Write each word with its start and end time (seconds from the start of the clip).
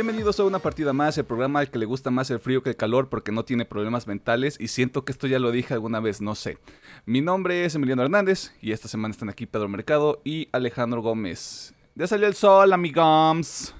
Bienvenidos 0.00 0.40
a 0.40 0.44
una 0.44 0.60
partida 0.60 0.94
más, 0.94 1.18
el 1.18 1.26
programa 1.26 1.60
al 1.60 1.70
que 1.70 1.78
le 1.78 1.84
gusta 1.84 2.10
más 2.10 2.30
el 2.30 2.40
frío 2.40 2.62
que 2.62 2.70
el 2.70 2.76
calor 2.76 3.10
porque 3.10 3.32
no 3.32 3.44
tiene 3.44 3.66
problemas 3.66 4.06
mentales 4.06 4.56
y 4.58 4.68
siento 4.68 5.04
que 5.04 5.12
esto 5.12 5.26
ya 5.26 5.38
lo 5.38 5.50
dije 5.52 5.74
alguna 5.74 6.00
vez, 6.00 6.22
no 6.22 6.34
sé. 6.34 6.56
Mi 7.04 7.20
nombre 7.20 7.66
es 7.66 7.74
Emiliano 7.74 8.02
Hernández 8.02 8.50
y 8.62 8.72
esta 8.72 8.88
semana 8.88 9.12
están 9.12 9.28
aquí 9.28 9.44
Pedro 9.44 9.68
Mercado 9.68 10.22
y 10.24 10.48
Alejandro 10.52 11.02
Gómez. 11.02 11.74
Ya 11.94 12.06
salió 12.06 12.26
el 12.28 12.34
sol, 12.34 12.72
amigos. 12.72 13.74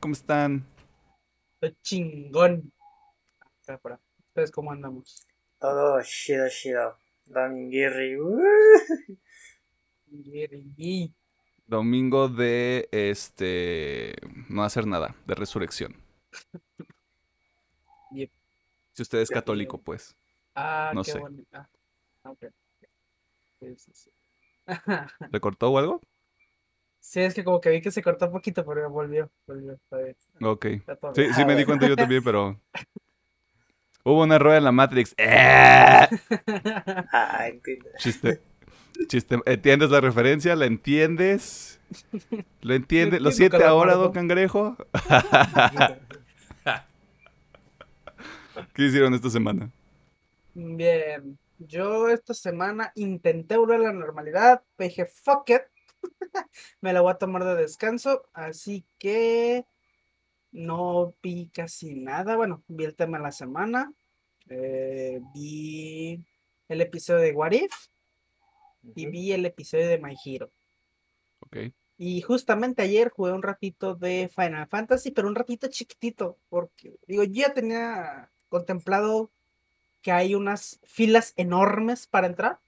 ¿Cómo 0.00 0.12
están? 0.12 0.66
Estoy 1.54 1.78
chingón. 1.80 2.70
¿Ustedes 4.26 4.50
cómo 4.50 4.70
andamos? 4.70 5.26
Todo 5.58 5.98
chido, 6.02 6.46
chido. 6.50 6.94
Dominguirri. 7.24 8.18
Domingo 11.68 12.28
de 12.30 12.88
este 12.92 14.14
no 14.48 14.64
hacer 14.64 14.86
nada, 14.86 15.14
de 15.26 15.34
resurrección. 15.34 15.94
Yep. 18.12 18.30
Si 18.94 19.02
usted 19.02 19.18
es 19.18 19.28
católico, 19.28 19.78
pues. 19.78 20.16
Ah, 20.54 20.92
No 20.94 21.02
qué 21.02 21.12
sé. 21.12 21.18
bonito. 21.18 21.46
Ah, 21.52 21.68
ok. 22.24 22.46
Sí, 23.60 23.76
sí, 23.76 23.92
sí. 23.92 24.10
¿Le 25.30 25.40
cortó 25.40 25.68
o 25.70 25.78
algo? 25.78 26.00
Sí, 27.00 27.20
es 27.20 27.34
que 27.34 27.44
como 27.44 27.60
que 27.60 27.68
vi 27.68 27.82
que 27.82 27.90
se 27.90 28.02
cortó 28.02 28.26
un 28.26 28.32
poquito, 28.32 28.64
pero 28.64 28.88
volvió. 28.90 29.30
Volvió. 29.46 29.78
Ok. 30.40 30.66
Sí, 31.14 31.32
sí 31.34 31.42
Ah, 31.42 31.44
me 31.46 31.54
di 31.54 31.66
cuenta 31.66 31.86
yo 31.86 31.96
también, 31.96 32.24
pero... 32.24 32.58
Hubo 34.04 34.22
un 34.22 34.32
error 34.32 34.54
en 34.54 34.64
la 34.64 34.72
Matrix. 34.72 35.14
¡Eh! 35.18 36.08
Ah, 37.12 37.46
entiendo. 37.46 37.90
Chiste. 37.98 38.40
Chiste. 39.08 39.38
¿Entiendes 39.46 39.90
la 39.90 40.00
referencia? 40.00 40.56
¿La 40.56 40.66
entiendes? 40.66 41.80
¿Lo 42.60 42.74
entiendes? 42.74 43.20
¿Lo 43.20 43.30
siente 43.30 43.62
ahora. 43.64 43.94
Don 43.94 44.12
Cangrejo? 44.12 44.76
¿Qué 48.74 48.82
hicieron 48.84 49.14
esta 49.14 49.30
semana? 49.30 49.70
Bien. 50.54 51.38
Yo 51.58 52.08
esta 52.08 52.34
semana 52.34 52.92
intenté 52.94 53.56
volver 53.56 53.80
a 53.80 53.84
la 53.84 53.92
normalidad. 53.92 54.62
pero 54.76 54.88
Dije, 54.88 55.06
fuck 55.06 55.50
it. 55.50 55.62
Me 56.80 56.92
la 56.92 57.00
voy 57.00 57.12
a 57.12 57.18
tomar 57.18 57.44
de 57.44 57.54
descanso. 57.54 58.28
Así 58.32 58.84
que 58.98 59.64
no 60.52 61.14
vi 61.22 61.48
casi 61.48 61.94
nada. 61.94 62.36
Bueno, 62.36 62.62
vi 62.68 62.84
el 62.84 62.94
tema 62.94 63.18
de 63.18 63.24
la 63.24 63.32
semana. 63.32 63.92
eh, 64.48 65.20
vi 65.34 66.24
el 66.68 66.80
episodio 66.80 67.20
de 67.20 67.32
What 67.32 67.52
If. 67.52 67.72
Y 68.94 69.06
vi 69.06 69.32
el 69.32 69.44
episodio 69.46 69.88
de 69.88 69.98
My 69.98 70.14
Hero. 70.24 70.50
Ok. 71.40 71.56
Y 71.96 72.20
justamente 72.22 72.82
ayer 72.82 73.10
jugué 73.10 73.32
un 73.32 73.42
ratito 73.42 73.96
de 73.96 74.30
Final 74.34 74.68
Fantasy, 74.68 75.10
pero 75.10 75.26
un 75.26 75.34
ratito 75.34 75.66
chiquitito, 75.66 76.38
porque 76.48 76.96
digo, 77.08 77.24
yo 77.24 77.42
ya 77.42 77.52
tenía 77.52 78.30
contemplado 78.48 79.30
que 80.00 80.12
hay 80.12 80.36
unas 80.36 80.80
filas 80.84 81.34
enormes 81.36 82.06
para 82.06 82.28
entrar, 82.28 82.60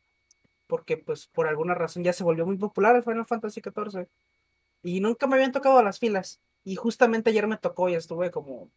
porque 0.66 0.96
pues 0.96 1.28
por 1.28 1.46
alguna 1.46 1.74
razón 1.74 2.02
ya 2.02 2.12
se 2.12 2.24
volvió 2.24 2.44
muy 2.44 2.56
popular 2.56 2.96
el 2.96 3.04
Final 3.04 3.24
Fantasy 3.24 3.60
XIV. 3.60 4.08
Y 4.82 5.00
nunca 5.00 5.26
me 5.26 5.36
habían 5.36 5.52
tocado 5.52 5.80
las 5.82 5.98
filas. 6.00 6.40
Y 6.64 6.76
justamente 6.76 7.30
ayer 7.30 7.46
me 7.46 7.56
tocó 7.56 7.88
y 7.88 7.94
estuve 7.94 8.30
como 8.30 8.70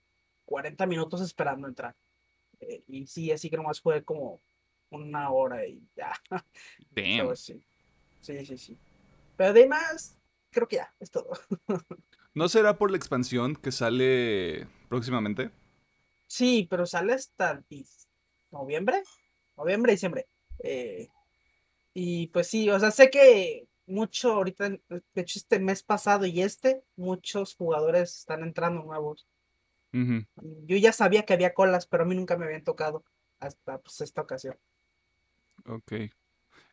40 0.46 0.86
minutos 0.86 1.22
esperando 1.22 1.68
entrar. 1.68 1.96
Eh, 2.60 2.84
y 2.88 3.08
sí, 3.08 3.31
así 3.31 3.50
que 3.50 3.58
nomás 3.58 3.80
jugué 3.80 4.04
como 4.04 4.40
una 5.02 5.30
hora 5.31 5.66
y 5.66 5.88
ya. 5.96 6.14
Damn. 6.92 7.28
So, 7.28 7.36
sí. 7.36 7.64
Sí, 8.22 8.46
sí, 8.46 8.58
sí. 8.58 8.78
Pero 9.36 9.50
además, 9.50 10.18
creo 10.52 10.68
que 10.68 10.78
ya, 10.78 10.94
es 11.00 11.12
todo. 11.12 11.31
¿No 12.34 12.48
será 12.50 12.78
por 12.78 12.90
la 12.90 12.98
expansión 12.98 13.56
que 13.56 13.72
sale 13.72 14.68
próximamente? 14.90 15.52
Sí, 16.28 16.68
pero 16.70 16.86
sale 16.86 17.14
hasta 17.14 17.64
noviembre, 18.50 19.04
noviembre, 19.56 19.92
diciembre. 19.92 20.28
Eh, 20.64 21.10
y 21.94 22.28
pues 22.28 22.48
sí, 22.48 22.70
o 22.70 22.80
sea, 22.80 22.92
sé 22.92 23.10
que 23.10 23.68
mucho 23.86 24.34
ahorita, 24.34 24.70
de 24.70 25.02
hecho 25.16 25.38
este 25.38 25.60
mes 25.60 25.84
pasado 25.84 26.25
y 26.25 26.42
este, 26.42 26.84
muchos 26.96 27.56
jugadores 27.56 28.18
están 28.18 28.44
entrando 28.44 28.84
nuevos. 28.84 29.28
Yo 29.92 30.75
ya 30.78 30.92
sabía 30.92 31.24
que 31.24 31.34
había 31.34 31.54
colas, 31.54 31.86
pero 31.86 32.02
a 32.02 32.06
mí 32.08 32.16
nunca 32.16 32.36
me 32.36 32.46
habían 32.46 32.64
tocado 32.64 33.04
hasta 33.40 33.78
pues, 33.78 34.02
esta 34.02 34.22
ocasión. 34.22 34.58
Ok. 35.68 35.94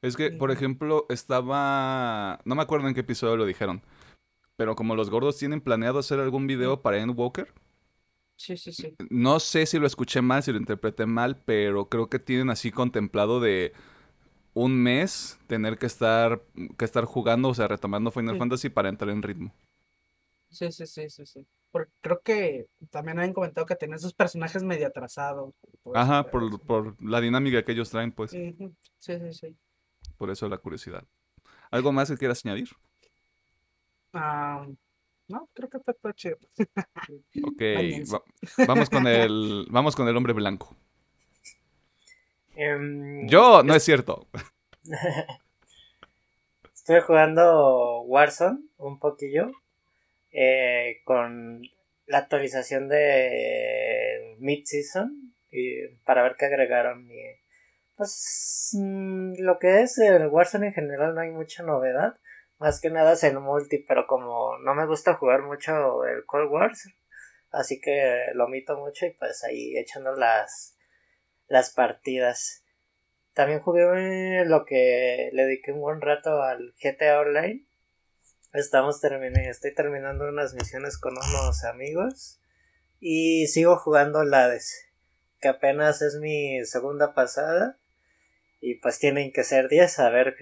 Es 0.02 0.16
que, 0.16 0.30
por 0.30 0.50
ejemplo, 0.50 1.06
estaba... 1.10 2.40
No 2.44 2.54
me 2.54 2.62
acuerdo 2.62 2.88
en 2.88 2.94
qué 2.94 3.00
episodio 3.00 3.36
lo 3.36 3.46
dijeron. 3.46 3.82
Pero 4.56 4.76
como 4.76 4.94
los 4.94 5.10
gordos 5.10 5.38
tienen 5.38 5.60
planeado 5.60 5.98
hacer 5.98 6.20
algún 6.20 6.46
video 6.46 6.82
para 6.82 6.98
Endwalker, 6.98 7.52
Sí, 8.36 8.56
sí, 8.56 8.72
sí. 8.72 8.94
no 9.10 9.38
sé 9.40 9.66
si 9.66 9.78
lo 9.78 9.86
escuché 9.86 10.22
mal, 10.22 10.42
si 10.42 10.52
lo 10.52 10.58
interpreté 10.58 11.06
mal, 11.06 11.36
pero 11.44 11.88
creo 11.88 12.08
que 12.08 12.18
tienen 12.18 12.50
así 12.50 12.70
contemplado 12.70 13.40
de 13.40 13.72
un 14.54 14.74
mes 14.82 15.38
tener 15.46 15.78
que 15.78 15.86
estar, 15.86 16.42
que 16.78 16.84
estar 16.84 17.04
jugando, 17.04 17.50
o 17.50 17.54
sea, 17.54 17.68
retomando 17.68 18.10
Final 18.10 18.34
Sí. 18.34 18.38
Fantasy 18.38 18.68
para 18.70 18.88
entrar 18.88 19.10
en 19.10 19.22
ritmo. 19.22 19.54
Sí, 20.50 20.70
sí, 20.72 20.86
sí, 20.86 21.08
sí, 21.10 21.26
sí. 21.26 21.46
Porque 21.70 21.92
creo 22.00 22.20
que 22.20 22.66
también 22.90 23.18
habían 23.18 23.32
comentado 23.34 23.66
que 23.66 23.76
tenían 23.76 24.00
sus 24.00 24.12
personajes 24.14 24.62
medio 24.62 24.86
atrasados. 24.88 25.54
eso, 25.62 25.92
Ajá, 25.94 26.30
por, 26.30 26.60
por 26.60 27.02
la 27.02 27.20
dinámica 27.20 27.62
que 27.64 27.72
ellos 27.72 27.90
traen, 27.90 28.12
pues, 28.12 28.32
sí. 28.32 28.54
Sí, 28.98 29.18
sí, 29.18 29.32
sí. 29.32 29.56
por 30.18 30.30
eso 30.30 30.48
la 30.48 30.58
curiosidad. 30.58 31.04
¿Algo 31.70 31.92
más 31.92 32.10
que 32.10 32.16
quieras 32.16 32.44
añadir? 32.44 32.68
Ah, 34.12 34.66
no, 35.28 35.48
creo 35.54 35.68
que 35.68 35.78
fue 35.78 35.94
todo 35.94 36.12
chido. 36.12 36.36
Ok, 37.44 37.60
va- 38.12 38.22
vamos 38.66 38.90
con 38.90 39.06
el, 39.06 39.66
vamos 39.70 39.94
con 39.94 40.08
el 40.08 40.16
hombre 40.16 40.32
blanco. 40.32 40.76
Em, 42.56 43.28
Yo, 43.28 43.62
no 43.62 43.74
es 43.74 43.82
cierto. 43.84 44.26
Estoy 46.74 47.00
jugando 47.02 48.00
Warzone 48.02 48.58
un 48.78 48.98
poquillo. 48.98 49.52
Eh, 50.32 51.00
con 51.04 51.62
la 52.06 52.18
actualización 52.18 52.88
de 52.88 54.36
Mid-Season. 54.38 55.34
Para 56.04 56.22
ver 56.22 56.36
qué 56.38 56.46
agregaron. 56.46 57.10
Y, 57.10 57.40
pues 58.00 58.70
mm, 58.72 59.34
lo 59.40 59.58
que 59.58 59.82
es 59.82 59.98
el 59.98 60.26
Warzone 60.28 60.68
en 60.68 60.72
general 60.72 61.14
no 61.14 61.20
hay 61.20 61.30
mucha 61.30 61.62
novedad. 61.62 62.16
Más 62.58 62.80
que 62.80 62.88
nada 62.88 63.12
es 63.12 63.24
el 63.24 63.38
multi, 63.38 63.78
pero 63.78 64.06
como 64.06 64.56
no 64.58 64.74
me 64.74 64.86
gusta 64.86 65.14
jugar 65.14 65.42
mucho 65.42 66.04
el 66.06 66.24
Cold 66.24 66.50
Wars, 66.50 66.88
así 67.50 67.78
que 67.78 68.26
lo 68.34 68.44
omito 68.46 68.78
mucho 68.78 69.04
y 69.04 69.10
pues 69.10 69.44
ahí 69.44 69.76
echando 69.76 70.14
las, 70.14 70.78
las 71.46 71.74
partidas. 71.74 72.64
También 73.34 73.60
jugué 73.60 74.44
lo 74.46 74.64
que 74.64 75.28
le 75.32 75.44
dediqué 75.44 75.72
un 75.72 75.80
buen 75.80 76.00
rato 76.00 76.42
al 76.42 76.74
GTA 76.82 77.20
Online. 77.20 77.66
Estamos 78.52 79.00
terminando, 79.00 79.48
estoy 79.48 79.72
terminando 79.72 80.28
unas 80.28 80.54
misiones 80.54 80.98
con 80.98 81.12
unos 81.12 81.62
amigos 81.62 82.40
y 82.98 83.46
sigo 83.46 83.76
jugando 83.76 84.18
Hades, 84.22 84.88
que 85.40 85.46
apenas 85.46 86.02
es 86.02 86.16
mi 86.16 86.64
segunda 86.64 87.14
pasada 87.14 87.78
y 88.60 88.74
pues 88.80 88.98
tienen 88.98 89.32
que 89.32 89.44
ser 89.44 89.68
10 89.68 90.00
a 90.00 90.10
ver 90.10 90.34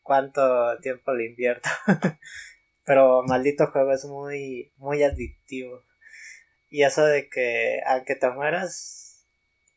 cuánto 0.00 0.78
tiempo 0.78 1.12
le 1.12 1.26
invierto. 1.26 1.68
Pero 2.86 3.22
maldito 3.24 3.66
juego 3.66 3.92
es 3.92 4.06
muy 4.06 4.72
muy 4.78 5.02
adictivo. 5.02 5.82
Y 6.70 6.84
eso 6.84 7.04
de 7.04 7.28
que 7.28 7.82
aunque 7.84 8.14
te 8.14 8.30
mueras 8.30 9.26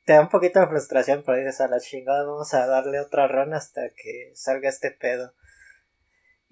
te 0.06 0.13
da 0.13 0.21
un 0.21 0.30
poquito 0.30 0.62
de 0.62 0.68
frustración, 0.68 1.24
pero 1.25 1.39
dices 1.39 1.60
a 1.60 1.68
la 1.68 1.81
chingada 1.81 2.24
vamos 2.24 2.54
a 2.54 2.68
darle 2.68 3.01
otra 3.01 3.28
run 3.28 3.54
hasta 3.54 3.89
que 3.89 4.31
salga 4.33 4.69
este 4.69 4.92
pedo. 4.92 5.33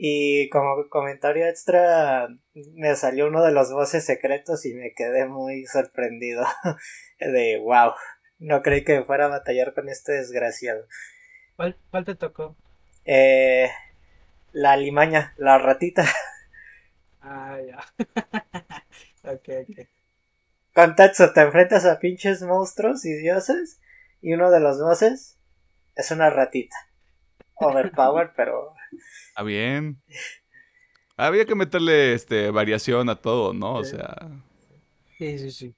Y 0.05 0.49
como 0.49 0.89
comentario 0.89 1.47
extra, 1.47 2.27
me 2.73 2.93
salió 2.97 3.27
uno 3.27 3.41
de 3.41 3.53
los 3.53 3.71
voces 3.71 4.03
secretos 4.03 4.65
y 4.65 4.73
me 4.73 4.93
quedé 4.93 5.27
muy 5.27 5.65
sorprendido. 5.65 6.43
de 7.21 7.57
wow, 7.63 7.93
no 8.37 8.61
creí 8.61 8.83
que 8.83 9.05
fuera 9.05 9.27
a 9.27 9.29
batallar 9.29 9.73
con 9.73 9.87
este 9.87 10.11
desgraciado. 10.11 10.85
¿Cuál, 11.55 11.77
cuál 11.89 12.03
te 12.03 12.15
tocó? 12.15 12.57
Eh, 13.05 13.69
la 14.51 14.75
limaña, 14.75 15.33
la 15.37 15.57
ratita. 15.57 16.03
Ah, 17.25 17.57
ya. 17.65 17.79
ok, 19.31 19.49
ok. 19.69 19.87
Con 20.75 20.95
te 20.97 21.41
enfrentas 21.41 21.85
a 21.85 21.99
pinches 21.99 22.41
monstruos 22.41 23.05
y 23.05 23.13
dioses. 23.13 23.79
Y 24.21 24.33
uno 24.33 24.51
de 24.51 24.59
los 24.59 24.81
bosses 24.81 25.39
es 25.95 26.11
una 26.11 26.29
ratita. 26.29 26.75
Overpower, 27.55 28.33
pero. 28.35 28.75
Está 29.33 29.41
bien. 29.41 29.99
Había 31.17 31.45
que 31.45 31.55
meterle 31.55 32.13
este 32.13 32.51
variación 32.51 33.09
a 33.09 33.15
todo, 33.15 33.51
¿no? 33.51 33.73
O 33.73 33.83
sea. 33.83 34.15
Sí, 35.17 35.39
sí, 35.39 35.49
sí. 35.51 35.75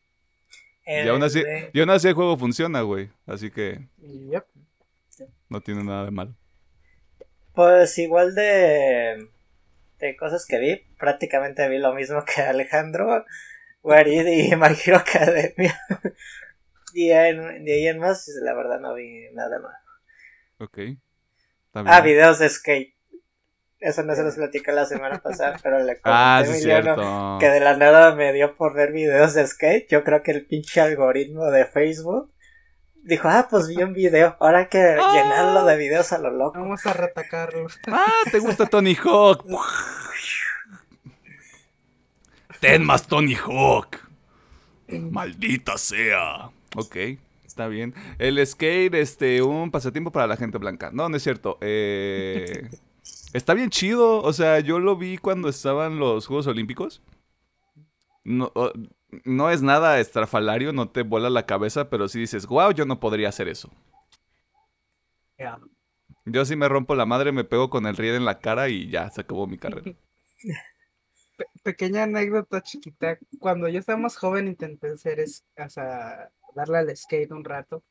Y 0.85 1.07
aún 1.07 1.23
así, 1.23 1.39
eh, 1.39 1.69
y 1.73 1.79
aún 1.79 1.89
así 1.89 2.09
el 2.09 2.13
juego 2.15 2.35
funciona, 2.37 2.81
güey. 2.81 3.09
Así 3.25 3.49
que 3.51 3.87
Yep. 4.01 4.45
no 5.47 5.61
tiene 5.61 5.83
nada 5.85 6.03
de 6.05 6.11
malo. 6.11 6.35
Pues 7.53 7.97
igual 7.97 8.35
de, 8.35 9.29
de 9.99 10.17
cosas 10.17 10.45
que 10.45 10.59
vi, 10.59 10.81
prácticamente 10.99 11.67
vi 11.69 11.77
lo 11.77 11.93
mismo 11.93 12.23
que 12.25 12.41
Alejandro. 12.41 13.25
Warid 13.83 14.27
y 14.27 14.55
My 14.57 14.75
Hero 14.85 14.97
Academia. 14.97 15.79
y 16.93 17.09
en, 17.09 17.63
de 17.63 17.73
ahí 17.73 17.87
en 17.87 17.99
más, 17.99 18.27
la 18.41 18.53
verdad 18.53 18.81
no 18.81 18.93
vi 18.95 19.29
nada 19.33 19.59
más. 19.59 19.75
Ok. 20.57 20.79
Ah, 21.73 22.01
videos 22.01 22.39
de 22.39 22.49
skate. 22.49 22.94
Eso 23.85 24.01
no 24.03 24.15
se 24.15 24.23
los 24.23 24.35
platicé 24.35 24.71
la 24.71 24.85
semana 24.85 25.19
pasada, 25.19 25.57
pero 25.63 25.77
le 25.79 25.99
comenté 25.99 26.01
Ah, 26.05 26.37
a 26.39 26.45
sí, 26.45 26.51
Emiliano 26.53 26.95
cierto. 26.95 27.37
que 27.39 27.49
de 27.49 27.59
la 27.59 27.77
nada 27.77 28.15
me 28.15 28.33
dio 28.33 28.55
por 28.55 28.73
ver 28.73 28.91
videos 28.91 29.33
de 29.35 29.45
skate. 29.45 29.87
Yo 29.89 30.03
creo 30.03 30.23
que 30.23 30.31
el 30.31 30.45
pinche 30.45 30.81
algoritmo 30.81 31.45
de 31.51 31.65
Facebook 31.65 32.31
dijo, 33.03 33.27
ah, 33.29 33.47
pues 33.49 33.67
vi 33.67 33.83
un 33.83 33.93
video, 33.93 34.35
ahora 34.39 34.59
hay 34.59 34.67
que 34.67 34.79
Ah. 34.79 35.11
llenarlo 35.13 35.65
de 35.65 35.77
videos 35.77 36.11
a 36.13 36.17
lo 36.17 36.31
loco. 36.31 36.59
Vamos 36.59 36.83
a 36.87 36.93
retacarlo. 36.93 37.67
Ah, 37.91 38.11
¿te 38.31 38.39
gusta 38.39 38.65
Tony 38.65 38.95
Hawk? 38.95 39.45
Ten 42.59 42.83
más 42.83 43.07
Tony 43.07 43.35
Hawk. 43.35 43.97
Maldita 44.87 45.77
sea. 45.77 46.49
Ok, 46.75 46.95
está 47.45 47.67
bien. 47.67 47.93
El 48.17 48.45
skate, 48.45 48.93
este, 48.95 49.41
un 49.41 49.71
pasatiempo 49.71 50.11
para 50.11 50.27
la 50.27 50.37
gente 50.37 50.57
blanca. 50.57 50.89
No, 50.91 51.09
no 51.09 51.17
es 51.17 51.23
cierto. 51.23 51.57
Eh, 51.61 52.69
está 53.35 53.53
bien 53.53 53.69
chido. 53.69 54.21
O 54.21 54.33
sea, 54.33 54.59
yo 54.59 54.79
lo 54.79 54.95
vi 54.95 55.17
cuando 55.17 55.49
estaban 55.49 55.99
los 55.99 56.27
Juegos 56.27 56.47
Olímpicos. 56.47 57.01
No, 58.23 58.51
no 59.23 59.51
es 59.51 59.61
nada 59.61 59.99
estrafalario, 59.99 60.73
no 60.73 60.89
te 60.89 61.03
vuela 61.03 61.29
la 61.29 61.45
cabeza, 61.45 61.89
pero 61.89 62.07
sí 62.07 62.19
dices, 62.19 62.47
wow, 62.47 62.71
yo 62.71 62.85
no 62.85 62.99
podría 62.99 63.29
hacer 63.29 63.47
eso. 63.47 63.69
Yo 66.25 66.43
sí 66.45 66.55
me 66.55 66.67
rompo 66.67 66.95
la 66.95 67.05
madre, 67.05 67.31
me 67.31 67.43
pego 67.43 67.69
con 67.69 67.85
el 67.85 67.97
riel 67.97 68.15
en 68.15 68.25
la 68.25 68.39
cara 68.39 68.67
y 68.69 68.89
ya, 68.89 69.09
se 69.11 69.21
acabó 69.21 69.45
mi 69.45 69.57
carrera. 69.57 69.91
Pe- 71.37 71.45
pequeña 71.63 72.03
anécdota 72.03 72.61
chiquita. 72.61 73.19
Cuando 73.39 73.67
yo 73.67 73.79
estaba 73.79 73.99
más 73.99 74.15
joven 74.15 74.47
intenté 74.47 74.91
hacer 74.91 75.19
es, 75.19 75.43
o 75.57 75.69
sea, 75.69 76.31
darle 76.55 76.77
al 76.77 76.95
skate 76.95 77.31
un 77.31 77.43
rato. 77.43 77.83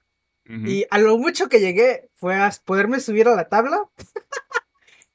Y 0.46 0.84
a 0.90 0.98
lo 0.98 1.16
mucho 1.16 1.48
que 1.48 1.58
llegué 1.60 2.10
fue 2.16 2.34
a 2.34 2.52
poderme 2.66 3.00
subir 3.00 3.28
a 3.28 3.34
la 3.34 3.48
tabla. 3.48 3.88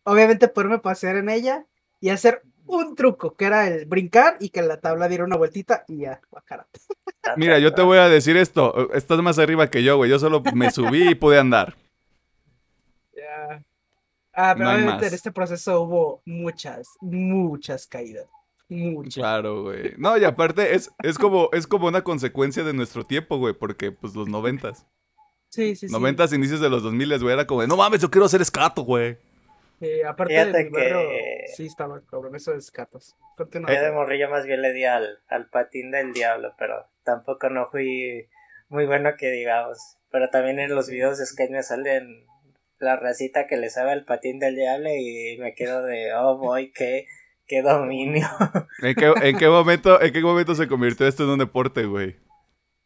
Obviamente 0.09 0.47
poderme 0.47 0.79
pasear 0.79 1.17
en 1.17 1.29
ella 1.29 1.67
y 1.99 2.09
hacer 2.09 2.41
un 2.65 2.95
truco, 2.95 3.35
que 3.35 3.45
era 3.45 3.67
el 3.67 3.85
brincar 3.85 4.37
y 4.39 4.49
que 4.49 4.63
la 4.63 4.79
tabla 4.79 5.07
diera 5.07 5.23
una 5.23 5.37
vueltita 5.37 5.85
y 5.87 5.99
ya, 5.99 6.19
bajar. 6.31 6.65
Mira, 7.37 7.59
yo 7.59 7.75
te 7.75 7.83
voy 7.83 7.99
a 7.99 8.09
decir 8.09 8.35
esto. 8.35 8.91
Estás 8.93 9.21
más 9.21 9.37
arriba 9.37 9.69
que 9.69 9.83
yo, 9.83 9.97
güey. 9.97 10.09
Yo 10.09 10.17
solo 10.17 10.41
me 10.55 10.71
subí 10.71 11.09
y 11.09 11.15
pude 11.15 11.37
andar. 11.37 11.75
Ya. 13.13 13.63
Ah, 14.33 14.55
pero 14.57 14.65
No 14.65 14.75
obviamente 14.75 15.07
en 15.07 15.13
este 15.13 15.31
proceso 15.31 15.81
hubo 15.81 16.23
muchas, 16.25 16.87
muchas 17.01 17.85
caídas. 17.85 18.25
Muchas. 18.67 19.15
Claro, 19.15 19.61
güey. 19.61 19.93
No, 19.97 20.17
y 20.17 20.23
aparte 20.23 20.73
es, 20.73 20.91
es, 21.03 21.19
como, 21.19 21.49
es 21.53 21.67
como 21.67 21.87
una 21.87 22.03
consecuencia 22.03 22.63
de 22.63 22.73
nuestro 22.73 23.05
tiempo, 23.05 23.37
güey. 23.37 23.53
Porque, 23.53 23.91
pues, 23.91 24.15
los 24.15 24.27
noventas. 24.27 24.87
Sí, 25.49 25.75
sí, 25.75 25.87
sí. 25.87 25.93
Noventas, 25.93 26.33
inicios 26.33 26.61
de 26.61 26.69
los 26.69 26.81
dos 26.81 26.93
miles, 26.93 27.21
güey. 27.21 27.33
Era 27.33 27.45
como 27.45 27.61
de, 27.61 27.67
no 27.67 27.77
mames, 27.77 28.01
yo 28.01 28.09
quiero 28.09 28.25
hacer 28.25 28.41
escato, 28.41 28.81
güey. 28.81 29.17
Sí, 29.79 30.01
aparte 30.01 30.33
Fíjate 30.33 30.57
de 30.57 30.63
mi 30.65 30.69
barrio, 30.71 30.99
que- 31.09 31.43
sí 31.55 31.65
estaba 31.65 32.01
cabrón, 32.05 32.35
eso 32.35 32.51
de 32.51 32.57
escatos. 32.57 33.15
Continúa. 33.37 33.73
Yo 33.73 33.81
de 33.81 33.91
morrillo 33.91 34.29
más 34.29 34.45
bien 34.45 34.61
le 34.61 34.73
di 34.73 34.83
al, 34.83 35.19
al 35.29 35.49
patín 35.49 35.91
del 35.91 36.11
diablo, 36.13 36.53
pero 36.59 36.87
tampoco 37.03 37.49
no 37.49 37.65
fui 37.67 38.27
muy 38.67 38.85
bueno 38.85 39.11
que 39.17 39.31
digamos. 39.31 39.97
Pero 40.11 40.29
también 40.29 40.59
en 40.59 40.75
los 40.75 40.89
videos 40.89 41.17
de 41.17 41.25
skate 41.25 41.51
me 41.51 41.63
salen 41.63 42.25
la 42.79 42.97
racita 42.97 43.47
que 43.47 43.57
le 43.57 43.69
sabe 43.69 43.91
al 43.91 44.03
patín 44.05 44.39
del 44.39 44.55
diablo 44.55 44.89
y 44.89 45.37
me 45.39 45.53
quedo 45.53 45.83
de, 45.83 46.13
oh 46.13 46.37
boy, 46.37 46.71
qué, 46.73 47.05
qué 47.47 47.61
dominio. 47.61 48.27
¿En 48.81 48.95
qué, 48.95 49.13
en 49.21 49.37
qué 49.37 49.47
momento, 49.47 50.01
¿En 50.01 50.11
qué 50.11 50.21
momento 50.21 50.55
se 50.55 50.67
convirtió 50.67 51.07
esto 51.07 51.23
en 51.23 51.29
un 51.29 51.39
deporte, 51.39 51.85
güey? 51.85 52.17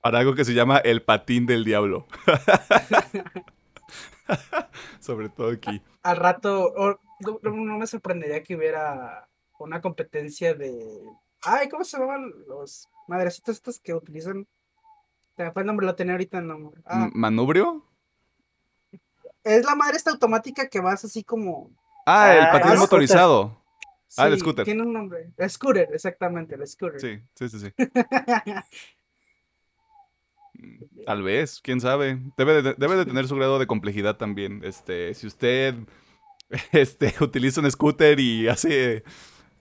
Para 0.00 0.18
algo 0.20 0.34
que 0.34 0.44
se 0.44 0.54
llama 0.54 0.78
el 0.78 1.02
patín 1.02 1.46
del 1.46 1.64
diablo. 1.64 2.06
Sobre 5.00 5.28
todo 5.28 5.50
aquí. 5.50 5.82
Al 6.02 6.16
rato, 6.16 6.72
o- 6.76 7.00
no, 7.42 7.78
me 7.78 7.86
sorprendería 7.86 8.42
que 8.42 8.56
hubiera 8.56 9.28
una 9.58 9.80
competencia 9.80 10.54
de. 10.54 11.02
Ay, 11.42 11.68
¿cómo 11.68 11.84
se 11.84 11.98
llaman 11.98 12.30
los 12.46 12.88
madrecitos 13.08 13.56
estos 13.56 13.80
que 13.80 13.94
utilizan? 13.94 14.46
Fue 15.36 15.52
el 15.62 15.66
nombre, 15.66 15.86
lo 15.86 15.94
tenía 15.94 16.14
ahorita 16.14 16.38
el 16.38 16.46
nombre. 16.46 16.80
Ah, 16.86 17.08
¿Manubrio? 17.12 17.84
es 19.44 19.64
la 19.64 19.74
madre 19.76 19.96
esta 19.96 20.10
automática 20.10 20.68
que 20.68 20.80
vas 20.80 21.04
así 21.04 21.22
como. 21.22 21.70
Ah, 22.04 22.34
el 22.34 22.44
Ah, 22.44 22.52
patín 22.52 22.78
motorizado. 22.78 23.62
Ah, 24.16 24.26
el 24.28 24.38
scooter. 24.38 24.64
Tiene 24.64 24.82
un 24.82 24.92
nombre. 24.92 25.32
El 25.36 25.50
scooter, 25.50 25.88
exactamente, 25.92 26.54
el 26.54 26.66
scooter. 26.66 27.00
Sí, 27.00 27.20
sí, 27.34 27.48
sí, 27.48 27.58
sí. 27.60 27.74
Tal 31.04 31.22
vez, 31.22 31.60
quién 31.62 31.80
sabe. 31.80 32.20
Debe 32.36 32.62
de, 32.62 32.74
debe 32.74 32.96
de 32.96 33.06
tener 33.06 33.28
su 33.28 33.36
grado 33.36 33.58
de 33.58 33.66
complejidad 33.66 34.16
también. 34.16 34.62
Este, 34.64 35.14
si 35.14 35.26
usted 35.26 35.74
este, 36.72 37.14
utiliza 37.20 37.60
un 37.60 37.70
scooter 37.70 38.18
y 38.20 38.48
hace 38.48 39.04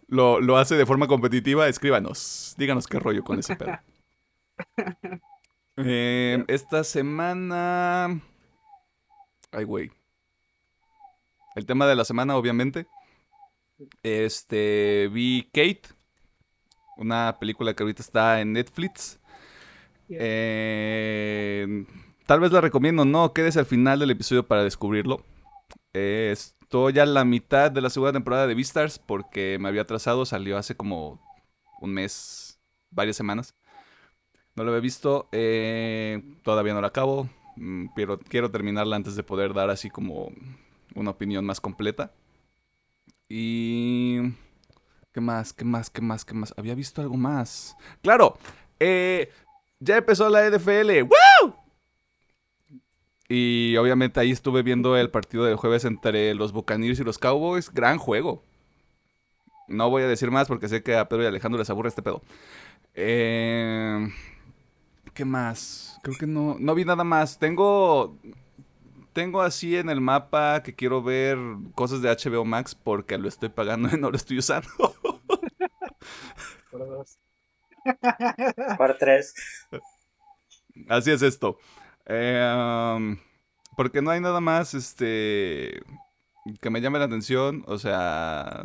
lo, 0.07 0.39
lo 0.39 0.57
hace 0.57 0.75
de 0.75 0.85
forma 0.85 1.07
competitiva, 1.07 1.67
escríbanos. 1.67 2.55
Díganos 2.57 2.87
qué 2.87 2.99
rollo 2.99 3.23
con 3.23 3.39
ese 3.39 3.55
pedo. 3.55 3.79
Eh, 5.77 6.41
esta 6.47 6.85
semana. 6.85 8.21
Ay, 9.51 9.65
güey. 9.65 9.91
El 11.53 11.65
tema 11.65 11.85
de 11.85 11.95
la 11.95 12.05
semana, 12.05 12.37
obviamente. 12.37 12.87
Este. 14.01 15.09
Vi 15.11 15.49
Kate. 15.53 15.81
Una 16.95 17.35
película 17.41 17.73
que 17.73 17.83
ahorita 17.83 18.01
está 18.01 18.39
en 18.39 18.53
Netflix. 18.53 19.19
Eh, 20.09 21.85
tal 22.25 22.39
vez 22.39 22.51
la 22.51 22.61
recomiendo, 22.61 23.05
no, 23.05 23.33
quédese 23.33 23.59
al 23.59 23.65
final 23.65 23.99
del 23.99 24.11
episodio 24.11 24.45
para 24.45 24.63
descubrirlo. 24.63 25.23
Eh, 25.93 26.29
estoy 26.31 26.93
ya 26.93 27.03
a 27.03 27.05
la 27.05 27.25
mitad 27.25 27.71
de 27.71 27.81
la 27.81 27.89
segunda 27.89 28.13
temporada 28.13 28.47
de 28.47 28.55
Beastars 28.55 28.99
porque 28.99 29.57
me 29.59 29.69
había 29.69 29.83
atrasado, 29.83 30.25
salió 30.25 30.57
hace 30.57 30.75
como 30.75 31.21
un 31.81 31.93
mes, 31.93 32.59
varias 32.91 33.15
semanas. 33.15 33.55
No 34.55 34.63
lo 34.63 34.71
había 34.71 34.81
visto, 34.81 35.27
eh, 35.31 36.21
todavía 36.43 36.73
no 36.73 36.81
la 36.81 36.87
acabo, 36.87 37.29
mm, 37.57 37.87
pero 37.95 38.19
quiero 38.19 38.51
terminarla 38.51 38.95
antes 38.95 39.15
de 39.15 39.23
poder 39.23 39.53
dar 39.53 39.69
así 39.69 39.89
como 39.89 40.31
una 40.95 41.11
opinión 41.11 41.45
más 41.45 41.59
completa. 41.59 42.13
Y... 43.29 44.19
¿Qué 45.11 45.21
más? 45.21 45.53
¿Qué 45.53 45.65
más? 45.65 45.89
¿Qué 45.89 46.01
más? 46.01 46.25
¿Qué 46.25 46.33
más? 46.33 46.53
Había 46.57 46.75
visto 46.75 47.01
algo 47.01 47.15
más. 47.15 47.75
Claro, 48.01 48.37
eh, 48.79 49.29
ya 49.79 49.97
empezó 49.97 50.29
la 50.29 50.49
NFL. 50.49 51.03
¡Woo! 51.03 51.55
Y 53.27 53.75
obviamente 53.77 54.19
ahí 54.19 54.31
estuve 54.31 54.61
viendo 54.61 54.95
el 54.97 55.09
partido 55.09 55.45
del 55.45 55.55
jueves 55.55 55.83
entre 55.85 56.33
los 56.35 56.51
Buccaneers 56.51 56.99
y 56.99 57.03
los 57.03 57.17
Cowboys. 57.17 57.71
Gran 57.73 57.97
juego. 57.97 58.43
No 59.67 59.89
voy 59.89 60.03
a 60.03 60.07
decir 60.07 60.29
más 60.29 60.47
porque 60.47 60.67
sé 60.67 60.83
que 60.83 60.95
a 60.95 61.09
Pedro 61.09 61.23
y 61.23 61.27
Alejandro 61.27 61.57
les 61.57 61.69
aburre 61.69 61.89
este 61.89 62.03
pedo. 62.03 62.21
Eh, 62.93 64.07
¿Qué 65.13 65.25
más? 65.25 65.99
Creo 66.03 66.17
que 66.17 66.27
no, 66.27 66.57
no 66.59 66.75
vi 66.75 66.85
nada 66.85 67.03
más. 67.03 67.39
Tengo, 67.39 68.15
tengo 69.13 69.41
así 69.41 69.75
en 69.75 69.89
el 69.89 70.01
mapa 70.01 70.61
que 70.61 70.75
quiero 70.75 71.01
ver 71.01 71.37
cosas 71.73 72.01
de 72.01 72.09
HBO 72.09 72.45
Max 72.45 72.75
porque 72.75 73.17
lo 73.17 73.27
estoy 73.27 73.49
pagando 73.49 73.89
y 73.91 73.99
no 73.99 74.11
lo 74.11 74.17
estoy 74.17 74.37
usando. 74.37 74.69
Por 78.77 78.97
tres. 78.97 79.33
Así 80.89 81.11
es 81.11 81.21
esto. 81.21 81.57
Eh, 82.05 82.95
um, 82.97 83.17
porque 83.75 84.01
no 84.01 84.11
hay 84.11 84.19
nada 84.19 84.39
más 84.39 84.73
este 84.73 85.81
que 86.61 86.69
me 86.69 86.81
llame 86.81 86.99
la 86.99 87.05
atención. 87.05 87.63
O 87.67 87.77
sea, 87.77 88.63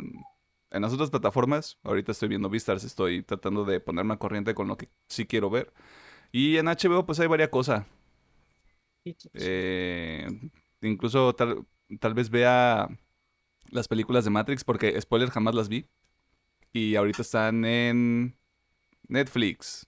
en 0.71 0.81
las 0.81 0.93
otras 0.93 1.09
plataformas, 1.09 1.79
ahorita 1.83 2.11
estoy 2.11 2.29
viendo 2.29 2.49
Vistars, 2.49 2.83
estoy 2.83 3.23
tratando 3.23 3.65
de 3.65 3.79
ponerme 3.79 4.13
a 4.13 4.17
corriente 4.17 4.53
con 4.55 4.67
lo 4.67 4.77
que 4.77 4.89
sí 5.07 5.25
quiero 5.25 5.49
ver. 5.49 5.73
Y 6.31 6.57
en 6.57 6.67
HBO, 6.67 7.05
pues 7.05 7.19
hay 7.19 7.27
varias 7.27 7.49
cosas. 7.49 7.85
Eh, 9.33 10.27
incluso 10.81 11.33
tal, 11.35 11.65
tal 11.99 12.13
vez 12.13 12.29
vea 12.29 12.87
las 13.71 13.87
películas 13.87 14.23
de 14.25 14.29
Matrix, 14.31 14.63
porque 14.63 14.99
spoiler 15.01 15.29
jamás 15.29 15.55
las 15.55 15.69
vi. 15.69 15.87
Y 16.73 16.95
ahorita 16.95 17.21
están 17.21 17.65
en 17.65 18.37
Netflix. 19.11 19.87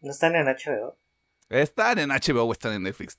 ¿No 0.00 0.10
están 0.10 0.34
en 0.36 0.46
HBO? 0.46 0.96
Están 1.48 1.98
en 1.98 2.10
HBO 2.10 2.44
o 2.44 2.52
están 2.52 2.72
en 2.74 2.82
Netflix. 2.84 3.18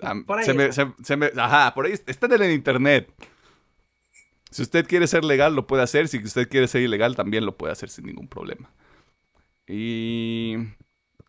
Ah, 0.00 0.14
Por 0.26 0.38
ahí 0.38 0.44
se 0.44 0.54
me- 0.54 0.66
están. 0.66 0.94
se- 0.98 1.04
se 1.04 1.16
me- 1.16 1.32
ajá, 1.36 1.74
por 1.74 1.86
ahí 1.86 1.92
est- 1.92 2.08
están 2.08 2.32
en 2.32 2.42
el 2.42 2.52
internet. 2.52 3.12
Si 4.50 4.62
usted 4.62 4.86
quiere 4.86 5.06
ser 5.06 5.24
legal, 5.24 5.54
lo 5.54 5.66
puede 5.66 5.82
hacer. 5.82 6.08
Si 6.08 6.18
usted 6.22 6.48
quiere 6.48 6.68
ser 6.68 6.82
ilegal, 6.82 7.16
también 7.16 7.44
lo 7.44 7.56
puede 7.56 7.72
hacer 7.72 7.90
sin 7.90 8.06
ningún 8.06 8.28
problema. 8.28 8.70
Y 9.66 10.56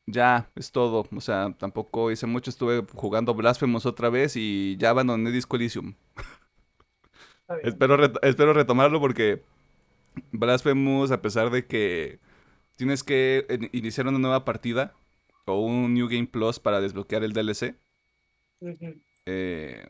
ya, 0.06 0.50
es 0.56 0.72
todo. 0.72 1.06
O 1.14 1.22
sea, 1.22 1.54
tampoco 1.58 2.12
hice 2.12 2.28
mucho. 2.28 2.50
Estuve 2.50 2.86
jugando 2.94 3.34
Blasphemous 3.34 3.86
otra 3.86 4.10
vez 4.10 4.36
y 4.36 4.78
ya 4.78 4.92
abandoné 4.92 5.32
Disco 5.32 5.56
Elysium. 5.58 5.96
Espero, 7.64 7.98
espero 8.22 8.54
retomarlo 8.54 9.00
porque 9.00 9.44
Blasphemous, 10.32 11.12
a 11.12 11.22
pesar 11.22 11.50
de 11.50 11.66
que 11.66 12.20
tienes 12.80 13.04
que 13.04 13.46
in- 13.50 13.70
iniciar 13.74 14.08
una 14.08 14.20
nueva 14.20 14.46
partida 14.46 14.96
o 15.46 15.60
un 15.60 15.94
New 15.94 16.08
Game 16.08 16.28
Plus 16.28 16.60
para 16.60 16.80
desbloquear 16.80 17.24
el 17.26 17.34
DLC, 17.34 17.76
eh, 19.26 19.86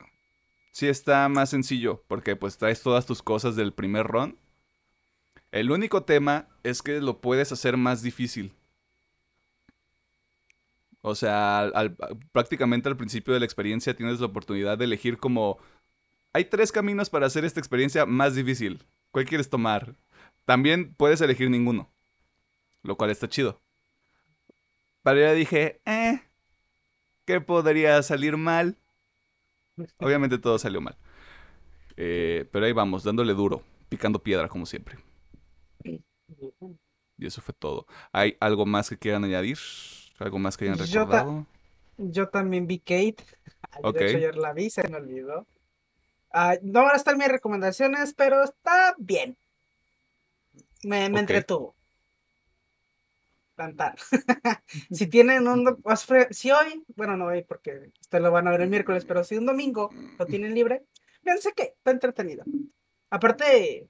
sí 0.72 0.88
está 0.88 1.29
más 1.29 1.51
sencillo, 1.51 2.03
porque 2.08 2.36
pues 2.36 2.58
traes 2.58 2.81
todas 2.81 3.05
tus 3.05 3.22
cosas 3.22 3.55
del 3.55 3.74
primer 3.74 4.08
run. 4.08 4.39
El 5.51 5.69
único 5.72 6.03
tema 6.03 6.48
es 6.63 6.81
que 6.81 7.00
lo 7.00 7.22
puedes 7.22 7.51
hacer 7.51 7.77
más 7.77 8.01
difícil. 8.01 8.53
O 11.01 11.13
sea, 11.15 11.60
al- 11.60 11.74
al- 11.75 11.98
prácticamente 12.31 12.89
al 12.89 12.98
principio 12.98 13.34
de 13.34 13.39
la 13.39 13.46
experiencia 13.46 13.96
tienes 13.96 14.19
la 14.19 14.25
oportunidad 14.25 14.77
de 14.77 14.86
elegir 14.86 15.17
como... 15.17 15.60
Hay 16.34 16.46
tres 16.46 16.72
caminos 16.72 17.10
para 17.10 17.27
hacer 17.27 17.46
esta 17.46 17.60
experiencia 17.60 18.05
más 18.05 18.36
difícil. 18.36 18.84
¿Cuál 19.12 19.25
quieres 19.25 19.50
tomar? 19.50 19.96
También 20.46 20.93
puedes 20.96 21.22
elegir 21.22 21.50
ninguno. 21.50 21.91
Lo 22.83 22.98
cual 22.98 23.09
está 23.12 23.27
chido. 23.29 23.62
Pero 25.03 25.19
ya 25.19 25.33
dije, 25.33 25.81
eh, 25.86 26.21
¿qué 27.25 27.41
podría 27.41 28.01
salir 28.03 28.38
mal? 28.38 28.77
Obviamente 30.00 30.38
todo 30.38 30.57
salió 30.59 30.81
mal. 30.81 30.98
Eh, 31.98 32.48
pero 32.51 32.65
ahí 32.65 32.71
vamos, 32.74 33.03
dándole 33.03 33.33
duro, 33.33 33.62
picando 33.89 34.24
piedra 34.24 34.48
como 34.48 34.65
siempre. 34.65 34.98
Y 37.17 37.25
eso 37.27 37.41
fue 37.41 37.53
todo. 37.53 37.86
¿Hay 38.12 38.38
algo 38.39 38.65
más 38.65 38.89
que 38.89 38.98
quieran 38.98 39.24
añadir? 39.24 39.57
¿Algo 40.19 40.39
más 40.39 40.55
que 40.57 40.65
hayan 40.65 40.77
Yo 40.77 40.86
ta- 40.86 41.24
recordado? 41.24 41.45
Yo 41.98 42.29
también 42.29 42.67
vi 42.67 42.79
Kate. 42.79 43.17
De 43.93 44.05
hecho, 44.05 44.17
ayer 44.17 44.38
la 44.38 44.53
vi, 44.53 44.69
se 44.69 44.88
me 44.88 44.98
olvidó. 44.98 45.45
Ah, 46.31 46.55
no 46.62 46.83
van 46.83 46.93
a 46.93 46.98
estar 46.98 47.17
mis 47.17 47.27
recomendaciones, 47.27 48.13
pero 48.13 48.43
está 48.43 48.95
bien. 48.98 49.38
Me, 50.83 51.09
me 51.09 51.19
entretuvo. 51.19 51.75
Tan, 53.60 53.75
tan. 53.75 53.94
si 54.89 55.08
tienen 55.08 55.46
un... 55.50 55.84
Si 56.32 56.50
hoy, 56.50 56.82
bueno, 56.96 57.18
no 57.18 57.25
hoy 57.25 57.44
porque 57.44 57.92
ustedes 58.00 58.24
lo 58.24 58.32
van 58.32 58.48
a 58.48 58.51
ver 58.51 58.62
el 58.62 58.70
miércoles, 58.70 59.04
pero 59.04 59.25
si 59.25 59.36
un 59.36 59.46
domingo 59.46 59.89
lo 60.18 60.25
tienen 60.25 60.56
libre, 60.56 60.86
fíjense 61.22 61.51
que 61.51 61.74
está 61.75 61.92
entretenido. 61.92 62.46
Aparte, 63.10 63.89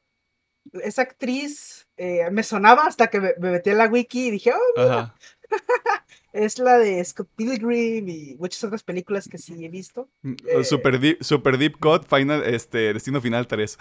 esa 0.73 1.03
actriz 1.03 1.87
eh, 1.97 2.31
me 2.31 2.41
sonaba 2.41 2.87
hasta 2.87 3.11
que 3.11 3.21
me, 3.21 3.33
me 3.37 3.51
metí 3.51 3.69
en 3.69 3.77
la 3.77 3.85
wiki 3.85 4.29
y 4.29 4.31
dije, 4.31 4.53
oh, 4.53 4.81
Ajá. 4.81 5.15
es 6.33 6.57
la 6.57 6.79
de 6.79 7.05
Scott 7.05 7.29
Pilgrim 7.35 8.09
y 8.09 8.37
muchas 8.39 8.63
otras 8.63 8.81
películas 8.81 9.27
que 9.29 9.37
sí 9.37 9.53
he 9.63 9.69
visto. 9.69 10.09
Eh. 10.47 10.63
Super, 10.63 10.99
deep, 10.99 11.23
Super 11.23 11.59
Deep 11.59 11.77
Cut, 11.77 12.07
Final, 12.07 12.41
este, 12.43 12.91
Destino 12.91 13.21
Final 13.21 13.45
3. 13.45 13.77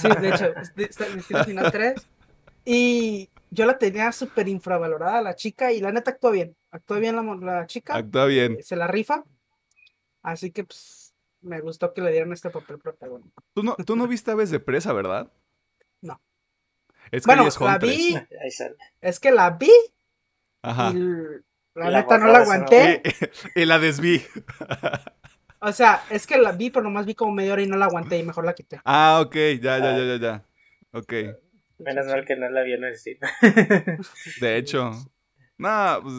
Sí, 0.00 0.08
de 0.20 0.28
hecho, 0.28 0.54
Destino 0.76 1.44
Final 1.44 1.72
3. 1.72 2.06
Y 2.70 3.30
yo 3.50 3.66
la 3.66 3.78
tenía 3.78 4.12
súper 4.12 4.48
infravalorada, 4.48 5.22
la 5.22 5.34
chica, 5.34 5.72
y 5.72 5.80
la 5.80 5.92
neta 5.92 6.12
actúa 6.12 6.30
bien. 6.30 6.56
Actúa 6.70 6.98
bien 6.98 7.16
la, 7.44 7.66
chica, 7.66 7.96
Actúa 7.96 8.26
bien. 8.26 8.56
eh, 8.58 8.62
se 8.62 8.76
la 8.76 8.86
rifa. 8.86 9.24
Así 10.22 10.50
que, 10.50 10.64
pues, 10.64 11.14
me 11.40 11.60
gustó 11.60 11.94
que 11.94 12.00
le 12.00 12.10
dieran 12.10 12.32
este 12.32 12.50
papel 12.50 12.78
protagónico. 12.78 13.42
¿Tú 13.54 13.62
no, 13.62 13.76
tú 13.76 13.96
no 13.96 14.06
viste 14.06 14.30
Aves 14.30 14.50
de 14.50 14.60
Presa, 14.60 14.92
¿verdad? 14.92 15.32
No. 16.00 16.20
Es 17.10 17.24
que 17.24 17.28
Bueno, 17.28 17.46
es 17.46 17.60
la 17.60 17.78
vi, 17.78 18.18
es 19.00 19.20
que 19.20 19.30
la 19.30 19.50
vi 19.50 19.70
Ajá. 20.62 20.90
y 20.90 20.98
la 21.74 21.90
neta 21.90 22.18
no 22.18 22.26
la 22.26 22.40
aguanté. 22.40 23.02
Y, 23.54 23.62
y 23.62 23.64
la 23.64 23.78
desví. 23.78 24.22
O 25.60 25.72
sea, 25.72 26.04
es 26.10 26.26
que 26.26 26.38
la 26.38 26.52
vi, 26.52 26.70
pero 26.70 26.84
nomás 26.84 27.04
vi 27.04 27.14
como 27.14 27.32
media 27.32 27.52
hora 27.52 27.62
y 27.62 27.66
no 27.66 27.76
la 27.76 27.86
aguanté 27.86 28.16
y 28.18 28.22
mejor 28.22 28.44
la 28.44 28.54
quité. 28.54 28.80
Ah, 28.84 29.20
ok, 29.24 29.34
ya, 29.60 29.78
ya, 29.78 29.96
ya, 29.96 30.04
ya, 30.04 30.16
ya. 30.16 30.44
Ok. 30.92 31.12
Menos 31.78 32.06
mal 32.06 32.24
que 32.24 32.36
no 32.36 32.48
la 32.50 32.62
vi 32.62 32.72
en 32.72 32.84
el 32.84 32.96
cine. 32.96 33.20
De 34.40 34.56
hecho. 34.56 34.90
No, 35.56 36.00
pues. 36.02 36.14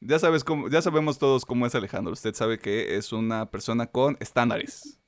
Ya 0.00 0.18
sabes 0.18 0.44
cómo, 0.44 0.68
ya 0.68 0.80
sabemos 0.80 1.18
todos 1.18 1.44
cómo 1.44 1.66
es 1.66 1.74
Alejandro. 1.74 2.12
Usted 2.12 2.34
sabe 2.34 2.58
que 2.58 2.96
es 2.96 3.12
una 3.12 3.50
persona 3.50 3.86
con 3.86 4.16
estándares. 4.20 4.98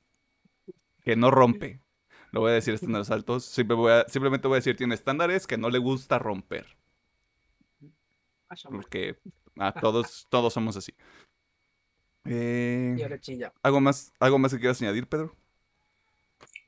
Que 1.03 1.15
no 1.15 1.31
rompe. 1.31 1.81
Lo 2.31 2.41
voy 2.41 2.51
a 2.51 2.55
decir 2.55 2.73
estándares 2.73 3.09
altos. 3.11 3.45
Siempre 3.45 3.75
voy 3.75 3.91
a- 3.91 4.05
simplemente 4.07 4.47
voy 4.47 4.55
a 4.55 4.59
decir 4.59 4.75
tiene 4.77 4.95
estándares 4.95 5.47
que 5.47 5.57
no 5.57 5.69
le 5.69 5.79
gusta 5.79 6.19
romper. 6.19 6.77
Porque 8.69 9.17
a 9.57 9.73
todos, 9.73 10.27
todos 10.29 10.53
somos 10.53 10.77
así. 10.77 10.93
Eh. 12.25 12.95
¿algo, 13.63 13.81
más, 13.81 14.13
¿Algo 14.19 14.39
más 14.39 14.53
que 14.53 14.59
quieras 14.59 14.81
añadir, 14.81 15.07
Pedro? 15.07 15.35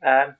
Ah, 0.02 0.38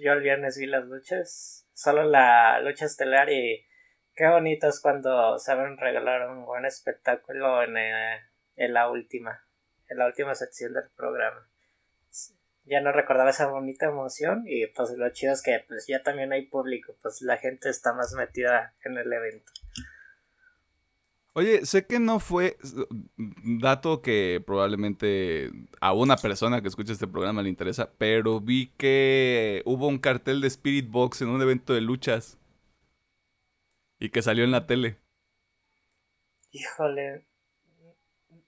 yo 0.00 0.12
el 0.12 0.20
viernes 0.20 0.58
vi 0.58 0.66
las 0.66 0.84
luchas. 0.84 1.66
Solo 1.72 2.04
la 2.04 2.60
lucha 2.60 2.86
estelar 2.86 3.30
y 3.30 3.66
qué 4.14 4.28
bonito 4.28 4.68
es 4.68 4.80
cuando 4.80 5.38
saben 5.38 5.76
regalar 5.76 6.28
un 6.28 6.44
buen 6.44 6.64
espectáculo 6.64 7.62
en, 7.62 7.76
eh, 7.76 8.20
en 8.56 8.72
la 8.72 8.90
última, 8.90 9.44
en 9.88 9.98
la 9.98 10.06
última 10.06 10.34
sección 10.34 10.72
del 10.74 10.90
programa. 10.96 11.48
Ya 12.66 12.80
no 12.80 12.92
recordaba 12.92 13.30
esa 13.30 13.46
bonita 13.46 13.86
emoción 13.86 14.44
y 14.46 14.66
pues 14.68 14.90
lo 14.96 15.10
chido 15.10 15.34
es 15.34 15.42
que 15.42 15.62
pues 15.68 15.86
ya 15.86 16.02
también 16.02 16.32
hay 16.32 16.46
público, 16.46 16.96
pues 17.02 17.20
la 17.20 17.36
gente 17.36 17.68
está 17.68 17.92
más 17.92 18.14
metida 18.14 18.74
en 18.84 18.96
el 18.96 19.12
evento. 19.12 19.52
Oye, 21.36 21.66
sé 21.66 21.84
que 21.84 21.98
no 21.98 22.20
fue 22.20 22.56
dato 23.16 24.02
que 24.02 24.40
probablemente 24.46 25.50
a 25.80 25.92
una 25.92 26.16
persona 26.16 26.62
que 26.62 26.68
escucha 26.68 26.92
este 26.92 27.08
programa 27.08 27.42
le 27.42 27.48
interesa, 27.48 27.90
pero 27.98 28.40
vi 28.40 28.68
que 28.76 29.60
hubo 29.64 29.88
un 29.88 29.98
cartel 29.98 30.40
de 30.40 30.46
Spirit 30.46 30.88
Box 30.88 31.22
en 31.22 31.28
un 31.30 31.42
evento 31.42 31.74
de 31.74 31.80
luchas 31.80 32.38
y 33.98 34.10
que 34.10 34.22
salió 34.22 34.44
en 34.44 34.52
la 34.52 34.68
tele. 34.68 35.00
Híjole, 36.52 37.26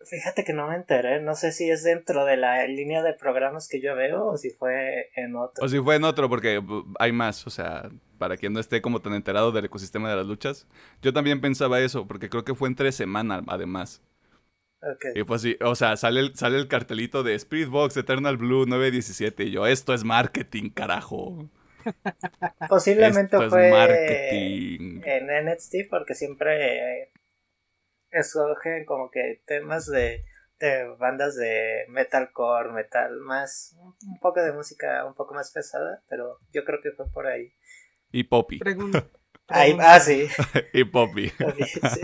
fíjate 0.08 0.44
que 0.44 0.52
no 0.52 0.68
me 0.68 0.76
enteré, 0.76 1.20
no 1.20 1.34
sé 1.34 1.52
si 1.52 1.70
es 1.70 1.82
dentro 1.82 2.24
de 2.24 2.36
la 2.36 2.66
línea 2.66 3.02
de 3.02 3.12
programas 3.12 3.68
que 3.68 3.80
yo 3.80 3.94
veo 3.94 4.26
o 4.26 4.36
si 4.36 4.50
fue 4.50 5.10
en 5.16 5.36
otro. 5.36 5.64
O 5.64 5.68
si 5.68 5.78
fue 5.80 5.96
en 5.96 6.04
otro, 6.04 6.28
porque 6.28 6.58
uh, 6.58 6.94
hay 6.98 7.12
más, 7.12 7.46
o 7.46 7.50
sea, 7.50 7.90
para 8.18 8.36
quien 8.36 8.52
no 8.52 8.60
esté 8.60 8.80
como 8.80 9.00
tan 9.02 9.14
enterado 9.14 9.52
del 9.52 9.66
ecosistema 9.66 10.08
de 10.10 10.16
las 10.16 10.26
luchas. 10.26 10.66
Yo 11.02 11.12
también 11.12 11.40
pensaba 11.40 11.80
eso, 11.80 12.06
porque 12.06 12.28
creo 12.30 12.44
que 12.44 12.54
fue 12.54 12.68
entre 12.68 12.92
semana, 12.92 13.42
además. 13.46 14.02
Ok. 14.82 15.06
Y 15.16 15.22
fue 15.24 15.36
así, 15.36 15.56
o 15.60 15.74
sea, 15.74 15.96
sale 15.96 16.20
el, 16.20 16.36
sale 16.36 16.58
el 16.58 16.68
cartelito 16.68 17.22
de 17.22 17.34
Spirit 17.34 17.68
Box 17.68 17.96
Eternal 17.96 18.36
Blue 18.36 18.66
917 18.66 19.44
y 19.44 19.50
yo, 19.50 19.66
esto 19.66 19.94
es 19.94 20.04
marketing, 20.04 20.70
carajo. 20.70 21.48
Posiblemente 22.68 23.36
Esto 23.36 23.44
es 23.44 23.50
fue 23.50 23.70
marketing. 23.70 25.00
en 25.04 25.46
NXT 25.46 25.74
porque 25.88 26.14
siempre 26.14 27.02
eh, 27.02 27.08
escogen 28.10 28.84
como 28.84 29.10
que 29.10 29.42
temas 29.46 29.86
de, 29.86 30.24
de 30.58 30.84
bandas 30.98 31.36
de 31.36 31.84
metalcore, 31.88 32.72
metal 32.72 33.16
más, 33.20 33.76
un 34.06 34.18
poco 34.20 34.40
de 34.42 34.52
música 34.52 35.04
un 35.04 35.14
poco 35.14 35.34
más 35.34 35.50
pesada, 35.52 36.02
pero 36.08 36.38
yo 36.52 36.64
creo 36.64 36.80
que 36.80 36.92
fue 36.92 37.08
por 37.10 37.26
ahí. 37.26 37.52
Y 38.12 38.24
Poppy. 38.24 38.60
Ahí, 39.48 39.76
ah, 39.80 40.00
sí. 40.00 40.28
y 40.72 40.84
Poppy. 40.92 41.28
Sí. 41.30 42.00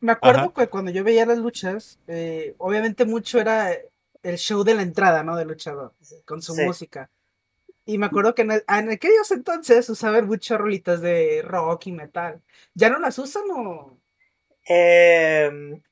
Me 0.00 0.12
acuerdo 0.12 0.40
Ajá. 0.40 0.52
que 0.54 0.68
cuando 0.68 0.90
yo 0.90 1.02
veía 1.04 1.24
las 1.26 1.38
luchas, 1.38 1.98
eh, 2.08 2.54
obviamente 2.58 3.04
mucho 3.06 3.40
era 3.40 3.72
el 4.22 4.36
show 4.36 4.64
de 4.64 4.74
la 4.74 4.82
entrada, 4.82 5.22
¿no? 5.22 5.36
Del 5.36 5.48
luchador, 5.48 5.94
con 6.26 6.42
su 6.42 6.54
Sí. 6.54 6.62
música. 6.62 7.10
Y 7.86 7.98
me 7.98 8.06
acuerdo 8.06 8.34
que 8.34 8.42
en, 8.42 8.50
en 8.50 8.90
aquellos 8.90 9.30
entonces 9.30 9.88
usaban 9.90 10.26
muchas 10.26 10.58
rolitas 10.58 11.00
de 11.02 11.42
rock 11.42 11.86
y 11.88 11.92
metal. 11.92 12.42
¿Ya 12.74 12.88
no 12.90 12.98
las 12.98 13.18
usan 13.18 13.42
o...? 13.50 13.98
Em, 14.66 15.82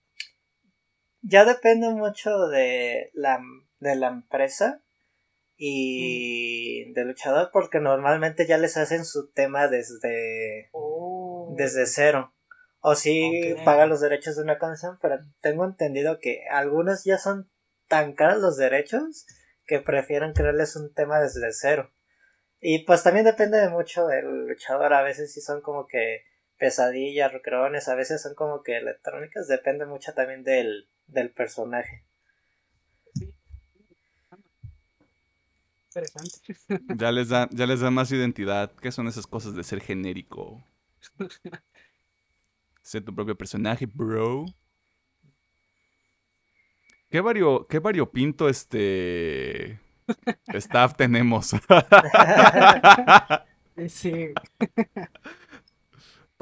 ya 1.21 1.45
depende 1.45 1.91
mucho 1.91 2.49
de 2.49 3.11
la, 3.15 3.41
de 3.79 3.97
la 3.97 4.09
empresa 4.09 4.83
y 5.57 6.93
del 6.95 7.09
luchador 7.09 7.51
porque 7.53 7.79
normalmente 7.79 8.47
ya 8.47 8.59
les 8.59 8.77
hacen 8.77 9.05
su 9.05 9.31
tema 9.33 9.69
desde, 9.69 10.71
desde 11.57 11.87
cero. 11.87 12.35
O 12.81 12.97
si 12.97 13.55
pagan 13.65 13.89
los 13.89 14.01
derechos 14.01 14.35
de 14.37 14.43
una 14.43 14.59
canción, 14.59 14.99
pero 15.01 15.19
tengo 15.41 15.65
entendido 15.65 16.19
que 16.21 16.45
algunos 16.51 17.05
ya 17.05 17.17
son 17.17 17.49
tan 17.87 18.15
caros 18.15 18.41
los 18.41 18.57
derechos 18.57 19.25
que 19.67 19.79
prefieren 19.79 20.33
crearles 20.33 20.75
un 20.75 20.93
tema 20.93 21.21
desde 21.21 21.53
cero. 21.53 21.93
Y 22.59 22.85
pues 22.85 23.05
también 23.05 23.25
depende 23.25 23.59
de 23.59 23.69
mucho 23.69 24.07
del 24.07 24.47
luchador, 24.47 24.95
a 24.95 25.03
veces 25.03 25.33
sí 25.33 25.41
son 25.41 25.61
como 25.63 25.87
que 25.87 26.23
pesadillas, 26.63 27.33
rockerones, 27.33 27.89
a 27.89 27.97
veces 27.97 28.23
son 28.23 28.37
como 28.37 28.63
que 28.63 28.77
electrónicas, 28.77 29.49
depende 29.49 29.85
mucho 29.85 30.15
también 30.15 30.45
del, 30.45 30.89
del 31.09 31.33
personaje. 31.33 32.05
Interesante. 35.89 36.39
Ya 37.01 37.11
les 37.11 37.31
da, 37.31 37.49
ya 37.51 37.67
les 37.67 37.81
da 37.81 37.91
más 37.91 38.13
identidad. 38.13 38.71
¿Qué 38.81 38.93
son 38.93 39.09
esas 39.09 39.27
cosas 39.27 39.57
de 39.57 39.65
ser 39.65 39.81
genérico? 39.81 40.65
Ser 42.81 43.05
tu 43.05 43.13
propio 43.13 43.37
personaje, 43.37 43.87
bro. 43.87 44.45
¿Qué 47.11 47.21
vario, 47.21 47.67
qué 47.69 47.81
variopinto 47.81 48.49
este 48.49 49.81
Staff 50.55 50.95
tenemos. 50.97 51.57
sí. 53.89 54.33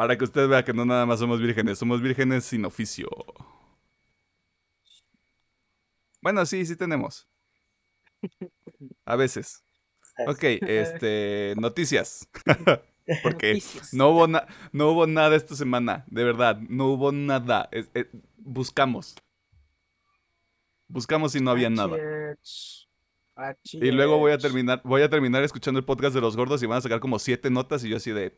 Para 0.01 0.17
que 0.17 0.25
usted 0.25 0.49
vea 0.49 0.65
que 0.65 0.73
no 0.73 0.87
nada 0.87 1.05
más 1.05 1.19
somos 1.19 1.43
vírgenes, 1.43 1.79
somos 1.79 2.01
vírgenes 2.01 2.47
sin 2.47 2.65
oficio. 2.65 3.07
Bueno, 6.23 6.47
sí, 6.47 6.65
sí 6.65 6.75
tenemos. 6.75 7.29
A 9.05 9.17
veces. 9.17 9.63
Ok, 10.27 10.43
este, 10.63 11.53
noticias. 11.59 12.27
Porque 13.23 13.49
Noticias. 13.53 13.93
no 13.93 14.09
hubo, 14.09 14.27
na- 14.27 14.47
no 14.73 14.89
hubo 14.89 15.07
nada 15.07 15.37
esta 15.37 15.55
semana, 15.55 16.07
de 16.07 16.25
verdad, 16.25 16.59
no 16.71 16.87
hubo 16.87 17.13
nada. 17.13 17.69
Es- 17.71 17.91
eh, 17.93 18.09
buscamos. 18.39 19.17
Buscamos 20.89 21.35
y 21.35 21.43
no 21.43 21.51
había 21.51 21.69
nada. 21.69 21.99
Y 23.75 23.91
luego 23.91 24.17
voy 24.17 24.33
a 24.33 24.39
terminar, 24.39 24.81
voy 24.83 25.03
a 25.03 25.11
terminar 25.11 25.43
escuchando 25.43 25.79
el 25.79 25.85
podcast 25.85 26.15
de 26.15 26.23
los 26.23 26.39
gordos 26.39 26.63
y 26.63 26.67
van 26.67 26.79
a 26.79 26.81
sacar 26.81 27.01
como 27.01 27.19
siete 27.19 27.51
notas 27.51 27.85
y 27.85 27.91
yo 27.91 27.99
así 27.99 28.13
de. 28.13 28.35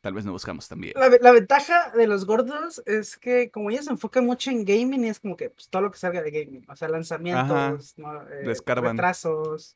Tal 0.00 0.14
vez 0.14 0.24
no 0.24 0.32
buscamos 0.32 0.68
también. 0.68 0.94
La, 0.96 1.08
ve- 1.08 1.18
la 1.20 1.32
ventaja 1.32 1.90
de 1.90 2.06
los 2.06 2.24
gordos 2.26 2.82
es 2.86 3.16
que 3.16 3.50
como 3.50 3.70
ellos 3.70 3.84
se 3.86 3.90
enfocan 3.92 4.24
mucho 4.26 4.50
en 4.50 4.64
gaming, 4.64 5.04
es 5.04 5.20
como 5.20 5.36
que 5.36 5.50
pues, 5.50 5.68
todo 5.68 5.82
lo 5.82 5.90
que 5.90 5.98
salga 5.98 6.22
de 6.22 6.30
gaming, 6.30 6.64
o 6.68 6.76
sea, 6.76 6.88
lanzamientos, 6.88 7.96
¿no? 7.98 8.22
Eh, 8.30 8.44
retrasos, 8.92 9.74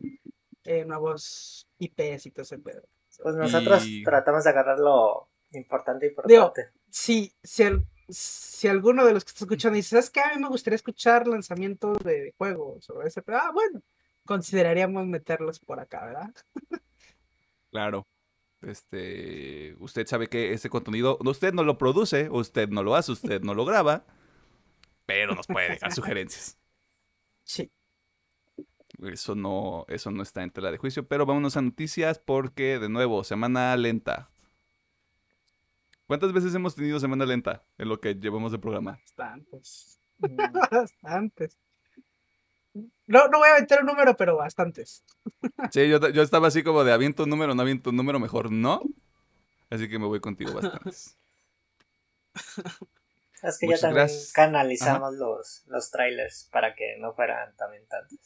eh, 0.64 0.85
nuevos 0.85 1.67
IPs 1.79 2.26
y 2.26 2.31
todo 2.31 2.43
ese 2.43 2.59
pedo. 2.59 2.83
Pues 3.23 3.35
nosotros 3.35 3.87
Y- 3.87 4.02
tratamos 4.05 4.45
de 4.45 4.50
agarrar 4.50 4.79
lo 4.79 5.29
importante 5.52 6.07
importante. 6.07 6.69
Si, 6.90 7.33
si, 7.43 7.62
al- 7.64 7.85
si 8.09 8.69
alguno 8.69 9.05
de 9.05 9.12
los 9.14 9.25
que 9.25 9.31
está 9.31 9.45
escuchando 9.45 9.76
dice, 9.76 9.90
¿sabes 9.90 10.11
qué? 10.11 10.21
A 10.21 10.35
mí 10.35 10.40
me 10.43 10.49
gustaría 10.49 10.76
escuchar 10.76 11.26
lanzamientos 11.26 11.99
de 12.05 12.35
juegos 12.38 12.88
o 12.90 13.02
ese 13.02 13.21
pedo, 13.23 13.38
ah, 13.38 13.50
bueno, 13.52 13.83
consideraríamos 14.25 15.07
meterlos 15.07 15.59
por 15.61 15.81
acá, 15.81 16.05
¿verdad? 16.07 16.31
Claro. 17.71 18.07
Este, 18.62 19.75
usted 19.79 20.07
sabe 20.07 20.29
que 20.29 20.52
ese 20.52 20.69
contenido, 20.69 21.19
usted 21.25 21.55
no 21.55 21.64
lo 21.64 21.79
produce, 21.79 22.29
usted 22.31 22.69
no 22.69 22.83
lo 22.83 22.95
hace, 22.95 23.12
usted 23.12 23.40
no 23.43 23.55
lo 23.55 23.64
graba, 23.64 24.05
pero 25.07 25.35
nos 25.35 25.47
puede 25.47 25.71
dejar 25.71 25.93
sugerencias. 25.93 26.59
Sí. 27.43 27.71
Eso 29.02 29.35
no, 29.35 29.87
eso 29.88 30.11
no 30.11 30.23
está 30.23 30.43
en 30.43 30.50
tela 30.50 30.71
de 30.71 30.76
juicio, 30.76 31.09
pero 31.09 31.25
vámonos 31.25 31.57
a 31.57 31.62
noticias 31.62 32.19
porque, 32.19 32.79
de 32.79 32.88
nuevo, 32.88 33.25
semana 33.25 33.75
lenta. 33.76 34.31
¿Cuántas 36.07 36.33
veces 36.33 36.55
hemos 36.55 36.75
tenido 36.75 37.00
semana 37.00 37.25
lenta 37.25 37.64
en 37.79 37.88
lo 37.88 38.00
que 38.00 38.14
llevamos 38.14 38.52
de 38.52 38.59
programa? 38.59 39.00
Bastantes. 39.00 40.00
Bastantes. 40.71 41.59
No, 42.75 43.27
no 43.29 43.39
voy 43.39 43.49
a 43.49 43.61
meter 43.61 43.81
un 43.81 43.87
número, 43.87 44.17
pero 44.17 44.37
bastantes. 44.37 45.05
Sí, 45.73 45.89
yo, 45.89 45.99
yo 46.11 46.23
estaba 46.23 46.49
así 46.49 46.62
como 46.62 46.85
de 46.85 46.93
aviento 46.93 47.25
un 47.25 47.31
número, 47.31 47.55
no 47.55 47.62
aviento 47.62 47.91
un 47.91 47.97
número, 47.97 48.21
mejor 48.21 48.53
no. 48.53 48.83
Así 49.71 49.89
que 49.89 49.99
me 49.99 50.07
voy 50.07 50.21
contigo 50.21 50.53
bastantes. 50.53 51.17
Es 53.43 53.59
que 53.59 53.65
Muchas 53.67 53.81
ya 53.81 53.89
también 53.89 54.07
gracias. 54.07 54.33
canalizamos 54.35 55.15
los, 55.15 55.65
los 55.67 55.91
trailers 55.91 56.47
para 56.52 56.75
que 56.75 56.99
no 56.99 57.15
fueran 57.15 57.56
también 57.56 57.87
tantos. 57.89 58.19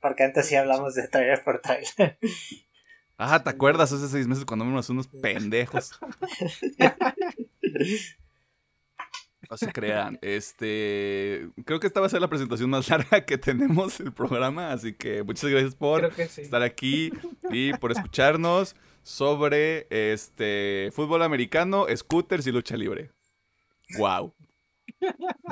Porque 0.00 0.24
antes 0.24 0.44
sí 0.46 0.56
hablamos 0.56 0.96
de 0.96 1.06
trailer 1.06 1.44
por 1.44 1.60
trailer. 1.60 2.18
Ah, 3.16 3.44
¿te 3.44 3.50
acuerdas 3.50 3.92
hace 3.92 4.08
seis 4.08 4.26
meses 4.26 4.44
cuando 4.44 4.64
éramos 4.64 4.90
unos 4.90 5.06
pendejos? 5.06 5.92
No 9.50 9.56
se 9.56 9.72
crean. 9.72 10.18
Este. 10.22 11.48
Creo 11.64 11.80
que 11.80 11.86
esta 11.86 12.00
va 12.00 12.06
a 12.06 12.10
ser 12.10 12.20
la 12.20 12.28
presentación 12.28 12.70
más 12.70 12.88
larga 12.90 13.24
que 13.24 13.38
tenemos 13.38 14.00
el 14.00 14.12
programa. 14.12 14.72
Así 14.72 14.92
que 14.92 15.22
muchas 15.22 15.50
gracias 15.50 15.74
por 15.74 16.12
sí. 16.14 16.42
estar 16.42 16.62
aquí 16.62 17.12
y 17.50 17.72
por 17.74 17.92
escucharnos 17.92 18.76
sobre 19.02 19.86
este 19.90 20.90
fútbol 20.92 21.22
americano, 21.22 21.86
scooters 21.94 22.46
y 22.46 22.52
lucha 22.52 22.76
libre. 22.76 23.12
Wow. 23.98 24.34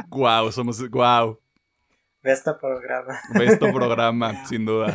Wow, 0.08 0.50
somos. 0.52 0.88
Wow. 0.90 1.40
Ve 2.22 2.32
este 2.32 2.52
programa. 2.54 3.20
Este 3.34 3.72
programa, 3.72 4.46
sin 4.46 4.64
duda. 4.64 4.92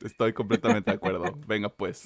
Estoy 0.00 0.32
completamente 0.32 0.90
de 0.90 0.96
acuerdo. 0.96 1.38
Venga, 1.46 1.68
pues. 1.68 2.04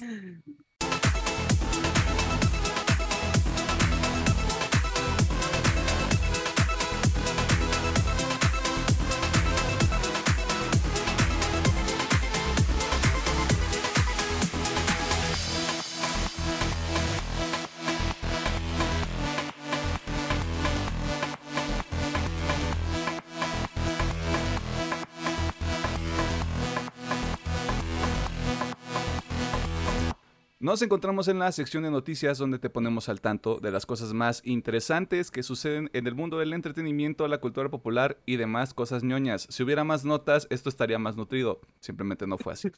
Nos 30.65 30.81
encontramos 30.81 31.27
en 31.27 31.37
la 31.37 31.51
sección 31.51 31.83
de 31.83 31.91
noticias 31.91 32.39
donde 32.39 32.57
te 32.57 32.71
ponemos 32.71 33.07
al 33.07 33.21
tanto 33.21 33.59
de 33.59 33.69
las 33.69 33.85
cosas 33.85 34.13
más 34.13 34.41
interesantes 34.43 35.29
que 35.29 35.43
suceden 35.43 35.91
en 35.93 36.07
el 36.07 36.15
mundo 36.15 36.39
del 36.39 36.53
entretenimiento, 36.53 37.27
la 37.27 37.37
cultura 37.37 37.69
popular 37.69 38.19
y 38.25 38.37
demás 38.37 38.73
cosas 38.73 39.03
ñoñas. 39.03 39.45
Si 39.51 39.61
hubiera 39.61 39.83
más 39.83 40.05
notas, 40.05 40.47
esto 40.49 40.69
estaría 40.69 40.97
más 40.97 41.17
nutrido. 41.17 41.61
Simplemente 41.81 42.25
no 42.25 42.39
fue 42.39 42.53
así. 42.53 42.71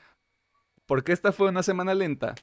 Porque 0.84 1.12
esta 1.12 1.32
fue 1.32 1.48
una 1.48 1.62
semana 1.62 1.94
lenta. 1.94 2.34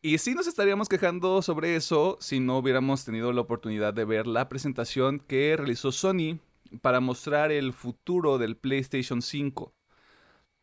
Y 0.00 0.16
sí 0.16 0.34
nos 0.34 0.46
estaríamos 0.46 0.88
quejando 0.88 1.42
sobre 1.42 1.76
eso 1.76 2.16
si 2.18 2.40
no 2.40 2.56
hubiéramos 2.56 3.04
tenido 3.04 3.30
la 3.34 3.42
oportunidad 3.42 3.92
de 3.92 4.06
ver 4.06 4.26
la 4.26 4.48
presentación 4.48 5.18
que 5.18 5.54
realizó 5.54 5.92
Sony 5.92 6.38
para 6.80 7.00
mostrar 7.00 7.52
el 7.52 7.74
futuro 7.74 8.38
del 8.38 8.56
PlayStation 8.56 9.20
5. 9.20 9.74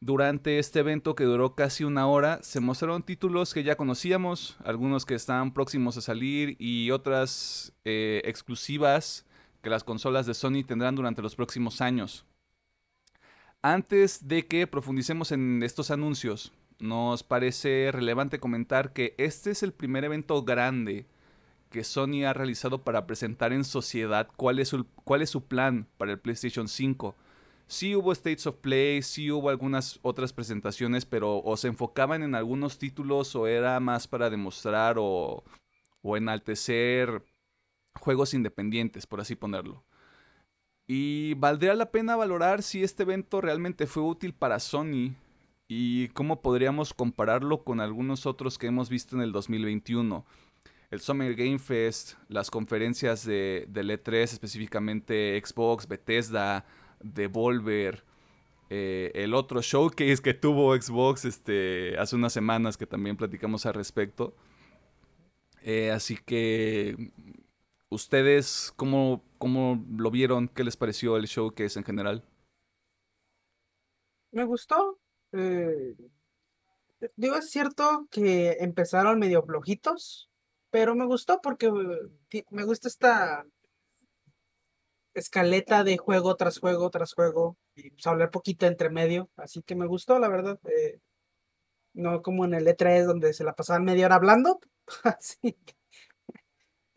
Durante 0.01 0.59
este 0.59 0.79
evento 0.79 1.13
que 1.13 1.25
duró 1.25 1.55
casi 1.55 1.83
una 1.83 2.07
hora, 2.07 2.39
se 2.41 2.61
mostraron 2.61 3.03
títulos 3.03 3.53
que 3.53 3.63
ya 3.63 3.75
conocíamos, 3.75 4.57
algunos 4.63 5.05
que 5.05 5.13
están 5.13 5.53
próximos 5.53 5.97
a 5.97 6.01
salir 6.01 6.55
y 6.57 6.91
otras 6.91 7.73
eh, 7.83 8.21
exclusivas 8.23 9.25
que 9.61 9.69
las 9.69 9.83
consolas 9.83 10.25
de 10.25 10.35
Sony 10.35 10.63
tendrán 10.65 10.95
durante 10.95 11.21
los 11.21 11.35
próximos 11.35 11.81
años. 11.81 12.25
Antes 13.61 14.29
de 14.29 14.47
que 14.47 14.67
profundicemos 14.67 15.33
en 15.33 15.63
estos 15.63 15.91
anuncios, 15.91 16.53
nos 16.79 17.23
parece 17.23 17.89
relevante 17.91 18.39
comentar 18.39 18.93
que 18.93 19.15
este 19.17 19.51
es 19.51 19.63
el 19.63 19.73
primer 19.73 20.05
evento 20.05 20.43
grande 20.43 21.07
que 21.69 21.83
Sony 21.83 22.23
ha 22.25 22.31
realizado 22.31 22.85
para 22.85 23.05
presentar 23.05 23.51
en 23.51 23.65
sociedad 23.65 24.29
cuál 24.37 24.59
es 24.59 24.69
su, 24.69 24.85
cuál 25.03 25.21
es 25.21 25.29
su 25.29 25.43
plan 25.43 25.87
para 25.97 26.13
el 26.13 26.19
PlayStation 26.19 26.69
5 26.69 27.15
sí 27.69 27.95
hubo 27.95 28.11
States 28.11 28.47
of 28.47 28.57
Play, 28.57 29.01
sí 29.03 29.31
hubo 29.31 29.49
algunas 29.49 29.99
otras 30.01 30.33
presentaciones, 30.33 31.05
pero 31.05 31.41
o 31.41 31.55
se 31.55 31.67
enfocaban 31.67 32.23
en 32.23 32.35
algunos 32.35 32.79
títulos 32.79 33.35
o 33.35 33.47
era 33.47 33.79
más 33.79 34.07
para 34.07 34.29
demostrar 34.29 34.97
o, 34.97 35.43
o 36.01 36.17
enaltecer 36.17 37.23
juegos 37.99 38.33
independientes, 38.33 39.05
por 39.05 39.21
así 39.21 39.35
ponerlo. 39.35 39.85
Y 40.87 41.35
valdría 41.35 41.75
la 41.75 41.91
pena 41.91 42.15
valorar 42.15 42.63
si 42.63 42.83
este 42.83 43.03
evento 43.03 43.39
realmente 43.39 43.85
fue 43.85 44.01
útil 44.01 44.33
para 44.33 44.59
Sony 44.59 45.13
y 45.67 46.07
cómo 46.09 46.41
podríamos 46.41 46.95
compararlo 46.95 47.63
con 47.63 47.79
algunos 47.79 48.25
otros 48.25 48.57
que 48.57 48.67
hemos 48.67 48.89
visto 48.89 49.15
en 49.15 49.21
el 49.21 49.31
2021. 49.31 50.25
El 50.89 51.01
Summer 51.01 51.35
Game 51.35 51.59
Fest, 51.59 52.13
las 52.29 52.49
conferencias 52.49 53.23
de, 53.23 53.67
del 53.69 53.91
E3, 53.91 54.23
específicamente 54.23 55.39
Xbox, 55.45 55.87
Bethesda, 55.87 56.65
Devolver, 57.01 58.03
eh, 58.69 59.11
el 59.15 59.33
otro 59.33 59.61
showcase 59.61 60.21
que 60.21 60.33
tuvo 60.33 60.79
Xbox 60.79 61.25
este, 61.25 61.97
hace 61.97 62.15
unas 62.15 62.33
semanas 62.33 62.77
que 62.77 62.85
también 62.85 63.17
platicamos 63.17 63.65
al 63.65 63.73
respecto. 63.73 64.35
Eh, 65.61 65.91
así 65.91 66.17
que, 66.17 67.11
¿ustedes 67.89 68.73
cómo, 68.75 69.23
cómo 69.37 69.83
lo 69.97 70.11
vieron? 70.11 70.47
¿Qué 70.47 70.63
les 70.63 70.77
pareció 70.77 71.17
el 71.17 71.25
showcase 71.25 71.79
en 71.79 71.85
general? 71.85 72.23
Me 74.31 74.43
gustó. 74.45 74.99
eh, 75.33 75.95
digo, 77.15 77.35
es 77.35 77.49
cierto 77.49 78.07
que 78.11 78.57
empezaron 78.59 79.19
medio 79.19 79.43
flojitos, 79.43 80.29
pero 80.69 80.95
me 80.95 81.05
gustó 81.05 81.39
porque 81.41 81.67
eh, 82.31 82.43
me 82.51 82.63
gusta 82.63 82.87
esta 82.87 83.45
escaleta 85.19 85.83
de 85.83 85.97
juego 85.97 86.35
tras 86.35 86.59
juego 86.59 86.89
tras 86.89 87.13
juego 87.13 87.57
y 87.75 87.91
pues, 87.91 88.07
hablar 88.07 88.31
poquito 88.31 88.65
entre 88.65 88.89
medio, 88.89 89.29
así 89.37 89.61
que 89.63 89.75
me 89.75 89.87
gustó, 89.87 90.19
la 90.19 90.29
verdad. 90.29 90.59
eh, 90.65 90.99
no 91.93 92.21
como 92.21 92.45
en 92.45 92.53
el 92.53 92.67
E3 92.67 93.05
donde 93.05 93.33
se 93.33 93.43
la 93.43 93.55
pasaban 93.55 93.83
media 93.83 94.05
hora 94.05 94.15
hablando, 94.15 94.59
así 95.03 95.57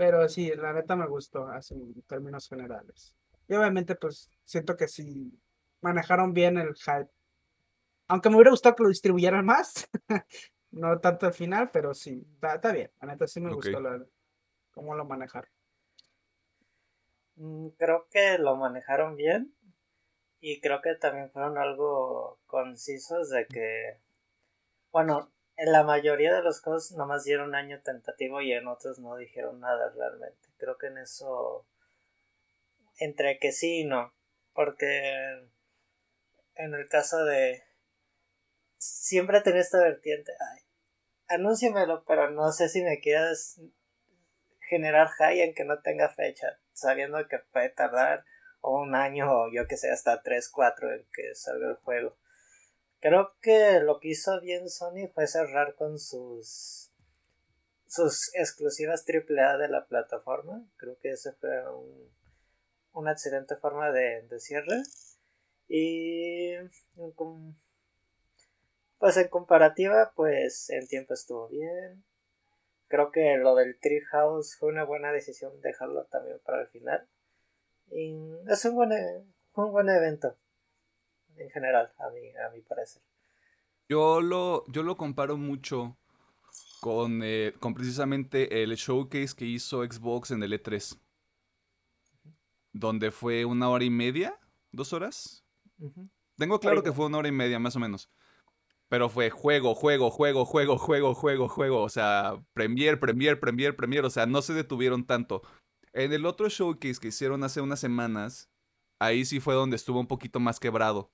pero 0.02 0.28
sí, 0.28 0.50
la 0.56 0.72
neta 0.72 0.96
me 0.96 1.06
gustó, 1.06 1.46
así 1.46 1.74
en 1.74 2.02
términos 2.02 2.48
generales. 2.48 3.14
Y 3.46 3.54
obviamente, 3.54 3.94
pues 3.94 4.28
siento 4.42 4.76
que 4.76 4.88
sí 4.88 5.32
manejaron 5.80 6.32
bien 6.32 6.58
el 6.58 6.74
hype 6.74 7.08
Aunque 8.08 8.28
me 8.28 8.34
hubiera 8.34 8.50
gustado 8.50 8.74
que 8.74 8.82
lo 8.82 8.88
distribuyeran 8.88 9.44
más. 9.44 9.88
no 10.72 10.98
tanto 10.98 11.26
al 11.26 11.34
final, 11.34 11.70
pero 11.72 11.94
sí, 11.94 12.26
está, 12.42 12.72
bien. 12.72 12.90
La 13.00 13.12
neta 13.12 13.28
sí 13.28 13.40
me 13.40 13.54
gustó 13.54 13.80
cómo 14.72 14.96
lo 14.96 15.04
manejaron. 15.04 15.50
Mm, 17.36 17.68
creo 17.78 18.08
que 18.10 18.38
lo 18.38 18.56
manejaron 18.56 19.16
bien. 19.16 19.54
Y 20.40 20.60
creo 20.60 20.80
que 20.82 20.94
también 20.96 21.30
fueron 21.30 21.56
algo 21.56 22.40
concisos 22.46 23.30
de 23.30 23.46
que, 23.46 24.00
bueno, 24.90 25.32
en 25.56 25.70
la 25.70 25.84
mayoría 25.84 26.34
de 26.34 26.42
los 26.42 26.60
casos 26.60 26.92
nomás 26.92 27.24
dieron 27.24 27.54
año 27.54 27.80
tentativo 27.82 28.40
y 28.40 28.52
en 28.52 28.66
otros 28.66 28.98
no 28.98 29.16
dijeron 29.16 29.60
nada 29.60 29.92
realmente. 29.94 30.48
Creo 30.56 30.78
que 30.78 30.88
en 30.88 30.98
eso, 30.98 31.64
entre 32.98 33.38
que 33.38 33.52
sí 33.52 33.80
y 33.80 33.84
no, 33.84 34.12
porque 34.52 35.48
en 36.56 36.74
el 36.74 36.88
caso 36.88 37.24
de, 37.24 37.62
siempre 38.78 39.40
tenés 39.40 39.66
esta 39.66 39.78
vertiente, 39.78 40.32
ay, 40.40 40.62
anúnciamelo, 41.28 42.04
pero 42.04 42.30
no 42.30 42.50
sé 42.52 42.68
si 42.68 42.82
me 42.82 43.00
quieras 43.00 43.60
generar 44.60 45.08
high 45.08 45.40
en 45.40 45.54
que 45.54 45.64
no 45.64 45.80
tenga 45.80 46.08
fecha, 46.08 46.58
sabiendo 46.72 47.26
que 47.28 47.38
puede 47.52 47.70
tardar 47.70 48.24
un 48.62 48.94
año 48.94 49.30
o 49.30 49.52
yo 49.52 49.66
que 49.66 49.76
sé, 49.76 49.90
hasta 49.90 50.22
3, 50.22 50.48
4 50.48 50.92
en 50.92 51.06
que 51.12 51.34
salga 51.34 51.68
el 51.68 51.76
juego. 51.76 52.16
Creo 53.00 53.34
que 53.40 53.80
lo 53.80 53.98
que 53.98 54.08
hizo 54.08 54.40
bien 54.40 54.68
Sony 54.68 55.08
fue 55.12 55.26
cerrar 55.26 55.74
con 55.74 55.98
sus 55.98 56.92
sus 57.92 58.34
exclusivas 58.34 59.04
AAA 59.06 59.58
de 59.58 59.68
la 59.68 59.86
plataforma. 59.86 60.66
Creo 60.78 60.96
que 60.98 61.10
esa 61.10 61.34
fue 61.34 61.50
una 62.92 63.12
excelente 63.12 63.56
forma 63.56 63.90
de, 63.90 64.22
de 64.22 64.40
cierre. 64.40 64.82
Y 65.68 66.54
pues 68.98 69.16
en 69.16 69.28
comparativa, 69.28 70.12
pues 70.16 70.70
en 70.70 70.86
tiempo 70.86 71.12
estuvo 71.12 71.48
bien. 71.48 72.02
Creo 72.92 73.10
que 73.10 73.38
lo 73.38 73.54
del 73.54 73.78
Treehouse 73.80 74.54
fue 74.58 74.68
una 74.68 74.84
buena 74.84 75.12
decisión 75.12 75.58
dejarlo 75.62 76.04
también 76.10 76.38
para 76.44 76.60
el 76.60 76.68
final. 76.68 77.08
Y 77.90 78.14
es 78.46 78.62
un 78.66 78.74
buen, 78.74 78.92
e, 78.92 79.24
un 79.54 79.72
buen 79.72 79.88
evento 79.88 80.36
en 81.36 81.48
general, 81.48 81.90
a 81.96 82.10
mi, 82.10 82.28
a 82.36 82.50
mi 82.50 82.60
parecer. 82.60 83.02
Yo 83.88 84.20
lo, 84.20 84.66
yo 84.66 84.82
lo 84.82 84.98
comparo 84.98 85.38
mucho 85.38 85.96
con, 86.82 87.22
eh, 87.24 87.54
con 87.60 87.72
precisamente 87.72 88.62
el 88.62 88.74
showcase 88.74 89.34
que 89.34 89.46
hizo 89.46 89.82
Xbox 89.82 90.30
en 90.30 90.42
el 90.42 90.52
E3. 90.52 91.00
Donde 92.74 93.10
fue 93.10 93.46
una 93.46 93.70
hora 93.70 93.84
y 93.84 93.90
media, 93.90 94.38
dos 94.70 94.92
horas. 94.92 95.46
Tengo 96.36 96.60
claro 96.60 96.82
que 96.82 96.92
fue 96.92 97.06
una 97.06 97.16
hora 97.16 97.28
y 97.28 97.32
media, 97.32 97.58
más 97.58 97.74
o 97.74 97.80
menos. 97.80 98.10
Pero 98.92 99.08
fue 99.08 99.30
juego, 99.30 99.74
juego, 99.74 100.10
juego, 100.10 100.44
juego, 100.44 100.76
juego, 100.76 101.14
juego, 101.14 101.48
juego. 101.48 101.80
O 101.80 101.88
sea, 101.88 102.44
premier, 102.52 103.00
premier, 103.00 103.40
premier, 103.40 103.74
premier. 103.74 104.04
O 104.04 104.10
sea, 104.10 104.26
no 104.26 104.42
se 104.42 104.52
detuvieron 104.52 105.06
tanto. 105.06 105.40
En 105.94 106.12
el 106.12 106.26
otro 106.26 106.50
showcase 106.50 107.00
que 107.00 107.08
hicieron 107.08 107.42
hace 107.42 107.62
unas 107.62 107.80
semanas, 107.80 108.50
ahí 108.98 109.24
sí 109.24 109.40
fue 109.40 109.54
donde 109.54 109.76
estuvo 109.76 109.98
un 109.98 110.08
poquito 110.08 110.40
más 110.40 110.60
quebrado. 110.60 111.10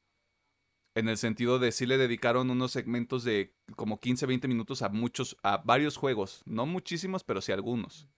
En 0.97 1.09
el 1.09 1.19
sentido 1.19 1.61
de 1.61 1.71
sí 1.71 1.87
le 1.87 1.99
dedicaron 1.99 2.51
unos 2.51 2.73
segmentos 2.73 3.23
de 3.23 3.55
como 3.77 4.01
15, 4.01 4.27
20 4.27 4.49
minutos 4.49 4.83
a 4.83 4.89
muchos, 4.89 5.37
a 5.45 5.59
varios 5.59 5.97
juegos. 5.97 6.43
No 6.47 6.67
muchísimos, 6.67 7.23
pero 7.23 7.41
sí 7.41 7.53
algunos. 7.53 8.09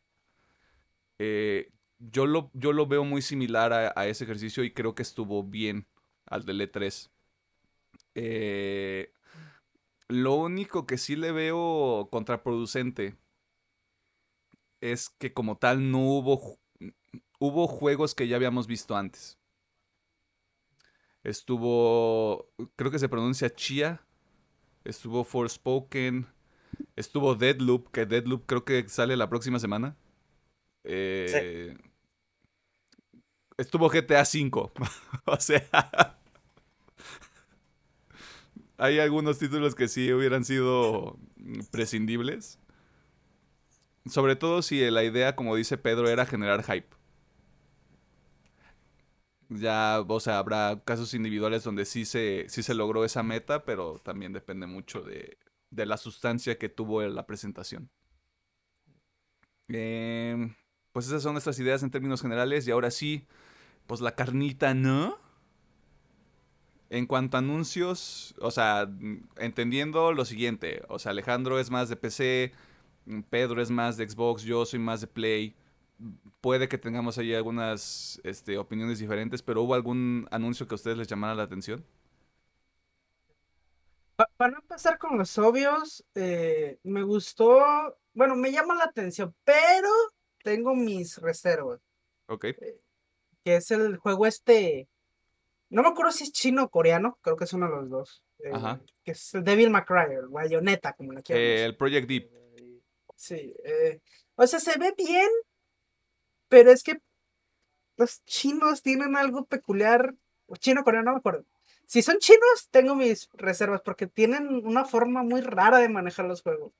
Eh, 1.18 1.70
yo, 1.98 2.24
lo, 2.24 2.50
yo 2.54 2.72
lo 2.72 2.86
veo 2.86 3.04
muy 3.04 3.20
similar 3.20 3.74
a, 3.74 4.06
ese 4.06 4.24
ejercicio 4.24 4.64
y 4.64 4.70
creo 4.70 4.94
que 4.94 5.02
estuvo 5.02 5.44
bien 5.44 5.86
al 6.24 6.46
del 6.46 6.62
E3. 6.62 7.10
Eh, 8.14 9.12
lo 10.10 10.34
único 10.34 10.86
que 10.86 10.98
sí 10.98 11.16
le 11.16 11.32
veo 11.32 12.08
contraproducente 12.10 13.16
es 14.80 15.08
que 15.08 15.32
como 15.32 15.56
tal 15.56 15.90
no 15.90 15.98
hubo, 16.00 16.58
hubo 17.38 17.66
juegos 17.66 18.14
que 18.14 18.26
ya 18.26 18.36
habíamos 18.36 18.66
visto 18.66 18.96
antes. 18.96 19.38
Estuvo, 21.22 22.50
creo 22.76 22.90
que 22.90 22.98
se 22.98 23.08
pronuncia 23.08 23.54
Chia, 23.54 24.00
estuvo 24.84 25.22
Forspoken, 25.22 26.26
estuvo 26.96 27.34
Deadloop, 27.34 27.90
que 27.90 28.06
Deadloop 28.06 28.46
creo 28.46 28.64
que 28.64 28.88
sale 28.88 29.16
la 29.16 29.28
próxima 29.28 29.58
semana. 29.58 29.96
Eh, 30.82 31.76
estuvo 33.58 33.88
GTA 33.90 34.22
V, 34.22 34.70
o 35.26 35.36
sea... 35.36 36.19
hay 38.80 38.98
algunos 38.98 39.38
títulos 39.38 39.74
que 39.74 39.88
sí 39.88 40.12
hubieran 40.12 40.44
sido 40.44 41.18
prescindibles. 41.70 42.58
Sobre 44.06 44.36
todo 44.36 44.60
si 44.62 44.90
la 44.90 45.04
idea, 45.04 45.36
como 45.36 45.56
dice 45.56 45.78
Pedro, 45.78 46.08
era 46.10 46.26
generar 46.26 46.62
hype. 46.64 46.88
Ya, 49.48 50.00
o 50.06 50.20
sea, 50.20 50.38
habrá 50.38 50.80
casos 50.84 51.12
individuales 51.14 51.64
donde 51.64 51.84
sí 51.84 52.04
se, 52.04 52.46
sí 52.48 52.62
se 52.62 52.74
logró 52.74 53.04
esa 53.04 53.22
meta, 53.24 53.64
pero 53.64 53.98
también 53.98 54.32
depende 54.32 54.66
mucho 54.66 55.02
de, 55.02 55.38
de 55.70 55.86
la 55.86 55.96
sustancia 55.96 56.56
que 56.58 56.68
tuvo 56.68 57.02
la 57.02 57.26
presentación. 57.26 57.90
Em, 59.68 60.54
pues 60.92 61.06
esas 61.06 61.22
son 61.22 61.32
nuestras 61.32 61.58
ideas 61.58 61.82
en 61.82 61.90
términos 61.90 62.22
generales. 62.22 62.66
Y 62.66 62.70
ahora 62.70 62.90
sí, 62.90 63.26
pues 63.86 64.00
la 64.00 64.14
carnita, 64.16 64.74
¿no? 64.74 65.18
En 66.90 67.06
cuanto 67.06 67.36
a 67.36 67.40
anuncios, 67.40 68.34
o 68.40 68.50
sea, 68.50 68.88
entendiendo 69.36 70.12
lo 70.12 70.24
siguiente, 70.24 70.82
o 70.88 70.98
sea, 70.98 71.12
Alejandro 71.12 71.58
es 71.60 71.70
más 71.70 71.88
de 71.88 71.96
PC, 71.96 72.52
Pedro 73.30 73.62
es 73.62 73.70
más 73.70 73.96
de 73.96 74.08
Xbox, 74.08 74.42
yo 74.42 74.66
soy 74.66 74.80
más 74.80 75.00
de 75.00 75.06
Play. 75.06 75.54
Puede 76.40 76.68
que 76.68 76.78
tengamos 76.78 77.16
ahí 77.18 77.32
algunas 77.34 78.20
este, 78.24 78.58
opiniones 78.58 78.98
diferentes, 78.98 79.40
pero 79.40 79.62
¿hubo 79.62 79.74
algún 79.74 80.26
anuncio 80.30 80.66
que 80.66 80.74
a 80.74 80.76
ustedes 80.76 80.98
les 80.98 81.06
llamara 81.06 81.34
la 81.34 81.44
atención? 81.44 81.84
para 84.36 84.52
no 84.52 84.58
empezar 84.58 84.98
con 84.98 85.16
los 85.16 85.38
obvios, 85.38 86.04
eh, 86.14 86.78
me 86.82 87.02
gustó, 87.02 87.96
bueno, 88.12 88.36
me 88.36 88.52
llama 88.52 88.74
la 88.74 88.84
atención, 88.84 89.34
pero 89.44 89.88
tengo 90.42 90.74
mis 90.74 91.16
reservas. 91.18 91.80
Ok. 92.26 92.44
Eh, 92.44 92.80
que 93.44 93.56
es 93.56 93.70
el 93.70 93.96
juego 93.96 94.26
este, 94.26 94.88
no 95.70 95.82
me 95.82 95.88
acuerdo 95.88 96.12
si 96.12 96.24
es 96.24 96.32
chino 96.32 96.64
o 96.64 96.68
coreano, 96.68 97.18
creo 97.22 97.36
que 97.36 97.44
es 97.44 97.52
uno 97.52 97.68
de 97.68 97.76
los 97.76 97.90
dos. 97.90 98.24
Eh, 98.40 98.50
Ajá. 98.52 98.80
Que 99.04 99.12
es 99.12 99.34
el 99.34 99.44
Devil 99.44 99.70
May 99.70 99.84
Cry, 99.84 100.14
el 100.14 100.28
como 100.96 101.12
la 101.12 101.22
quieran. 101.22 101.44
el 101.44 101.76
Project 101.76 102.08
Deep. 102.08 102.30
Sí, 103.16 103.54
eh, 103.64 104.00
o 104.34 104.46
sea, 104.46 104.60
se 104.60 104.78
ve 104.78 104.94
bien, 104.96 105.28
pero 106.48 106.70
es 106.70 106.82
que 106.82 107.00
los 107.96 108.24
chinos 108.24 108.82
tienen 108.82 109.16
algo 109.16 109.44
peculiar. 109.44 110.14
O 110.46 110.56
chino, 110.56 110.82
coreano, 110.82 111.06
no 111.06 111.12
me 111.12 111.18
acuerdo. 111.18 111.44
Si 111.86 112.02
son 112.02 112.18
chinos, 112.18 112.68
tengo 112.70 112.94
mis 112.94 113.28
reservas 113.34 113.82
porque 113.82 114.06
tienen 114.06 114.64
una 114.66 114.84
forma 114.84 115.22
muy 115.22 115.40
rara 115.42 115.78
de 115.78 115.88
manejar 115.88 116.24
los 116.24 116.42
juegos. 116.42 116.72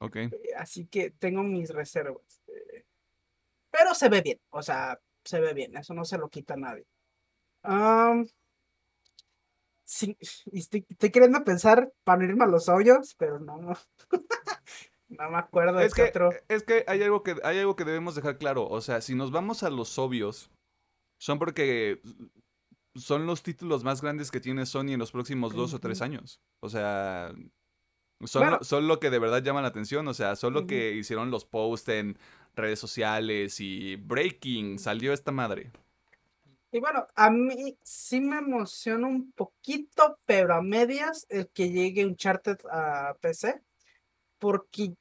Ok. 0.00 0.16
Eh, 0.16 0.30
así 0.56 0.86
que 0.86 1.10
tengo 1.10 1.42
mis 1.42 1.70
reservas. 1.70 2.42
Eh, 2.48 2.84
pero 3.70 3.94
se 3.94 4.08
ve 4.08 4.20
bien, 4.20 4.40
o 4.50 4.62
sea, 4.62 5.00
se 5.24 5.40
ve 5.40 5.54
bien, 5.54 5.76
eso 5.76 5.94
no 5.94 6.04
se 6.04 6.18
lo 6.18 6.28
quita 6.28 6.54
a 6.54 6.58
nadie. 6.58 6.86
Sí, 9.84 10.16
estoy, 10.52 10.86
estoy, 10.88 11.10
queriendo 11.10 11.42
pensar 11.44 11.92
para 12.04 12.24
irme 12.24 12.44
a 12.44 12.48
los 12.48 12.68
hoyos, 12.68 13.14
pero 13.18 13.38
no. 13.38 13.56
No 13.56 13.76
me 15.30 15.38
acuerdo 15.38 15.80
es 15.80 15.94
que, 15.94 16.12
Es 16.48 16.62
que 16.62 16.84
hay 16.86 17.02
algo 17.02 17.22
que 17.22 17.36
hay 17.42 17.58
algo 17.58 17.76
que 17.76 17.84
debemos 17.84 18.14
dejar 18.14 18.38
claro. 18.38 18.66
O 18.68 18.80
sea, 18.80 19.00
si 19.00 19.14
nos 19.14 19.30
vamos 19.30 19.62
a 19.62 19.70
los 19.70 19.98
obvios, 19.98 20.50
son 21.18 21.38
porque 21.38 22.00
son 22.96 23.26
los 23.26 23.42
títulos 23.42 23.84
más 23.84 24.02
grandes 24.02 24.30
que 24.30 24.40
tiene 24.40 24.66
Sony 24.66 24.92
en 24.92 24.98
los 24.98 25.12
próximos 25.12 25.54
dos 25.54 25.74
o 25.74 25.80
tres 25.80 26.02
años. 26.02 26.40
O 26.60 26.68
sea, 26.68 27.34
son, 28.24 28.86
lo, 28.86 29.00
que 29.00 29.10
de 29.10 29.18
verdad 29.18 29.42
llama 29.42 29.62
la 29.62 29.68
atención. 29.68 30.06
O 30.08 30.14
sea, 30.14 30.36
son 30.36 30.54
lo 30.54 30.66
que 30.66 30.92
hicieron 30.92 31.30
los 31.30 31.44
posts 31.44 31.88
en 31.88 32.18
redes 32.54 32.78
sociales 32.78 33.60
y 33.60 33.96
Breaking, 33.96 34.78
salió 34.78 35.12
esta 35.12 35.32
madre. 35.32 35.72
Y 36.74 36.80
bueno, 36.80 37.06
a 37.14 37.30
mí 37.30 37.78
sí 37.84 38.20
me 38.20 38.38
emociona 38.38 39.06
un 39.06 39.30
poquito, 39.30 40.18
pero 40.26 40.54
a 40.54 40.60
medias, 40.60 41.24
el 41.28 41.48
que 41.50 41.70
llegue 41.70 42.04
Uncharted 42.04 42.58
a 42.68 43.14
PC 43.20 43.62
porque 44.40 44.92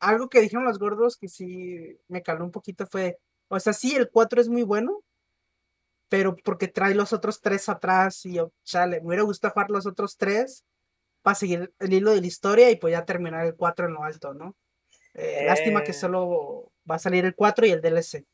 algo 0.00 0.30
que 0.30 0.40
dijeron 0.40 0.64
los 0.64 0.78
gordos 0.78 1.18
que 1.18 1.28
sí 1.28 1.98
me 2.08 2.22
caló 2.22 2.46
un 2.46 2.52
poquito 2.52 2.86
fue, 2.86 3.18
o 3.48 3.60
sea, 3.60 3.74
sí, 3.74 3.94
el 3.94 4.08
4 4.10 4.40
es 4.40 4.48
muy 4.48 4.62
bueno, 4.62 5.02
pero 6.08 6.36
porque 6.42 6.68
trae 6.68 6.94
los 6.94 7.12
otros 7.12 7.42
tres 7.42 7.68
atrás 7.68 8.24
y, 8.24 8.38
chale, 8.64 9.02
me 9.02 9.08
hubiera 9.08 9.24
gustado 9.24 9.52
jugar 9.52 9.70
los 9.70 9.84
otros 9.86 10.16
tres 10.16 10.64
para 11.20 11.34
seguir 11.34 11.74
el 11.80 11.92
hilo 11.92 12.12
de 12.12 12.22
la 12.22 12.26
historia 12.26 12.70
y 12.70 12.76
pues 12.76 12.92
ya 12.92 13.04
terminar 13.04 13.44
el 13.44 13.56
4 13.56 13.88
en 13.88 13.92
lo 13.92 14.04
alto, 14.04 14.32
¿no? 14.32 14.56
Eh, 15.12 15.44
lástima 15.44 15.84
que 15.84 15.90
eh. 15.90 15.94
solo 15.94 16.72
va 16.90 16.94
a 16.94 16.98
salir 16.98 17.26
el 17.26 17.34
4 17.34 17.66
y 17.66 17.72
el 17.72 17.82
DLC. 17.82 18.24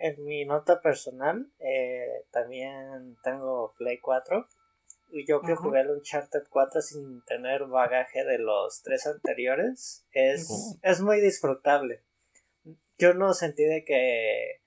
En 0.00 0.24
mi 0.24 0.44
nota 0.44 0.80
personal, 0.80 1.50
eh, 1.58 2.26
también 2.30 3.16
tengo 3.22 3.74
Play 3.78 3.98
4 3.98 4.46
yo 5.24 5.40
que 5.40 5.52
Ajá. 5.52 5.62
jugué 5.62 5.80
el 5.80 5.90
Uncharted 5.90 6.44
4 6.50 6.80
sin 6.80 7.22
tener 7.22 7.64
bagaje 7.66 8.24
de 8.24 8.38
los 8.38 8.82
tres 8.82 9.06
anteriores, 9.06 10.04
es, 10.12 10.78
es 10.82 11.00
muy 11.00 11.20
disfrutable. 11.20 12.02
Yo 12.98 13.14
no 13.14 13.32
sentí 13.34 13.64
de 13.64 13.84
que 13.84 14.62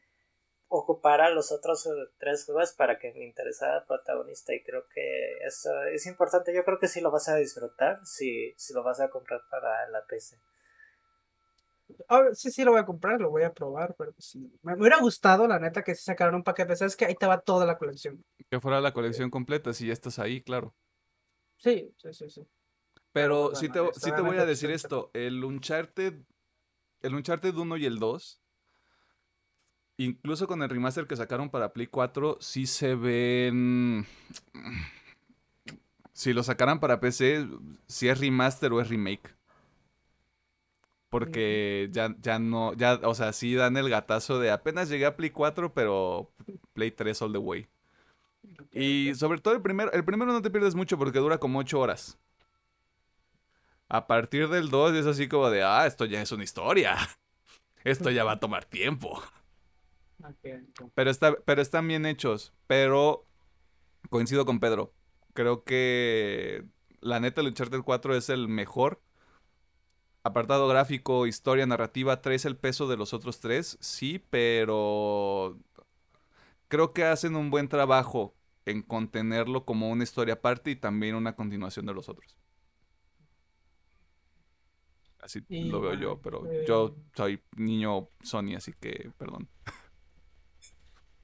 ocupara 0.67 1.29
los 1.31 1.51
otros 1.51 1.85
eh, 1.87 1.89
tres 2.19 2.45
juegos 2.45 2.73
para 2.73 2.99
que 2.99 3.11
me 3.13 3.25
interesara 3.25 3.79
el 3.79 3.85
protagonista 3.85 4.53
y 4.53 4.63
creo 4.63 4.85
que 4.93 5.37
eso 5.45 5.83
es 5.85 6.05
importante. 6.05 6.53
Yo 6.53 6.63
creo 6.63 6.79
que 6.79 6.87
sí 6.87 7.01
lo 7.01 7.11
vas 7.11 7.27
a 7.27 7.35
disfrutar 7.35 7.99
si, 8.05 8.53
si 8.55 8.73
lo 8.73 8.83
vas 8.83 8.99
a 8.99 9.09
comprar 9.09 9.41
para 9.49 9.89
la 9.89 10.05
PC. 10.05 10.37
Sí, 12.33 12.51
sí, 12.51 12.63
lo 12.63 12.71
voy 12.71 12.79
a 12.79 12.85
comprar, 12.85 13.19
lo 13.19 13.29
voy 13.29 13.43
a 13.43 13.53
probar, 13.53 13.95
pero 13.97 14.13
sí. 14.17 14.51
Me, 14.61 14.73
hubiera 14.73 14.99
gustado, 14.99 15.47
la 15.47 15.59
neta, 15.59 15.83
que 15.83 15.95
se 15.95 16.03
sacaran 16.03 16.35
un 16.35 16.43
paquete. 16.43 16.75
¿Sabes 16.75 16.95
que 16.95 17.05
Ahí 17.05 17.15
te 17.15 17.27
va 17.27 17.39
toda 17.39 17.65
la 17.65 17.77
colección. 17.77 18.23
Que 18.49 18.59
fuera 18.59 18.81
la 18.81 18.93
colección 18.93 19.29
completa, 19.29 19.73
si 19.73 19.87
ya 19.87 19.93
estás 19.93 20.19
ahí, 20.19 20.41
claro. 20.41 20.73
Sí, 21.57 21.93
sí, 21.97 22.13
sí, 22.13 22.29
sí. 22.29 22.47
Pero 23.11 23.49
Pero 23.49 23.55
sí, 23.55 23.67
bueno, 23.67 23.91
te, 23.91 23.99
sí 23.99 24.11
te 24.11 24.21
voy 24.21 24.37
a 24.37 24.45
decir 24.45 24.71
esto. 24.71 25.09
El 25.13 25.43
Uncharted. 25.43 26.21
El 27.01 27.15
Uncharted 27.15 27.55
1 27.55 27.77
y 27.77 27.85
el 27.85 27.99
2. 27.99 28.41
Incluso 29.97 30.47
con 30.47 30.63
el 30.63 30.69
remaster 30.69 31.07
que 31.07 31.17
sacaron 31.17 31.49
para 31.49 31.73
Play 31.73 31.87
4, 31.87 32.37
sí 32.39 32.67
se 32.67 32.95
ven. 32.95 34.05
Si 36.13 36.33
lo 36.33 36.43
sacaran 36.43 36.79
para 36.79 36.99
PC, 36.99 37.47
si 37.87 38.09
es 38.09 38.19
remaster 38.19 38.71
o 38.71 38.81
es 38.81 38.89
remake. 38.89 39.38
Porque 41.09 41.89
ya, 41.91 42.15
ya 42.21 42.39
no. 42.39 42.73
Ya, 42.73 42.99
o 43.03 43.15
sea, 43.15 43.33
sí 43.33 43.55
dan 43.55 43.77
el 43.77 43.89
gatazo 43.89 44.39
de 44.39 44.51
apenas 44.51 44.89
llegué 44.89 45.05
a 45.05 45.15
Play 45.15 45.31
4, 45.31 45.73
pero 45.73 46.31
Play 46.73 46.91
3 46.91 47.21
all 47.21 47.31
the 47.31 47.39
way. 47.39 47.67
Y 48.71 49.13
sobre 49.15 49.39
todo 49.39 49.53
el 49.55 49.61
primero, 49.61 49.91
el 49.91 50.05
primero 50.05 50.31
no 50.31 50.41
te 50.41 50.51
pierdes 50.51 50.75
mucho 50.75 50.97
porque 50.97 51.19
dura 51.19 51.39
como 51.39 51.59
8 51.59 51.79
horas. 51.79 52.17
A 53.87 54.05
partir 54.05 54.49
del 54.49 54.69
2 54.69 54.93
es 54.93 55.05
así 55.07 55.27
como 55.27 55.49
de, 55.49 55.63
ah, 55.63 55.87
esto 55.87 56.05
ya 56.05 56.21
es 56.21 56.31
una 56.31 56.43
historia. 56.43 56.95
Esto 57.85 58.11
ya 58.11 58.25
va 58.25 58.33
a 58.33 58.39
tomar 58.41 58.65
tiempo. 58.65 59.23
Pero, 60.93 61.09
está, 61.09 61.33
pero 61.45 61.61
están 61.61 61.87
bien 61.87 62.05
hechos. 62.05 62.53
Pero 62.67 63.25
coincido 64.09 64.45
con 64.45 64.59
Pedro. 64.59 64.93
Creo 65.33 65.63
que 65.63 66.65
la 66.99 67.21
neta, 67.21 67.39
el 67.39 67.47
Uncharted 67.47 67.81
4 67.81 68.15
es 68.15 68.29
el 68.29 68.49
mejor. 68.49 69.01
Apartado 70.29 70.67
gráfico, 70.67 71.27
historia, 71.27 71.65
narrativa, 71.65 72.21
traes 72.21 72.45
el 72.45 72.55
peso 72.55 72.87
de 72.87 72.97
los 72.97 73.13
otros 73.13 73.39
tres, 73.39 73.77
sí, 73.81 74.23
pero 74.29 75.57
creo 76.67 76.93
que 76.93 77.03
hacen 77.03 77.35
un 77.35 77.49
buen 77.49 77.67
trabajo 77.67 78.35
en 78.65 78.81
contenerlo 78.81 79.65
como 79.65 79.89
una 79.89 80.03
historia 80.03 80.35
aparte 80.35 80.71
y 80.71 80.75
también 80.75 81.15
una 81.15 81.35
continuación 81.35 81.85
de 81.85 81.93
los 81.93 82.09
otros. 82.09 82.37
Así 85.19 85.43
Y 85.49 85.69
lo 85.69 85.81
veo 85.81 85.93
yo, 85.95 86.21
pero 86.21 86.43
yo 86.65 86.95
soy 87.13 87.41
niño 87.57 88.09
Sony, 88.21 88.55
así 88.55 88.73
que 88.79 89.11
perdón. 89.17 89.49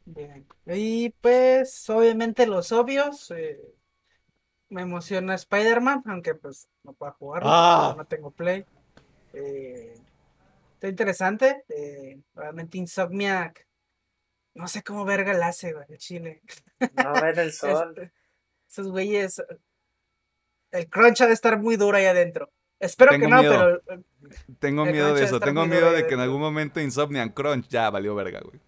Bien. 0.05 0.45
Y 0.67 1.09
pues, 1.21 1.89
obviamente, 1.89 2.45
los 2.45 2.71
obvios. 2.71 3.31
eh, 3.31 3.59
me 4.69 4.81
emociona 4.81 5.35
Spider-Man, 5.35 6.03
aunque 6.05 6.35
pues 6.35 6.69
no 6.83 6.93
puedo 6.93 7.13
jugarlo. 7.13 7.49
Ah. 7.49 7.95
No 7.97 8.05
tengo 8.05 8.31
Play. 8.31 8.65
Eh, 9.35 9.93
está 10.73 10.87
interesante. 10.87 11.63
eh, 11.69 12.19
obviamente, 12.35 12.77
Insomniac. 12.77 13.67
No 14.53 14.67
sé 14.69 14.83
cómo 14.83 15.03
verga 15.03 15.33
la 15.33 15.47
hace, 15.47 15.73
güey, 15.73 15.85
el 15.89 15.97
chile. 15.97 16.41
No 17.03 17.13
ven 17.21 17.37
el 17.39 17.51
sol. 17.53 17.93
Este, 17.97 18.13
esos 18.69 18.87
güeyes. 18.89 19.43
El 20.71 20.89
crunch 20.89 21.21
ha 21.21 21.27
de 21.27 21.33
estar 21.33 21.59
muy 21.59 21.75
duro 21.77 21.97
ahí 21.97 22.05
adentro. 22.05 22.51
Espero 22.79 23.11
que 23.11 23.27
no, 23.27 23.39
miedo. 23.39 23.81
pero. 23.85 23.99
eh, 23.99 24.03
Tengo 24.59 24.85
miedo 24.85 25.13
de 25.13 25.23
eso, 25.23 25.39
tengo 25.39 25.65
miedo 25.65 25.91
de 25.91 26.07
que 26.07 26.13
en 26.13 26.19
algún 26.19 26.41
momento 26.41 26.81
Insomniac 26.81 27.33
Crunch 27.33 27.67
ya 27.69 27.89
valió 27.89 28.15
verga, 28.15 28.41
güey. 28.41 28.59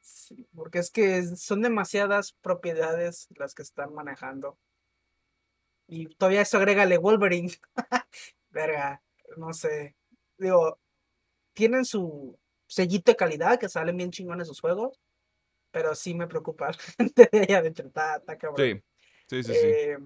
Sí, 0.00 0.46
porque 0.54 0.78
es 0.78 0.90
que 0.90 1.22
son 1.36 1.62
demasiadas 1.62 2.32
propiedades 2.32 3.28
las 3.36 3.54
que 3.54 3.62
están 3.62 3.92
manejando. 3.94 4.58
Y 5.88 6.06
todavía 6.16 6.40
eso 6.42 6.56
agrégale 6.58 6.98
Wolverine. 6.98 7.52
Verga, 8.50 9.02
no 9.36 9.52
sé. 9.52 9.94
Digo, 10.38 10.78
tienen 11.52 11.84
su 11.84 12.38
sellito 12.66 13.12
de 13.12 13.16
calidad, 13.16 13.58
que 13.58 13.68
salen 13.68 13.96
bien 13.96 14.10
chingones 14.10 14.48
sus 14.48 14.60
juegos. 14.60 15.00
Pero 15.70 15.94
sí 15.94 16.14
me 16.14 16.26
preocupa 16.26 16.68
la 16.70 16.78
gente 16.96 17.28
de 17.30 17.40
allá 17.40 17.58
adentro. 17.58 17.86
Está, 17.86 18.16
está 18.16 18.36
cabrón. 18.38 18.82
Sí, 19.28 19.42
sí, 19.42 19.42
sí, 19.42 19.52
sí. 19.52 19.66
Eh, 19.66 19.98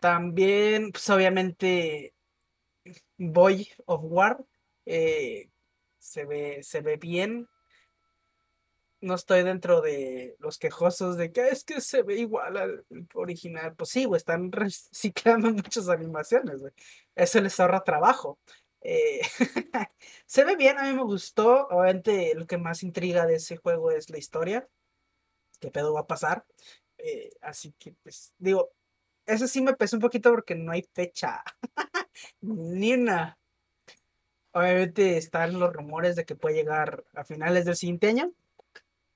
También, 0.00 0.92
pues 0.92 1.08
obviamente, 1.10 2.14
Boy 3.16 3.68
of 3.86 4.00
War 4.04 4.44
eh, 4.86 5.48
se 5.98 6.24
ve, 6.24 6.62
se 6.62 6.80
ve 6.80 6.96
bien. 6.96 7.48
No 9.02 9.14
estoy 9.14 9.42
dentro 9.42 9.80
de 9.80 10.36
los 10.38 10.58
quejosos 10.58 11.16
de 11.16 11.32
que 11.32 11.48
es 11.48 11.64
que 11.64 11.80
se 11.80 12.02
ve 12.02 12.16
igual 12.18 12.56
al 12.56 12.86
original. 13.14 13.74
Pues 13.74 13.90
sí, 13.90 14.04
güey, 14.04 14.16
están 14.18 14.52
reciclando 14.52 15.50
muchas 15.50 15.88
animaciones, 15.88 16.60
güey. 16.60 16.72
Eso 17.14 17.40
les 17.40 17.58
ahorra 17.60 17.84
trabajo. 17.84 18.38
Eh, 18.80 19.20
se 20.26 20.44
ve 20.44 20.56
bien, 20.56 20.78
a 20.78 20.84
mí 20.84 20.92
me 20.94 21.02
gustó. 21.02 21.66
Obviamente, 21.68 22.34
lo 22.36 22.46
que 22.46 22.58
más 22.58 22.82
intriga 22.82 23.26
de 23.26 23.36
ese 23.36 23.56
juego 23.56 23.90
es 23.90 24.08
la 24.10 24.18
historia. 24.18 24.68
¿Qué 25.60 25.70
pedo 25.70 25.92
va 25.94 26.00
a 26.00 26.06
pasar? 26.06 26.44
Eh, 26.98 27.30
así 27.40 27.74
que, 27.78 27.94
pues, 28.02 28.32
digo, 28.38 28.70
eso 29.26 29.46
sí 29.48 29.62
me 29.62 29.74
pesó 29.74 29.96
un 29.96 30.02
poquito 30.02 30.30
porque 30.30 30.54
no 30.54 30.72
hay 30.72 30.88
fecha. 30.94 31.42
Ni 32.40 32.94
una. 32.94 33.38
Obviamente 34.52 35.16
están 35.16 35.58
los 35.58 35.72
rumores 35.72 36.14
de 36.16 36.24
que 36.24 36.36
puede 36.36 36.56
llegar 36.56 37.04
a 37.14 37.24
finales 37.24 37.64
del 37.64 37.76
siguiente 37.76 38.08
año. 38.08 38.32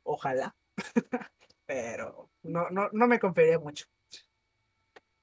Ojalá. 0.06 0.56
Pero 1.66 2.30
no, 2.42 2.70
no, 2.70 2.88
no 2.92 3.06
me 3.08 3.18
confiaría 3.18 3.58
mucho. 3.58 3.86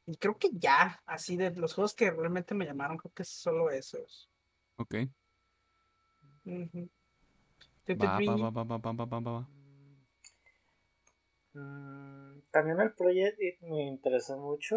Y 0.05 0.17
creo 0.17 0.37
que 0.37 0.49
ya, 0.51 1.01
así 1.05 1.37
de 1.37 1.51
los 1.51 1.73
juegos 1.73 1.93
que 1.93 2.11
realmente 2.11 2.53
me 2.53 2.65
llamaron, 2.65 2.97
creo 2.97 3.13
que 3.13 3.23
solo 3.23 3.69
esos. 3.71 4.29
Ok. 4.75 4.95
También 12.51 12.81
el 12.81 12.93
Project 12.93 13.39
me 13.61 13.83
interesó 13.83 14.37
mucho. 14.37 14.75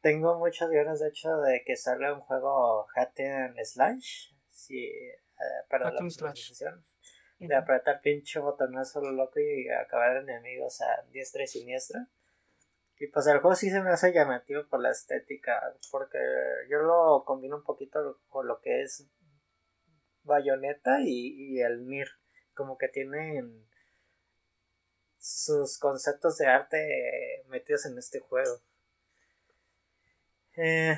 Tengo 0.00 0.36
muchas 0.38 0.68
ganas, 0.70 0.98
de 0.98 1.08
hecho, 1.08 1.36
de 1.36 1.62
que 1.64 1.76
salga 1.76 2.12
un 2.12 2.20
juego 2.20 2.88
Hatten 2.96 3.54
Slash. 3.64 4.32
Sí, 4.48 4.84
eh, 4.86 5.14
para 5.68 5.92
la 5.92 6.10
Slash. 6.10 6.52
De 7.46 7.54
apretar 7.54 8.00
pinche 8.00 8.38
botonazo 8.38 9.00
lo 9.00 9.12
loco 9.12 9.40
y 9.40 9.68
acabar 9.68 10.16
enemigos 10.18 10.80
a 10.80 11.02
diestra 11.10 11.42
y 11.42 11.46
siniestra. 11.46 12.08
Y 12.98 13.08
pues 13.08 13.26
el 13.26 13.38
juego 13.38 13.56
sí 13.56 13.70
se 13.70 13.80
me 13.80 13.90
hace 13.90 14.12
llamativo 14.12 14.66
por 14.68 14.80
la 14.80 14.90
estética. 14.90 15.60
Porque 15.90 16.18
yo 16.70 16.78
lo 16.78 17.24
combino 17.24 17.56
un 17.56 17.64
poquito 17.64 18.20
con 18.28 18.46
lo 18.46 18.60
que 18.60 18.82
es 18.82 19.08
Bayonetta 20.22 21.00
y, 21.00 21.56
y 21.56 21.60
el 21.60 21.80
Mir. 21.80 22.08
Como 22.54 22.78
que 22.78 22.88
tienen 22.88 23.66
sus 25.22 25.78
conceptos 25.78 26.36
de 26.38 26.46
arte 26.46 27.44
metidos 27.46 27.86
en 27.86 27.96
este 27.96 28.18
juego. 28.18 28.60
Eh, 30.56 30.96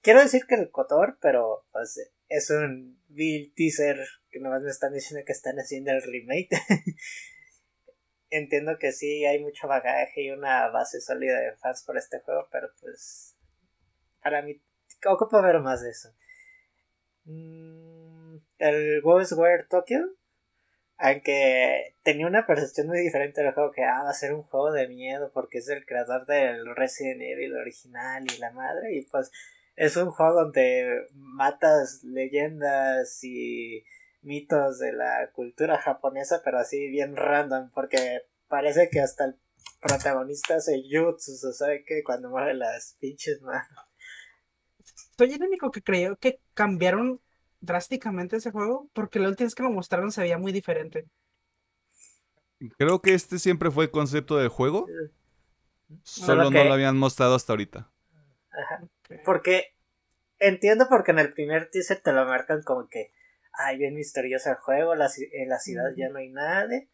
quiero 0.00 0.20
decir 0.20 0.46
que 0.46 0.54
el 0.54 0.70
Cotor, 0.70 1.18
pero 1.20 1.66
pues, 1.72 2.12
es 2.36 2.50
un 2.50 3.00
vil 3.08 3.52
teaser 3.54 3.98
que 4.30 4.40
nomás 4.40 4.62
me 4.62 4.70
están 4.70 4.92
diciendo 4.92 5.24
que 5.26 5.32
están 5.32 5.56
haciendo 5.56 5.92
el 5.92 6.02
remake. 6.02 6.48
Entiendo 8.30 8.78
que 8.78 8.92
sí 8.92 9.24
hay 9.26 9.40
mucho 9.40 9.68
bagaje 9.68 10.22
y 10.22 10.30
una 10.30 10.68
base 10.68 11.00
sólida 11.00 11.38
de 11.38 11.56
fans 11.56 11.84
por 11.84 11.98
este 11.98 12.20
juego, 12.20 12.48
pero 12.50 12.68
pues 12.80 13.36
para 14.22 14.42
mí 14.42 14.62
ocupo 15.06 15.42
ver 15.42 15.60
más 15.60 15.82
de 15.82 15.90
eso. 15.90 16.14
Mm, 17.24 18.36
el 18.58 19.02
Ghostwire 19.02 19.66
Tokyo 19.68 20.16
aunque 21.04 21.96
tenía 22.04 22.28
una 22.28 22.46
percepción 22.46 22.86
muy 22.86 23.00
diferente 23.00 23.42
del 23.42 23.52
juego 23.54 23.72
que 23.72 23.82
ah, 23.82 24.02
va 24.04 24.10
a 24.10 24.14
ser 24.14 24.32
un 24.32 24.44
juego 24.44 24.70
de 24.70 24.86
miedo 24.86 25.32
porque 25.34 25.58
es 25.58 25.68
el 25.68 25.84
creador 25.84 26.26
del 26.26 26.76
Resident 26.76 27.20
Evil 27.22 27.56
original 27.56 28.24
y 28.32 28.38
la 28.38 28.52
madre 28.52 28.94
y 28.94 29.02
pues 29.06 29.32
es 29.76 29.96
un 29.96 30.10
juego 30.10 30.34
donde 30.42 31.06
matas 31.14 32.02
leyendas 32.04 33.22
y 33.24 33.84
mitos 34.20 34.78
de 34.78 34.92
la 34.92 35.30
cultura 35.32 35.78
japonesa 35.78 36.42
pero 36.44 36.58
así 36.58 36.88
bien 36.88 37.16
random 37.16 37.70
porque 37.74 38.22
parece 38.48 38.88
que 38.90 39.00
hasta 39.00 39.24
el 39.26 39.36
protagonista 39.80 40.56
hace 40.56 40.82
jutsus 40.90 41.44
o 41.44 41.52
sabe 41.52 41.84
que 41.84 42.02
cuando 42.04 42.30
mueve 42.30 42.54
las 42.54 42.96
pinches 43.00 43.40
manos 43.42 43.86
Soy 45.16 45.32
el 45.32 45.42
único 45.42 45.70
que 45.70 45.82
creo 45.82 46.16
que 46.16 46.40
cambiaron 46.54 47.20
drásticamente 47.60 48.36
ese 48.36 48.50
juego 48.50 48.88
porque 48.92 49.18
la 49.18 49.28
última 49.28 49.46
vez 49.46 49.54
que 49.54 49.62
lo 49.62 49.70
mostraron 49.70 50.12
se 50.12 50.20
veía 50.20 50.38
muy 50.38 50.52
diferente. 50.52 51.08
Creo 52.78 53.00
que 53.00 53.14
este 53.14 53.38
siempre 53.38 53.70
fue 53.70 53.84
el 53.84 53.90
concepto 53.90 54.36
del 54.36 54.48
juego. 54.48 54.86
Solo 56.04 56.50
no 56.50 56.64
lo 56.64 56.72
habían 56.72 56.96
mostrado 56.96 57.34
hasta 57.34 57.52
ahorita. 57.52 57.90
Ajá. 58.50 58.84
Porque 59.24 59.74
entiendo 60.38 60.86
porque 60.88 61.12
en 61.12 61.18
el 61.18 61.32
primer 61.32 61.70
teaser 61.70 62.00
te 62.00 62.12
lo 62.12 62.24
marcan 62.26 62.62
como 62.62 62.88
que, 62.88 63.12
ay, 63.52 63.78
bien 63.78 63.94
misterioso 63.94 64.50
el 64.50 64.56
juego, 64.56 64.94
la, 64.94 65.10
en 65.32 65.48
la 65.48 65.58
ciudad 65.58 65.90
ya 65.96 66.08
no 66.08 66.18
hay 66.18 66.30
nadie. 66.30 66.88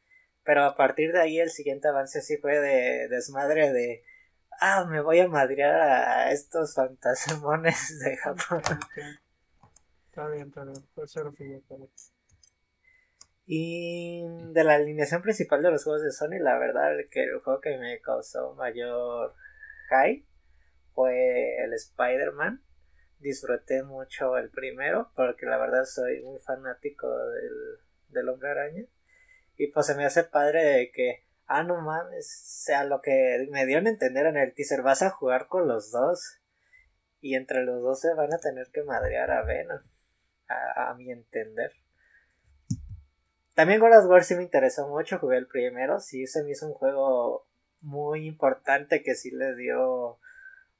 Pero 0.44 0.64
a 0.64 0.76
partir 0.76 1.12
de 1.12 1.20
ahí 1.20 1.38
el 1.38 1.50
siguiente 1.50 1.88
avance 1.88 2.22
sí 2.22 2.38
fue 2.38 2.58
de 2.58 3.08
desmadre 3.08 3.72
de, 3.72 4.02
ah, 4.60 4.86
me 4.88 5.00
voy 5.00 5.20
a 5.20 5.28
madrear 5.28 5.80
a 5.80 6.32
estos 6.32 6.74
fantasmones 6.74 7.98
de 8.04 8.16
Japón. 8.16 8.62
Ok. 8.66 8.98
Está 10.08 10.28
bien, 10.28 10.48
está 10.48 10.64
bien. 10.64 10.84
Puede 10.94 11.08
ser 11.08 11.30
figura, 11.32 11.58
está 11.58 11.76
bien. 11.76 11.90
Y 13.50 14.22
de 14.52 14.64
la 14.64 14.74
alineación 14.74 15.22
principal 15.22 15.62
de 15.62 15.70
los 15.70 15.84
juegos 15.84 16.02
de 16.02 16.12
Sony, 16.12 16.38
la 16.38 16.58
verdad 16.58 16.90
que 17.10 17.24
el 17.24 17.40
juego 17.40 17.60
que 17.60 17.78
me 17.78 17.98
causó 18.00 18.54
mayor 18.54 19.34
high 19.88 20.27
fue 20.98 21.62
el 21.62 21.72
Spider-Man. 21.74 22.60
Disfruté 23.20 23.84
mucho 23.84 24.36
el 24.36 24.50
primero 24.50 25.12
porque 25.14 25.46
la 25.46 25.56
verdad 25.56 25.84
soy 25.84 26.20
muy 26.22 26.40
fanático 26.40 27.06
del, 27.16 27.52
del 28.08 28.28
hombre 28.28 28.50
araña. 28.50 28.84
Y 29.56 29.68
pues 29.68 29.86
se 29.86 29.94
me 29.94 30.04
hace 30.04 30.24
padre 30.24 30.64
de 30.64 30.90
que, 30.90 31.24
ah, 31.46 31.62
no 31.62 31.80
mames, 31.80 32.26
o 32.26 32.64
sea, 32.64 32.82
lo 32.82 33.00
que 33.00 33.46
me 33.52 33.64
dieron 33.64 33.86
a 33.86 33.90
entender 33.90 34.26
en 34.26 34.38
el 34.38 34.52
teaser, 34.54 34.82
vas 34.82 35.02
a 35.02 35.10
jugar 35.10 35.46
con 35.46 35.68
los 35.68 35.92
dos. 35.92 36.40
Y 37.20 37.36
entre 37.36 37.62
los 37.62 37.80
dos 37.80 38.00
se 38.00 38.12
van 38.14 38.34
a 38.34 38.38
tener 38.38 38.66
que 38.72 38.82
madrear 38.82 39.30
a 39.30 39.44
Venom, 39.44 39.80
a, 40.48 40.94
mi 40.94 41.12
entender. 41.12 41.70
También 43.54 43.78
God 43.78 43.98
of 43.98 44.06
War 44.06 44.24
sí 44.24 44.34
me 44.34 44.42
interesó 44.42 44.88
mucho, 44.88 45.20
jugué 45.20 45.36
el 45.36 45.46
primero, 45.46 46.00
sí 46.00 46.26
se 46.26 46.42
me 46.42 46.50
hizo 46.50 46.66
un 46.66 46.74
juego 46.74 47.46
muy 47.80 48.26
importante 48.26 49.04
que 49.04 49.14
sí 49.14 49.30
le 49.30 49.54
dio 49.54 50.18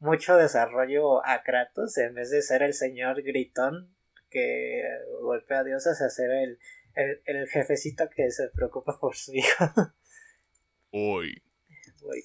mucho 0.01 0.37
desarrollo 0.37 1.25
a 1.27 1.43
Kratos, 1.43 1.97
en 1.99 2.15
vez 2.15 2.31
de 2.31 2.43
ser 2.43 2.63
el 2.63 2.75
señor 2.75 3.23
gritón 3.23 3.95
que 4.31 4.83
golpea 5.23 5.61
a 5.61 5.65
dioses, 5.65 6.01
a 6.03 6.11
ser 6.11 6.31
el, 6.31 6.59
el, 6.95 7.23
el 7.25 7.49
jefecito 7.49 8.09
que 8.15 8.31
se 8.31 8.49
preocupa 8.51 8.99
por 9.01 9.17
su 9.17 9.33
hijo. 9.35 9.65
Hoy, 10.93 11.43
Güey. 12.01 12.23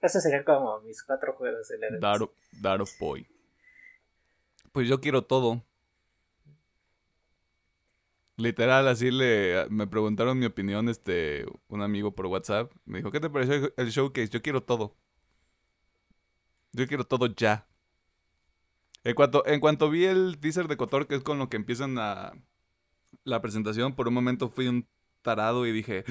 Esos 0.00 0.22
serían 0.22 0.44
como 0.44 0.80
mis 0.82 1.02
cuatro 1.02 1.34
juegos 1.34 1.70
evento. 1.70 1.98
Daro, 2.00 2.32
Daro 2.62 2.84
Boy. 3.00 3.26
Pues 4.72 4.88
yo 4.88 5.00
quiero 5.00 5.24
todo. 5.24 5.64
Literal, 8.36 8.86
así 8.86 9.10
le 9.10 9.66
me 9.68 9.88
preguntaron 9.88 10.38
mi 10.38 10.46
opinión, 10.46 10.88
este, 10.88 11.44
un 11.66 11.82
amigo 11.82 12.14
por 12.14 12.26
WhatsApp. 12.26 12.70
Me 12.84 12.98
dijo, 12.98 13.10
¿qué 13.10 13.18
te 13.18 13.28
pareció 13.28 13.54
el- 13.56 13.74
el 13.76 13.88
showcase? 13.90 14.28
Yo 14.28 14.40
quiero 14.42 14.62
todo. 14.62 14.94
Yo 16.72 16.86
quiero 16.86 17.04
todo 17.04 17.26
ya. 17.26 17.66
En 19.04 19.14
cuanto, 19.14 19.46
en 19.46 19.60
cuanto 19.60 19.90
vi 19.90 20.04
el 20.04 20.38
teaser 20.38 20.68
de 20.68 20.76
Kotor, 20.76 21.06
que 21.06 21.14
es 21.14 21.22
con 21.22 21.38
lo 21.38 21.48
que 21.48 21.56
empiezan 21.56 21.94
la, 21.94 22.36
la 23.24 23.40
presentación, 23.40 23.94
por 23.94 24.08
un 24.08 24.14
momento 24.14 24.48
fui 24.48 24.68
un 24.68 24.86
tarado 25.22 25.66
y 25.66 25.72
dije, 25.72 26.04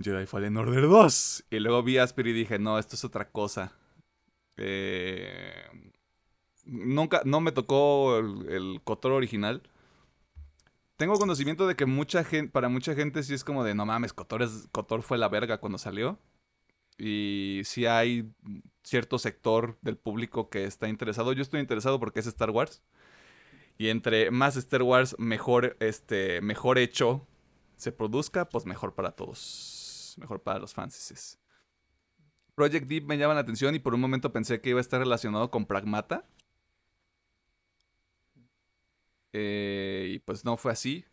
Jedi 0.00 0.26
Fallen 0.26 0.56
Order 0.56 0.82
2. 0.82 1.44
Y 1.50 1.60
luego 1.60 1.82
vi 1.82 1.98
Asper 1.98 2.26
y 2.26 2.32
dije, 2.32 2.58
no, 2.58 2.78
esto 2.78 2.96
es 2.96 3.04
otra 3.04 3.30
cosa. 3.30 3.72
Eh, 4.56 5.54
nunca, 6.64 7.22
no 7.24 7.40
me 7.40 7.52
tocó 7.52 8.18
el, 8.18 8.48
el 8.50 8.80
Kotor 8.82 9.12
original. 9.12 9.62
Tengo 10.96 11.18
conocimiento 11.18 11.66
de 11.66 11.74
que 11.74 11.86
mucha 11.86 12.22
gente, 12.24 12.52
para 12.52 12.68
mucha 12.68 12.94
gente 12.94 13.22
sí 13.22 13.34
es 13.34 13.44
como 13.44 13.64
de, 13.64 13.74
no 13.74 13.86
mames, 13.86 14.12
Kotor, 14.12 14.42
es, 14.42 14.68
Kotor 14.72 15.02
fue 15.02 15.18
la 15.18 15.28
verga 15.28 15.58
cuando 15.58 15.78
salió. 15.78 16.18
Y 16.98 17.62
sí 17.64 17.86
hay 17.86 18.32
cierto 18.84 19.18
sector 19.18 19.78
del 19.80 19.96
público 19.96 20.50
que 20.50 20.64
está 20.64 20.88
interesado. 20.88 21.32
Yo 21.32 21.42
estoy 21.42 21.60
interesado 21.60 21.98
porque 21.98 22.20
es 22.20 22.26
Star 22.26 22.50
Wars. 22.50 22.82
Y 23.76 23.88
entre 23.88 24.30
más 24.30 24.56
Star 24.56 24.82
Wars 24.82 25.16
mejor, 25.18 25.76
este, 25.80 26.40
mejor 26.40 26.78
hecho 26.78 27.26
se 27.76 27.90
produzca, 27.90 28.48
pues 28.48 28.66
mejor 28.66 28.94
para 28.94 29.12
todos. 29.12 30.14
Mejor 30.18 30.42
para 30.42 30.60
los 30.60 30.74
fans. 30.74 31.40
Project 32.54 32.86
Deep 32.86 33.04
me 33.04 33.18
llama 33.18 33.34
la 33.34 33.40
atención 33.40 33.74
y 33.74 33.80
por 33.80 33.94
un 33.94 34.00
momento 34.00 34.32
pensé 34.32 34.60
que 34.60 34.70
iba 34.70 34.78
a 34.78 34.80
estar 34.80 35.00
relacionado 35.00 35.50
con 35.50 35.66
Pragmata. 35.66 36.24
Eh, 39.32 40.12
y 40.14 40.18
pues 40.20 40.44
no 40.44 40.56
fue 40.56 40.70
así. 40.70 41.04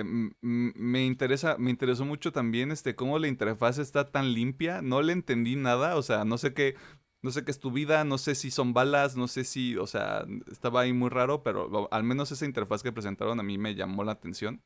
Eh, 0.00 0.30
me 0.40 1.04
interesa, 1.06 1.56
me 1.58 1.70
interesó 1.70 2.04
mucho 2.04 2.32
también 2.32 2.70
este 2.72 2.94
cómo 2.96 3.18
la 3.18 3.28
interfaz 3.28 3.78
está 3.78 4.10
tan 4.10 4.32
limpia. 4.32 4.82
No 4.82 5.02
le 5.02 5.12
entendí 5.12 5.56
nada, 5.56 5.96
o 5.96 6.02
sea, 6.02 6.24
no 6.24 6.38
sé 6.38 6.54
qué, 6.54 6.76
no 7.22 7.30
sé 7.30 7.44
qué 7.44 7.50
es 7.50 7.60
tu 7.60 7.70
vida, 7.72 8.04
no 8.04 8.18
sé 8.18 8.34
si 8.34 8.50
son 8.50 8.74
balas, 8.74 9.16
no 9.16 9.28
sé 9.28 9.44
si, 9.44 9.76
o 9.76 9.86
sea, 9.86 10.24
estaba 10.50 10.82
ahí 10.82 10.92
muy 10.92 11.10
raro, 11.10 11.42
pero 11.42 11.88
al 11.92 12.04
menos 12.04 12.30
esa 12.32 12.44
interfaz 12.46 12.82
que 12.82 12.92
presentaron 12.92 13.40
a 13.40 13.42
mí 13.42 13.58
me 13.58 13.74
llamó 13.74 14.04
la 14.04 14.12
atención. 14.12 14.62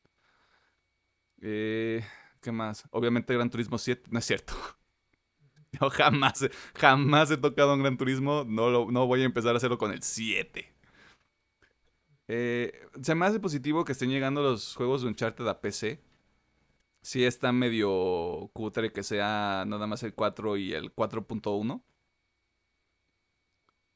Eh, 1.41 2.03
¿qué 2.41 2.51
más? 2.51 2.85
Obviamente 2.91 3.33
Gran 3.33 3.49
Turismo 3.49 3.77
7, 3.77 4.09
no 4.11 4.19
es 4.19 4.25
cierto. 4.25 4.53
Yo 5.71 5.89
jamás, 5.89 6.47
jamás 6.75 7.31
he 7.31 7.37
tocado 7.37 7.73
un 7.73 7.81
Gran 7.81 7.97
Turismo, 7.97 8.45
no, 8.47 8.69
lo- 8.69 8.91
no 8.91 9.07
voy 9.07 9.21
a 9.21 9.25
empezar 9.25 9.53
a 9.53 9.57
hacerlo 9.57 9.77
con 9.77 9.91
el 9.91 10.01
7. 10.03 10.72
Eh, 12.27 12.87
se 13.01 13.15
me 13.15 13.25
hace 13.25 13.39
positivo 13.39 13.85
que 13.85 13.91
estén 13.93 14.09
llegando 14.09 14.41
los 14.41 14.75
juegos 14.75 15.01
de 15.01 15.09
Uncharted 15.09 15.47
a 15.47 15.61
PC. 15.61 16.01
Sí 17.01 17.25
está 17.25 17.51
medio 17.51 18.49
cutre 18.53 18.91
que 18.93 19.03
sea 19.03 19.65
nada 19.67 19.87
más 19.87 20.03
el 20.03 20.13
4 20.13 20.57
y 20.57 20.73
el 20.73 20.93
4.1. 20.95 21.83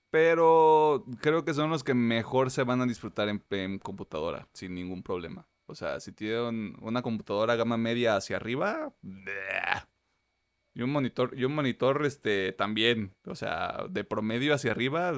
Pero 0.09 1.05
creo 1.21 1.43
que 1.43 1.53
son 1.53 1.69
los 1.69 1.83
que 1.83 1.93
mejor 1.93 2.51
se 2.51 2.63
van 2.63 2.81
a 2.81 2.85
disfrutar 2.85 3.29
en, 3.29 3.43
en 3.51 3.79
computadora, 3.79 4.47
sin 4.53 4.73
ningún 4.73 5.03
problema. 5.03 5.47
O 5.67 5.75
sea, 5.75 5.99
si 5.99 6.13
tienen 6.13 6.77
una 6.81 7.01
computadora 7.01 7.55
gama 7.55 7.77
media 7.77 8.15
hacia 8.15 8.37
arriba, 8.37 8.93
y 10.73 10.81
un 10.83 10.91
monitor, 10.91 11.33
y 11.35 11.43
un 11.43 11.55
monitor 11.55 12.05
este 12.05 12.51
también, 12.53 13.15
o 13.25 13.35
sea, 13.35 13.85
de 13.89 14.03
promedio 14.03 14.53
hacia 14.53 14.71
arriba, 14.71 15.11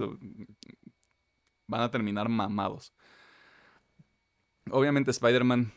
van 1.70 1.82
a 1.82 1.92
terminar 1.92 2.28
mamados. 2.28 2.94
Obviamente 4.72 5.12
Spider-Man. 5.12 5.72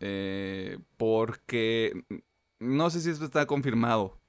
eh, 0.00 0.78
porque 0.96 2.04
no 2.58 2.90
sé 2.90 3.00
si 3.00 3.10
esto 3.10 3.24
está 3.24 3.46
confirmado. 3.46 4.20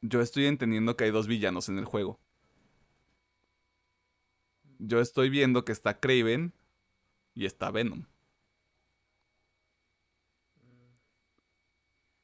Yo 0.00 0.20
estoy 0.20 0.46
entendiendo 0.46 0.96
que 0.96 1.04
hay 1.04 1.10
dos 1.10 1.26
villanos 1.26 1.68
en 1.68 1.78
el 1.78 1.84
juego. 1.84 2.20
Yo 4.78 5.00
estoy 5.00 5.30
viendo 5.30 5.64
que 5.64 5.72
está 5.72 5.98
Craven 6.00 6.52
y 7.34 7.46
está 7.46 7.70
Venom. 7.70 8.04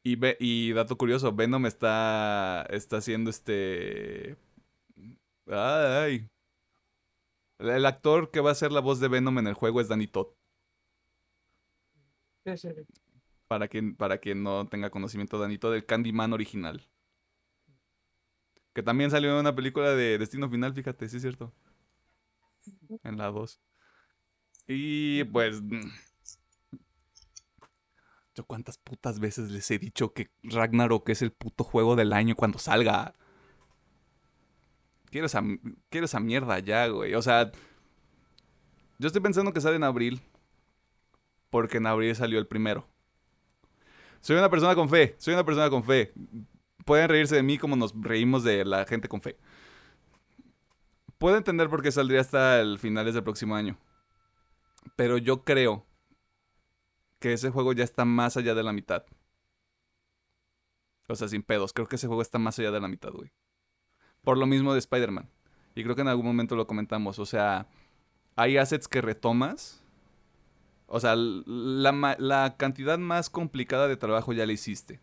Y, 0.07 0.73
dato 0.73 0.97
curioso, 0.99 1.33
Venom 1.35 1.65
está, 1.67 2.67
está 2.71 2.99
haciendo 2.99 3.31
este... 3.31 4.37
Ay. 5.47 6.29
El 7.59 7.87
actor 7.87 8.31
que 8.31 8.41
va 8.41 8.51
a 8.51 8.55
ser 8.55 8.73
la 8.73 8.81
voz 8.81 9.01
de 9.01 9.09
Venom 9.09 9.39
en 9.39 9.47
el 9.47 9.55
juego 9.55 9.81
es 9.81 9.89
Danny 9.89 10.07
Todd. 10.07 10.29
Sí, 12.45 12.57
sí. 12.57 12.69
Para 13.47 13.69
quien, 13.69 13.97
para 13.97 14.19
quien 14.19 14.43
no 14.43 14.67
tenga 14.69 14.91
conocimiento, 14.91 15.39
Danny 15.39 15.59
Todd, 15.59 15.75
el 15.75 15.87
Candyman 15.87 16.33
original. 16.33 16.89
Que 18.73 18.83
también 18.83 19.11
salió 19.11 19.31
en 19.31 19.37
una 19.37 19.55
película 19.55 19.95
de 19.95 20.19
Destino 20.19 20.51
Final, 20.51 20.75
fíjate, 20.75 21.09
sí 21.09 21.17
es 21.17 21.23
cierto. 21.23 21.55
En 23.03 23.17
la 23.17 23.31
2. 23.31 23.61
Y 24.67 25.25
pues... 25.25 25.63
Yo 28.35 28.45
cuántas 28.47 28.79
putas 28.79 29.21
veces 29.21 29.53
les 29.53 29.71
he 29.71 29.79
dicho 29.79 30.13
que 30.13 30.33
Ragnarok 30.43 31.09
es 31.11 31.23
el 31.23 31.31
puto 31.31 31.63
juego 31.63 31.95
del 31.95 32.13
año 32.13 32.35
cuando 32.35 32.59
salga. 32.59 33.15
Quiero 35.15 35.27
esa, 35.27 36.19
mierda 36.19 36.59
ya, 36.59 36.89
güey. 36.89 37.15
O 37.15 37.23
sea, 37.23 37.53
yo 38.99 39.07
estoy 39.07 39.23
pensando 39.23 39.53
que 39.53 39.61
sale 39.61 39.77
en 39.77 39.85
abril. 39.85 40.21
Porque 41.51 41.77
en 41.77 41.87
abril 41.87 42.17
salió 42.17 42.41
el 42.41 42.49
primero. 42.49 42.89
Soy 44.21 44.35
una 44.37 44.51
persona 44.51 44.75
con 44.75 44.89
fe. 44.89 45.15
Soy 45.19 45.35
una 45.35 45.45
persona 45.45 45.71
con 45.71 45.85
fe. 45.85 46.13
Pueden 46.85 47.09
reírse 47.09 47.37
de 47.37 47.45
mí 47.45 47.59
como 47.59 47.77
nos 47.77 47.95
reímos 47.95 48.43
de 48.43 48.65
la 48.65 48.87
gente 48.87 49.07
con 49.07 49.23
fe. 49.23 49.39
Puedo 51.17 51.37
entender 51.37 51.71
por 51.71 51.81
qué 51.81 51.93
saldría 51.93 52.21
hasta 52.21 52.61
el 52.61 52.81
finales 52.81 53.15
del 53.15 53.23
próximo 53.23 53.55
año. 53.55 53.79
Pero 54.97 55.17
yo 55.17 55.45
creo 55.45 55.87
que 57.21 57.35
ese 57.35 57.51
juego 57.51 57.73
ya 57.73 57.85
está 57.85 58.05
más 58.05 58.37
allá 58.37 58.57
de 58.57 58.65
la 58.65 58.73
mitad. 58.73 59.05
O 61.07 61.15
sea, 61.15 61.29
sin 61.29 61.45
pedos. 61.45 61.73
Creo 61.73 61.87
que 61.87 61.95
ese 61.95 62.09
juego 62.09 62.23
está 62.23 62.41
más 62.41 62.59
allá 62.59 62.73
de 62.73 62.81
la 62.81 62.89
mitad, 62.89 63.13
güey. 63.13 63.31
Por 64.25 64.39
lo 64.39 64.47
mismo 64.47 64.73
de 64.73 64.79
Spider-Man. 64.79 65.29
Y 65.75 65.83
creo 65.83 65.95
que 65.95 66.03
en 66.03 66.09
algún 66.09 66.27
momento 66.27 66.57
lo 66.57 66.67
comentamos. 66.67 67.19
O 67.19 67.27
sea, 67.27 67.67
hay 68.37 68.57
assets 68.57 68.89
que 68.89 69.03
retomas 69.03 69.83
O 70.87 71.01
sea, 71.01 71.15
la, 71.17 72.55
cantidad 72.57 72.99
más 72.99 73.31
complicada 73.31 73.89
de 73.89 73.97
trabajo 73.97 74.33
ya 74.33 74.47
la 74.47 74.53
hiciste. 74.53 75.01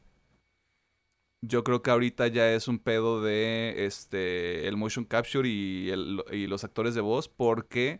Yo 1.42 1.64
creo 1.64 1.82
que 1.82 1.90
ahorita 1.90 2.28
ya 2.28 2.52
es 2.54 2.68
un 2.68 2.78
pedo 2.78 3.22
de 3.22 3.86
este 3.86 4.68
el 4.68 4.78
motion 4.78 5.06
capture 5.06 5.50
y, 5.50 5.92
y 6.32 6.48
los 6.48 6.64
actores 6.64 6.94
de 6.94 7.02
voz 7.02 7.28
porque 7.28 8.00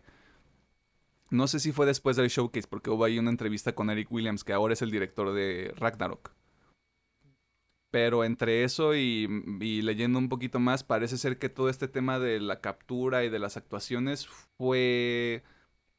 no 1.30 1.48
sé 1.48 1.58
si 1.58 1.72
fue 1.72 1.84
después 1.86 2.16
del 2.16 2.28
showcase 2.28 2.68
porque 2.68 2.90
hubo 2.90 3.04
ahí 3.04 3.18
una 3.18 3.30
entrevista 3.30 3.74
con 3.74 3.90
Eric 3.90 4.12
Williams 4.12 4.44
que 4.44 4.52
ahora 4.52 4.74
es 4.74 4.82
el 4.82 4.92
director 4.92 5.32
de 5.32 5.74
Ragnarok. 5.76 6.32
Pero 7.92 8.24
entre 8.24 8.64
eso 8.64 8.96
y, 8.96 9.28
y 9.60 9.82
leyendo 9.82 10.18
un 10.18 10.30
poquito 10.30 10.58
más, 10.60 10.84
parece 10.84 11.18
ser 11.18 11.38
que 11.38 11.50
todo 11.50 11.68
este 11.70 11.88
tema 11.88 12.18
de 12.18 12.40
la 12.40 12.60
captura 12.62 13.24
y 13.24 13.30
de 13.30 13.38
las 13.38 13.56
actuaciones 13.58 14.26
fue 14.58 15.44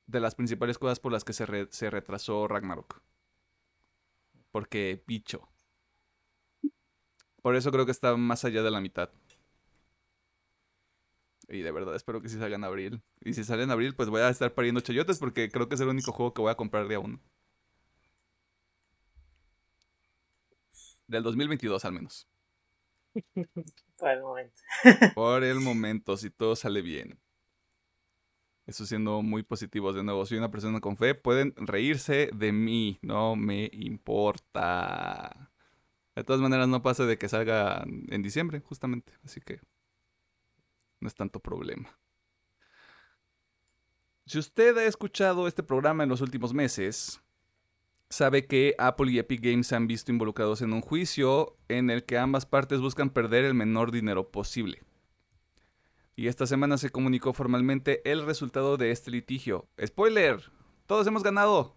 de 0.08 0.20
las 0.22 0.36
principales 0.36 0.78
cosas 0.80 1.00
por 1.00 1.12
las 1.14 1.24
que 1.26 1.34
se, 1.34 1.46
se 1.72 1.90
retrasó 1.92 2.48
Ragnarok. 2.48 3.02
Porque 4.52 5.04
bicho. 5.06 5.50
Por 7.44 7.56
eso 7.56 7.72
creo 7.72 7.86
que 7.86 7.92
está 7.92 8.16
más 8.18 8.44
allá 8.46 8.64
de 8.64 8.72
la 8.72 8.82
mitad. 8.82 9.10
Y 11.50 11.62
de 11.62 11.72
verdad 11.72 11.96
espero 11.96 12.22
que 12.22 12.30
sí 12.30 12.38
salga 12.38 12.56
en 12.56 12.64
abril. 12.64 13.02
Y 13.22 13.34
si 13.34 13.44
sale 13.44 13.64
en 13.64 13.72
abril, 13.72 13.96
pues 13.96 14.10
voy 14.10 14.22
a 14.22 14.30
estar 14.30 14.54
pariendo 14.54 14.82
chayotes 14.82 15.20
porque 15.20 15.50
creo 15.50 15.68
que 15.70 15.76
es 15.76 15.82
el 15.82 15.90
único 15.90 16.12
juego 16.12 16.34
que 16.34 16.42
voy 16.42 16.52
a 16.52 16.56
comprar 16.56 16.88
de 16.88 16.96
a 16.96 17.00
uno. 17.00 17.20
Del 21.14 21.22
2022 21.22 21.86
al 21.86 21.94
menos. 21.94 22.28
Por 23.98 24.10
el 24.10 24.22
momento. 24.24 24.62
Por 25.14 25.44
el 25.44 25.60
momento, 25.60 26.18
si 26.18 26.32
todo 26.32 26.56
sale 26.56 26.82
bien. 26.82 27.20
Eso 28.66 28.88
siendo 28.88 29.22
muy 29.22 29.44
positivos 29.44 29.94
de 29.94 30.04
nuevo. 30.04 30.26
Soy 30.26 30.40
una 30.40 30.50
persona 30.50 30.80
con 30.80 30.98
fe. 30.98 31.14
Pueden 31.14 31.54
reírse 31.56 32.32
de 32.34 32.52
mí. 32.52 32.98
No 33.04 33.36
me 33.36 33.70
importa. 33.74 35.52
De 36.16 36.24
todas 36.24 36.42
maneras, 36.42 36.68
no 36.68 36.82
pasa 36.82 37.06
de 37.06 37.20
que 37.20 37.30
salga 37.30 37.84
en 37.86 38.24
diciembre, 38.24 38.62
justamente. 38.62 39.14
Así 39.24 39.40
que 39.40 39.62
no 41.00 41.08
es 41.08 41.14
tanto 41.14 41.40
problema. 41.40 41.96
Si 44.26 44.40
usted 44.40 44.76
ha 44.80 44.86
escuchado 44.86 45.48
este 45.48 45.62
programa 45.62 46.02
en 46.02 46.10
los 46.10 46.22
últimos 46.22 46.56
meses, 46.56 47.22
sabe 48.14 48.46
que 48.46 48.76
Apple 48.78 49.12
y 49.12 49.20
Epic 49.20 49.42
Games 49.42 49.68
se 49.68 49.76
han 49.76 49.88
visto 49.88 50.12
involucrados 50.12 50.62
en 50.62 50.74
un 50.74 50.82
juicio 50.82 51.58
en 51.68 51.90
el 51.90 52.04
que 52.06 52.18
ambas 52.18 52.46
partes 52.46 52.80
buscan 52.80 53.10
perder 53.10 53.44
el 53.44 53.54
menor 53.54 53.92
dinero 53.92 54.30
posible. 54.30 54.82
Y 56.16 56.28
esta 56.28 56.46
semana 56.46 56.78
se 56.78 56.92
comunicó 56.92 57.34
formalmente 57.34 58.10
el 58.10 58.26
resultado 58.26 58.78
de 58.78 58.92
este 58.92 59.10
litigio. 59.10 59.68
Spoiler, 59.84 60.52
todos 60.86 61.08
hemos 61.08 61.24
ganado, 61.24 61.76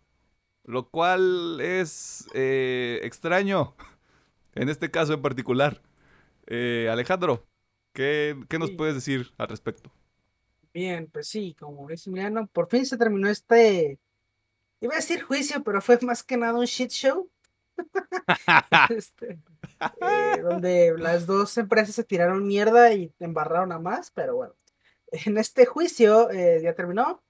lo 0.65 0.91
cual 0.91 1.59
es 1.61 2.29
eh, 2.35 3.01
extraño 3.03 3.75
en 4.55 4.69
este 4.69 4.91
caso 4.91 5.15
en 5.15 5.23
particular. 5.23 5.83
Eh, 6.47 6.89
Alejandro, 6.91 7.47
¿qué, 7.93 8.39
qué 8.49 8.59
nos 8.59 8.71
puedes 8.73 8.95
decir 8.95 9.33
al 9.39 9.49
respecto? 9.49 9.91
Bien, 10.75 11.09
pues 11.11 11.29
sí, 11.29 11.57
como 11.59 11.89
dice 11.89 12.11
Emiliano, 12.11 12.47
por 12.49 12.69
fin 12.69 12.85
se 12.85 12.99
terminó 12.99 13.31
este, 13.31 13.99
iba 14.81 14.95
a 14.95 14.97
decir 14.97 15.23
juicio, 15.23 15.63
pero 15.63 15.81
fue 15.81 15.99
más 16.03 16.23
que 16.23 16.37
nada 16.37 16.59
un 16.59 16.65
shit 16.65 16.91
show. 16.91 17.31
Este, 18.91 19.39
eh, 20.01 20.41
donde 20.43 20.95
las 20.97 21.27
dos 21.27 21.57
empresas 21.59 21.95
se 21.95 22.05
tiraron 22.05 22.47
mierda 22.47 22.93
y 22.93 23.13
embarraron 23.19 23.73
a 23.73 23.79
más, 23.79 24.11
pero 24.11 24.37
bueno. 24.37 24.55
En 25.11 25.39
este 25.39 25.67
juicio 25.67 26.31
eh, 26.31 26.61
ya 26.63 26.75
terminó. 26.75 27.23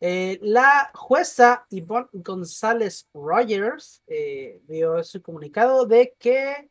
Eh, 0.00 0.38
la 0.42 0.90
jueza 0.94 1.66
Yvonne 1.70 2.08
González 2.12 3.08
Rogers 3.12 4.02
dio 4.68 5.02
su 5.02 5.20
comunicado 5.20 5.86
de 5.86 6.14
que, 6.18 6.70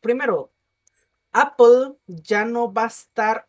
primero, 0.00 0.52
Apple 1.32 1.94
ya 2.06 2.44
no 2.44 2.72
va 2.72 2.84
a 2.84 2.88
estar, 2.88 3.46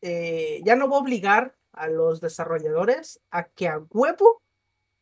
ya 0.00 0.76
no 0.76 0.88
va 0.88 0.96
a 0.96 1.00
obligar 1.00 1.56
a 1.72 1.88
los 1.88 2.20
desarrolladores 2.20 3.20
a 3.30 3.44
que 3.44 3.68
a 3.68 3.82
huevo, 3.90 4.42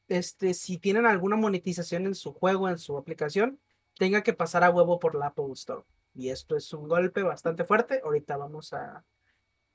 este, 0.09 0.55
si 0.55 0.79
tienen 0.79 1.07
alguna 1.07 1.37
monetización 1.37 2.07
en 2.07 2.15
su 2.15 2.33
juego, 2.33 2.69
en 2.69 2.79
su 2.79 2.97
aplicación, 2.97 3.59
tenga 3.99 4.23
que 4.23 4.33
pasar 4.35 4.63
a 4.65 4.71
huevo 4.71 4.99
por 4.99 5.15
la 5.15 5.27
Apple 5.29 5.53
Store. 5.53 5.83
Y 6.15 6.31
esto 6.31 6.57
es 6.57 6.73
un 6.73 6.89
golpe 6.89 7.23
bastante 7.23 7.65
fuerte. 7.65 8.01
Ahorita 8.05 8.37
vamos 8.37 8.73
a, 8.73 9.05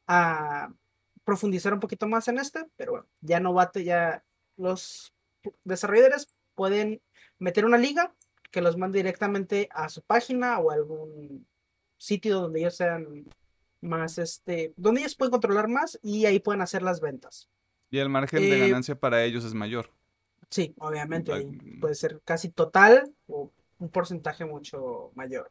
a 0.07 0.73
profundizar 1.23 1.73
un 1.73 1.79
poquito 1.79 2.07
más 2.07 2.27
en 2.27 2.39
este, 2.39 2.65
pero 2.75 2.91
bueno, 2.93 3.07
ya 3.21 3.39
no 3.39 3.53
va, 3.53 3.63
a 3.63 3.71
te- 3.71 3.83
ya 3.83 4.23
los 4.57 5.13
desarrolladores 5.63 6.33
pueden 6.55 7.01
meter 7.39 7.65
una 7.65 7.77
liga 7.77 8.13
que 8.51 8.61
los 8.61 8.77
mande 8.77 8.99
directamente 8.99 9.69
a 9.71 9.89
su 9.89 10.01
página 10.01 10.59
o 10.59 10.71
a 10.71 10.75
algún 10.75 11.47
sitio 11.97 12.39
donde 12.41 12.59
ellos 12.59 12.75
sean 12.75 13.25
más, 13.81 14.17
este, 14.17 14.73
donde 14.77 15.01
ellos 15.01 15.15
pueden 15.15 15.31
controlar 15.31 15.67
más 15.67 15.99
y 16.03 16.25
ahí 16.25 16.39
pueden 16.39 16.61
hacer 16.61 16.81
las 16.81 17.01
ventas. 17.01 17.49
Y 17.89 17.99
el 17.99 18.09
margen 18.09 18.41
de 18.41 18.57
Eh, 18.57 18.69
ganancia 18.69 18.95
para 18.99 19.23
ellos 19.23 19.43
es 19.45 19.53
mayor. 19.53 19.89
Sí, 20.51 20.75
obviamente, 20.79 21.47
puede 21.79 21.95
ser 21.95 22.21
casi 22.25 22.49
total 22.49 23.15
o 23.27 23.51
un 23.79 23.89
porcentaje 23.89 24.43
mucho 24.43 25.11
mayor. 25.15 25.49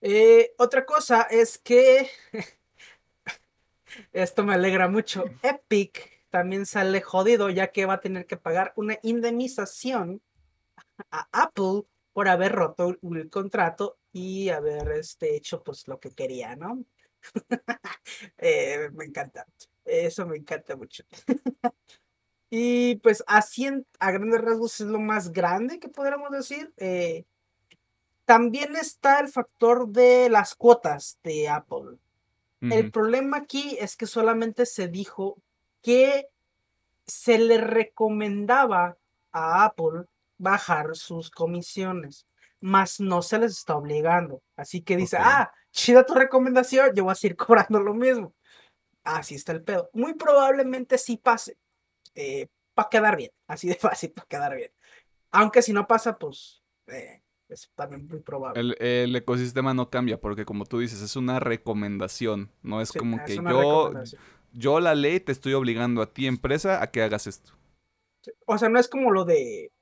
Eh, 0.00 0.54
otra 0.58 0.86
cosa 0.86 1.22
es 1.22 1.58
que 1.58 2.08
esto 4.12 4.44
me 4.44 4.54
alegra 4.54 4.88
mucho. 4.88 5.24
Epic 5.42 6.22
también 6.30 6.66
sale 6.66 7.00
jodido 7.00 7.50
ya 7.50 7.72
que 7.72 7.84
va 7.84 7.94
a 7.94 8.00
tener 8.00 8.26
que 8.26 8.36
pagar 8.36 8.72
una 8.76 8.96
indemnización 9.02 10.22
a 11.10 11.28
Apple 11.32 11.82
por 12.12 12.28
haber 12.28 12.52
roto 12.52 12.96
el 13.02 13.28
contrato 13.28 13.98
y 14.12 14.50
haber 14.50 14.92
este, 14.92 15.34
hecho 15.34 15.64
pues 15.64 15.88
lo 15.88 15.98
que 15.98 16.10
quería, 16.10 16.54
¿no? 16.56 16.84
Eh, 18.38 18.88
me 18.92 19.04
encanta. 19.04 19.44
Eso 19.84 20.26
me 20.26 20.36
encanta 20.36 20.76
mucho. 20.76 21.02
Y 22.50 22.96
pues 22.96 23.24
así 23.26 23.66
en- 23.66 23.86
a 23.98 24.10
grandes 24.12 24.40
rasgos 24.40 24.80
es 24.80 24.86
lo 24.86 25.00
más 25.00 25.32
grande 25.32 25.78
que 25.80 25.88
podríamos 25.88 26.30
decir. 26.30 26.72
Eh, 26.76 27.24
también 28.24 28.76
está 28.76 29.20
el 29.20 29.28
factor 29.28 29.88
de 29.88 30.28
las 30.30 30.54
cuotas 30.54 31.18
de 31.22 31.48
Apple. 31.48 31.98
El 32.62 32.90
problema 32.90 33.36
aquí 33.36 33.76
es 33.78 33.96
que 33.96 34.06
solamente 34.06 34.66
se 34.66 34.88
dijo 34.88 35.36
que 35.82 36.26
se 37.06 37.38
le 37.38 37.58
recomendaba 37.58 38.96
a 39.30 39.64
Apple 39.64 40.06
bajar 40.38 40.96
sus 40.96 41.30
comisiones, 41.30 42.26
mas 42.60 42.98
no 42.98 43.22
se 43.22 43.38
les 43.38 43.52
está 43.58 43.76
obligando. 43.76 44.42
Así 44.56 44.82
que 44.82 44.96
dice, 44.96 45.16
Ok. 45.16 45.22
ah, 45.24 45.52
chida 45.70 46.04
tu 46.04 46.14
recomendación, 46.14 46.90
yo 46.94 47.04
voy 47.04 47.12
a 47.12 47.14
seguir 47.14 47.36
cobrando 47.68 47.78
lo 47.80 47.94
mismo. 47.94 48.34
Así 49.04 49.36
está 49.36 49.52
el 49.52 49.62
pedo. 49.62 49.88
Muy 49.92 50.14
probablemente 50.14 50.98
sí 50.98 51.18
pase, 51.18 51.56
para 52.74 52.88
quedar 52.88 53.16
bien, 53.16 53.30
así 53.46 53.68
de 53.68 53.74
fácil, 53.76 54.12
para 54.12 54.26
quedar 54.26 54.56
bien. 54.56 54.70
Aunque 55.32 55.62
si 55.62 55.72
no 55.72 55.86
pasa, 55.86 56.18
pues 56.18 56.62
eh, 56.86 57.22
es 57.48 57.70
también 57.74 58.06
muy 58.06 58.20
probable. 58.20 58.60
El, 58.60 58.76
el 58.80 59.14
ecosistema 59.16 59.74
no 59.74 59.90
cambia 59.90 60.20
porque 60.20 60.44
como 60.44 60.64
tú 60.64 60.78
dices, 60.78 61.00
es 61.02 61.16
una 61.16 61.40
recomendación. 61.40 62.50
No 62.62 62.80
es 62.80 62.92
Sí, 62.92 62.98
como 62.98 63.18
es 63.18 63.24
que 63.26 63.36
yo, 63.36 63.92
yo 64.52 64.80
la 64.80 64.94
ley 64.94 65.20
te 65.20 65.32
estoy 65.32 65.54
obligando 65.54 66.02
a 66.02 66.12
ti, 66.12 66.26
empresa, 66.26 66.82
a 66.82 66.90
que 66.90 67.02
hagas 67.02 67.26
esto. 67.26 67.52
O 68.46 68.58
sea, 68.58 68.68
no 68.68 68.78
es 68.78 68.88
como 68.88 69.10
lo 69.10 69.24
de 69.24 69.72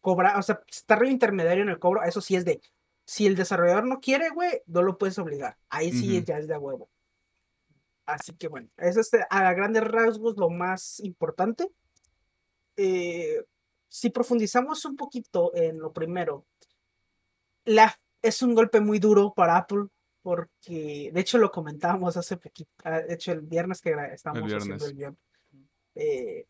cobrar, 0.00 0.38
o 0.38 0.42
sea, 0.42 0.62
está 0.68 0.96
re 0.96 1.10
intermediario 1.10 1.62
en 1.62 1.70
el 1.70 1.78
cobro, 1.78 2.02
eso 2.02 2.20
sí 2.20 2.36
es 2.36 2.44
de, 2.44 2.60
si 3.04 3.26
el 3.26 3.36
desarrollador 3.36 3.86
no 3.86 4.00
quiere, 4.00 4.30
güey, 4.30 4.62
no 4.66 4.82
lo 4.82 4.98
puedes 4.98 5.18
obligar. 5.18 5.58
Ahí 5.68 5.92
sí 5.92 6.06
Ujú. 6.18 6.24
ya 6.24 6.38
es 6.38 6.48
de 6.48 6.56
huevo. 6.58 6.90
Así 8.14 8.34
que 8.34 8.48
bueno, 8.48 8.68
eso 8.76 9.00
es 9.00 9.12
eh, 9.14 9.24
a 9.28 9.52
grandes 9.52 9.84
rasgos 9.84 10.36
lo 10.36 10.50
más 10.50 11.00
importante. 11.00 11.68
Eh, 12.76 13.44
si 13.88 14.10
profundizamos 14.10 14.84
un 14.84 14.96
poquito 14.96 15.54
en 15.54 15.78
lo 15.78 15.92
primero, 15.92 16.46
la, 17.64 17.94
es 18.22 18.42
un 18.42 18.54
golpe 18.54 18.80
muy 18.80 18.98
duro 18.98 19.32
para 19.34 19.56
Apple 19.56 19.86
porque, 20.22 21.10
de 21.12 21.20
hecho, 21.20 21.38
lo 21.38 21.50
comentábamos 21.50 22.16
hace 22.16 22.36
poquito, 22.36 22.70
ah, 22.84 23.00
de 23.00 23.14
hecho, 23.14 23.32
el 23.32 23.40
viernes 23.40 23.80
que 23.80 23.94
estábamos 24.12 24.52
haciendo 24.52 24.84
viernes. 24.84 24.88
el 24.88 24.96
guion. 24.96 25.18
Eh, 25.94 26.46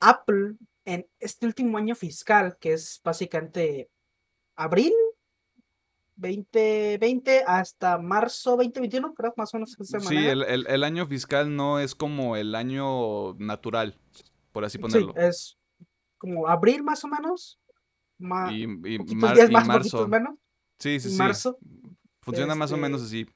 Apple 0.00 0.56
en 0.84 1.06
este 1.18 1.46
último 1.46 1.78
año 1.78 1.94
fiscal, 1.94 2.56
que 2.58 2.72
es 2.72 3.00
básicamente 3.04 3.90
abril 4.56 4.92
2020 6.20 7.44
hasta 7.46 7.98
marzo 7.98 8.50
2021, 8.56 9.14
creo, 9.14 9.32
más 9.36 9.52
o 9.54 9.56
menos. 9.58 9.76
esa 9.80 10.00
Sí, 10.00 10.16
el, 10.16 10.42
el- 10.42 10.66
el 10.66 10.84
año 10.84 11.06
fiscal 11.06 11.54
no 11.56 11.78
es 11.80 11.94
como 11.94 12.36
el 12.36 12.54
año 12.54 13.34
natural, 13.34 13.98
por 14.52 14.64
así 14.64 14.78
Sí, 14.78 14.82
ponerlo. 14.82 15.14
es 15.16 15.58
como 16.18 16.46
abril 16.48 16.82
más 16.82 17.02
o 17.04 17.08
menos. 17.08 17.58
ma- 18.18 18.52
y, 18.52 18.64
y 18.64 19.14
mar- 19.16 19.34
días 19.34 19.48
y 19.48 19.52
más, 19.52 19.66
marzo. 19.66 20.06
menos. 20.08 20.34
Sí, 20.78 21.00
sí, 21.00 21.10
sí. 21.10 21.16
marzo. 21.16 21.56
Funciona 22.20 22.54
más 22.54 22.70
o 22.70 22.74
este, 22.74 22.82
menos 22.82 23.02
así. 23.02 23.26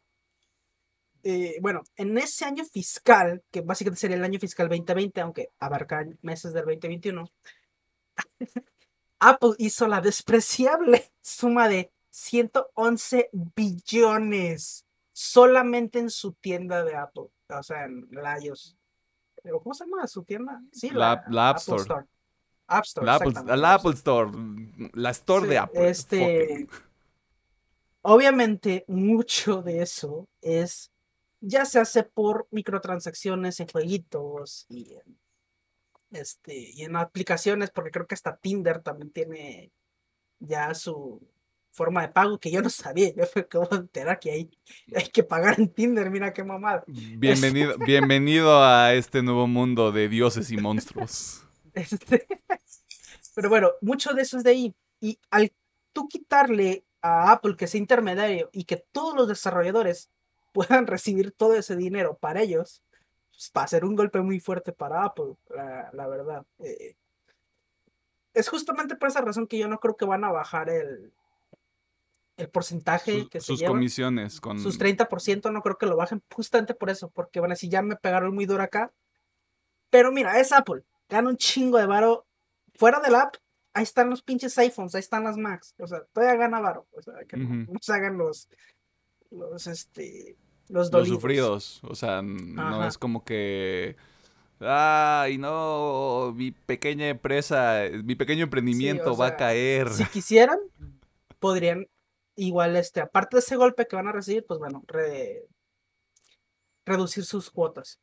eh, 1.23 1.57
bueno, 1.63 1.83
en 1.97 2.19
ese 2.19 2.45
año 2.45 2.65
fiscal, 2.67 3.43
que 3.51 3.63
básicamente 3.63 4.01
sería 4.01 4.17
el 4.19 4.25
año 4.25 4.39
fiscal 4.39 4.69
2020, 4.69 5.21
aunque 5.23 5.49
abarca 5.59 6.05
meses 6.21 6.53
del 6.53 6.67
2021, 6.67 7.25
Apple 9.21 9.53
hizo 9.59 9.89
la 9.89 10.03
despreciable 10.03 11.11
suma 11.23 11.67
de 11.69 11.91
111 12.15 13.29
billones 13.57 14.87
solamente 15.13 15.99
en 15.99 16.11
su 16.11 16.33
tienda 16.35 16.85
de 16.85 16.95
Apple, 16.95 17.27
o 17.49 17.63
sea, 17.65 17.87
en 17.87 18.07
la 18.13 18.39
iOS. 18.41 18.77
Pero, 19.43 19.61
¿Cómo 19.61 19.75
se 19.75 19.85
llama 19.85 20.07
su 20.07 20.23
tienda? 20.23 20.63
Sí, 20.71 20.91
La- 20.91 21.25
la 21.29 21.51
App 21.51 21.57
Store. 21.59 22.07
App 22.69 22.85
Store. 22.85 23.05
La 23.07 23.15
Apple, 23.17 23.33
la 23.57 23.75
Store. 23.95 24.31
La 24.93 25.11
Store 25.11 25.43
Sí, 25.45 25.51
de 25.51 25.59
Apple. 25.59 25.89
Este, 25.89 26.69
obviamente, 28.03 28.85
mucho 28.87 29.61
de 29.63 29.83
eso 29.83 30.29
es 30.41 30.93
ya 31.41 31.65
se 31.65 31.81
hace 31.81 32.05
por 32.05 32.47
microtransacciones 32.53 33.59
en 33.59 33.67
jueguitos 33.67 34.67
y 34.69 34.95
en, 34.95 35.19
este, 36.13 36.71
y 36.71 36.85
en 36.85 36.95
aplicaciones, 36.95 37.71
porque 37.71 37.91
creo 37.91 38.07
que 38.07 38.15
hasta 38.15 38.37
Tinder 38.37 38.81
también 38.83 39.11
tiene 39.11 39.73
ya 40.39 40.73
su 40.75 41.21
forma 41.75 42.03
de 42.03 42.09
pago 42.09 42.39
que 42.39 42.51
yo 42.51 42.63
no 42.63 42.71
sabía. 42.71 43.13
Yo 43.15 43.25
acabo 43.35 43.67
de 43.67 43.77
enterar 43.77 44.19
que 44.21 44.31
hay, 44.31 44.51
hay 44.95 45.09
que 45.09 45.25
pagar 45.25 45.59
en 45.59 45.69
Tinder. 45.69 46.09
Mira 46.09 46.33
qué 46.33 46.45
mamada. 46.45 46.85
Bienvenido, 46.87 47.77
bienvenido 47.79 48.63
a 48.63 48.95
este 48.95 49.23
nuevo 49.23 49.47
mundo 49.47 49.93
de 49.93 50.09
dioses 50.09 50.51
y 50.51 50.57
monstruos. 50.57 51.41
Este, 51.75 52.25
Pero 53.35 53.49
bueno, 53.49 53.73
mucho 53.81 54.15
de 54.15 54.23
eso 54.23 54.37
es 54.37 54.45
de 54.45 54.51
ahí. 54.51 54.75
Y 55.01 55.19
al 55.29 55.53
tú 55.93 56.07
quitarle 56.07 56.85
a 57.03 57.33
Apple 57.33 57.57
que 57.57 57.67
sea 57.67 57.81
intermediario 57.81 58.49
y 58.53 58.63
que 58.63 58.77
todos 58.77 59.17
los 59.17 59.27
desarrolladores 59.27 60.09
puedan 60.53 60.87
recibir 60.87 61.33
todo 61.33 61.55
ese 61.57 61.75
dinero 61.75 62.17
para 62.17 62.43
ellos, 62.43 62.81
pues, 63.33 63.51
va 63.57 63.65
a 63.65 63.67
ser 63.67 63.85
un 63.85 63.97
golpe 63.97 64.21
muy 64.21 64.39
fuerte 64.39 64.73
para 64.73 65.03
Apple, 65.03 65.35
la, 65.51 65.91
la 65.93 66.07
verdad. 66.07 66.47
Eh, 66.61 66.95
es 68.35 68.49
justamente 68.49 68.95
por 68.95 69.09
esa 69.09 69.21
razón 69.21 69.49
que 69.49 69.59
yo 69.59 69.67
no 69.67 69.81
creo 69.81 69.97
que 69.97 70.05
van 70.05 70.23
a 70.23 70.31
bajar 70.31 70.71
el, 70.71 71.13
el 72.37 72.49
porcentaje 72.49 73.21
Sus, 73.21 73.31
que 73.31 73.41
se 73.41 73.47
sus 73.47 73.63
comisiones 73.63 74.41
con... 74.41 74.59
Sus 74.59 74.79
30% 74.79 75.53
no 75.53 75.63
creo 75.63 75.79
que 75.79 75.87
lo 75.87 75.97
bajen 75.97 76.23
justamente 76.35 76.75
por 76.75 76.91
eso, 76.91 77.11
porque 77.11 77.41
van 77.41 77.51
a 77.51 77.55
decir, 77.55 77.71
ya 77.71 77.83
me 77.83 77.97
pegaron 77.97 78.35
muy 78.35 78.47
duro 78.47 78.63
acá. 78.63 78.93
Pero 79.91 80.11
mira, 80.11 80.41
es 80.41 80.53
Apple, 80.53 80.83
gana 81.09 81.29
un 81.31 81.37
chingo 81.37 81.79
de 81.79 81.87
varo. 81.87 82.27
Fuera 82.75 82.99
del 82.99 83.15
app, 83.15 83.37
ahí 83.73 83.85
están 83.85 84.11
los 84.11 84.23
pinches 84.23 84.59
iPhones, 84.59 84.95
ahí 84.97 85.01
están 85.01 85.23
las 85.23 85.37
Macs. 85.37 85.75
O 85.79 85.87
sea, 85.87 86.01
todavía 86.13 86.35
gana 86.37 86.59
varo. 86.61 86.87
O 86.93 87.03
sea, 87.03 87.15
que 87.29 87.37
no- 87.37 87.67
se 87.81 87.93
hagan 87.93 88.19
los, 88.19 88.49
los, 89.31 89.67
este, 89.69 90.37
los 90.69 90.91
Los 90.93 91.07
sufridos. 91.09 91.81
O 91.85 91.95
sea, 91.95 92.21
no 92.23 92.61
Ajá. 92.61 92.89
es 92.89 92.99
como 92.99 93.25
que... 93.25 93.97
Ay, 94.61 95.37
no, 95.39 96.33
mi 96.35 96.51
pequeña 96.51 97.09
empresa, 97.09 97.83
mi 98.05 98.15
pequeño 98.15 98.45
emprendimiento 98.45 99.17
va 99.17 99.29
a 99.29 99.37
caer. 99.37 99.91
Si 99.91 100.05
quisieran, 100.07 100.59
podrían 101.39 101.87
igual, 102.37 102.77
este, 102.77 103.01
aparte 103.01 103.37
de 103.37 103.41
ese 103.41 103.57
golpe 103.57 103.87
que 103.87 103.97
van 103.97 104.09
a 104.09 104.13
recibir, 104.13 104.45
pues 104.47 104.59
bueno, 104.61 104.83
re- 104.87 105.47
reducir 106.85 107.25
sus 107.25 107.51
cuotas. 107.51 108.01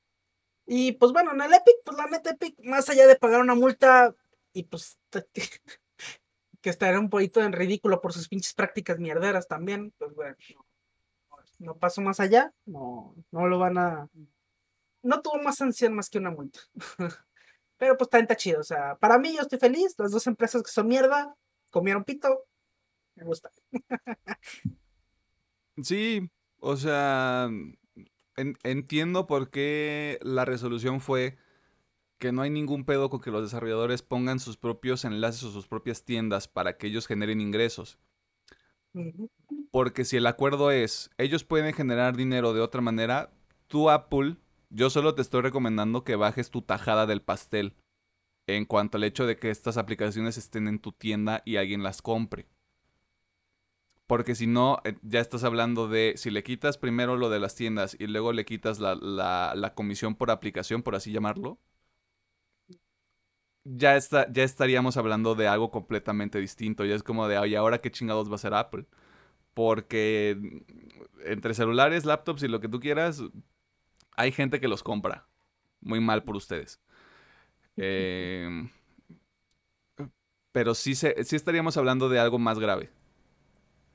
Y 0.66 0.94
pues 0.94 1.12
bueno, 1.14 1.34
en 1.34 1.42
el 1.42 1.54
Epic, 1.54 1.76
pues 1.86 1.98
la 1.98 2.08
neta 2.08 2.32
Epic, 2.32 2.56
más 2.64 2.90
allá 2.90 3.08
de 3.08 3.16
pagar 3.18 3.42
una 3.42 3.56
multa 3.56 4.16
y 4.54 4.64
pues 4.64 5.00
que 6.62 6.70
estaría 6.70 7.00
un 7.00 7.10
poquito 7.10 7.42
en 7.42 7.54
ridículo 7.54 8.02
por 8.02 8.14
sus 8.14 8.28
pinches 8.30 8.54
prácticas 8.54 9.00
mierderas 9.00 9.48
también, 9.48 9.94
pues 9.98 10.14
bueno, 10.14 10.36
no, 11.60 11.78
paso 11.78 12.02
más 12.02 12.20
allá, 12.20 12.54
no, 12.66 13.16
no 13.32 13.48
lo 13.48 13.60
van 13.60 13.78
a... 13.78 14.10
No 15.04 15.22
tuvo 15.22 15.42
más 15.42 15.58
sanción 15.58 15.94
más 15.96 16.10
que 16.10 16.20
una 16.20 16.32
multa. 16.32 16.60
Pero 17.78 17.98
pues 17.98 18.10
también 18.10 18.26
está 18.26 18.36
chido, 18.36 18.60
o 18.62 18.64
sea, 18.64 18.96
para 18.98 19.18
mí 19.20 19.36
yo 19.36 19.42
estoy 19.42 19.60
feliz, 19.60 19.96
las 19.98 20.12
dos 20.12 20.28
empresas 20.28 20.62
que 20.64 20.72
son 20.72 20.88
mierda, 20.88 21.36
comieron 21.72 22.04
pito, 22.04 22.46
me 23.16 23.24
gusta. 23.26 23.50
Sí, 25.84 26.30
o 26.60 26.76
sea, 26.76 27.50
en- 28.38 28.58
entiendo 28.64 29.28
por 29.28 29.50
qué 29.52 30.20
la 30.22 30.46
resolución 30.46 31.02
fue 31.02 31.38
que 32.20 32.32
no 32.34 32.42
hay 32.44 32.50
ningún 32.52 32.86
pedo 32.86 33.10
con 33.10 33.22
que 33.22 33.32
los 33.32 33.44
desarrolladores 33.44 34.04
pongan 34.04 34.40
sus 34.40 34.58
propios 34.58 35.06
enlaces 35.06 35.44
o 35.44 35.52
sus 35.52 35.68
propias 35.68 36.04
tiendas 36.06 36.48
para 36.48 36.78
que 36.78 36.88
ellos 36.88 37.08
generen 37.08 37.42
ingresos. 37.42 38.00
Porque 39.72 40.06
si 40.06 40.18
el 40.18 40.28
acuerdo 40.28 40.72
es, 40.72 41.10
ellos 41.18 41.44
pueden 41.44 41.74
generar 41.74 42.16
dinero 42.16 42.54
de 42.54 42.62
otra 42.62 42.82
manera, 42.82 43.32
tú 43.68 43.90
Apple, 43.90 44.38
yo 44.70 44.90
solo 44.90 45.16
te 45.16 45.22
estoy 45.22 45.42
recomendando 45.42 46.04
que 46.04 46.16
bajes 46.16 46.52
tu 46.52 46.62
tajada 46.62 47.06
del 47.06 47.22
pastel 47.22 47.76
en 48.48 48.66
cuanto 48.66 48.98
al 48.98 49.06
hecho 49.06 49.26
de 49.28 49.38
que 49.38 49.52
estas 49.52 49.78
aplicaciones 49.78 50.38
estén 50.38 50.68
en 50.68 50.80
tu 50.80 50.92
tienda 50.94 51.44
y 51.46 51.58
alguien 51.58 51.84
las 51.84 52.02
compre. 52.02 52.48
Porque 54.12 54.36
si 54.36 54.46
no, 54.48 54.80
eh, 54.84 54.96
ya 55.04 55.22
estás 55.22 55.44
hablando 55.46 55.88
de, 55.88 56.14
si 56.18 56.32
le 56.32 56.44
quitas 56.44 56.78
primero 56.78 57.16
lo 57.18 57.30
de 57.30 57.40
las 57.40 57.56
tiendas 57.56 57.96
y 58.00 58.08
luego 58.08 58.34
le 58.34 58.46
quitas 58.46 58.80
la, 58.80 58.96
la- 58.96 59.54
la 59.56 59.74
comisión 59.74 60.16
por 60.16 60.32
aplicación, 60.32 60.84
por 60.84 60.96
así 60.96 61.12
llamarlo, 61.14 61.60
ya, 63.64 63.96
está, 63.96 64.32
ya 64.32 64.44
estaríamos 64.44 64.98
hablando 64.98 65.36
de 65.36 65.48
algo 65.48 65.72
completamente 65.72 66.40
distinto. 66.40 66.86
Ya 66.86 66.96
es 66.96 67.04
como 67.04 67.28
de, 67.28 67.48
¿y 67.48 67.56
ahora 67.56 67.80
qué 67.80 67.92
chingados 67.92 68.28
va 68.30 68.34
a 68.34 68.36
hacer 68.36 68.54
Apple? 68.54 68.86
Porque 69.56 70.64
entre 71.26 71.56
celulares, 71.56 72.06
laptops 72.06 72.44
y 72.44 72.48
lo 72.50 72.62
que 72.62 72.70
tú 72.70 72.80
quieras, 72.80 73.24
hay 74.18 74.32
gente 74.32 74.60
que 74.62 74.68
los 74.68 74.84
compra. 74.84 75.28
Muy 75.82 76.00
mal 76.02 76.24
por 76.24 76.36
ustedes. 76.38 76.82
Em, 77.78 78.70
pero 80.52 80.76
sí, 80.76 80.96
se, 80.96 81.24
sí 81.24 81.36
estaríamos 81.36 81.78
hablando 81.78 82.10
de 82.10 82.20
algo 82.20 82.40
más 82.40 82.60
grave. 82.60 82.90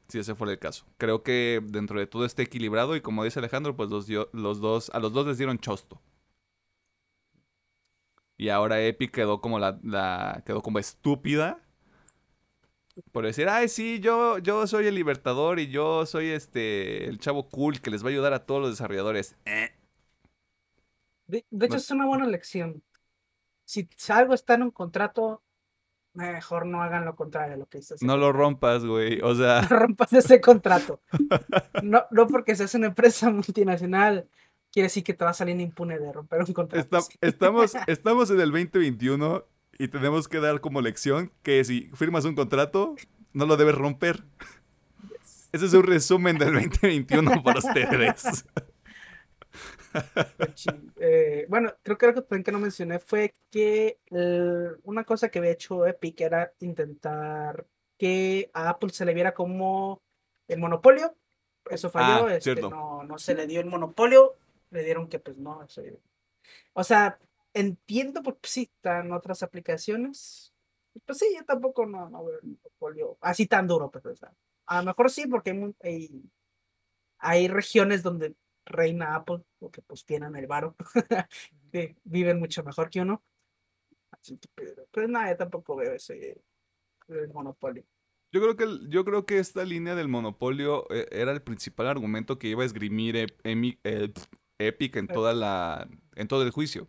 Si 0.09 0.19
ese 0.19 0.35
fuera 0.35 0.53
el 0.53 0.59
caso. 0.59 0.87
Creo 0.99 1.23
que 1.23 1.61
dentro 1.65 1.99
de 1.99 2.07
todo 2.07 2.25
está 2.25 2.43
equilibrado 2.43 2.95
y 2.97 3.01
como 3.01 3.25
dice 3.25 3.39
Alejandro, 3.41 3.77
pues 3.77 3.91
los, 3.91 4.07
dio- 4.07 4.29
los 4.33 4.61
dos, 4.61 4.91
a 4.91 5.01
los 5.01 5.13
dos 5.13 5.27
les 5.27 5.39
dieron 5.39 5.59
chosto. 5.59 6.01
Y 8.37 8.51
ahora 8.51 8.81
Epic 8.85 9.13
quedó 9.13 9.41
como 9.41 9.59
la, 9.59 9.79
la- 9.83 10.43
quedó 10.47 10.63
como 10.63 10.79
estúpida 10.79 11.63
por 13.13 13.27
decir, 13.27 13.49
ay 13.49 13.69
sí, 13.69 14.01
yo, 14.01 14.39
yo 14.39 14.67
soy 14.67 14.87
el 14.87 14.95
libertador 14.95 15.59
y 15.61 15.69
yo 15.69 16.07
soy 16.07 16.29
este 16.29 17.05
el 17.07 17.19
chavo 17.19 17.49
cool 17.51 17.81
que 17.81 17.91
les 17.91 18.03
va 18.03 18.09
a 18.09 18.11
ayudar 18.11 18.33
a 18.33 18.47
todos 18.47 18.61
los 18.63 18.71
desarrolladores. 18.71 19.37
Eh, 19.45 19.71
De, 21.27 21.45
de 21.51 21.67
hecho, 21.67 21.75
No- 21.75 21.79
es 21.81 21.91
una 21.91 22.07
buena 22.07 22.27
lección. 22.27 22.83
Si, 23.65 23.89
si 23.97 24.13
algo 24.13 24.33
está 24.33 24.55
en 24.55 24.63
un 24.63 24.71
contrato, 24.71 25.43
mejor 26.17 26.67
no 26.67 26.83
hagan 26.83 27.05
lo 27.05 27.14
contrario 27.14 27.53
de 27.53 27.59
lo 27.59 27.67
que 27.67 27.79
dices. 27.79 28.03
no 28.03 28.17
lo 28.17 28.33
rompas, 28.33 28.85
güey. 28.85 29.21
O 29.23 29.35
sea, 29.35 29.62
No 29.71 29.79
rompas 29.79 30.12
ese 30.12 30.41
contrato. 30.41 31.01
No, 31.83 32.05
no 32.11 32.27
porque 32.27 32.55
seas 32.57 32.75
una 32.75 32.87
empresa 32.89 33.31
multinacional, 33.31 34.29
quiere 34.73 34.87
decir 34.87 35.05
que 35.05 35.14
te 35.14 35.25
va 35.25 35.31
a 35.31 35.35
salir 35.35 35.59
impune 35.61 35.99
de 35.99 36.12
romper 36.12 36.41
un 36.41 36.53
contrato. 36.53 36.81
Está- 36.99 37.17
estamos, 37.21 37.73
estamos 37.87 38.31
en 38.31 38.41
el 38.41 38.51
2021 38.51 39.45
y 39.79 39.89
tenemos 39.89 40.27
que 40.29 40.41
dar 40.41 40.61
como 40.61 40.81
lección 40.81 41.31
que 41.43 41.62
si 41.64 41.91
firmas 41.95 42.25
un 42.25 42.35
contrato, 42.35 42.97
no 43.33 43.45
lo 43.47 43.57
debes 43.57 43.75
romper. 43.75 44.25
Ese 45.53 45.67
es 45.67 45.75
un 45.75 45.85
resumen 45.85 46.39
del 46.39 46.55
2021 46.55 47.43
para 47.43 47.59
ustedes. 47.61 48.45
Eh, 50.97 51.47
bueno, 51.49 51.72
creo 51.82 51.99
que 51.99 52.07
algo 52.07 52.22
también 52.22 52.44
que 52.44 52.53
no 52.53 52.59
mencioné 52.59 52.99
fue 52.99 53.32
que 53.51 53.99
eh, 54.11 54.68
una 54.84 55.05
cosa 55.05 55.28
que 55.30 55.38
había 55.38 55.53
hecho 55.53 55.86
Epic 55.86 56.20
era 56.20 56.53
intentar 56.61 57.66
que 57.99 58.51
a 58.53 58.68
Apple 58.70 58.90
se 58.90 59.05
le 59.05 59.14
viera 59.14 59.32
como 59.34 60.03
el 60.49 60.59
monopolio. 60.59 61.14
Eso 61.70 61.90
falló, 61.90 62.28
Ah, 62.28 62.34
este, 62.34 62.55
no, 62.70 63.03
no 63.05 63.18
se 63.18 63.34
le 63.34 63.47
dio 63.47 63.61
el 63.61 63.66
monopolio, 63.66 64.36
le 64.70 64.84
dieron 64.84 65.09
que 65.09 65.18
pues 65.18 65.36
no. 65.36 65.62
eso- 65.64 65.82
O 66.74 66.84
sea, 66.84 67.18
entiendo 67.55 68.22
porque 68.22 68.49
sí 68.49 68.62
están 68.74 69.12
otras 69.12 69.42
aplicaciones. 69.42 70.53
Pues 71.05 71.18
sí, 71.18 71.26
yo 71.36 71.44
tampoco 71.44 71.84
no, 71.86 72.09
no 72.09 72.24
veo 72.24 72.38
el 72.40 72.49
monopolio 72.49 73.18
así 73.20 73.47
tan 73.47 73.66
duro, 73.66 73.90
pues, 73.90 74.07
o 74.07 74.16
sea, 74.16 74.32
a 74.66 74.78
lo 74.80 74.86
mejor 74.86 75.11
sí, 75.11 75.26
porque 75.26 75.51
hay, 75.51 75.74
hay, 75.82 76.22
hay 77.18 77.49
regiones 77.49 78.03
donde 78.03 78.34
reina 78.67 79.14
Apple, 79.17 79.43
porque 79.59 79.83
pues 79.83 80.05
tienen 80.05 80.37
el 80.37 80.47
varo, 80.47 80.77
que 81.73 81.97
viven 82.05 82.39
mucho 82.39 82.62
mejor 82.64 82.91
que 82.91 83.01
uno. 83.01 83.23
Así 84.11 84.37
que, 84.39 84.49
pero, 84.55 84.87
pero 84.91 85.09
nada, 85.09 85.31
yo 85.31 85.37
tampoco 85.37 85.77
veo 85.77 85.95
ese 85.95 86.41
el 87.09 87.29
monopolio. 87.33 87.85
Yo 88.33 88.41
creo 88.41 88.57
que, 88.57 88.64
el- 88.64 88.89
yo 88.91 89.05
creo 89.05 89.25
que 89.25 89.39
esta 89.39 89.64
línea 89.64 89.95
del 89.95 90.09
monopolio 90.09 90.87
eh, 90.91 91.07
era 91.12 91.33
el 91.33 91.43
principal 91.43 91.87
argumento 91.87 92.39
que 92.39 92.49
iba 92.49 92.62
a 92.62 92.67
esgrimir 92.67 93.17
eh, 93.17 94.12
Epic 94.59 94.97
en 94.97 95.07
toda 95.07 95.33
la, 95.33 95.89
en 96.17 96.29
todo 96.29 96.43
el 96.43 96.51
juicio. 96.51 96.89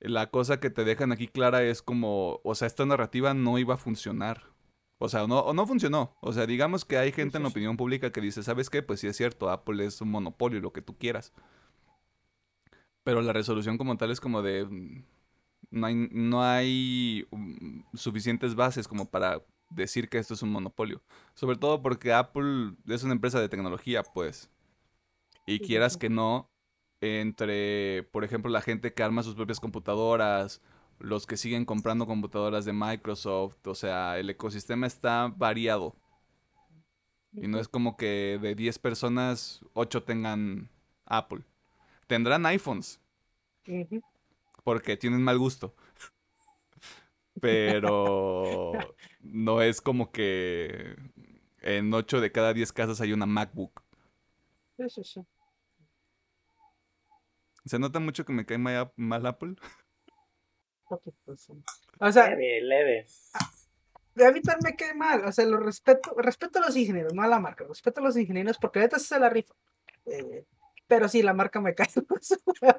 La 0.00 0.30
cosa 0.30 0.60
que 0.60 0.70
te 0.70 0.84
dejan 0.84 1.12
aquí 1.12 1.28
clara 1.28 1.62
es 1.62 1.82
como, 1.82 2.40
o 2.44 2.54
sea, 2.54 2.66
esta 2.66 2.86
narrativa 2.86 3.34
no 3.34 3.58
iba 3.58 3.74
a 3.74 3.78
funcionar. 3.78 4.53
O 4.98 5.08
sea, 5.08 5.26
no, 5.26 5.52
no 5.52 5.66
funcionó. 5.66 6.16
O 6.20 6.32
sea, 6.32 6.46
digamos 6.46 6.84
que 6.84 6.96
hay 6.98 7.12
gente 7.12 7.36
en 7.38 7.42
la 7.44 7.48
opinión 7.50 7.76
pública 7.76 8.12
que 8.12 8.20
dice, 8.20 8.42
¿sabes 8.42 8.70
qué? 8.70 8.82
Pues 8.82 9.00
sí 9.00 9.06
es 9.06 9.16
cierto, 9.16 9.50
Apple 9.50 9.84
es 9.84 10.00
un 10.00 10.10
monopolio, 10.10 10.60
lo 10.60 10.72
que 10.72 10.82
tú 10.82 10.96
quieras. 10.98 11.32
Pero 13.02 13.20
la 13.22 13.32
resolución 13.32 13.76
como 13.78 13.96
tal 13.96 14.10
es 14.10 14.20
como 14.20 14.42
de, 14.42 14.64
mm, 14.64 15.04
No 15.72 15.86
hay, 15.86 15.94
no 16.12 16.44
hay 16.44 17.26
um, 17.32 17.84
suficientes 17.94 18.54
bases 18.56 18.88
como 18.88 19.10
para 19.10 19.44
decir 19.70 20.08
que 20.08 20.18
esto 20.18 20.34
es 20.34 20.42
un 20.42 20.52
monopolio. 20.52 21.02
Sobre 21.34 21.56
todo 21.58 21.82
porque 21.82 22.12
Apple 22.12 22.76
es 22.88 23.04
una 23.04 23.14
empresa 23.14 23.40
de 23.40 23.48
tecnología, 23.50 24.02
pues. 24.04 24.50
Y 25.46 25.60
quieras 25.60 25.96
que 25.96 26.10
no, 26.10 26.50
entre, 27.00 28.04
por 28.12 28.24
ejemplo, 28.24 28.50
la 28.50 28.62
gente 28.62 28.94
que 28.94 29.02
arma 29.02 29.22
sus 29.22 29.34
propias 29.34 29.60
computadoras, 29.60 30.62
los 31.04 31.26
que 31.26 31.36
siguen 31.36 31.64
comprando 31.64 32.06
computadoras 32.06 32.64
de 32.64 32.72
Microsoft, 32.72 33.66
o 33.66 33.74
sea, 33.74 34.18
el 34.18 34.30
ecosistema 34.30 34.86
está 34.86 35.28
variado. 35.28 35.94
Y 37.32 37.48
no 37.48 37.58
es 37.58 37.68
como 37.68 37.96
que 37.96 38.38
de 38.40 38.54
10 38.54 38.78
personas, 38.78 39.64
8 39.74 40.04
tengan 40.04 40.70
Apple. 41.04 41.44
Tendrán 42.06 42.46
iPhones, 42.46 43.00
porque 44.62 44.96
tienen 44.96 45.22
mal 45.22 45.38
gusto. 45.38 45.74
Pero 47.40 48.72
no 49.20 49.62
es 49.62 49.80
como 49.80 50.12
que 50.12 50.96
en 51.60 51.92
8 51.92 52.20
de 52.20 52.32
cada 52.32 52.54
10 52.54 52.72
casas 52.72 53.00
hay 53.00 53.12
una 53.12 53.26
MacBook. 53.26 53.82
Sí, 54.76 54.88
sí, 54.88 55.04
sí. 55.04 55.26
Se 57.64 57.78
nota 57.78 57.98
mucho 57.98 58.24
que 58.24 58.32
me 58.32 58.46
cae 58.46 58.58
mal 58.58 59.26
Apple. 59.26 59.56
Sí. 61.36 61.52
O 62.00 62.12
sea, 62.12 62.30
Leve, 62.30 62.60
leve. 62.62 63.06
a 64.26 64.30
mí 64.32 64.40
también 64.40 64.58
me 64.62 64.76
cae 64.76 64.94
mal. 64.94 65.24
O 65.24 65.32
sea, 65.32 65.44
lo 65.46 65.58
respeto, 65.58 66.14
respeto 66.16 66.58
a 66.58 66.62
los 66.62 66.76
ingenieros, 66.76 67.14
no 67.14 67.22
a 67.22 67.26
la 67.28 67.40
marca. 67.40 67.64
Respeto 67.66 68.00
a 68.00 68.04
los 68.04 68.16
ingenieros 68.16 68.58
porque 68.58 68.78
ahorita 68.80 68.98
se 68.98 69.18
la 69.18 69.28
rifa. 69.30 69.54
Eh, 70.06 70.44
pero 70.86 71.08
sí, 71.08 71.22
la 71.22 71.32
marca 71.34 71.60
me 71.60 71.74
cae 71.74 71.88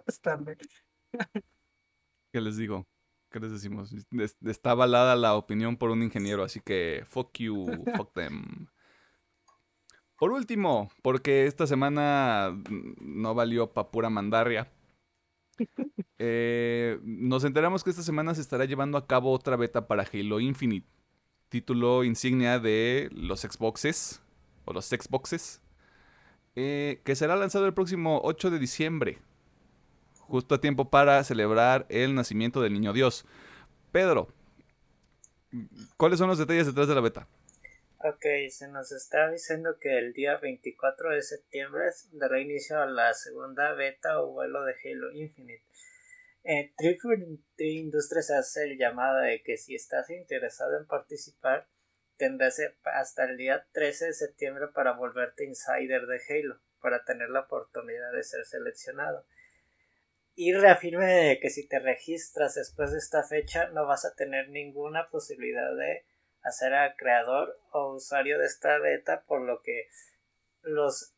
bastante. 0.05 0.57
¿Qué 2.31 2.41
les 2.41 2.57
digo? 2.57 2.87
¿Qué 3.31 3.39
les 3.39 3.51
decimos? 3.51 3.91
Es- 4.11 4.37
Está 4.45 4.71
avalada 4.71 5.15
la 5.15 5.35
opinión 5.35 5.77
por 5.77 5.89
un 5.89 6.03
ingeniero, 6.03 6.43
así 6.43 6.59
que 6.61 7.03
fuck 7.07 7.37
you, 7.39 7.65
fuck 7.97 8.13
them. 8.13 8.67
Por 10.17 10.31
último, 10.31 10.89
porque 11.01 11.45
esta 11.45 11.67
semana 11.67 12.57
no 13.01 13.33
valió 13.35 13.73
pa' 13.73 13.91
pura 13.91 14.09
mandarria. 14.09 14.71
Eh, 16.19 16.99
nos 17.03 17.43
enteramos 17.43 17.83
que 17.83 17.89
esta 17.89 18.03
semana 18.03 18.35
se 18.35 18.41
estará 18.41 18.65
llevando 18.65 18.97
a 18.97 19.07
cabo 19.07 19.31
otra 19.31 19.55
beta 19.55 19.87
para 19.87 20.03
Halo 20.11 20.39
Infinite, 20.39 20.87
título 21.49 22.03
insignia 22.03 22.59
de 22.59 23.09
los 23.11 23.41
Xboxes 23.41 24.21
o 24.65 24.73
los 24.73 24.85
Xboxes, 24.85 25.61
eh, 26.55 27.01
que 27.03 27.15
será 27.15 27.35
lanzado 27.35 27.65
el 27.65 27.73
próximo 27.73 28.21
8 28.23 28.49
de 28.49 28.59
diciembre 28.59 29.19
justo 30.27 30.55
a 30.55 30.61
tiempo 30.61 30.89
para 30.89 31.23
celebrar 31.23 31.85
el 31.89 32.15
nacimiento 32.15 32.61
del 32.61 32.73
niño 32.73 32.93
Dios. 32.93 33.25
Pedro, 33.91 34.29
¿cuáles 35.97 36.19
son 36.19 36.27
los 36.27 36.37
detalles 36.37 36.65
detrás 36.65 36.87
de 36.87 36.95
la 36.95 37.01
beta? 37.01 37.27
Ok, 38.07 38.23
se 38.51 38.67
nos 38.67 38.91
está 38.91 39.31
diciendo 39.31 39.79
que 39.79 39.97
el 39.97 40.13
día 40.13 40.37
24 40.37 41.09
de 41.09 41.23
septiembre 41.23 41.85
dará 42.11 42.39
inicio 42.39 42.79
a 42.79 42.85
la 42.85 43.11
segunda 43.15 43.73
beta 43.73 44.21
o 44.21 44.31
vuelo 44.31 44.63
de 44.63 44.73
Halo 44.73 45.11
Infinite. 45.11 45.63
Eh, 46.43 46.71
Industries 47.57 48.29
hace 48.29 48.65
el 48.65 48.77
llamado 48.77 49.21
de 49.21 49.41
que 49.41 49.57
si 49.57 49.73
estás 49.73 50.11
interesado 50.11 50.77
en 50.77 50.85
participar, 50.85 51.67
tendrás 52.15 52.61
hasta 52.83 53.23
el 53.23 53.37
día 53.37 53.65
13 53.71 54.05
de 54.05 54.13
septiembre 54.13 54.67
para 54.67 54.91
volverte 54.91 55.43
insider 55.43 56.05
de 56.05 56.21
Halo, 56.29 56.59
para 56.81 57.03
tener 57.05 57.31
la 57.31 57.39
oportunidad 57.39 58.11
de 58.11 58.23
ser 58.23 58.45
seleccionado. 58.45 59.25
Y 60.35 60.53
reafirme 60.53 61.07
de 61.07 61.39
que 61.39 61.49
si 61.49 61.67
te 61.67 61.79
registras 61.79 62.53
después 62.53 62.91
de 62.91 62.99
esta 62.99 63.23
fecha 63.23 63.69
no 63.69 63.87
vas 63.87 64.05
a 64.05 64.13
tener 64.13 64.49
ninguna 64.49 65.07
posibilidad 65.07 65.75
de 65.75 66.05
a 66.45 66.95
creador 66.95 67.59
o 67.71 67.95
usuario 67.95 68.37
de 68.39 68.45
esta 68.45 68.77
beta, 68.79 69.23
por 69.27 69.41
lo 69.41 69.61
que 69.61 69.87
los, 70.61 71.15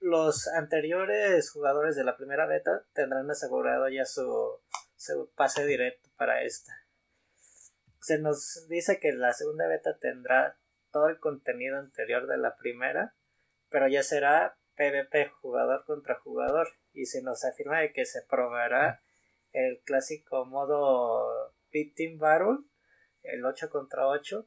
los 0.00 0.48
anteriores 0.48 1.50
jugadores 1.50 1.96
de 1.96 2.04
la 2.04 2.16
primera 2.16 2.46
beta 2.46 2.84
tendrán 2.92 3.30
asegurado 3.30 3.88
ya 3.88 4.04
su, 4.04 4.60
su 4.96 5.30
pase 5.34 5.64
directo 5.64 6.10
para 6.16 6.42
esta. 6.42 6.72
Se 8.00 8.18
nos 8.18 8.66
dice 8.68 8.98
que 9.00 9.12
la 9.12 9.32
segunda 9.32 9.66
beta 9.66 9.96
tendrá 9.98 10.58
todo 10.90 11.08
el 11.08 11.18
contenido 11.18 11.78
anterior 11.78 12.26
de 12.26 12.38
la 12.38 12.56
primera, 12.56 13.14
pero 13.68 13.88
ya 13.88 14.02
será 14.02 14.58
PvP 14.76 15.28
jugador 15.40 15.84
contra 15.84 16.16
jugador 16.16 16.68
y 16.92 17.06
se 17.06 17.22
nos 17.22 17.44
afirma 17.44 17.80
de 17.80 17.92
que 17.92 18.04
se 18.04 18.22
probará 18.22 19.02
el 19.52 19.80
clásico 19.84 20.44
modo 20.44 21.54
Team 21.70 22.18
Battle 22.18 22.58
el 23.22 23.44
8 23.44 23.70
contra 23.70 24.06
8 24.08 24.46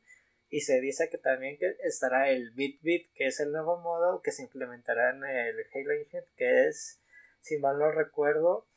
y 0.49 0.61
se 0.61 0.79
dice 0.81 1.09
que 1.09 1.17
también 1.17 1.57
que 1.57 1.75
estará 1.83 2.29
el 2.29 2.51
Beat 2.51 2.81
Beat 2.81 3.07
que 3.15 3.27
es 3.27 3.39
el 3.39 3.51
nuevo 3.51 3.79
modo 3.79 4.21
que 4.21 4.31
se 4.31 4.43
implementará 4.43 5.09
en 5.09 5.23
el 5.23 5.55
Halo 5.73 5.93
Infinite 5.95 6.29
que 6.35 6.67
es 6.67 7.01
si 7.41 7.57
mal 7.57 7.79
no 7.79 7.91
recuerdo 7.91 8.67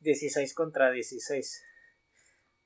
16 0.00 0.52
contra 0.54 0.90
16 0.90 1.64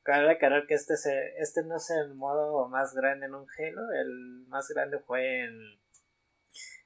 cabe 0.02 0.30
aclarar 0.30 0.66
que 0.66 0.74
este, 0.74 0.96
se, 0.96 1.34
este 1.38 1.64
no 1.64 1.76
es 1.76 1.90
el 1.90 2.14
modo 2.14 2.68
más 2.68 2.94
grande 2.94 3.26
en 3.26 3.34
un 3.34 3.46
Halo 3.58 3.92
el 3.92 4.46
más 4.48 4.68
grande 4.68 4.98
fue 5.00 5.44
en 5.44 5.78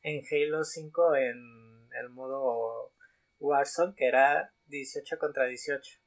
en 0.03 0.22
Halo 0.30 0.64
5 0.64 1.16
en 1.16 1.88
el 2.01 2.09
modo 2.09 2.93
Warzone 3.38 3.95
que 3.95 4.07
era 4.07 4.53
18 4.66 5.18
contra 5.18 5.47
18 5.47 6.01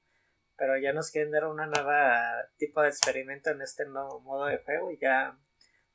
pero 0.58 0.78
ya 0.78 0.94
nos 0.94 1.12
quieren 1.12 1.32
dar 1.32 1.46
una 1.46 1.66
nueva 1.68 2.48
tipo 2.58 2.82
de 2.82 2.90
experimento 2.90 3.50
en 3.50 3.62
este 3.62 3.86
nuevo 3.86 4.20
modo 4.22 4.46
de 4.46 4.60
juego 4.60 4.92
y 4.92 5.00
ya 5.00 5.38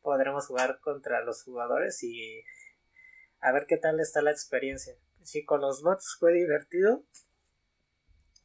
podremos 0.02 0.46
jugar 0.46 0.80
contra 0.80 1.22
los 1.22 1.42
jugadores 1.42 2.02
y 2.02 2.42
a 3.40 3.52
ver 3.52 3.66
qué 3.66 3.76
tal 3.76 4.00
está 4.00 4.22
la 4.22 4.30
experiencia. 4.30 4.94
Si 5.22 5.44
con 5.44 5.60
los 5.60 5.82
bots 5.82 6.16
fue 6.18 6.32
divertido, 6.32 7.04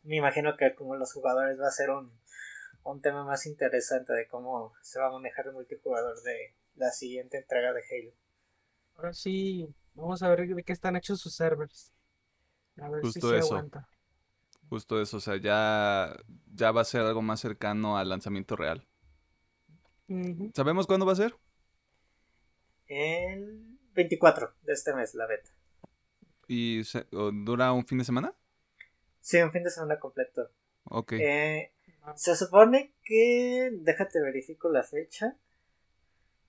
me 0.03 0.17
imagino 0.17 0.57
que 0.57 0.75
con 0.75 0.99
los 0.99 1.13
jugadores 1.13 1.59
va 1.59 1.67
a 1.67 1.71
ser 1.71 1.89
un, 1.89 2.11
un 2.83 3.01
tema 3.01 3.23
más 3.23 3.45
interesante 3.45 4.13
de 4.13 4.27
cómo 4.27 4.73
se 4.81 4.99
va 4.99 5.07
a 5.07 5.11
manejar 5.11 5.47
el 5.47 5.53
multijugador 5.53 6.21
de 6.21 6.55
la 6.75 6.91
siguiente 6.91 7.37
entrega 7.37 7.73
de 7.73 7.81
Halo. 7.81 8.13
Ahora 8.95 9.13
sí, 9.13 9.73
vamos 9.93 10.21
a 10.21 10.29
ver 10.29 10.47
de 10.47 10.63
qué 10.63 10.73
están 10.73 10.95
hechos 10.95 11.19
sus 11.21 11.35
servers. 11.35 11.93
A 12.77 12.89
ver 12.89 13.05
si 13.05 13.21
se 13.21 13.37
eso. 13.37 13.55
aguanta. 13.55 13.87
Justo 14.69 14.99
eso, 15.01 15.17
o 15.17 15.19
sea, 15.19 15.37
ya, 15.37 16.15
ya 16.53 16.71
va 16.71 16.81
a 16.81 16.85
ser 16.85 17.01
algo 17.01 17.21
más 17.21 17.39
cercano 17.39 17.97
al 17.97 18.09
lanzamiento 18.09 18.55
real. 18.55 18.87
¿Sabemos 20.53 20.87
cuándo 20.87 21.05
va 21.05 21.13
a 21.13 21.17
ser? 21.17 21.35
El 22.87 23.77
24 23.93 24.53
de 24.63 24.73
este 24.73 24.93
mes, 24.93 25.15
la 25.15 25.27
beta. 25.27 25.49
¿Y 26.47 26.83
se- 26.83 27.07
dura 27.11 27.71
un 27.71 27.85
fin 27.85 27.97
de 27.99 28.03
semana? 28.05 28.33
Sí, 29.21 29.41
un 29.41 29.51
fin 29.51 29.63
de 29.63 29.69
semana 29.69 29.99
completo. 29.99 30.49
Ok. 30.85 31.13
Eh, 31.13 31.71
se 32.15 32.35
supone 32.35 32.93
que. 33.05 33.69
Déjate 33.71 34.21
verifico 34.21 34.69
la 34.69 34.83
fecha. 34.83 35.37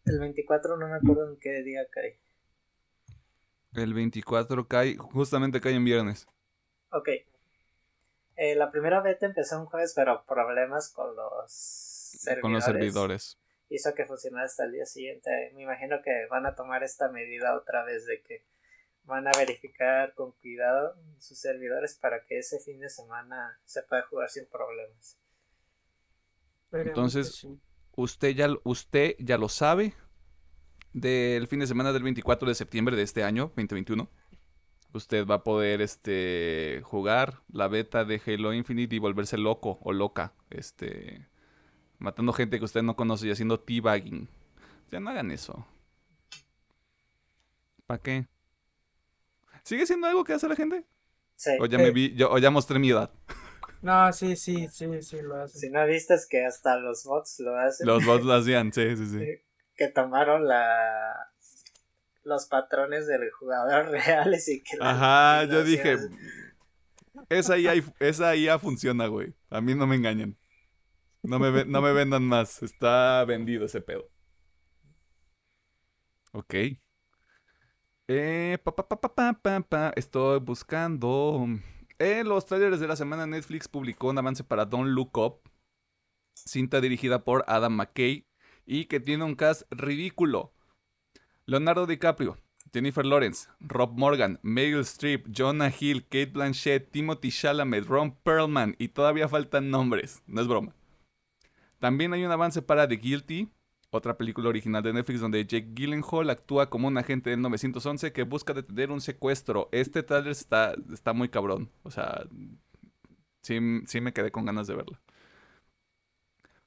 El 0.05 0.19
24 0.19 0.77
no 0.77 0.89
me 0.89 0.97
acuerdo 0.97 1.29
en 1.31 1.39
qué 1.39 1.63
día 1.63 1.87
cae. 1.91 2.19
El 3.75 3.95
24 3.95 4.67
cae, 4.69 4.97
justamente 4.97 5.61
cae 5.61 5.75
en 5.75 5.85
viernes. 5.85 6.27
Ok. 6.91 7.09
Eh, 8.37 8.55
la 8.57 8.71
primera 8.71 9.01
beta 9.01 9.27
empezó 9.27 9.61
un 9.61 9.67
jueves, 9.67 9.93
pero 9.95 10.25
problemas 10.27 10.93
con 10.93 11.15
los 11.15 11.51
servidores. 11.51 12.43
Con 12.43 12.53
los 12.53 12.65
servidores. 12.65 13.39
Hizo 13.69 13.95
que 13.95 14.05
funcionara 14.05 14.47
hasta 14.47 14.65
el 14.65 14.73
día 14.73 14.87
siguiente. 14.87 15.31
Me 15.55 15.63
imagino 15.63 16.03
que 16.03 16.27
van 16.31 16.47
a 16.47 16.55
tomar 16.55 16.83
esta 16.83 17.09
medida 17.09 17.57
otra 17.57 17.85
vez 17.85 18.07
de 18.07 18.23
que 18.23 18.45
van 19.05 19.27
a 19.27 19.31
verificar 19.37 20.15
con 20.15 20.33
cuidado 20.33 20.97
sus 21.19 21.39
servidores 21.39 21.95
para 21.95 22.25
que 22.25 22.39
ese 22.39 22.59
fin 22.61 22.81
de 22.81 22.89
semana 22.89 23.59
se 23.65 23.83
pueda 23.83 24.03
jugar 24.03 24.29
sin 24.31 24.47
problemas. 24.47 25.19
Entonces. 26.73 27.47
Usted 27.97 28.31
ya, 28.31 28.49
usted 28.65 29.15
ya 29.21 29.39
lo 29.39 29.49
sabe 29.49 29.95
del 30.93 31.47
fin 31.47 31.61
de 31.61 31.67
semana 31.67 31.93
del 31.93 32.03
24 32.03 32.49
de 32.49 32.55
septiembre 32.57 32.97
de 32.97 33.03
este 33.03 33.23
año, 33.23 33.53
2021. 33.57 34.11
Usted 34.95 35.27
va 35.27 35.37
a 35.37 35.45
poder 35.45 35.81
este, 35.81 36.81
jugar 36.85 37.41
la 37.53 37.67
beta 37.67 38.05
de 38.05 38.23
Halo 38.25 38.53
Infinite 38.53 38.95
y 38.95 39.01
volverse 39.01 39.37
loco 39.37 39.81
o 39.83 39.93
loca, 39.93 40.35
este, 40.51 41.27
matando 41.99 42.33
gente 42.33 42.61
que 42.61 42.65
usted 42.65 42.83
no 42.83 42.95
conoce 42.95 43.27
y 43.27 43.33
haciendo 43.33 43.59
teabagging. 43.59 44.29
Ya 44.93 45.01
no 45.01 45.11
hagan 45.11 45.33
eso. 45.33 45.67
¿Para 47.87 48.01
qué? 48.01 48.29
¿Sigue 49.65 49.85
siendo 49.85 50.07
algo 50.07 50.23
que 50.23 50.35
hace 50.35 50.49
la 50.49 50.55
gente? 50.55 50.85
Sí. 51.35 51.51
O 51.61 51.67
ya 51.67 51.79
me 51.79 51.91
vi, 51.91 52.15
yo, 52.15 52.31
o 52.31 52.39
ya 52.39 52.51
mostré 52.51 52.79
mi 52.79 52.91
edad. 52.91 53.11
No, 53.83 54.11
sí, 54.15 54.35
sí, 54.35 54.67
sí, 54.73 55.03
sí, 55.03 55.21
lo 55.21 55.43
hacen. 55.43 55.61
Si 55.61 55.69
no 55.69 55.85
viste 55.85 56.15
es 56.15 56.27
que 56.27 56.43
hasta 56.47 56.79
los 56.79 57.05
bots 57.05 57.41
lo 57.41 57.55
hacen. 57.55 57.87
Los 57.87 58.03
bots 58.07 58.25
lo 58.25 58.33
hacían, 58.41 58.73
sí, 58.73 58.97
sí, 58.97 59.05
sí. 59.05 59.43
que 59.77 59.89
tomaron 59.89 60.49
la 60.49 61.34
los 62.25 62.47
patrones 62.47 63.07
del 63.07 63.31
jugador 63.31 63.87
reales 63.91 64.49
y 64.49 64.63
que 64.63 64.77
Ajá, 64.81 65.45
yo 65.45 65.63
dije, 65.65 65.99
esa 67.29 67.59
IA, 67.59 67.75
esa 68.01 68.37
IA 68.37 68.59
funciona, 68.59 69.07
güey. 69.07 69.35
A 69.51 69.61
mí 69.61 69.75
no 69.75 69.87
me 69.87 69.97
engañan. 69.97 70.37
No 71.23 71.39
me, 71.39 71.65
no 71.65 71.83
me 71.83 71.93
vendan 71.93 72.25
más. 72.25 72.63
Está 72.63 73.25
vendido 73.25 73.67
ese 73.67 73.81
pedo. 73.81 74.11
Ok. 76.33 76.55
Eh, 78.09 78.59
pa, 78.65 78.73
pa, 78.77 78.87
pa. 79.63 79.93
Estoy 79.97 80.41
buscando. 80.41 81.47
En 81.99 82.29
los 82.29 82.45
trailers 82.47 82.81
de 82.81 82.89
la 82.89 82.97
semana, 82.97 83.27
Netflix 83.27 83.69
publicó 83.69 84.09
un 84.09 84.19
avance 84.19 84.45
para 84.45 84.65
Don't 84.67 84.91
Look 84.91 85.17
Up. 85.19 85.41
Cinta 86.35 86.81
dirigida 86.81 87.25
por 87.25 87.45
Adam 87.49 87.75
McKay. 87.75 88.27
Y 88.67 88.87
que 88.87 89.01
tiene 89.01 89.25
un 89.25 89.35
cast 89.35 89.63
ridículo. 89.71 90.53
Leonardo 91.47 91.87
DiCaprio, 91.87 92.39
Jennifer 92.73 93.05
Lawrence, 93.05 93.49
Rob 93.61 93.99
Morgan, 93.99 94.39
Meryl 94.43 94.81
Streep, 94.81 95.27
Jonah 95.31 95.71
Hill, 95.79 96.05
Kate 96.05 96.33
Blanchett, 96.33 96.91
Timothy 96.91 97.31
Chalamet, 97.31 97.85
Ron 97.87 98.17
Perlman 98.23 98.75
y 98.79 98.89
todavía 98.89 99.29
faltan 99.29 99.71
nombres. 99.71 100.23
No 100.27 100.41
es 100.41 100.49
broma. 100.49 100.75
También 101.79 102.15
hay 102.15 102.25
un 102.25 102.33
avance 102.33 102.63
para 102.63 102.89
The 102.89 102.97
Guilty, 102.97 103.51
otra 103.91 104.17
película 104.17 104.49
original 104.49 104.83
de 104.83 104.93
Netflix 104.93 105.21
donde 105.21 105.45
Jake 105.45 105.71
Gyllenhaal 105.75 106.31
actúa 106.31 106.71
como 106.71 106.89
un 106.89 106.97
agente 106.97 107.31
del 107.31 107.43
911 107.43 108.13
que 108.13 108.23
busca 108.23 108.55
detener 108.55 108.91
un 108.91 109.01
secuestro. 109.01 109.69
Este 109.71 110.03
trailer 110.03 110.33
está, 110.33 110.75
está 110.93 111.13
muy 111.13 111.29
cabrón. 111.29 111.71
O 111.83 111.91
sea, 111.91 112.25
sí, 113.43 113.59
sí 113.87 114.01
me 114.01 114.13
quedé 114.13 114.31
con 114.31 114.47
ganas 114.47 114.67
de 114.67 114.77
verla. 114.77 115.01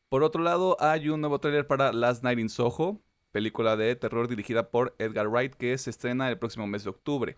Por 0.09 0.23
otro 0.23 0.41
lado, 0.41 0.77
hay 0.79 1.09
un 1.09 1.19
nuevo 1.19 1.39
trailer 1.39 1.67
para 1.67 1.91
Last 1.91 2.23
Night 2.23 2.39
in 2.39 2.49
Soho, 2.49 3.01
película 3.31 3.75
de 3.75 3.95
terror 3.95 4.27
dirigida 4.27 4.69
por 4.69 4.95
Edgar 4.99 5.27
Wright 5.27 5.55
que 5.55 5.77
se 5.77 5.89
estrena 5.89 6.29
el 6.29 6.37
próximo 6.37 6.67
mes 6.67 6.83
de 6.83 6.89
octubre. 6.89 7.37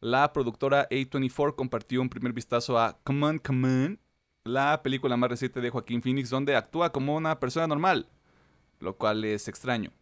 La 0.00 0.32
productora 0.32 0.88
A24 0.88 1.54
compartió 1.54 2.00
un 2.00 2.08
primer 2.08 2.32
vistazo 2.32 2.78
a 2.78 2.98
Come 3.04 3.26
On, 3.26 3.38
Come 3.38 3.68
On, 3.68 4.00
la 4.44 4.82
película 4.82 5.16
más 5.16 5.30
reciente 5.30 5.60
de 5.60 5.70
Joaquín 5.70 6.02
Phoenix 6.02 6.30
donde 6.30 6.56
actúa 6.56 6.90
como 6.90 7.16
una 7.16 7.38
persona 7.38 7.66
normal, 7.66 8.08
lo 8.78 8.96
cual 8.96 9.24
es 9.24 9.48
extraño. 9.48 9.92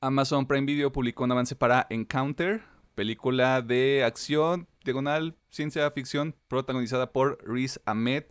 Amazon 0.00 0.46
Prime 0.46 0.66
Video 0.66 0.92
publicó 0.92 1.24
un 1.24 1.32
avance 1.32 1.56
para 1.56 1.86
Encounter, 1.90 2.62
película 2.94 3.62
de 3.62 4.04
acción, 4.04 4.68
diagonal, 4.84 5.36
ciencia 5.48 5.90
ficción, 5.90 6.34
protagonizada 6.48 7.12
por 7.12 7.38
Riz 7.44 7.80
Ahmed, 7.84 8.24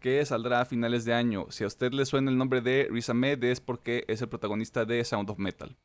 que 0.00 0.24
saldrá 0.24 0.60
a 0.60 0.64
finales 0.64 1.04
de 1.04 1.14
año. 1.14 1.46
Si 1.50 1.64
a 1.64 1.66
usted 1.66 1.92
le 1.92 2.06
suena 2.06 2.30
el 2.30 2.38
nombre 2.38 2.60
de 2.60 2.88
Riz 2.90 3.08
Ahmed 3.10 3.42
es 3.44 3.60
porque 3.60 4.04
es 4.08 4.22
el 4.22 4.28
protagonista 4.28 4.84
de 4.84 5.04
Sound 5.04 5.30
of 5.30 5.38
Metal. 5.38 5.76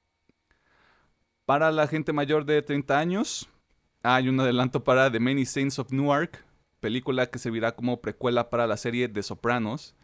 Para 1.45 1.71
la 1.71 1.87
gente 1.87 2.13
mayor 2.13 2.45
de 2.45 2.61
30 2.61 2.97
años, 2.97 3.49
hay 4.01 4.29
un 4.29 4.39
adelanto 4.39 4.83
para 4.83 5.11
The 5.11 5.19
Many 5.19 5.45
Saints 5.45 5.79
of 5.79 5.91
Newark, 5.91 6.45
película 6.79 7.27
que 7.27 7.39
servirá 7.39 7.75
como 7.75 8.01
precuela 8.01 8.49
para 8.49 8.67
la 8.67 8.77
serie 8.77 9.09
The 9.09 9.23
Sopranos. 9.23 9.95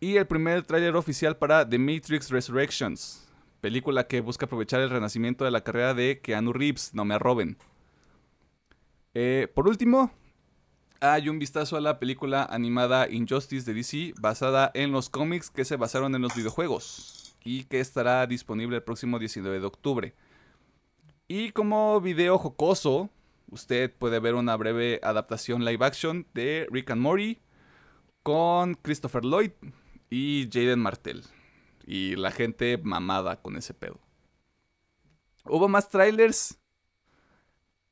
Y 0.00 0.16
el 0.16 0.26
primer 0.26 0.62
tráiler 0.62 0.96
oficial 0.96 1.36
para 1.36 1.68
The 1.68 1.78
Matrix 1.78 2.30
Resurrections, 2.30 3.26
película 3.60 4.06
que 4.06 4.20
busca 4.20 4.46
aprovechar 4.46 4.80
el 4.80 4.90
renacimiento 4.90 5.44
de 5.44 5.50
la 5.50 5.62
carrera 5.62 5.94
de 5.94 6.20
Keanu 6.20 6.52
Reeves, 6.52 6.94
no 6.94 7.04
me 7.04 7.14
arroben. 7.14 7.56
Eh, 9.14 9.48
por 9.54 9.68
último, 9.68 10.12
hay 11.00 11.28
un 11.28 11.38
vistazo 11.38 11.76
a 11.76 11.80
la 11.80 11.98
película 11.98 12.44
animada 12.44 13.08
Injustice 13.10 13.66
de 13.66 13.74
DC, 13.74 14.14
basada 14.20 14.70
en 14.74 14.92
los 14.92 15.10
cómics 15.10 15.50
que 15.50 15.64
se 15.64 15.76
basaron 15.76 16.14
en 16.14 16.22
los 16.22 16.34
videojuegos 16.34 17.36
y 17.44 17.64
que 17.64 17.80
estará 17.80 18.26
disponible 18.26 18.76
el 18.76 18.82
próximo 18.82 19.18
19 19.18 19.60
de 19.60 19.66
octubre. 19.66 20.14
Y 21.28 21.50
como 21.50 22.00
video 22.00 22.38
jocoso, 22.38 23.10
usted 23.50 23.92
puede 23.92 24.18
ver 24.18 24.34
una 24.34 24.56
breve 24.56 25.00
adaptación 25.02 25.64
live 25.64 25.84
action 25.84 26.26
de 26.34 26.66
Rick 26.70 26.90
and 26.90 27.00
Morty 27.00 27.38
con 28.22 28.74
Christopher 28.74 29.24
Lloyd 29.24 29.52
y 30.10 30.48
Jaden 30.50 30.80
Martell. 30.80 31.22
Y 31.86 32.16
la 32.16 32.30
gente 32.30 32.78
mamada 32.78 33.40
con 33.42 33.56
ese 33.56 33.74
pedo. 33.74 34.00
Hubo 35.44 35.68
más 35.68 35.90
trailers, 35.90 36.58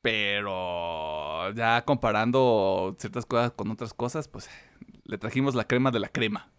pero 0.03 1.49
ya 1.53 1.83
comparando 1.85 2.93
ciertas 2.99 3.25
cosas 3.25 3.53
con 3.53 3.71
otras 3.71 3.93
cosas, 3.93 4.27
pues 4.27 4.49
le 5.05 5.17
trajimos 5.17 5.55
la 5.55 5.63
crema 5.65 5.91
de 5.91 5.99
la 5.99 6.09
crema. 6.09 6.51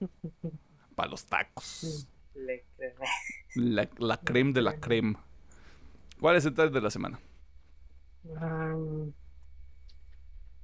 Para 0.94 1.08
los 1.10 1.24
tacos. 1.24 2.06
La, 3.54 3.88
la 3.98 4.16
creme 4.18 4.52
de 4.52 4.60
la 4.62 4.78
crema. 4.78 5.24
¿Cuál 6.20 6.36
es 6.36 6.44
el 6.44 6.52
trailer 6.54 6.74
de 6.74 6.80
la 6.82 6.90
semana? 6.90 7.18
Um, 8.24 9.12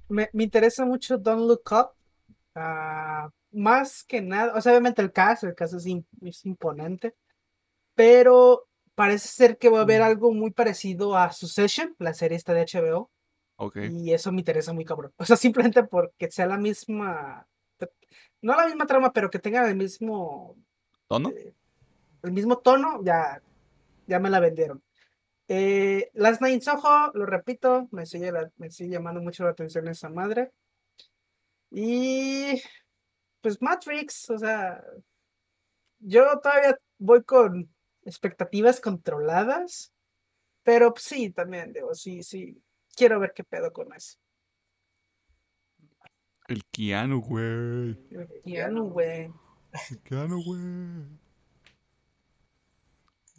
me, 0.08 0.28
me 0.34 0.44
interesa 0.44 0.84
mucho 0.84 1.16
Don't 1.16 1.48
Look 1.48 1.62
Up. 1.72 1.90
Ah, 2.54 3.30
más 3.52 4.04
que 4.04 4.20
nada, 4.20 4.52
o 4.54 4.60
sea, 4.60 4.72
obviamente 4.72 5.00
el 5.00 5.10
caso, 5.12 5.46
el 5.46 5.54
caso 5.54 5.78
es, 5.78 5.86
im- 5.86 6.04
es 6.20 6.44
imponente, 6.44 7.14
pero 7.94 8.68
parece 9.00 9.28
ser 9.28 9.56
que 9.56 9.70
va 9.70 9.78
a 9.78 9.82
haber 9.82 10.02
algo 10.02 10.30
muy 10.34 10.50
parecido 10.50 11.16
a 11.16 11.32
Succession, 11.32 11.96
la 11.98 12.12
serie 12.12 12.36
esta 12.36 12.52
de 12.52 12.66
HBO, 12.66 13.10
Ok. 13.56 13.76
y 13.90 14.12
eso 14.12 14.30
me 14.30 14.40
interesa 14.40 14.74
muy 14.74 14.84
cabrón. 14.84 15.10
O 15.16 15.24
sea, 15.24 15.36
simplemente 15.36 15.82
porque 15.84 16.30
sea 16.30 16.44
la 16.44 16.58
misma, 16.58 17.46
no 18.42 18.54
la 18.54 18.66
misma 18.66 18.84
trama, 18.86 19.10
pero 19.14 19.30
que 19.30 19.38
tenga 19.38 19.66
el 19.66 19.74
mismo, 19.74 20.54
¿Tono? 21.08 21.30
eh, 21.30 21.54
el 22.22 22.32
mismo 22.32 22.58
tono, 22.58 23.00
ya, 23.02 23.40
ya 24.06 24.18
me 24.18 24.28
la 24.28 24.38
vendieron. 24.40 24.82
Eh, 25.48 26.10
Last 26.12 26.42
Night 26.42 26.56
in 26.56 26.60
Soho, 26.60 27.10
lo 27.14 27.24
repito, 27.24 27.88
me 27.92 28.04
sigue, 28.04 28.30
la- 28.32 28.50
me 28.58 28.70
sigue 28.70 28.90
llamando 28.90 29.22
mucho 29.22 29.44
la 29.44 29.50
atención 29.52 29.88
esa 29.88 30.10
madre. 30.10 30.52
Y 31.70 32.60
pues 33.40 33.62
Matrix, 33.62 34.28
o 34.28 34.36
sea, 34.38 34.84
yo 36.00 36.38
todavía 36.42 36.78
voy 36.98 37.22
con 37.24 37.74
expectativas 38.04 38.80
controladas, 38.80 39.92
pero 40.62 40.92
pues, 40.92 41.04
sí, 41.04 41.30
también, 41.30 41.72
digo, 41.72 41.94
sí, 41.94 42.22
sí, 42.22 42.62
quiero 42.96 43.20
ver 43.20 43.32
qué 43.34 43.44
pedo 43.44 43.72
con 43.72 43.92
eso. 43.94 44.18
El 46.48 46.64
Keanu, 46.64 47.20
güey. 47.20 47.96
Keanu, 48.44 48.90
güey. 48.90 49.32
El 49.90 50.00
Keanu, 50.02 50.42
güey. 50.42 51.20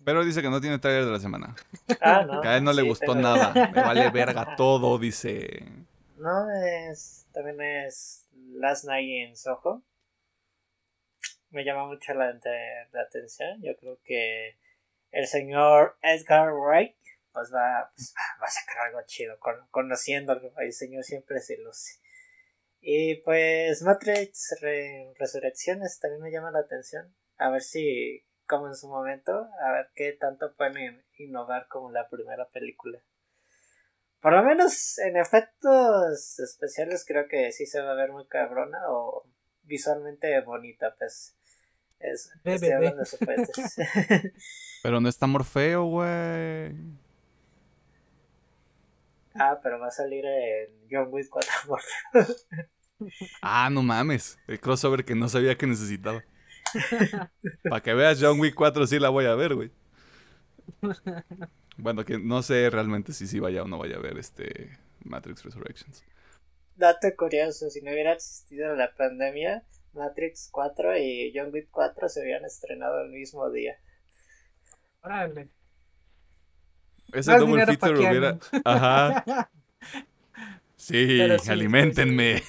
Pero 0.03 0.26
dice 0.26 0.41
que 0.41 0.49
no 0.49 0.62
tiene 0.62 0.80
trailer 0.80 1.05
de 1.05 1.12
la 1.12 1.20
semana. 1.20 1.55
Ah, 1.99 2.24
no. 2.26 2.41
Que 2.41 2.47
a 2.47 2.57
él 2.57 2.64
no 2.64 2.74
le 2.74 2.82
gustó 2.82 3.14
nada. 3.14 3.53
Me 3.76 3.82
vale 3.82 4.09
verga 4.09 4.55
todo, 4.55 4.97
dice. 4.97 5.66
No, 6.18 6.49
es. 6.51 7.28
También 7.34 7.62
es 7.62 8.28
Last 8.53 8.86
Night 8.86 9.30
in 9.30 9.36
Soho. 9.36 9.84
Me 11.52 11.64
llama 11.64 11.86
mucho 11.88 12.14
la, 12.14 12.34
la 12.91 13.02
atención. 13.02 13.62
Yo 13.62 13.76
creo 13.78 13.99
que 14.04 14.58
el 15.12 15.28
señor 15.28 15.97
Edgar 16.02 16.54
Wright 16.54 16.95
pues 17.34 17.52
va, 17.54 17.91
pues, 17.95 18.14
va- 18.18 18.41
va 18.41 18.45
a 18.47 18.49
sacar 18.52 18.88
algo 18.88 19.02
chido. 19.06 19.38
con- 19.39 19.68
conociéndolo, 19.70 20.54
el 20.58 20.74
señor 20.74 21.04
siempre 21.04 21.39
se 21.39 21.58
luce. 21.58 21.99
Y 22.80 23.16
pues 23.22 23.82
Matrix 23.84 24.58
Re- 24.62 25.14
Resurrecciones 25.18 25.99
también 25.99 26.22
me 26.22 26.32
llama 26.32 26.52
la 26.52 26.60
atención. 26.60 27.16
A 27.38 27.49
ver 27.49 27.62
si, 27.62 28.26
como 28.47 28.68
en 28.68 28.76
su 28.76 28.88
momento, 28.89 29.47
a 29.64 29.72
ver 29.72 29.89
qué 29.95 30.14
tanto 30.14 30.56
pueden 30.56 31.06
innovar 31.18 31.68
como 31.68 31.91
la 31.91 32.10
primera 32.10 32.47
película. 32.49 32.99
Por 34.22 34.34
lo 34.34 34.43
menos 34.43 34.97
en 34.99 35.18
efectos 35.18 36.39
especiales 36.39 37.06
creo 37.08 37.28
que 37.28 37.52
sí 37.52 37.66
se 37.66 37.82
va 37.82 37.91
a 37.91 37.95
ver 37.95 38.12
muy 38.12 38.28
cabrona 38.28 38.78
o 38.89 39.26
visualmente 39.64 40.39
bonita, 40.41 40.95
pues. 40.97 41.36
Es, 42.02 42.32
Ve, 42.43 42.56
estoy 42.56 42.70
ve, 42.70 42.70
ve. 42.70 42.88
hablando 42.88 42.99
de 42.99 43.06
supuestos. 43.06 43.76
Pero 44.84 44.99
no 45.02 45.08
está 45.10 45.28
Morfeo, 45.28 45.86
güey. 45.86 46.74
ah, 49.36 49.60
pero 49.62 49.80
va 49.80 49.88
a 49.88 49.91
salir 49.91 50.26
en 50.26 50.70
John 50.89 51.08
Wick 51.12 51.30
4 51.30 51.49
Ah, 53.41 53.70
no 53.72 53.82
mames. 53.84 54.38
El 54.47 54.60
crossover 54.60 55.06
que 55.06 55.16
no 55.16 55.30
sabía 55.30 55.58
que 55.58 55.68
necesitaba. 55.68 56.24
Para 57.70 57.82
que 57.82 57.93
veas 57.93 58.20
John 58.22 58.39
Wick 58.39 58.56
4 58.56 58.88
sí 58.88 58.99
la 58.99 59.10
voy 59.10 59.26
a 59.26 59.36
ver, 59.36 59.56
güey. 59.56 59.72
Bueno, 61.78 62.06
que 62.06 62.18
no 62.20 62.41
sé 62.43 62.70
realmente 62.70 63.14
si 63.14 63.28
sí 63.28 63.39
vaya 63.39 63.64
o 63.64 63.68
no 63.68 63.78
vaya 63.78 63.97
a 63.97 63.99
ver 63.99 64.18
este 64.18 64.78
Matrix 65.04 65.43
Resurrections. 65.43 66.04
Dato 66.76 67.08
curioso, 67.18 67.70
si 67.70 67.82
no 67.82 67.91
hubiera 67.91 68.14
existido 68.14 68.76
la 68.76 68.93
pandemia, 68.95 69.64
Matrix 69.94 70.50
4 70.52 70.98
y 70.98 71.34
John 71.36 71.50
Wick 71.54 71.68
4 71.72 72.10
se 72.10 72.22
hubieran 72.22 72.46
estrenado 72.46 73.02
el 73.02 73.10
mismo 73.10 73.50
día. 73.50 73.76
Órale. 75.02 75.50
Ese 77.14 77.32
Más 77.32 77.39
double 77.42 77.66
feature 77.66 78.00
hubiera. 78.00 78.39
Ajá. 78.64 79.50
Sí, 80.82 81.22
alimentenme. 81.48 82.42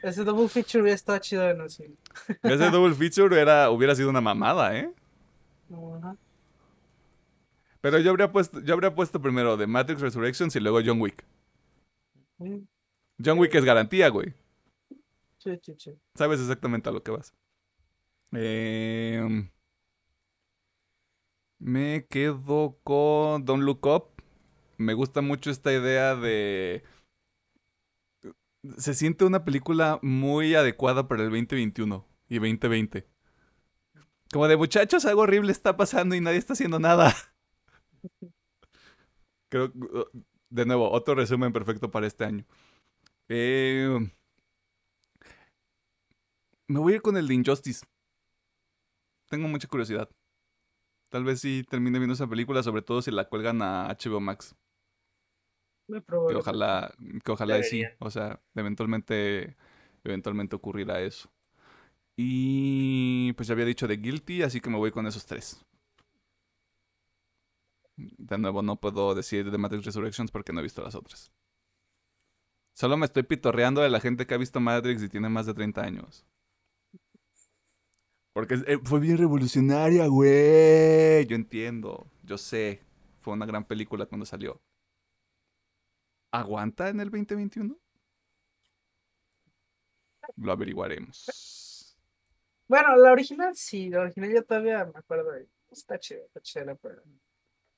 Ese 0.00 0.24
double 0.24 0.48
feature 0.48 0.80
hubiera 0.80 0.94
estado 0.94 1.18
chido 1.18 1.50
en 1.50 1.60
el 1.60 1.68
cine. 1.68 1.94
Ese 2.42 2.70
double 2.70 2.94
feature 2.94 3.38
era, 3.38 3.68
hubiera 3.68 3.94
sido 3.94 4.08
una 4.08 4.22
mamada, 4.22 4.74
¿eh? 4.78 4.90
Ajá. 5.70 6.16
Pero 7.82 7.98
yo 7.98 8.10
habría 8.10 8.32
puesto, 8.32 8.60
yo 8.60 8.72
habría 8.72 8.94
puesto 8.94 9.20
primero 9.20 9.58
The 9.58 9.66
Matrix 9.66 10.00
Resurrections 10.00 10.56
y 10.56 10.60
luego 10.60 10.80
John 10.82 11.00
Wick. 11.00 11.22
John 13.22 13.38
Wick 13.38 13.54
es 13.54 13.64
garantía, 13.64 14.08
güey. 14.08 14.32
Sabes 16.14 16.40
exactamente 16.40 16.88
a 16.88 16.92
lo 16.92 17.02
que 17.02 17.10
vas. 17.10 17.34
Em, 18.32 19.50
me 21.58 22.06
quedo 22.08 22.78
con 22.82 23.44
Don't 23.44 23.62
Look 23.64 23.86
Up. 23.86 24.22
Me 24.78 24.94
gusta 24.94 25.20
mucho 25.22 25.50
esta 25.50 25.72
idea 25.72 26.14
de... 26.16 26.82
Se 28.76 28.94
siente 28.94 29.24
una 29.24 29.44
película 29.44 29.98
muy 30.02 30.54
adecuada 30.54 31.08
para 31.08 31.22
el 31.22 31.30
2021 31.30 32.06
y 32.28 32.34
2020. 32.36 33.06
Como 34.32 34.48
de 34.48 34.56
muchachos, 34.56 35.04
algo 35.04 35.22
horrible 35.22 35.52
está 35.52 35.76
pasando 35.76 36.14
y 36.14 36.20
nadie 36.20 36.38
está 36.38 36.54
haciendo 36.54 36.78
nada. 36.80 37.14
Creo, 39.48 39.72
de 40.50 40.66
nuevo, 40.66 40.90
otro 40.90 41.14
resumen 41.14 41.52
perfecto 41.52 41.90
para 41.90 42.06
este 42.06 42.24
año. 42.24 42.44
Eh, 43.28 43.98
me 46.68 46.80
voy 46.80 46.92
a 46.92 46.96
ir 46.96 47.02
con 47.02 47.16
el 47.16 47.28
de 47.28 47.34
Injustice. 47.34 47.86
Tengo 49.28 49.48
mucha 49.48 49.68
curiosidad. 49.68 50.08
Tal 51.08 51.24
vez 51.24 51.40
sí 51.40 51.64
termine 51.68 51.98
viendo 51.98 52.14
esa 52.14 52.26
película, 52.26 52.62
sobre 52.62 52.82
todo 52.82 53.02
si 53.02 53.10
la 53.10 53.28
cuelgan 53.28 53.62
a 53.62 53.88
HBO 53.88 54.20
Max. 54.20 54.54
Muy 55.88 56.02
Que 56.02 56.34
ojalá, 56.34 56.92
que 57.24 57.32
ojalá 57.32 57.58
y 57.58 57.62
sí. 57.62 57.84
O 58.00 58.10
sea, 58.10 58.40
eventualmente, 58.54 59.56
eventualmente 60.02 60.56
ocurrirá 60.56 61.00
eso. 61.00 61.30
Y 62.16 63.32
pues 63.34 63.46
ya 63.46 63.52
había 63.52 63.66
dicho 63.66 63.86
de 63.86 63.96
Guilty, 63.98 64.42
así 64.42 64.60
que 64.60 64.70
me 64.70 64.78
voy 64.78 64.90
con 64.90 65.06
esos 65.06 65.26
tres. 65.26 65.64
De 67.96 68.38
nuevo, 68.38 68.62
no 68.62 68.76
puedo 68.76 69.14
decir 69.14 69.50
de 69.50 69.58
Matrix 69.58 69.84
Resurrections 69.84 70.30
porque 70.30 70.52
no 70.52 70.60
he 70.60 70.64
visto 70.64 70.82
las 70.82 70.94
otras. 70.94 71.30
Solo 72.74 72.96
me 72.96 73.06
estoy 73.06 73.22
pitorreando 73.22 73.80
de 73.80 73.88
la 73.88 74.00
gente 74.00 74.26
que 74.26 74.34
ha 74.34 74.38
visto 74.38 74.60
Matrix 74.60 75.02
y 75.02 75.08
tiene 75.08 75.28
más 75.28 75.46
de 75.46 75.54
30 75.54 75.82
años. 75.82 76.26
Porque 78.36 78.56
eh, 78.66 78.78
fue 78.84 79.00
bien 79.00 79.16
revolucionaria, 79.16 80.06
güey. 80.08 81.24
Yo 81.24 81.34
entiendo, 81.36 82.06
yo 82.22 82.36
sé. 82.36 82.82
Fue 83.22 83.32
una 83.32 83.46
gran 83.46 83.64
película 83.64 84.04
cuando 84.04 84.26
salió. 84.26 84.60
¿Aguanta 86.30 86.90
en 86.90 87.00
el 87.00 87.08
2021? 87.10 87.74
Lo 90.36 90.52
averiguaremos. 90.52 91.96
Bueno, 92.68 92.94
la 92.96 93.10
original 93.10 93.56
sí, 93.56 93.88
la 93.88 94.00
original 94.02 94.30
yo 94.30 94.44
todavía 94.44 94.84
me 94.84 94.98
acuerdo. 94.98 95.32
de- 95.32 95.48
Está 95.70 95.98
chido, 95.98 96.20
está 96.26 96.40
chida, 96.42 96.74
pero. 96.74 97.02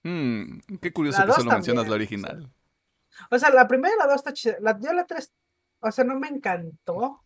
Hmm, 0.02 0.58
qué 0.82 0.92
curioso 0.92 1.20
La 1.20 1.26
que 1.26 1.32
solo 1.34 1.52
mencionas 1.52 1.84
la 1.86 1.90
también, 1.90 2.24
original. 2.24 2.52
O 3.30 3.38
sea, 3.38 3.50
la 3.50 3.68
primera 3.68 3.94
y 3.94 3.98
la 3.98 4.06
dos 4.08 4.16
está 4.16 4.32
chida. 4.32 4.56
La, 4.58 4.76
yo 4.80 4.92
la 4.92 5.06
tres, 5.06 5.32
o 5.78 5.92
sea, 5.92 6.02
no 6.02 6.18
me 6.18 6.26
encantó, 6.26 7.22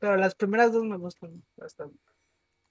pero 0.00 0.16
las 0.16 0.34
primeras 0.34 0.72
dos 0.72 0.82
me 0.84 0.96
gustan 0.96 1.40
bastante. 1.56 2.00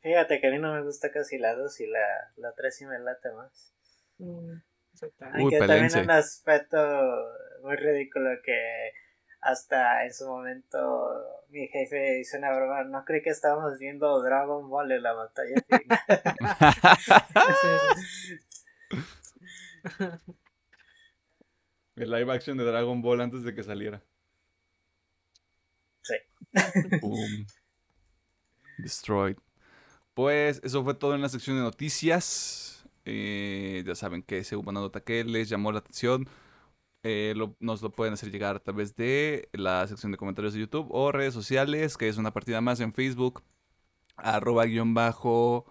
Fíjate 0.04 0.40
que 0.42 0.48
a 0.48 0.52
mí 0.52 0.60
no 0.60 0.74
me 0.74 0.84
gusta 0.84 1.12
casi 1.12 1.38
la 1.38 1.56
2 1.56 1.80
y 1.80 1.88
la, 1.88 2.34
la 2.36 2.54
3 2.54 2.76
sí 2.76 2.86
me 2.86 3.00
late 3.00 3.32
más. 3.32 3.74
Mm, 4.18 4.58
exactamente. 4.92 5.38
Uy, 5.38 5.44
Aunque 5.44 5.60
también 5.66 6.04
un 6.04 6.12
aspecto 6.12 6.78
muy 7.62 7.78
ridículo 7.78 8.30
que 8.44 8.92
hasta 9.40 10.06
en 10.06 10.14
su 10.14 10.28
momento 10.28 11.48
mi 11.50 11.68
jefe 11.70 12.20
hizo 12.20 12.38
una 12.38 12.54
broma. 12.54 12.84
No 12.84 13.06
creí 13.06 13.22
que 13.22 13.30
estábamos 13.30 13.80
viendo 13.80 14.22
Dragon 14.22 14.70
Ball 14.70 14.92
en 14.92 15.04
la 15.04 15.14
batalla 15.14 15.56
final. 15.70 16.00
El 21.96 22.12
live 22.12 22.34
action 22.34 22.58
de 22.58 22.66
Dragon 22.66 23.02
Ball 23.02 23.22
antes 23.22 23.44
de 23.44 23.56
que 23.56 23.64
saliera. 23.64 24.02
Sí. 26.02 26.16
Boom. 27.00 27.48
Destroyed. 28.80 29.38
Pues 30.14 30.62
eso 30.64 30.84
fue 30.84 30.94
todo 30.94 31.16
en 31.16 31.22
la 31.22 31.30
sección 31.30 31.58
de 31.58 31.64
noticias. 31.64 32.86
Eh, 33.06 33.84
ya 33.86 33.96
saben 33.96 34.22
que 34.24 34.38
ese 34.40 34.56
hubo 34.56 34.70
una 34.70 34.80
nota 34.80 35.00
que 35.02 35.24
les 35.24 35.50
llamó 35.50 35.72
la 35.72 35.80
atención. 35.80 36.28
Eh, 37.04 37.34
lo- 37.36 37.56
nos 37.60 37.82
lo 37.82 37.92
pueden 37.92 38.14
hacer 38.14 38.32
llegar 38.32 38.56
a 38.56 38.60
través 38.60 38.96
de 38.96 39.50
la 39.54 39.86
sección 39.88 40.12
de 40.12 40.18
comentarios 40.18 40.54
de 40.54 40.62
YouTube 40.62 40.88
o 40.92 41.12
redes 41.12 41.34
sociales, 41.34 41.98
que 41.98 42.08
es 42.08 42.18
una 42.18 42.32
partida 42.32 42.62
más 42.62 42.80
en 42.80 42.94
Facebook. 42.94 43.44
Arroba 44.18 44.66
guion 44.66 44.94
bajo. 44.94 45.66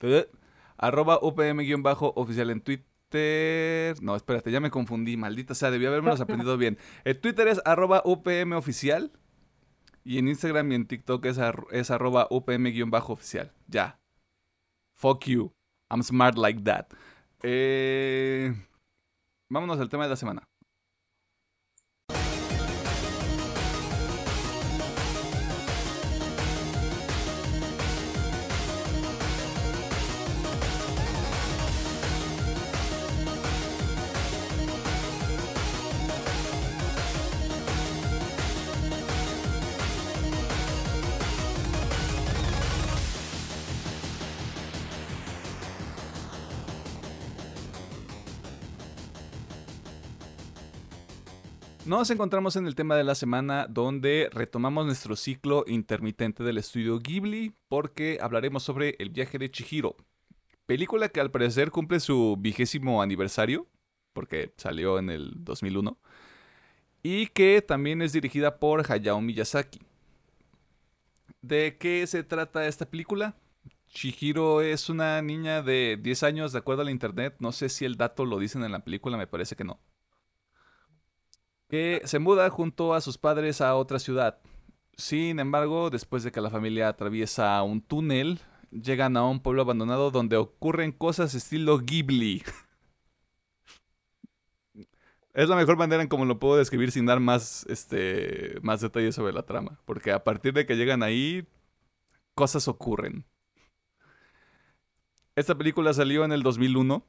eh, 0.00 0.28
Arroba 0.76 1.18
UPM 1.22 1.62
guion 1.64 1.82
bajo 1.82 2.12
oficial 2.16 2.50
en 2.50 2.60
Twitter. 2.60 3.94
No, 4.02 4.16
espérate, 4.16 4.50
ya 4.50 4.58
me 4.60 4.70
confundí. 4.70 5.16
Maldita 5.16 5.54
sea, 5.54 5.70
debí 5.70 5.86
haberme 5.86 6.10
aprendido 6.10 6.56
bien. 6.58 6.78
El 7.04 7.20
Twitter 7.20 7.46
es 7.48 7.60
arroba 7.64 8.02
UPM 8.04 8.54
oficial. 8.56 9.12
Y 10.04 10.18
en 10.18 10.28
Instagram 10.28 10.72
y 10.72 10.74
en 10.74 10.86
TikTok 10.86 11.24
es, 11.26 11.38
ar- 11.38 11.66
es 11.70 11.90
arroba 11.90 12.26
UPM-oficial. 12.30 13.52
Ya. 13.68 13.98
Fuck 14.96 15.26
you. 15.26 15.52
I'm 15.90 16.02
smart 16.02 16.36
like 16.36 16.60
that. 16.62 16.86
Eh, 17.42 18.52
vámonos 19.50 19.78
al 19.78 19.88
tema 19.88 20.04
de 20.04 20.10
la 20.10 20.16
semana. 20.16 20.42
Nos 51.92 52.08
encontramos 52.08 52.56
en 52.56 52.66
el 52.66 52.74
tema 52.74 52.96
de 52.96 53.04
la 53.04 53.14
semana 53.14 53.66
donde 53.68 54.30
retomamos 54.32 54.86
nuestro 54.86 55.14
ciclo 55.14 55.66
intermitente 55.68 56.42
del 56.42 56.56
estudio 56.56 56.98
Ghibli 56.98 57.54
porque 57.68 58.16
hablaremos 58.22 58.62
sobre 58.62 58.96
El 58.98 59.10
viaje 59.10 59.38
de 59.38 59.50
Chihiro. 59.50 59.94
Película 60.64 61.10
que 61.10 61.20
al 61.20 61.30
parecer 61.30 61.70
cumple 61.70 62.00
su 62.00 62.38
vigésimo 62.38 63.02
aniversario 63.02 63.66
porque 64.14 64.54
salió 64.56 64.98
en 64.98 65.10
el 65.10 65.32
2001 65.44 65.98
y 67.02 67.26
que 67.26 67.60
también 67.60 68.00
es 68.00 68.14
dirigida 68.14 68.58
por 68.58 68.90
Hayao 68.90 69.20
Miyazaki. 69.20 69.80
¿De 71.42 71.76
qué 71.76 72.06
se 72.06 72.24
trata 72.24 72.66
esta 72.66 72.86
película? 72.86 73.36
Chihiro 73.88 74.62
es 74.62 74.88
una 74.88 75.20
niña 75.20 75.60
de 75.60 75.98
10 76.00 76.22
años 76.22 76.52
de 76.52 76.58
acuerdo 76.60 76.80
a 76.80 76.84
la 76.86 76.90
internet. 76.90 77.36
No 77.38 77.52
sé 77.52 77.68
si 77.68 77.84
el 77.84 77.98
dato 77.98 78.24
lo 78.24 78.38
dicen 78.38 78.64
en 78.64 78.72
la 78.72 78.82
película, 78.82 79.18
me 79.18 79.26
parece 79.26 79.56
que 79.56 79.64
no 79.64 79.78
que 81.72 82.02
se 82.04 82.18
muda 82.18 82.50
junto 82.50 82.92
a 82.92 83.00
sus 83.00 83.16
padres 83.16 83.62
a 83.62 83.74
otra 83.76 83.98
ciudad. 83.98 84.38
Sin 84.94 85.40
embargo, 85.40 85.88
después 85.88 86.22
de 86.22 86.30
que 86.30 86.42
la 86.42 86.50
familia 86.50 86.86
atraviesa 86.86 87.62
un 87.62 87.80
túnel, 87.80 88.40
llegan 88.70 89.16
a 89.16 89.24
un 89.24 89.40
pueblo 89.40 89.62
abandonado 89.62 90.10
donde 90.10 90.36
ocurren 90.36 90.92
cosas 90.92 91.34
estilo 91.34 91.78
Ghibli. 91.78 92.44
Es 95.32 95.48
la 95.48 95.56
mejor 95.56 95.78
manera 95.78 96.02
en 96.02 96.10
cómo 96.10 96.26
lo 96.26 96.38
puedo 96.38 96.58
describir 96.58 96.92
sin 96.92 97.06
dar 97.06 97.18
más, 97.18 97.64
este, 97.70 98.58
más 98.60 98.82
detalles 98.82 99.14
sobre 99.14 99.32
la 99.32 99.46
trama. 99.46 99.80
Porque 99.86 100.12
a 100.12 100.22
partir 100.24 100.52
de 100.52 100.66
que 100.66 100.76
llegan 100.76 101.02
ahí, 101.02 101.48
cosas 102.34 102.68
ocurren. 102.68 103.24
Esta 105.36 105.56
película 105.56 105.94
salió 105.94 106.26
en 106.26 106.32
el 106.32 106.42
2001 106.42 107.02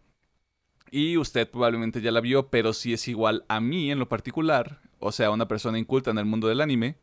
y 0.95 1.17
usted 1.17 1.49
probablemente 1.49 2.01
ya 2.01 2.11
la 2.11 2.21
vio, 2.21 2.49
pero 2.51 2.71
si 2.71 2.93
es 2.93 3.07
igual 3.07 3.45
a 3.47 3.59
mí 3.59 3.89
en 3.89 3.97
lo 3.97 4.07
particular, 4.07 4.79
o 4.99 5.11
sea, 5.11 5.31
una 5.31 5.47
persona 5.47 5.79
inculta 5.79 6.11
en 6.11 6.19
el 6.19 6.25
mundo 6.25 6.47
del 6.47 6.61
anime, 6.61 6.97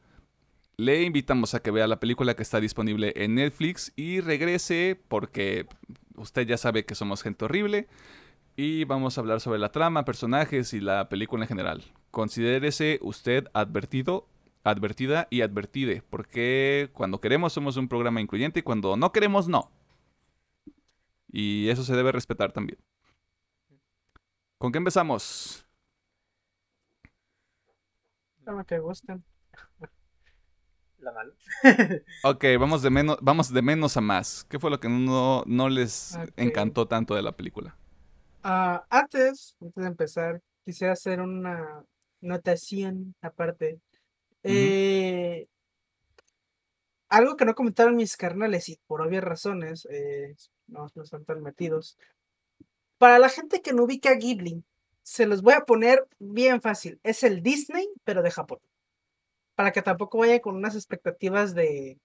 le 0.77 1.03
invitamos 1.03 1.55
a 1.55 1.61
que 1.61 1.73
vea 1.73 1.89
la 1.89 1.99
película 1.99 2.37
que 2.37 2.45
está 2.45 2.61
disponible 2.61 3.13
en 3.17 3.35
Netflix 3.35 3.93
y 3.97 4.21
regrese 4.21 4.97
porque 5.09 5.67
usted 6.15 6.47
ya 6.47 6.57
sabe 6.57 6.85
que 6.85 6.95
somos 6.95 7.25
gente 7.25 7.47
horrible 7.47 7.89
y 8.55 8.85
vamos 8.85 9.19
a 9.19 9.23
hablar 9.23 9.41
sobre 9.41 9.59
la 9.59 9.73
trama, 9.73 10.05
personajes 10.05 10.73
y 10.73 10.81
la 10.81 11.09
película 11.09 11.43
en 11.43 11.49
general. 11.49 11.83
Considérese 12.13 13.01
usted 13.03 13.49
advertido, 13.55 14.29
advertida 14.63 15.27
y 15.31 15.41
advertide, 15.41 16.05
porque 16.09 16.91
cuando 16.93 17.21
queremos 17.21 17.53
somos 17.53 17.77
un 17.77 17.89
programa 17.89 18.21
incluyente 18.21 18.61
y 18.61 18.63
cuando 18.63 18.97
no 18.97 19.11
queremos 19.11 19.49
no. 19.49 19.69
Y 21.33 21.71
eso 21.71 21.83
se 21.83 21.97
debe 21.97 22.13
respetar 22.13 22.53
también. 22.53 22.79
¿Con 24.61 24.73
qué 24.73 24.77
empezamos? 24.77 25.67
Como 28.45 28.63
te 28.63 28.79
gusten. 28.79 29.25
La 30.99 31.13
mala. 31.13 31.33
Ok, 32.25 32.45
vamos 32.59 32.83
de 32.83 32.91
menos, 32.91 33.17
vamos 33.23 33.51
de 33.55 33.63
menos 33.63 33.97
a 33.97 34.03
más. 34.03 34.45
¿Qué 34.51 34.59
fue 34.59 34.69
lo 34.69 34.79
que 34.79 34.91
no, 34.91 35.45
no 35.47 35.71
les 35.71 36.19
encantó 36.37 36.87
tanto 36.87 37.15
de 37.15 37.23
la 37.23 37.33
película? 37.33 37.75
Ah, 38.43 38.85
antes, 38.91 39.57
antes 39.63 39.83
de 39.83 39.89
empezar, 39.89 40.43
quisiera 40.67 40.93
hacer 40.93 41.23
una 41.23 41.83
notación 42.21 43.15
aparte. 43.23 43.81
Eh, 44.43 45.49
algo 47.09 47.35
que 47.39 47.47
no 47.47 47.55
comentaron 47.55 47.97
mis 47.97 48.15
carnales 48.19 48.69
y 48.69 48.79
por 48.87 49.01
obvias 49.01 49.25
razones, 49.25 49.89
eh, 49.91 50.37
no, 50.67 50.87
no 50.95 51.03
están 51.03 51.25
tan 51.25 51.43
metidos. 51.43 51.97
Para 53.01 53.19
la 53.19 53.31
gente 53.31 53.63
que 53.63 53.73
no 53.73 53.85
ubica 53.85 54.11
a 54.11 54.15
Ghibli, 54.15 54.63
se 55.03 55.25
los 55.25 55.41
voy 55.41 55.55
a 55.55 55.65
poner 55.65 56.07
bien 56.19 56.61
fácil. 56.61 57.01
Es 57.03 57.23
el 57.23 57.43
Disney, 57.43 57.89
pero 58.05 58.21
de 58.21 58.31
Japón. 58.31 58.59
Para 59.55 59.73
que 59.73 59.81
tampoco 59.81 60.19
vaya 60.19 60.39
con 60.43 60.55
unas 60.55 60.75
expectativas 60.75 61.55
de. 61.55 61.99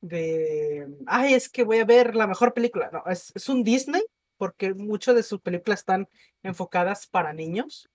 de. 0.00 0.88
Ay, 1.06 1.34
es 1.34 1.48
que 1.48 1.62
voy 1.62 1.78
a 1.78 1.84
ver 1.84 2.16
la 2.16 2.26
mejor 2.26 2.54
película. 2.54 2.90
No, 2.92 3.04
es, 3.06 3.30
es 3.36 3.48
un 3.48 3.62
Disney, 3.62 4.02
porque 4.36 4.74
muchas 4.74 5.14
de 5.14 5.22
sus 5.22 5.40
películas 5.40 5.78
están 5.78 6.08
enfocadas 6.42 7.06
para 7.06 7.32
niños. 7.32 7.88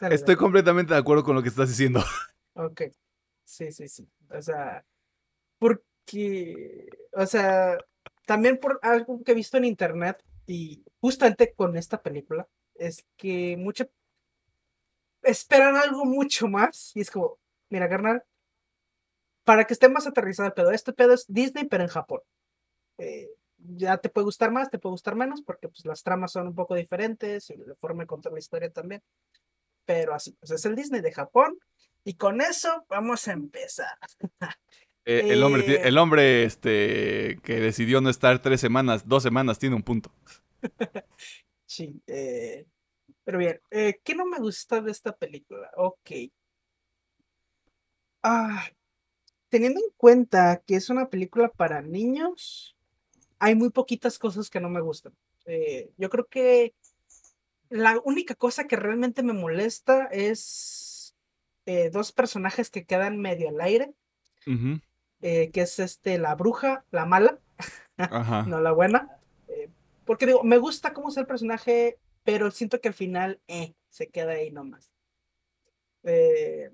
Dale, 0.00 0.14
Estoy 0.14 0.36
dale. 0.36 0.44
completamente 0.44 0.94
de 0.94 1.00
acuerdo 1.00 1.24
con 1.24 1.34
lo 1.34 1.42
que 1.42 1.50
estás 1.50 1.68
diciendo. 1.68 2.00
Ok. 2.54 2.84
Sí, 3.44 3.70
sí, 3.70 3.86
sí. 3.86 4.08
O 4.30 4.42
sea, 4.42 4.82
porque, 5.60 6.88
o 7.12 7.24
sea, 7.24 7.78
también 8.28 8.58
por 8.58 8.78
algo 8.82 9.24
que 9.24 9.32
he 9.32 9.34
visto 9.34 9.56
en 9.56 9.64
internet 9.64 10.22
y 10.46 10.84
justamente 11.00 11.54
con 11.54 11.78
esta 11.78 12.02
película, 12.02 12.46
es 12.74 13.06
que 13.16 13.56
mucho 13.56 13.88
esperan 15.22 15.76
algo 15.76 16.04
mucho 16.04 16.46
más 16.46 16.92
y 16.94 17.00
es 17.00 17.10
como, 17.10 17.38
mira, 17.70 17.88
carnal, 17.88 18.22
para 19.44 19.64
que 19.64 19.72
esté 19.72 19.88
más 19.88 20.06
aterrizado 20.06 20.46
el 20.46 20.52
pedo, 20.52 20.72
este 20.72 20.92
pedo 20.92 21.14
es 21.14 21.24
Disney, 21.26 21.64
pero 21.64 21.84
en 21.84 21.88
Japón. 21.88 22.20
Eh, 22.98 23.30
ya 23.56 23.96
te 23.96 24.10
puede 24.10 24.26
gustar 24.26 24.50
más, 24.50 24.68
te 24.68 24.78
puede 24.78 24.92
gustar 24.92 25.16
menos, 25.16 25.40
porque 25.40 25.70
pues 25.70 25.86
las 25.86 26.02
tramas 26.02 26.32
son 26.32 26.48
un 26.48 26.54
poco 26.54 26.74
diferentes 26.74 27.48
y 27.48 27.56
la 27.56 27.74
forma 27.76 28.02
de 28.02 28.08
contar 28.08 28.32
la 28.32 28.40
historia 28.40 28.70
también. 28.70 29.02
Pero 29.86 30.12
así, 30.14 30.32
pues 30.32 30.50
es 30.50 30.66
el 30.66 30.76
Disney 30.76 31.00
de 31.00 31.14
Japón 31.14 31.58
y 32.04 32.12
con 32.16 32.42
eso 32.42 32.84
vamos 32.90 33.26
a 33.26 33.32
empezar. 33.32 33.96
Eh, 35.10 35.24
el 35.30 35.42
hombre, 35.42 35.88
el 35.88 35.96
hombre 35.96 36.44
este, 36.44 37.38
que 37.42 37.60
decidió 37.60 38.02
no 38.02 38.10
estar 38.10 38.42
tres 38.42 38.60
semanas, 38.60 39.08
dos 39.08 39.22
semanas, 39.22 39.58
tiene 39.58 39.74
un 39.74 39.82
punto. 39.82 40.12
Sí, 41.70 42.00
eh, 42.06 42.64
pero 43.24 43.36
bien, 43.36 43.60
eh, 43.70 44.00
¿qué 44.02 44.14
no 44.14 44.24
me 44.24 44.38
gusta 44.38 44.80
de 44.80 44.90
esta 44.90 45.14
película? 45.14 45.70
Ok. 45.76 46.10
Ah, 48.22 48.66
teniendo 49.50 49.80
en 49.80 49.90
cuenta 49.98 50.62
que 50.66 50.76
es 50.76 50.88
una 50.88 51.10
película 51.10 51.50
para 51.50 51.82
niños, 51.82 52.74
hay 53.38 53.54
muy 53.54 53.68
poquitas 53.68 54.18
cosas 54.18 54.48
que 54.48 54.60
no 54.60 54.70
me 54.70 54.80
gustan. 54.80 55.12
Yo 55.98 56.08
creo 56.08 56.26
que 56.26 56.74
la 57.68 58.00
única 58.04 58.34
cosa 58.34 58.66
que 58.66 58.76
realmente 58.76 59.22
me 59.22 59.34
molesta 59.34 60.06
es 60.06 61.14
dos 61.92 62.12
personajes 62.12 62.70
que 62.70 62.86
quedan 62.86 63.18
medio 63.18 63.50
al 63.50 63.60
aire, 63.60 63.94
Ujú, 64.46 64.80
eh, 65.22 65.50
que 65.50 65.62
es 65.62 65.78
este, 65.78 66.18
la 66.18 66.34
bruja, 66.34 66.84
la 66.90 67.04
mala, 67.06 67.38
Ajá. 67.96 68.44
no 68.46 68.60
la 68.60 68.72
buena. 68.72 69.18
eh, 69.48 69.68
porque 70.04 70.26
digo, 70.26 70.42
me 70.44 70.58
gusta 70.58 70.92
cómo 70.94 71.08
es 71.10 71.16
el 71.16 71.26
personaje, 71.26 71.98
pero 72.24 72.50
siento 72.50 72.80
que 72.80 72.88
al 72.88 72.94
final 72.94 73.40
eh, 73.48 73.74
se 73.90 74.08
queda 74.08 74.32
ahí 74.32 74.50
nomás. 74.50 74.92
Eh, 76.04 76.70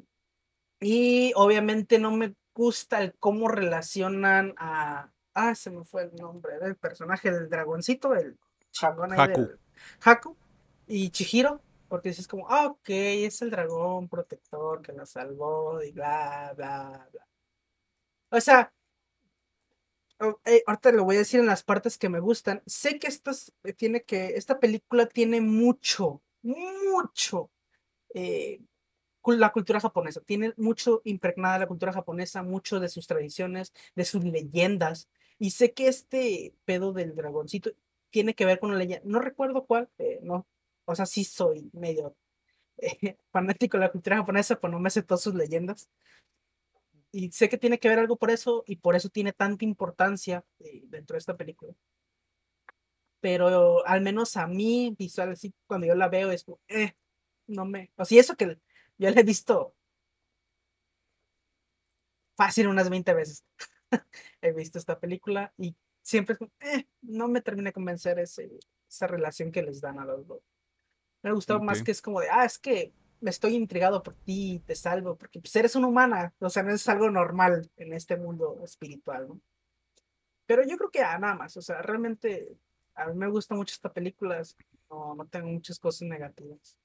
y 0.80 1.32
obviamente 1.36 1.99
no 1.99 2.11
me 2.12 2.34
gusta 2.55 3.03
el 3.03 3.14
cómo 3.18 3.49
relacionan 3.49 4.55
a. 4.59 5.11
Ah, 5.34 5.55
se 5.55 5.70
me 5.70 5.84
fue 5.84 6.03
el 6.03 6.14
nombre 6.14 6.59
del 6.61 6.76
personaje 6.76 7.30
del 7.32 7.49
dragoncito, 7.49 8.14
el 8.14 8.38
chingón 8.70 9.12
ahí 9.12 9.20
Haku. 9.20 9.40
del- 9.40 9.59
Haku 10.05 10.36
y 10.86 11.11
Chihiro, 11.11 11.61
porque 11.88 12.11
dices 12.11 12.28
como, 12.28 12.49
ah, 12.49 12.66
ok, 12.66 12.88
es 12.88 13.42
el 13.42 13.51
dragón 13.51 14.09
protector 14.09 14.80
que 14.82 14.92
la 14.92 15.07
salvó 15.07 15.82
y 15.82 15.90
bla, 15.90 16.53
bla, 16.57 17.09
bla. 17.11 17.26
O 18.35 18.41
sea, 18.41 18.72
eh, 20.45 20.62
ahorita 20.66 20.91
lo 20.93 21.05
voy 21.05 21.16
a 21.16 21.18
decir 21.20 21.39
en 21.39 21.47
las 21.47 21.62
partes 21.62 21.99
que 21.99 22.09
me 22.09 22.18
gustan. 22.18 22.62
Sé 22.66 22.99
que 22.99 23.09
eh, 23.09 23.72
tiene 23.74 24.03
que, 24.03 24.35
esta 24.37 24.59
película 24.59 25.07
tiene 25.07 25.41
mucho, 25.41 26.20
mucho 26.43 27.51
eh, 28.14 28.61
la 29.26 29.53
cultura 29.53 29.78
japonesa. 29.80 30.20
Tiene 30.22 30.53
mucho 30.57 31.01
impregnada 31.05 31.61
la 31.61 31.68
cultura 31.68 31.93
japonesa, 31.93 32.43
mucho 32.43 32.80
de 32.80 32.89
sus 32.89 33.07
tradiciones, 33.07 33.72
de 33.95 34.05
sus 34.05 34.24
leyendas. 34.24 35.09
Y 35.39 35.51
sé 35.53 35.72
que 35.72 35.87
este 35.89 36.55
pedo 36.64 36.93
del 36.93 37.14
dragoncito 37.14 37.70
tiene 38.11 38.35
que 38.35 38.47
ver 38.47 38.59
con 38.59 38.70
una 38.70 38.78
leyenda. 38.80 39.05
No 39.07 39.20
recuerdo 39.20 39.64
cuál, 39.66 39.91
no. 40.22 40.47
O 40.87 40.97
sea, 40.97 41.07
sí 41.07 41.24
soy 41.24 41.70
medio 41.72 42.16
eh, 42.78 43.16
fanático 43.30 43.76
de 43.76 43.82
la 43.82 43.93
cultura 43.93 44.16
japonesa, 44.16 44.59
pero 44.61 44.72
no 44.72 44.80
me 44.80 44.91
sé 44.91 45.03
todas 45.03 45.22
sus 45.22 45.35
leyendas 45.35 45.89
y 47.15 47.31
sé 47.31 47.49
que 47.49 47.59
tiene 47.59 47.79
que 47.79 47.89
ver 47.89 48.01
algo 48.01 48.17
por 48.17 48.33
eso 48.33 48.65
y 48.67 48.77
por 48.77 48.97
eso 48.97 49.09
tiene 49.09 49.33
tanta 49.33 49.65
importancia 49.65 50.45
eh, 50.59 50.83
dentro 50.87 51.15
de 51.15 51.19
esta 51.19 51.37
película. 51.37 51.73
Pero 53.21 53.87
al 53.87 54.01
menos 54.01 54.37
a 54.37 54.49
mí, 54.49 54.97
visual, 54.99 55.31
así, 55.31 55.55
cuando 55.69 55.87
yo 55.87 55.95
la 55.95 56.09
veo, 56.09 56.33
es 56.33 56.43
como, 56.43 56.59
eh, 56.67 56.95
no 57.47 57.67
me. 57.67 57.93
O 57.97 58.05
sea, 58.05 58.21
eso 58.21 58.35
que 58.37 58.59
yo 58.99 59.11
la 59.11 59.21
he 59.21 59.23
visto 59.23 59.77
fácil 62.37 62.67
unas 62.67 62.91
20 62.91 63.15
veces. 63.15 63.45
he 64.43 64.51
visto 64.53 64.79
esta 64.79 64.99
película 64.99 65.55
y 65.57 65.77
siempre 66.03 66.33
es 66.33 66.39
como, 66.41 66.51
eh, 66.59 66.89
no 67.01 67.29
me 67.29 67.41
termina 67.41 67.69
de 67.69 67.75
convencer 67.75 68.19
ese, 68.19 68.59
esa 68.89 69.07
relación 69.07 69.53
que 69.53 69.62
les 69.62 69.81
dan 69.81 70.01
a 70.01 70.05
los 70.05 70.27
dos. 70.27 70.43
Me 71.23 71.33
gustaba 71.33 71.61
más 71.61 71.79
Ok. 71.79 71.87
que 71.87 71.93
es 71.93 72.03
como 72.03 72.21
de, 72.21 72.29
ah, 72.29 72.45
es 72.45 72.59
que 72.59 72.93
estoy 73.31 73.55
intrigado 73.55 74.03
por 74.03 74.14
ti, 74.14 74.62
te 74.66 74.75
salvo, 74.75 75.16
porque 75.16 75.41
pues 75.41 75.55
eres 75.57 75.77
una 75.77 75.89
humana, 75.89 76.35
o 76.41 76.51
sea, 76.51 76.62
no 76.62 76.72
es 76.72 76.89
algo 76.89 77.11
normal 77.11 77.70
en 77.77 77.93
este 77.93 78.16
mundo 78.16 78.61
espiritual, 78.64 79.29
¿no? 79.29 79.41
Pero 80.47 80.62
yo 80.62 80.77
creo 80.77 80.91
que 80.91 81.01
ah, 81.01 81.18
nada 81.18 81.35
más, 81.35 81.57
o 81.57 81.62
sea, 81.62 81.81
realmente 81.83 82.57
a 82.95 83.07
mí 83.07 83.14
me 83.14 83.29
gusta 83.29 83.55
mucho 83.55 83.72
esta 83.72 83.93
película, 83.93 84.43
no, 84.91 85.14
no 85.14 85.27
tengo 85.27 85.49
muchas 85.49 85.79
cosas 85.79 86.03
negativas. 86.09 86.79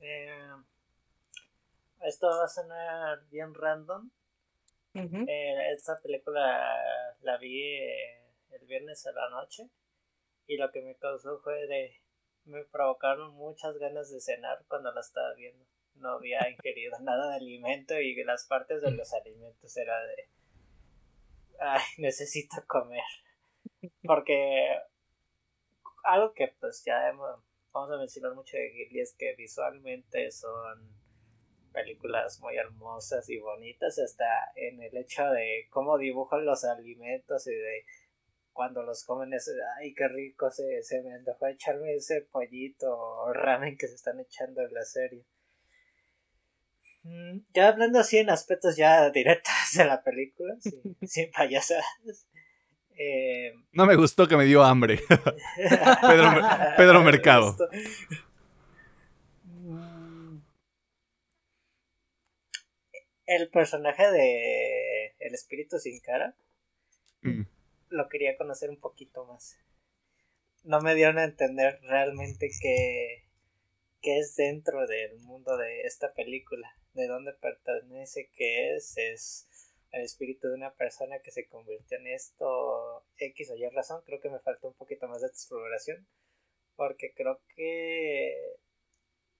Eh, 0.00 0.52
esto 2.02 2.28
va 2.28 2.44
a 2.44 2.48
sonar 2.48 3.26
bien 3.30 3.54
random. 3.54 4.10
Eh, 4.94 5.72
esta 5.72 5.96
película 6.02 6.62
la 7.20 7.36
vi 7.36 7.62
eh, 7.62 8.22
el 8.52 8.66
viernes 8.66 9.06
a 9.06 9.12
la 9.12 9.28
noche 9.30 9.68
y 10.46 10.56
lo 10.56 10.70
que 10.70 10.82
me 10.82 10.94
causó 10.96 11.38
fue 11.40 11.66
de... 11.66 12.00
Me 12.46 12.64
provocaron 12.64 13.34
muchas 13.34 13.76
ganas 13.78 14.10
de 14.10 14.20
cenar 14.20 14.64
cuando 14.68 14.92
la 14.92 15.00
estaba 15.00 15.34
viendo. 15.34 15.64
No 15.94 16.10
había 16.10 16.48
ingerido 16.50 16.98
nada 17.00 17.30
de 17.30 17.36
alimento 17.36 17.98
y 18.00 18.14
las 18.24 18.46
partes 18.46 18.82
de 18.82 18.92
los 18.92 19.12
alimentos 19.12 19.76
era 19.76 20.00
de... 20.02 20.28
Ay, 21.58 21.82
necesito 21.98 22.56
comer. 22.66 23.02
Porque 24.02 24.76
algo 26.04 26.32
que 26.32 26.54
pues 26.60 26.84
ya 26.84 27.08
hemos, 27.08 27.40
vamos 27.72 27.90
a 27.90 27.98
mencionar 27.98 28.34
mucho 28.34 28.56
de 28.56 28.70
Ghibli 28.70 29.00
es 29.00 29.14
que 29.18 29.34
visualmente 29.34 30.30
son 30.30 30.94
películas 31.72 32.40
muy 32.40 32.56
hermosas 32.56 33.28
y 33.28 33.38
bonitas 33.38 33.98
hasta 33.98 34.24
en 34.54 34.82
el 34.82 34.96
hecho 34.96 35.24
de 35.26 35.66
cómo 35.70 35.98
dibujan 35.98 36.46
los 36.46 36.64
alimentos 36.64 37.46
y 37.46 37.54
de 37.54 37.84
cuando 38.56 38.82
los 38.82 39.04
comen 39.04 39.32
es 39.34 39.48
ay 39.78 39.94
qué 39.94 40.08
rico 40.08 40.50
se, 40.50 40.82
se 40.82 41.02
me 41.02 41.14
antojó 41.14 41.46
echarme 41.46 41.94
ese 41.94 42.22
pollito 42.22 42.90
o 42.90 43.32
ramen 43.32 43.76
que 43.76 43.86
se 43.86 43.94
están 43.94 44.18
echando 44.18 44.62
en 44.62 44.72
la 44.74 44.82
serie 44.84 45.24
Mm, 47.08 47.38
ya 47.54 47.68
hablando 47.68 48.00
así 48.00 48.18
en 48.18 48.30
aspectos 48.30 48.76
ya 48.76 49.10
directos 49.10 49.54
de 49.76 49.84
la 49.84 50.02
película 50.02 50.56
sin, 50.58 50.96
sin 51.08 51.30
payasadas 51.30 51.84
eh, 52.98 53.52
No 53.70 53.86
me 53.86 53.94
gustó 53.94 54.26
que 54.26 54.36
me 54.36 54.44
dio 54.44 54.64
hambre. 54.64 54.98
Pedro 56.00 56.30
Pedro 56.76 57.02
Mercado. 57.04 57.56
Mm. 59.44 60.38
El 63.26 63.50
personaje 63.50 64.10
de 64.10 65.14
El 65.20 65.34
espíritu 65.34 65.78
sin 65.78 66.00
cara 66.00 66.34
Mm. 67.22 67.42
Lo 67.88 68.08
quería 68.08 68.36
conocer 68.36 68.70
un 68.70 68.80
poquito 68.80 69.24
más. 69.24 69.56
No 70.64 70.80
me 70.80 70.94
dieron 70.94 71.18
a 71.18 71.24
entender 71.24 71.80
realmente 71.82 72.50
qué, 72.60 73.24
qué 74.00 74.18
es 74.18 74.36
dentro 74.36 74.86
del 74.86 75.18
mundo 75.20 75.56
de 75.56 75.82
esta 75.82 76.12
película, 76.12 76.68
de 76.94 77.06
dónde 77.06 77.32
pertenece, 77.34 78.30
qué 78.36 78.74
es, 78.74 78.96
es 78.96 79.48
el 79.92 80.02
espíritu 80.02 80.48
de 80.48 80.54
una 80.54 80.74
persona 80.74 81.20
que 81.20 81.30
se 81.30 81.46
convirtió 81.46 81.98
en 81.98 82.08
esto 82.08 83.04
X 83.16 83.50
o 83.50 83.56
Y 83.56 83.68
razón. 83.68 84.02
Creo 84.04 84.20
que 84.20 84.30
me 84.30 84.40
faltó 84.40 84.68
un 84.68 84.74
poquito 84.74 85.06
más 85.08 85.22
de 85.22 85.28
exploración, 85.28 86.06
porque 86.74 87.12
creo 87.14 87.40
que 87.54 88.56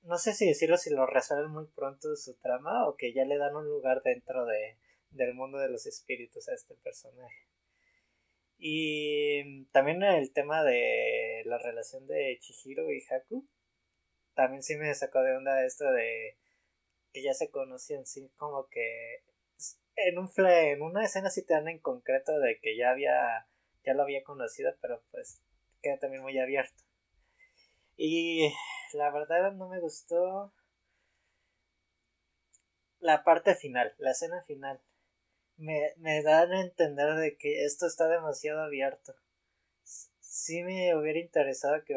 no 0.03 0.19
sé 0.19 0.35
si 0.35 0.47
decirlo 0.47 0.77
si 0.77 0.91
lo 0.91 1.05
resuelven 1.07 1.51
muy 1.51 1.67
pronto 1.67 2.15
su 2.15 2.35
trama 2.35 2.89
o 2.89 2.97
que 2.97 3.13
ya 3.13 3.25
le 3.25 3.39
dan 3.39 3.57
un 3.57 3.69
lugar 3.69 4.03
dentro 4.03 4.47
de, 4.47 4.79
del 5.11 5.35
mundo 5.35 5.59
de 5.59 5.69
los 5.69 5.87
espíritus 5.87 6.49
a 6.49 6.55
este 6.55 6.75
personaje. 6.77 7.49
Y 8.59 9.67
también 9.67 10.03
el 10.03 10.33
tema 10.33 10.65
de 10.65 11.43
la 11.45 11.59
relación 11.59 12.07
de 12.07 12.39
Chihiro 12.41 12.91
y 12.93 13.03
Haku. 13.11 13.47
También 14.35 14.63
sí 14.63 14.77
me 14.77 14.95
sacó 14.95 15.21
de 15.23 15.37
onda 15.37 15.65
esto 15.65 15.91
de 15.93 16.37
que 17.13 17.23
ya 17.23 17.33
se 17.33 17.51
conocían, 17.51 18.05
sí, 18.05 18.31
como 18.37 18.69
que 18.69 19.23
en 19.97 20.19
un 20.19 20.31
en 20.37 20.83
una 20.83 21.05
escena 21.05 21.31
sí 21.31 21.45
te 21.45 21.55
dan 21.55 21.69
en 21.69 21.79
concreto 21.79 22.39
de 22.39 22.59
que 22.61 22.77
ya 22.77 22.91
había, 22.91 23.49
ya 23.85 23.95
lo 23.95 24.03
había 24.03 24.23
conocido, 24.23 24.75
pero 24.83 25.03
pues 25.11 25.41
queda 25.83 25.99
también 25.99 26.23
muy 26.23 26.39
abierto. 26.39 26.83
Y 27.97 28.53
la 28.93 29.11
verdad 29.11 29.53
no 29.53 29.69
me 29.69 29.81
gustó 29.81 30.53
la 33.01 33.25
parte 33.25 33.55
final, 33.55 33.95
la 33.99 34.11
escena 34.11 34.43
final. 34.43 34.81
Me, 35.57 35.95
me 35.97 36.23
dan 36.23 36.53
a 36.53 36.61
entender 36.61 37.15
de 37.15 37.37
que 37.37 37.65
esto 37.65 37.87
está 37.87 38.09
demasiado 38.09 38.63
abierto. 38.63 39.15
Sí 40.21 40.63
me 40.63 40.95
hubiera 40.95 41.19
interesado 41.19 41.83
que 41.85 41.95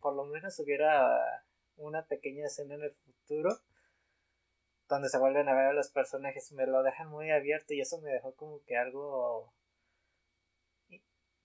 por 0.00 0.14
lo 0.14 0.24
menos 0.26 0.58
hubiera 0.58 1.44
una 1.76 2.06
pequeña 2.06 2.46
escena 2.46 2.74
en 2.74 2.82
el 2.82 2.92
futuro 2.92 3.60
donde 4.88 5.08
se 5.08 5.18
vuelven 5.18 5.48
a 5.48 5.54
ver 5.54 5.66
a 5.66 5.72
los 5.72 5.90
personajes. 5.90 6.52
Me 6.52 6.66
lo 6.66 6.82
dejan 6.82 7.08
muy 7.08 7.30
abierto 7.30 7.74
y 7.74 7.80
eso 7.80 8.00
me 8.00 8.10
dejó 8.10 8.34
como 8.34 8.62
que 8.64 8.76
algo 8.76 9.52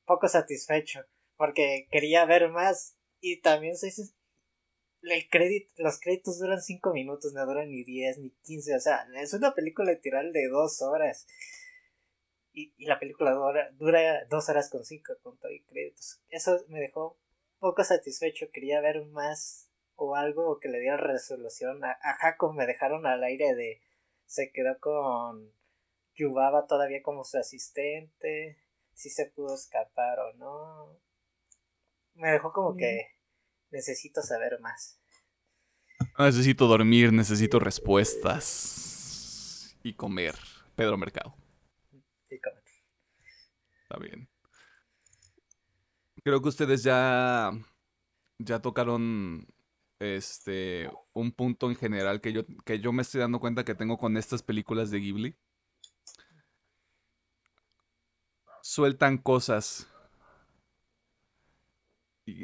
poco 0.06 0.28
satisfecho 0.28 1.06
porque 1.38 1.88
quería 1.90 2.26
ver 2.26 2.50
más 2.50 2.98
y 3.20 3.42
también 3.42 3.76
soy 3.76 3.92
el 5.02 5.30
crédito, 5.30 5.72
los 5.78 6.00
créditos 6.00 6.40
duran 6.40 6.62
5 6.62 6.94
minutos, 6.94 7.34
no 7.34 7.46
duran 7.46 7.70
ni 7.70 7.84
10 7.84 8.20
ni 8.20 8.30
15, 8.30 8.76
o 8.76 8.80
sea, 8.80 9.08
es 9.16 9.34
una 9.34 9.54
película 9.54 9.92
literal 9.92 10.32
de 10.32 10.48
2 10.48 10.82
horas. 10.84 11.28
Y, 12.54 12.74
y, 12.78 12.86
la 12.86 13.00
película 13.00 13.32
dura, 13.32 13.72
dura 13.72 14.26
2 14.26 14.50
horas 14.50 14.70
con 14.70 14.84
5 14.84 15.14
con 15.24 15.38
todo 15.38 15.52
y 15.52 15.64
créditos. 15.64 16.22
Eso 16.30 16.64
me 16.68 16.80
dejó 16.80 17.18
poco 17.60 17.84
satisfecho, 17.84 18.52
quería 18.52 18.82
ver 18.82 19.06
más 19.06 19.70
o 19.96 20.16
algo 20.16 20.60
que 20.60 20.68
le 20.68 20.80
diera 20.80 20.98
resolución. 20.98 21.84
A, 21.84 21.92
a 22.02 22.54
me 22.54 22.66
dejaron 22.66 23.06
al 23.06 23.24
aire 23.24 23.56
de 23.56 23.82
se 24.26 24.52
quedó 24.52 24.80
con 24.80 25.54
Yubaba 26.16 26.68
todavía 26.68 27.02
como 27.02 27.24
su 27.24 27.38
asistente, 27.38 28.58
si 28.94 29.10
se 29.10 29.28
pudo 29.28 29.56
escapar 29.56 30.20
o 30.20 30.34
no. 30.34 31.00
Me 32.14 32.32
dejó 32.32 32.52
como 32.52 32.76
que 32.76 33.21
necesito 33.72 34.22
saber 34.22 34.60
más. 34.62 35.00
Necesito 36.18 36.68
dormir, 36.68 37.12
necesito 37.14 37.60
respuestas. 37.60 38.88
Y 39.84 39.94
comer. 39.94 40.36
Pedro 40.76 40.98
Mercado. 40.98 41.36
Y 42.30 42.40
comer. 42.40 42.64
Está 43.84 43.98
bien. 43.98 44.30
Creo 46.24 46.42
que 46.42 46.50
ustedes 46.50 46.84
ya. 46.84 47.52
Ya 48.38 48.60
tocaron. 48.62 49.48
Este. 50.00 50.90
Un 51.14 51.32
punto 51.32 51.70
en 51.70 51.76
general 51.76 52.22
que 52.22 52.34
yo, 52.34 52.46
que 52.66 52.80
yo 52.80 52.92
me 52.92 53.02
estoy 53.04 53.22
dando 53.22 53.40
cuenta 53.40 53.66
que 53.66 53.76
tengo 53.76 53.98
con 53.98 54.18
estas 54.18 54.44
películas 54.44 54.92
de 54.92 55.00
Ghibli. 55.00 55.36
Sueltan 58.64 59.18
cosas 59.18 59.91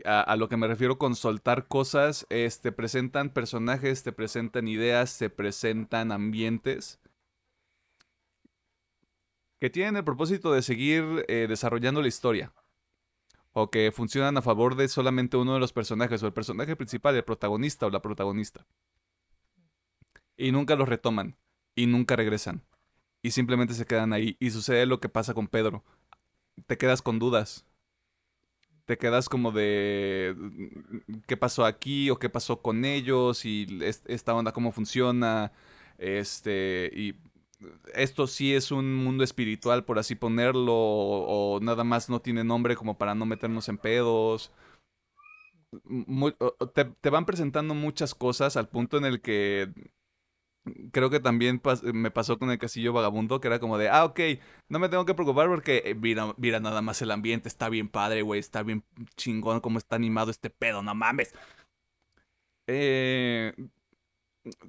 a, 0.05 0.35
lo 0.35 0.49
que 0.49 0.57
me 0.57 0.67
refiero 0.67 0.97
con 0.97 1.15
soltar 1.15 1.67
cosas, 1.67 2.25
es, 2.29 2.61
te 2.61 2.71
presentan 2.71 3.29
personajes, 3.29 4.03
te 4.03 4.11
presentan 4.11 4.67
ideas, 4.67 5.17
te 5.17 5.29
presentan 5.29 6.11
ambientes 6.11 6.99
que 9.59 9.69
tienen 9.69 9.97
el 9.97 10.03
propósito 10.03 10.51
de 10.51 10.61
seguir 10.61 11.25
eh, 11.27 11.47
desarrollando 11.49 12.01
la 12.01 12.07
historia. 12.07 12.53
O 13.53 13.71
que 13.71 13.91
funcionan 13.91 14.37
a 14.37 14.43
favor 14.43 14.75
de 14.75 14.87
solamente 14.87 15.35
uno 15.35 15.55
de 15.55 15.59
los 15.59 15.73
personajes, 15.73 16.21
o 16.21 16.27
el 16.27 16.33
personaje 16.33 16.75
principal, 16.75 17.15
el 17.15 17.23
protagonista 17.23 17.87
o 17.87 17.89
la 17.89 18.03
protagonista. 18.03 18.67
Y 20.37 20.51
nunca 20.51 20.75
los 20.75 20.87
retoman. 20.87 21.37
Y 21.75 21.87
nunca 21.87 22.15
regresan. 22.15 22.63
Y 23.23 23.31
simplemente 23.31 23.73
se 23.73 23.85
quedan 23.85 24.13
ahí. 24.13 24.37
Y 24.39 24.51
sucede 24.51 24.85
lo 24.85 24.99
que 24.99 25.09
pasa 25.09 25.33
con 25.33 25.47
Pedro. 25.47 25.83
Te 26.67 26.77
quedas 26.77 27.01
con 27.01 27.17
dudas 27.17 27.65
te 28.87 28.97
quedas 28.97 29.27
como 29.29 29.51
de 29.51 30.33
qué 31.27 31.35
pasó 31.37 31.65
aquí 31.65 32.09
o 32.09 32.17
qué 32.19 32.29
pasó 32.29 32.61
con 32.61 32.85
ellos 32.85 33.43
y 33.45 33.67
esta 34.07 34.33
onda 34.33 34.53
cómo 34.53 34.71
funciona. 34.71 35.51
Este, 35.97 36.89
y 36.95 37.15
esto 37.93 38.27
sí 38.27 38.53
es 38.55 38.71
un 38.71 38.95
mundo 38.95 39.23
espiritual, 39.25 39.83
por 39.85 39.99
así 39.99 40.15
ponerlo, 40.15 40.73
o, 40.73 41.59
nada 41.61 41.83
más 41.83 42.09
no 42.09 42.21
tiene 42.21 42.43
nombre 42.45 42.75
como 42.77 42.97
para 42.97 43.13
no 43.13 43.25
meternos 43.25 43.67
en 43.69 43.77
pedos. 43.77 44.51
te, 46.73 46.85
te, 46.85 47.09
van 47.09 47.25
presentando 47.25 47.73
muchas 47.73 48.15
cosas 48.15 48.55
al 48.57 48.69
punto 48.69 48.97
en 48.97 49.05
el 49.05 49.21
que 49.21 49.69
creo 50.91 51.09
que 51.09 51.19
también 51.19 51.61
me 51.93 52.11
pasó 52.11 52.39
con 52.39 52.51
el 52.51 52.57
Castillo 52.57 52.93
Vagabundo, 52.93 53.39
que 53.39 53.47
era 53.47 53.59
como 53.59 53.77
de, 53.77 53.89
ah, 53.89 54.05
ok, 54.05 54.19
no 54.69 54.79
me 54.79 54.89
tengo 54.89 55.05
que 55.05 55.13
preocupar 55.13 55.47
porque 55.47 55.83
eh, 55.85 55.95
mira, 55.95 56.33
mira 56.37 56.59
nada 56.59 56.81
más 56.81 57.01
el 57.01 57.11
ambiente, 57.11 57.49
está 57.49 57.69
bien 57.69 57.89
padre, 57.89 58.21
güey, 58.21 58.39
está 58.39 58.63
bien 58.63 58.83
chingón 59.15 59.61
cómo 59.61 59.77
está 59.77 59.95
animado 59.95 60.31
este 60.31 60.49
pedo, 60.49 60.81
no 60.83 60.95
mames. 60.95 61.33
Eh, 62.67 63.53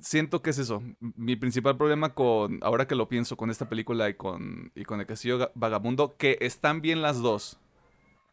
siento 0.00 0.42
que 0.42 0.50
es 0.50 0.58
eso. 0.58 0.82
Mi 1.00 1.36
principal 1.36 1.76
problema 1.76 2.14
con, 2.14 2.60
ahora 2.62 2.86
que 2.86 2.94
lo 2.94 3.08
pienso, 3.08 3.36
con 3.36 3.50
esta 3.50 3.68
película 3.68 4.08
y 4.08 4.14
con, 4.14 4.72
y 4.74 4.84
con 4.84 5.00
el 5.00 5.06
Castillo 5.06 5.50
Vagabundo, 5.54 6.16
que 6.16 6.38
están 6.40 6.80
bien 6.80 7.02
las 7.02 7.20
dos. 7.20 7.58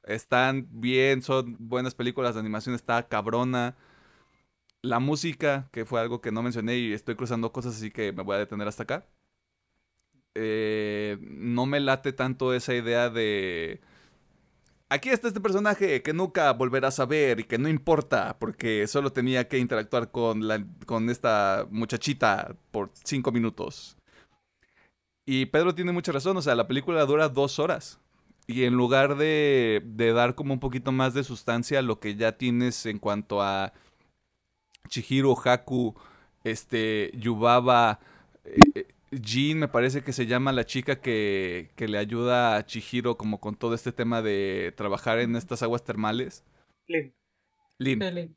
Están 0.04 0.68
bien, 0.72 1.22
son 1.24 1.56
buenas 1.60 1.96
películas, 1.96 2.36
la 2.36 2.42
animación 2.42 2.76
está 2.76 3.08
cabrona 3.08 3.76
la 4.86 5.00
música, 5.00 5.68
que 5.72 5.86
fue 5.86 6.00
algo 6.00 6.22
que 6.22 6.32
no 6.32 6.44
mencioné 6.44 6.78
y 6.78 6.94
estoy 6.94 7.16
cruzando 7.16 7.52
cosas, 7.52 7.76
así 7.76 7.92
que 7.92 8.12
me 8.14 8.24
voy 8.24 8.36
a 8.36 8.40
detener 8.40 8.68
hasta 8.68 8.84
acá. 8.84 9.06
Eh, 10.36 11.18
no 11.22 11.66
me 11.66 11.80
late 11.80 12.14
tanto 12.14 12.54
esa 12.54 12.74
idea 12.74 13.10
de... 13.10 13.82
Aquí 14.90 15.10
está 15.10 15.28
este 15.28 15.42
personaje 15.42 16.04
que 16.04 16.14
nunca 16.14 16.52
volverás 16.54 17.00
a 17.00 17.06
ver 17.06 17.40
y 17.40 17.44
que 17.46 17.58
no 17.58 17.68
importa 17.68 18.38
porque 18.38 18.86
solo 18.88 19.12
tenía 19.12 19.48
que 19.48 19.58
interactuar 19.58 20.12
con, 20.12 20.48
la, 20.48 20.64
con 20.86 21.10
esta 21.10 21.66
muchachita 21.72 22.56
por 22.72 22.92
cinco 23.04 23.32
minutos. 23.32 23.98
Y 25.26 25.48
Pedro 25.48 25.74
tiene 25.74 25.92
mucha 25.92 26.12
razón, 26.12 26.38
o 26.38 26.42
sea, 26.42 26.54
la 26.54 26.68
película 26.68 27.04
dura 27.06 27.30
dos 27.30 27.58
horas. 27.58 28.00
Y 28.46 28.66
en 28.66 28.76
lugar 28.76 29.18
de, 29.18 29.82
de 29.84 30.14
dar 30.14 30.36
como 30.36 30.54
un 30.54 30.60
poquito 30.60 30.92
más 30.92 31.16
de 31.16 31.24
sustancia 31.24 31.80
a 31.80 31.82
lo 31.82 32.00
que 32.00 32.16
ya 32.16 32.38
tienes 32.38 32.86
en 32.86 33.00
cuanto 33.00 33.42
a 33.42 33.74
Chihiro, 34.88 35.36
Haku, 35.36 35.96
este, 36.44 37.12
Yubaba, 37.16 38.00
eh, 38.44 38.60
eh, 38.76 38.88
Jin 39.12 39.60
me 39.60 39.68
parece 39.68 40.02
que 40.02 40.14
se 40.14 40.26
llama 40.26 40.52
la 40.52 40.66
chica 40.66 41.00
que, 41.00 41.72
que, 41.76 41.88
le 41.88 41.98
ayuda 41.98 42.58
a 42.58 42.66
Chihiro 42.66 43.18
como 43.18 43.40
con 43.40 43.56
todo 43.56 43.74
este 43.74 43.92
tema 43.92 44.22
de 44.22 44.74
trabajar 44.76 45.20
en 45.20 45.36
estas 45.36 45.64
aguas 45.64 45.84
termales. 45.84 46.44
Lin. 46.88 47.14
Lin. 47.78 48.36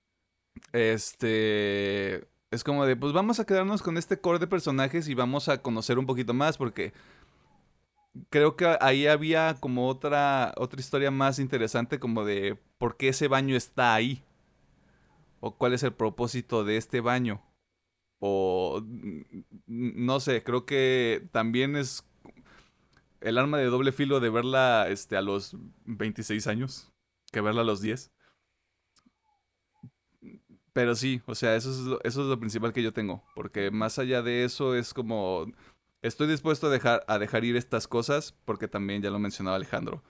Este, 0.73 2.27
es 2.51 2.65
como 2.65 2.87
de, 2.87 2.97
pues 2.97 3.13
vamos 3.13 3.41
a 3.41 3.45
quedarnos 3.45 3.83
con 3.83 3.97
este 3.97 4.21
core 4.21 4.39
de 4.39 4.47
personajes 4.47 5.09
y 5.09 5.15
vamos 5.15 5.49
a 5.49 5.63
conocer 5.63 5.99
un 5.99 6.07
poquito 6.07 6.35
más 6.35 6.59
porque 6.59 6.93
creo 8.31 8.57
que 8.57 8.77
ahí 8.81 9.07
había 9.07 9.57
como 9.61 9.89
otra, 9.89 10.55
otra 10.57 10.81
historia 10.81 11.11
más 11.11 11.39
interesante 11.39 11.99
como 11.99 12.25
de 12.25 12.59
por 12.79 12.97
qué 12.97 13.09
ese 13.09 13.29
baño 13.29 13.57
está 13.57 13.95
ahí 13.95 14.23
o 15.41 15.57
cuál 15.57 15.75
es 15.75 15.83
el 15.83 15.93
propósito 15.93 16.65
de 16.65 16.77
este 16.77 17.01
baño. 17.01 17.43
O 18.21 18.83
no 19.67 20.21
sé, 20.21 20.43
creo 20.43 20.67
que 20.67 21.29
también 21.33 21.77
es 21.77 22.05
el 23.21 23.39
arma 23.39 23.59
de 23.59 23.67
doble 23.67 23.93
filo 23.93 24.21
de 24.21 24.31
verla 24.31 24.89
este, 24.89 25.17
a 25.17 25.23
los 25.23 25.57
26 25.85 26.47
años 26.47 26.93
que 27.33 27.41
verla 27.41 27.63
a 27.63 27.65
los 27.65 27.81
10. 27.81 28.11
Pero 30.73 30.95
sí, 30.95 31.23
o 31.27 31.35
sea, 31.35 31.57
eso 31.57 31.71
es, 31.71 31.79
lo, 31.79 32.01
eso 32.05 32.23
es 32.23 32.29
lo 32.29 32.39
principal 32.39 32.73
que 32.73 32.83
yo 32.83 32.93
tengo. 32.93 33.25
Porque 33.35 33.71
más 33.71 33.99
allá 33.99 34.23
de 34.23 34.45
eso 34.45 34.75
es 34.75 34.95
como... 34.95 35.47
Estoy 36.03 36.29
dispuesto 36.29 36.69
a 36.69 36.71
dejar, 36.71 37.05
a 37.09 37.19
dejar 37.19 37.45
ir 37.45 37.57
estas 37.57 37.89
cosas 37.89 38.33
porque 38.45 38.69
también 38.69 39.03
ya 39.03 39.11
lo 39.11 39.19
mencionaba 39.19 39.57
Alejandro. 39.57 40.05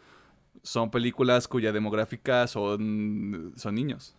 Son 0.63 0.91
películas 0.91 1.49
cuya 1.49 1.73
demográfica 1.73 2.47
son, 2.47 3.55
son 3.57 3.75
niños. 3.75 4.15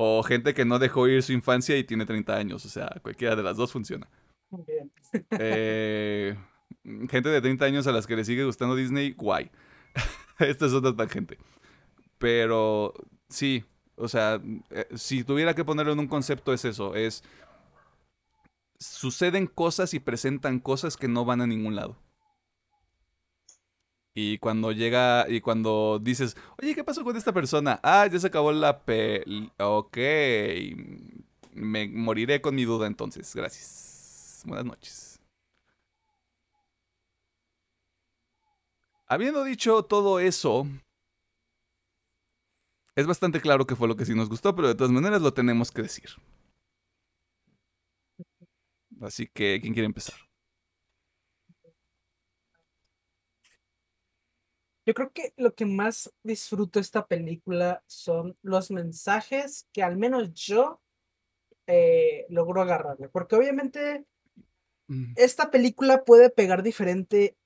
O 0.00 0.22
gente 0.22 0.54
que 0.54 0.64
no 0.64 0.78
dejó 0.78 1.08
ir 1.08 1.24
su 1.24 1.32
infancia 1.32 1.76
y 1.76 1.82
tiene 1.82 2.06
30 2.06 2.36
años. 2.36 2.64
O 2.64 2.68
sea, 2.68 3.00
cualquiera 3.02 3.34
de 3.34 3.42
las 3.42 3.56
dos 3.56 3.72
funciona. 3.72 4.08
Bien. 4.50 4.92
Eh, 5.30 6.36
gente 7.10 7.28
de 7.28 7.40
30 7.40 7.64
años 7.64 7.86
a 7.88 7.92
las 7.92 8.06
que 8.06 8.14
le 8.14 8.24
sigue 8.24 8.44
gustando 8.44 8.76
Disney, 8.76 9.10
guay. 9.10 9.50
Esta 10.38 10.66
es 10.66 10.72
otra 10.72 11.08
gente. 11.08 11.36
Pero 12.16 12.94
sí, 13.28 13.64
o 13.96 14.06
sea, 14.06 14.40
eh, 14.70 14.86
si 14.94 15.24
tuviera 15.24 15.54
que 15.54 15.64
ponerlo 15.64 15.94
en 15.94 15.98
un 15.98 16.06
concepto 16.06 16.52
es 16.52 16.64
eso, 16.64 16.94
es 16.94 17.24
suceden 18.78 19.48
cosas 19.48 19.94
y 19.94 19.98
presentan 19.98 20.60
cosas 20.60 20.96
que 20.96 21.08
no 21.08 21.24
van 21.24 21.40
a 21.40 21.48
ningún 21.48 21.74
lado. 21.74 21.96
Y 24.20 24.38
cuando 24.38 24.72
llega, 24.72 25.26
y 25.28 25.40
cuando 25.40 26.00
dices, 26.02 26.36
oye, 26.60 26.74
¿qué 26.74 26.82
pasó 26.82 27.04
con 27.04 27.16
esta 27.16 27.32
persona? 27.32 27.78
Ah, 27.84 28.04
ya 28.08 28.18
se 28.18 28.26
acabó 28.26 28.50
la 28.50 28.80
pe... 28.80 29.22
Ok. 29.60 29.96
Me 31.52 31.86
moriré 31.86 32.40
con 32.40 32.56
mi 32.56 32.64
duda 32.64 32.88
entonces. 32.88 33.32
Gracias. 33.32 34.42
Buenas 34.44 34.64
noches. 34.64 35.20
Habiendo 39.06 39.44
dicho 39.44 39.84
todo 39.84 40.18
eso, 40.18 40.66
es 42.96 43.06
bastante 43.06 43.40
claro 43.40 43.68
que 43.68 43.76
fue 43.76 43.86
lo 43.86 43.94
que 43.94 44.04
sí 44.04 44.16
nos 44.16 44.28
gustó, 44.28 44.52
pero 44.56 44.66
de 44.66 44.74
todas 44.74 44.90
maneras 44.90 45.22
lo 45.22 45.32
tenemos 45.32 45.70
que 45.70 45.82
decir. 45.82 46.10
Así 49.00 49.28
que, 49.28 49.60
¿quién 49.60 49.74
quiere 49.74 49.86
empezar? 49.86 50.27
Yo 54.88 54.94
creo 54.94 55.12
que 55.12 55.34
lo 55.36 55.54
que 55.54 55.66
más 55.66 56.10
disfruto 56.22 56.78
de 56.78 56.82
esta 56.82 57.06
película 57.06 57.82
son 57.86 58.38
los 58.40 58.70
mensajes 58.70 59.68
que 59.72 59.82
al 59.82 59.98
menos 59.98 60.32
yo 60.32 60.80
eh, 61.66 62.24
logro 62.30 62.62
agarrarle. 62.62 63.10
Porque 63.10 63.36
obviamente 63.36 64.06
Mm, 64.88 65.12
esta 65.16 65.50
película 65.50 66.04
puede 66.04 66.30
pegar 66.30 66.62
diferente, 66.62 67.36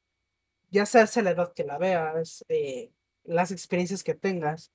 ya 0.70 0.86
sea 0.86 1.02
a 1.14 1.23
la 1.23 1.32
edad 1.32 1.52
que 1.52 1.64
la 1.64 1.77
veas, 1.77 2.44
eh, 2.48 2.90
las 3.24 3.51
experiencias 3.51 4.02
que 4.02 4.14
tengas. 4.14 4.73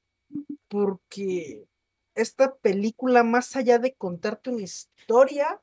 Porque 0.67 1.65
esta 2.13 2.55
película, 2.57 3.23
más 3.23 3.55
allá 3.55 3.79
de 3.79 3.93
contarte 3.95 4.49
una 4.49 4.61
historia, 4.61 5.61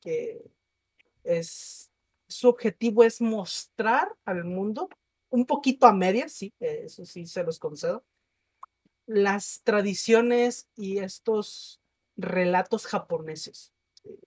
que 0.00 0.42
es 1.24 1.90
su 2.28 2.48
objetivo 2.48 3.02
es 3.02 3.20
mostrar 3.22 4.14
al 4.26 4.44
mundo 4.44 4.90
un 5.30 5.46
poquito 5.46 5.86
a 5.86 5.92
medias, 5.92 6.32
sí, 6.32 6.54
eh, 6.60 6.82
eso 6.86 7.04
sí 7.04 7.26
se 7.26 7.44
los 7.44 7.58
concedo, 7.58 8.04
las 9.06 9.62
tradiciones 9.64 10.68
y 10.76 10.98
estos 10.98 11.80
relatos 12.16 12.86
japoneses. 12.86 13.72
Eh, 14.04 14.18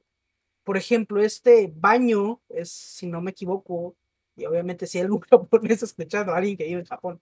Por 0.63 0.77
ejemplo, 0.77 1.21
este 1.23 1.71
baño 1.75 2.41
es, 2.49 2.71
si 2.71 3.07
no 3.07 3.21
me 3.21 3.31
equivoco, 3.31 3.97
y 4.35 4.45
obviamente 4.45 4.87
si 4.87 4.99
hay 4.99 5.05
algún 5.05 5.21
japonés 5.31 5.83
escuchando, 5.83 6.33
alguien 6.33 6.57
que 6.57 6.65
vive 6.65 6.81
en 6.81 6.85
Japón, 6.87 7.21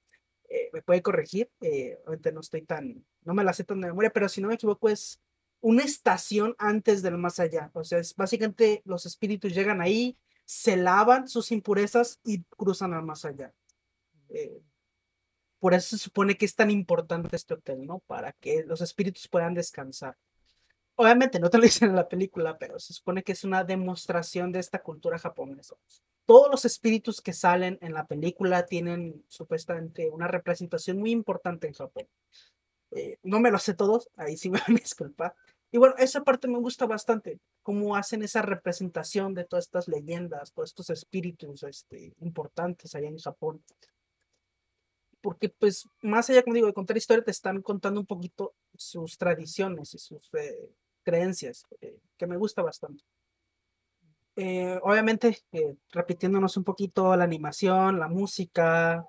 eh, 0.49 0.69
me 0.73 0.81
puede 0.83 1.01
corregir, 1.03 1.51
obviamente 1.61 2.31
no 2.33 2.41
estoy 2.41 2.63
tan, 2.63 3.05
no 3.23 3.33
me 3.35 3.43
la 3.43 3.53
sé 3.53 3.63
tan 3.65 3.81
de 3.81 3.87
memoria, 3.89 4.11
pero 4.11 4.29
si 4.29 4.41
no 4.41 4.49
me 4.49 4.55
equivoco 4.55 4.89
es 4.89 5.21
una 5.61 5.83
estación 5.83 6.55
antes 6.59 7.01
del 7.03 7.17
más 7.17 7.39
allá, 7.39 7.71
o 7.73 7.83
sea, 7.83 7.99
es 7.99 8.15
básicamente 8.15 8.81
los 8.85 9.05
espíritus 9.05 9.53
llegan 9.55 9.81
ahí, 9.81 10.17
se 10.45 10.77
lavan 10.77 11.27
sus 11.29 11.51
impurezas 11.51 12.19
y 12.25 12.43
cruzan 12.57 12.93
al 12.93 13.03
más 13.03 13.25
allá. 13.25 13.53
Eh, 14.29 14.61
por 15.59 15.73
eso 15.73 15.97
se 15.97 16.03
supone 16.03 16.37
que 16.37 16.45
es 16.45 16.55
tan 16.55 16.71
importante 16.71 17.35
este 17.35 17.53
hotel, 17.53 17.85
¿no? 17.85 17.99
Para 18.07 18.31
que 18.31 18.63
los 18.63 18.81
espíritus 18.81 19.27
puedan 19.27 19.53
descansar. 19.53 20.15
Obviamente 20.95 21.39
no 21.39 21.49
te 21.49 21.57
lo 21.57 21.63
dicen 21.65 21.89
en 21.89 21.95
la 21.95 22.07
película, 22.07 22.57
pero 22.57 22.79
se 22.79 22.93
supone 22.93 23.23
que 23.23 23.33
es 23.33 23.43
una 23.43 23.63
demostración 23.63 24.51
de 24.51 24.59
esta 24.59 24.81
cultura 24.81 25.19
japonesa. 25.19 25.75
Todos 26.25 26.49
los 26.49 26.65
espíritus 26.65 27.21
que 27.21 27.33
salen 27.33 27.77
en 27.81 27.93
la 27.93 28.05
película 28.05 28.65
tienen 28.65 29.23
supuestamente 29.27 30.09
una 30.09 30.27
representación 30.27 30.99
muy 30.99 31.11
importante 31.11 31.67
en 31.67 31.73
Japón. 31.73 32.07
Eh, 32.91 33.17
no 33.23 33.39
me 33.39 33.51
lo 33.51 33.59
sé 33.59 33.73
todos, 33.73 34.09
ahí 34.15 34.37
sí 34.37 34.49
me 34.49 34.59
van 34.59 34.75
a 34.75 34.79
disculpar. 34.79 35.35
Y 35.71 35.77
bueno, 35.77 35.95
esa 35.97 36.23
parte 36.23 36.47
me 36.47 36.57
gusta 36.57 36.87
bastante, 36.87 37.39
cómo 37.61 37.95
hacen 37.95 38.23
esa 38.23 38.41
representación 38.41 39.35
de 39.35 39.45
todas 39.45 39.65
estas 39.65 39.87
leyendas, 39.87 40.51
todos 40.51 40.69
estos 40.69 40.89
espíritus 40.89 41.61
este, 41.63 42.13
importantes 42.21 42.95
allá 42.95 43.07
en 43.07 43.19
Japón 43.19 43.63
porque 45.21 45.49
pues 45.49 45.87
más 46.01 46.29
allá, 46.29 46.43
como 46.43 46.55
digo, 46.55 46.67
de 46.67 46.73
contar 46.73 46.97
historia, 46.97 47.23
te 47.23 47.31
están 47.31 47.61
contando 47.61 47.99
un 47.99 48.05
poquito 48.05 48.53
sus 48.75 49.17
tradiciones 49.17 49.93
y 49.93 49.97
sus 49.99 50.33
eh, 50.33 50.69
creencias, 51.03 51.65
eh, 51.81 51.99
que 52.17 52.27
me 52.27 52.37
gusta 52.37 52.61
bastante. 52.61 53.03
Eh, 54.41 54.79
obviamente, 54.83 55.37
eh, 55.51 55.75
repitiéndonos 55.91 56.55
un 56.55 56.63
poquito 56.63 57.13
la 57.17 57.25
animación, 57.25 57.99
la 57.99 58.07
música, 58.07 59.05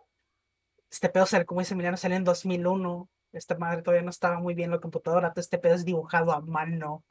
este 0.91 1.09
pedo, 1.09 1.25
como 1.47 1.61
dice 1.61 1.75
Emiliano, 1.75 1.97
salió 1.97 2.17
en 2.17 2.25
2001, 2.25 3.09
esta 3.33 3.57
madre 3.57 3.83
todavía 3.83 4.03
no 4.03 4.11
estaba 4.11 4.41
muy 4.41 4.55
bien 4.55 4.73
la 4.73 4.81
computadora, 4.81 5.31
todo 5.33 5.41
este 5.41 5.59
pedo 5.59 5.75
es 5.75 5.85
dibujado 5.85 6.33
a 6.33 6.41
mano, 6.41 7.05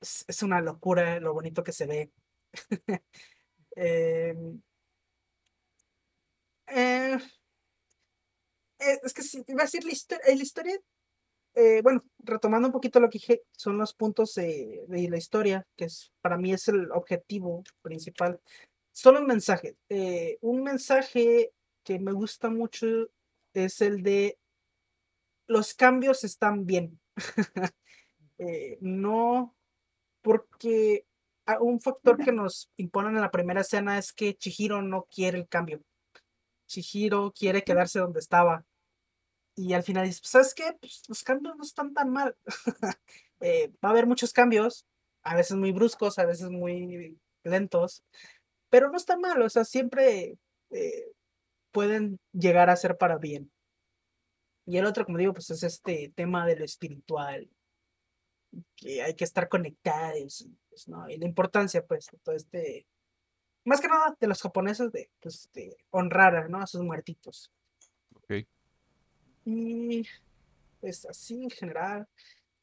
es, 0.00 0.24
es 0.28 0.42
una 0.42 0.60
locura 0.60 1.18
lo 1.20 1.32
bonito 1.32 1.64
que 1.64 1.72
se 1.72 1.86
ve. 1.86 2.10
Em, 3.76 4.62
eh, 6.68 7.18
es 9.02 9.12
que 9.12 9.22
sí, 9.22 9.42
iba 9.46 9.62
a 9.62 9.64
decir 9.66 9.84
la 9.84 9.92
historia, 9.92 10.24
la 10.26 10.42
historia 10.42 10.80
eh, 11.54 11.82
bueno, 11.82 12.04
retomando 12.18 12.68
un 12.68 12.72
poquito 12.72 12.98
lo 12.98 13.08
que 13.08 13.18
dije, 13.18 13.42
son 13.52 13.78
los 13.78 13.94
puntos 13.94 14.36
eh, 14.38 14.84
de 14.88 15.08
la 15.08 15.16
historia, 15.16 15.66
que 15.76 15.84
es, 15.84 16.12
para 16.20 16.36
mí 16.36 16.52
es 16.52 16.66
el 16.68 16.90
objetivo 16.92 17.62
principal. 17.80 18.40
Solo 18.92 19.20
un 19.20 19.26
mensaje. 19.26 19.76
eh, 19.88 20.38
un 20.40 20.62
mensaje 20.62 21.52
que 21.84 21.98
me 21.98 22.12
gusta 22.12 22.50
mucho 22.50 22.86
es 23.52 23.80
el 23.80 24.02
de 24.02 24.38
los 25.46 25.74
cambios 25.74 26.24
están 26.24 26.66
bien. 26.66 27.00
Eh, 28.36 28.78
no 28.80 29.54
porque 30.20 31.06
un 31.60 31.80
factor 31.80 32.18
que 32.18 32.32
nos 32.32 32.68
imponen 32.76 33.14
en 33.14 33.20
la 33.20 33.30
primera 33.30 33.60
escena 33.60 33.96
es 33.96 34.12
que 34.12 34.34
Chihiro 34.34 34.82
no 34.82 35.06
quiere 35.08 35.38
el 35.38 35.46
cambio. 35.46 35.80
Chihiro 36.66 37.32
quiere 37.32 37.62
quedarse 37.62 38.00
donde 38.00 38.18
estaba. 38.18 38.64
Y 39.56 39.72
al 39.72 39.82
final 39.82 40.06
dices, 40.06 40.22
¿sabes 40.24 40.54
qué? 40.54 40.76
Pues 40.80 41.02
los 41.08 41.22
cambios 41.22 41.56
no 41.56 41.62
están 41.62 41.94
tan 41.94 42.10
mal. 42.10 42.36
Eh, 43.40 43.68
va 43.84 43.88
a 43.88 43.92
haber 43.92 44.06
muchos 44.06 44.32
cambios, 44.32 44.86
a 45.22 45.34
veces 45.34 45.56
muy 45.56 45.70
bruscos, 45.70 46.18
a 46.18 46.24
veces 46.24 46.48
muy 46.48 47.18
lentos, 47.42 48.02
pero 48.70 48.88
no 48.90 48.96
está 48.96 49.18
mal, 49.18 49.42
o 49.42 49.50
sea, 49.50 49.64
siempre 49.64 50.38
eh, 50.70 51.12
pueden 51.72 52.18
llegar 52.32 52.70
a 52.70 52.76
ser 52.76 52.96
para 52.96 53.18
bien. 53.18 53.52
Y 54.66 54.78
el 54.78 54.86
otro, 54.86 55.04
como 55.04 55.18
digo, 55.18 55.34
pues 55.34 55.50
es 55.50 55.62
este 55.62 56.12
tema 56.14 56.46
de 56.46 56.56
lo 56.56 56.64
espiritual, 56.64 57.50
que 58.76 59.02
hay 59.02 59.14
que 59.14 59.24
estar 59.24 59.48
conectados, 59.48 60.46
pues, 60.68 60.88
¿no? 60.88 61.08
Y 61.08 61.18
la 61.18 61.26
importancia, 61.26 61.84
pues, 61.84 62.06
de 62.10 62.18
todo 62.18 62.34
este, 62.34 62.86
más 63.64 63.80
que 63.80 63.88
nada 63.88 64.16
de 64.18 64.26
los 64.26 64.40
japoneses, 64.40 64.90
de, 64.92 65.10
pues, 65.20 65.50
honrar. 65.90 66.48
A 66.54 66.66
sus 66.66 66.82
muertitos. 66.82 67.52
Ok. 68.14 68.46
Y 69.44 70.06
pues 70.80 71.06
así 71.06 71.44
en 71.44 71.50
general, 71.50 72.08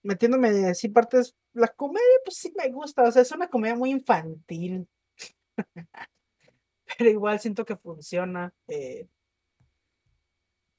metiéndome 0.04 0.50
así 0.68 0.90
partes, 0.90 1.36
la 1.54 1.68
comedia 1.68 2.06
pues 2.24 2.38
sí 2.38 2.54
me 2.58 2.70
gusta, 2.70 3.04
o 3.04 3.12
sea, 3.12 3.22
es 3.22 3.32
una 3.32 3.50
comedia 3.50 3.76
muy 3.76 3.92
infantil, 3.92 4.88
pero 6.98 7.10
igual 7.10 7.40
siento 7.40 7.66
que 7.66 7.76
funciona, 7.76 8.54
eh, 8.68 9.08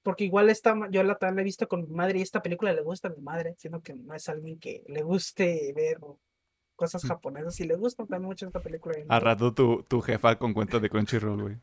porque 0.02 0.24
igual 0.24 0.50
esta, 0.50 0.74
yo 0.90 1.02
la, 1.02 1.16
también 1.16 1.36
la 1.36 1.42
he 1.42 1.44
visto 1.44 1.68
con 1.68 1.82
mi 1.82 1.94
madre 1.94 2.18
y 2.18 2.22
esta 2.22 2.42
película 2.42 2.72
le 2.72 2.82
gusta 2.82 3.08
a 3.08 3.12
mi 3.12 3.22
madre, 3.22 3.54
siendo 3.58 3.80
que 3.82 3.94
no 3.94 4.14
es 4.14 4.28
alguien 4.28 4.58
que 4.58 4.82
le 4.88 5.02
guste 5.02 5.72
ver 5.74 5.98
cosas 6.74 7.04
Mm. 7.04 7.08
japonesas 7.08 7.60
y 7.60 7.64
le 7.64 7.76
gusta 7.76 8.04
también 8.04 8.22
mucho 8.22 8.46
esta 8.46 8.60
película. 8.60 8.96
A 9.08 9.20
rato 9.20 9.54
tu, 9.54 9.84
tu 9.84 10.00
jefa 10.00 10.36
con 10.38 10.54
cuenta 10.54 10.80
de 10.80 10.90
Crunchyroll, 10.90 11.42
güey. 11.42 11.56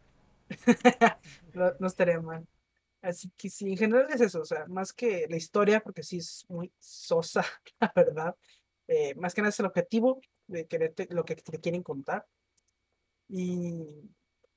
no, 1.54 1.74
no 1.80 1.88
estaría 1.88 2.22
mal. 2.22 2.48
Así 3.02 3.32
que 3.38 3.50
sí, 3.50 3.72
en 3.72 3.78
general 3.78 4.08
es 4.14 4.20
eso, 4.22 4.42
o 4.42 4.46
sea, 4.46 4.66
más 4.68 4.92
que 4.94 5.26
la 5.30 5.38
historia, 5.38 5.80
porque 5.82 6.04
sí 6.04 6.18
es 6.18 6.46
muy 6.50 6.72
sosa, 6.80 7.46
la 7.80 7.92
verdad. 7.96 8.36
eh, 8.88 9.16
más 9.16 9.34
que 9.34 9.42
nada 9.42 9.50
es 9.50 9.60
el 9.60 9.68
objetivo 9.68 10.22
de 10.48 10.68
quererte, 10.68 11.08
lo 11.12 11.24
que 11.26 11.36
te 11.38 11.60
quieren 11.60 11.84
contar. 11.84 12.28
Y 13.30 13.74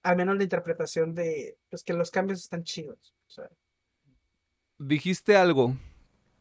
al 0.02 0.16
menos 0.16 0.36
la 0.36 0.42
interpretación 0.44 1.14
de, 1.14 1.58
pues 1.70 1.84
que 1.84 1.92
los 1.94 2.10
cambios 2.10 2.40
están 2.40 2.64
chidos. 2.64 3.14
O 3.26 3.30
sea, 3.30 3.48
Dijiste 4.78 5.36
algo 5.36 5.76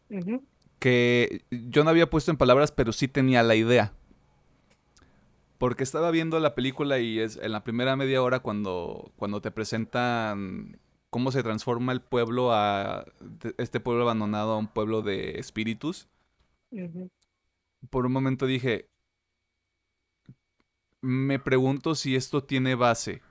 ujú, 0.10 0.46
que 0.80 1.44
yo 1.52 1.84
no 1.84 1.90
había 1.92 2.10
puesto 2.10 2.32
en 2.32 2.38
palabras, 2.38 2.72
pero 2.72 2.92
sí 2.92 3.08
tenía 3.08 3.44
la 3.44 3.56
idea. 3.56 3.94
Porque 5.58 5.84
estaba 5.84 6.10
viendo 6.10 6.40
la 6.40 6.56
película 6.56 7.00
y 7.00 7.20
es 7.20 7.38
en 7.38 7.52
la 7.52 7.64
primera 7.64 7.96
media 7.96 8.24
hora 8.24 8.40
cuando, 8.40 9.12
cuando 9.16 9.42
te 9.42 9.52
presentan 9.52 10.80
cómo 11.12 11.32
se 11.32 11.44
transforma 11.44 11.92
el 11.92 12.02
pueblo 12.02 12.54
a 12.54 13.06
este 13.60 13.80
pueblo 13.80 14.04
abandonado 14.04 14.54
a 14.54 14.58
un 14.58 14.68
pueblo 14.70 15.04
de 15.04 15.40
espíritus. 15.40 16.10
Por 17.92 18.08
un 18.08 18.12
momento 18.14 18.48
dije, 18.48 18.90
me 21.02 21.40
pregunto 21.40 21.96
si 21.96 22.16
esto 22.16 22.44
tiene 22.44 22.76
base 22.76 23.22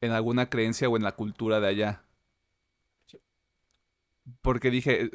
en 0.00 0.12
alguna 0.12 0.50
creencia 0.50 0.88
o 0.88 0.96
en 0.96 1.04
la 1.04 1.16
cultura 1.16 1.60
de 1.60 1.68
allá. 1.68 2.04
Porque 4.42 4.70
dije, 4.70 5.04
eh, 5.04 5.10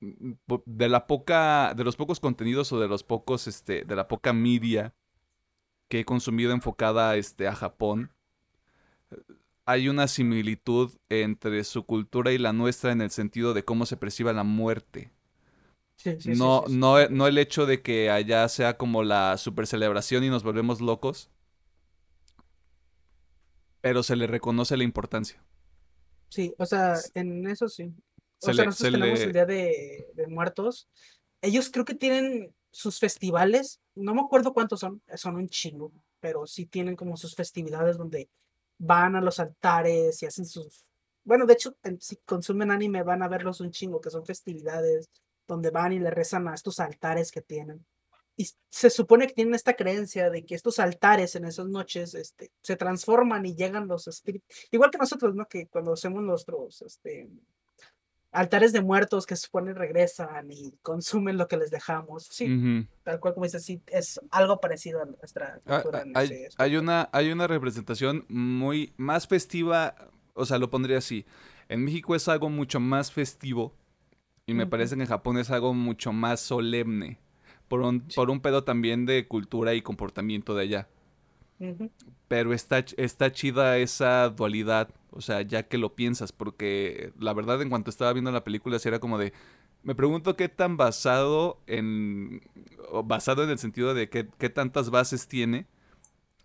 mm, 0.00 0.32
po- 0.46 0.62
de 0.66 0.88
la 0.88 1.06
poca, 1.06 1.74
de 1.74 1.84
los 1.84 1.96
pocos 1.96 2.20
contenidos 2.20 2.72
o 2.72 2.80
de 2.80 2.88
los 2.88 3.02
pocos, 3.04 3.46
este, 3.46 3.84
de 3.84 3.96
la 3.96 4.08
poca 4.08 4.32
media 4.32 4.94
que 5.88 6.00
he 6.00 6.04
consumido 6.04 6.52
enfocada, 6.52 7.16
este, 7.16 7.48
a 7.48 7.54
Japón, 7.54 8.12
hay 9.66 9.88
una 9.88 10.08
similitud 10.08 10.92
entre 11.10 11.62
su 11.64 11.84
cultura 11.86 12.32
y 12.32 12.38
la 12.38 12.52
nuestra 12.54 12.92
en 12.92 13.00
el 13.02 13.10
sentido 13.10 13.54
de 13.54 13.64
cómo 13.64 13.86
se 13.86 13.96
percibe 13.98 14.32
la 14.32 14.44
muerte. 14.44 15.12
Sí, 15.96 16.20
sí, 16.20 16.34
no, 16.34 16.64
sí, 16.64 16.66
no, 16.68 17.08
no 17.08 17.26
el 17.26 17.38
hecho 17.38 17.66
de 17.66 17.82
que 17.82 18.10
allá 18.10 18.48
sea 18.48 18.76
como 18.76 19.02
la 19.04 19.36
super 19.38 19.66
celebración 19.66 20.24
y 20.24 20.28
nos 20.30 20.42
volvemos 20.42 20.80
locos, 20.80 21.30
pero 23.80 24.02
se 24.02 24.16
le 24.16 24.26
reconoce 24.26 24.76
la 24.76 24.84
importancia. 24.84 25.42
Sí, 26.28 26.54
o 26.58 26.66
sea, 26.66 26.96
en 27.14 27.46
eso 27.46 27.68
sí. 27.68 27.94
Se 28.38 28.50
O 28.50 28.54
sea, 28.54 28.64
le, 28.64 28.66
nosotros 28.66 28.90
se 28.90 28.90
tenemos 28.90 29.24
le- 29.24 29.26
el 29.26 29.32
Día 29.32 29.46
de, 29.46 30.08
de 30.14 30.26
Muertos. 30.26 30.88
Ellos 31.40 31.70
creo 31.70 31.84
que 31.84 31.94
tienen 31.94 32.54
sus 32.70 32.98
festivales, 32.98 33.80
no 33.94 34.14
me 34.14 34.20
acuerdo 34.22 34.52
cuántos 34.52 34.80
son, 34.80 35.02
son 35.16 35.36
un 35.36 35.48
chingo, 35.48 35.92
pero 36.20 36.46
sí 36.46 36.66
tienen 36.66 36.96
como 36.96 37.16
sus 37.16 37.34
festividades 37.34 37.96
donde 37.96 38.28
van 38.78 39.16
a 39.16 39.20
los 39.20 39.40
altares 39.40 40.22
y 40.22 40.26
hacen 40.26 40.46
sus... 40.46 40.84
Bueno, 41.24 41.46
de 41.46 41.54
hecho, 41.54 41.76
si 42.00 42.16
consumen 42.24 42.70
anime 42.70 43.02
van 43.02 43.22
a 43.22 43.28
verlos 43.28 43.60
un 43.60 43.70
chingo, 43.70 44.00
que 44.00 44.10
son 44.10 44.24
festividades 44.24 45.10
donde 45.46 45.70
van 45.70 45.92
y 45.92 45.98
le 45.98 46.10
rezan 46.10 46.48
a 46.48 46.54
estos 46.54 46.80
altares 46.80 47.30
que 47.30 47.42
tienen. 47.42 47.84
Y 48.36 48.48
se 48.68 48.90
supone 48.90 49.26
que 49.26 49.34
tienen 49.34 49.54
esta 49.54 49.74
creencia 49.74 50.28
de 50.28 50.44
que 50.44 50.54
estos 50.54 50.78
altares 50.78 51.34
en 51.36 51.46
esas 51.46 51.66
noches 51.66 52.14
este, 52.14 52.50
se 52.62 52.76
transforman 52.76 53.46
y 53.46 53.56
llegan 53.56 53.88
los 53.88 54.06
espíritus. 54.08 54.46
Igual 54.70 54.90
que 54.90 54.98
nosotros, 54.98 55.34
¿no? 55.34 55.46
Que 55.46 55.66
cuando 55.68 55.94
hacemos 55.94 56.22
nuestros 56.22 56.82
este, 56.82 57.28
altares 58.32 58.72
de 58.72 58.82
muertos 58.82 59.26
que 59.26 59.36
supone 59.36 59.72
regresan 59.72 60.50
y 60.50 60.72
consumen 60.82 61.38
lo 61.38 61.48
que 61.48 61.56
les 61.56 61.70
dejamos. 61.70 62.24
Sí, 62.24 62.86
tal 63.02 63.20
cual 63.20 63.34
como 63.34 63.44
dices, 63.44 63.64
sí, 63.64 63.80
es 63.86 64.20
algo 64.30 64.60
parecido 64.60 65.02
a 65.02 65.06
nuestra 65.06 65.58
Ah, 65.66 65.80
cultura 65.82 66.04
ah, 66.14 66.18
Hay, 66.20 66.26
ese 66.26 66.34
hay 66.34 66.46
aspecto. 66.46 66.80
una, 66.82 67.08
hay 67.12 67.32
una 67.32 67.46
representación 67.46 68.24
muy 68.28 68.92
más 68.96 69.26
festiva, 69.26 69.94
o 70.34 70.44
sea, 70.44 70.58
lo 70.58 70.70
pondría 70.70 70.98
así. 70.98 71.24
En 71.68 71.84
México 71.84 72.14
es 72.14 72.28
algo 72.28 72.50
mucho 72.50 72.78
más 72.80 73.10
festivo 73.12 73.74
y 74.46 74.54
me 74.54 74.66
parece 74.66 74.94
que 74.96 75.02
en 75.02 75.08
Japón 75.08 75.38
es 75.38 75.50
algo 75.50 75.74
mucho 75.74 76.12
más 76.12 76.40
solemne, 76.40 77.18
por 77.68 77.80
un, 77.80 78.02
por 78.14 78.30
un 78.30 78.40
pedo 78.40 78.62
también 78.64 79.06
de 79.06 79.26
cultura 79.26 79.74
y 79.74 79.82
comportamiento 79.82 80.54
de 80.54 80.62
allá. 80.62 80.88
Pero 82.28 82.52
está, 82.52 82.84
está 82.96 83.32
chida 83.32 83.78
esa 83.78 84.28
dualidad, 84.30 84.90
o 85.16 85.20
sea, 85.20 85.42
ya 85.42 85.64
que 85.68 85.78
lo 85.78 85.94
piensas, 85.96 86.32
porque 86.32 87.12
la 87.18 87.32
verdad 87.34 87.60
en 87.62 87.70
cuanto 87.70 87.90
estaba 87.90 88.12
viendo 88.12 88.30
la 88.32 88.44
película, 88.44 88.78
sí 88.78 88.88
era 88.88 89.00
como 89.00 89.18
de, 89.18 89.32
me 89.82 89.94
pregunto 89.94 90.36
qué 90.36 90.48
tan 90.48 90.76
basado 90.76 91.60
en, 91.66 92.42
basado 93.04 93.44
en 93.44 93.50
el 93.50 93.58
sentido 93.58 93.94
de 93.94 94.08
qué, 94.10 94.28
qué 94.38 94.50
tantas 94.50 94.90
bases 94.90 95.28
tiene 95.28 95.66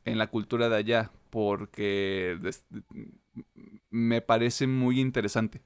en 0.06 0.18
la 0.20 0.28
cultura 0.28 0.70
de 0.70 0.78
allá, 0.78 1.12
porque 1.32 2.38
des- 2.42 2.66
me 3.90 4.22
parece 4.22 4.68
muy 4.68 5.00
interesante 5.00 5.62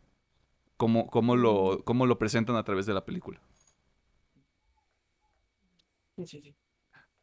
cómo, 0.77 1.07
cómo, 1.10 1.36
lo, 1.36 1.84
cómo 1.86 2.06
lo 2.07 2.19
presentan 2.19 2.56
a 2.57 2.64
través 2.65 2.86
de 2.86 2.94
la 2.95 3.06
película. 3.06 3.41
Sí, 6.15 6.26
sí, 6.27 6.41
sí. 6.41 6.56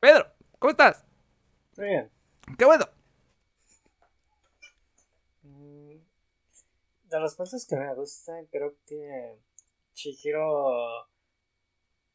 Pedro, 0.01 0.27
¿cómo 0.59 0.73
estás? 0.73 1.05
Muy 1.77 1.87
bien. 1.89 2.11
¡Qué 2.59 2.65
bueno! 2.65 2.85
Mm, 5.73 5.99
De 7.11 7.21
los 7.21 7.35
puntos 7.37 7.67
que 7.67 7.77
me 7.77 7.95
gustan, 7.95 8.47
creo 8.47 8.75
que 8.87 9.39
Chihiro 9.95 11.07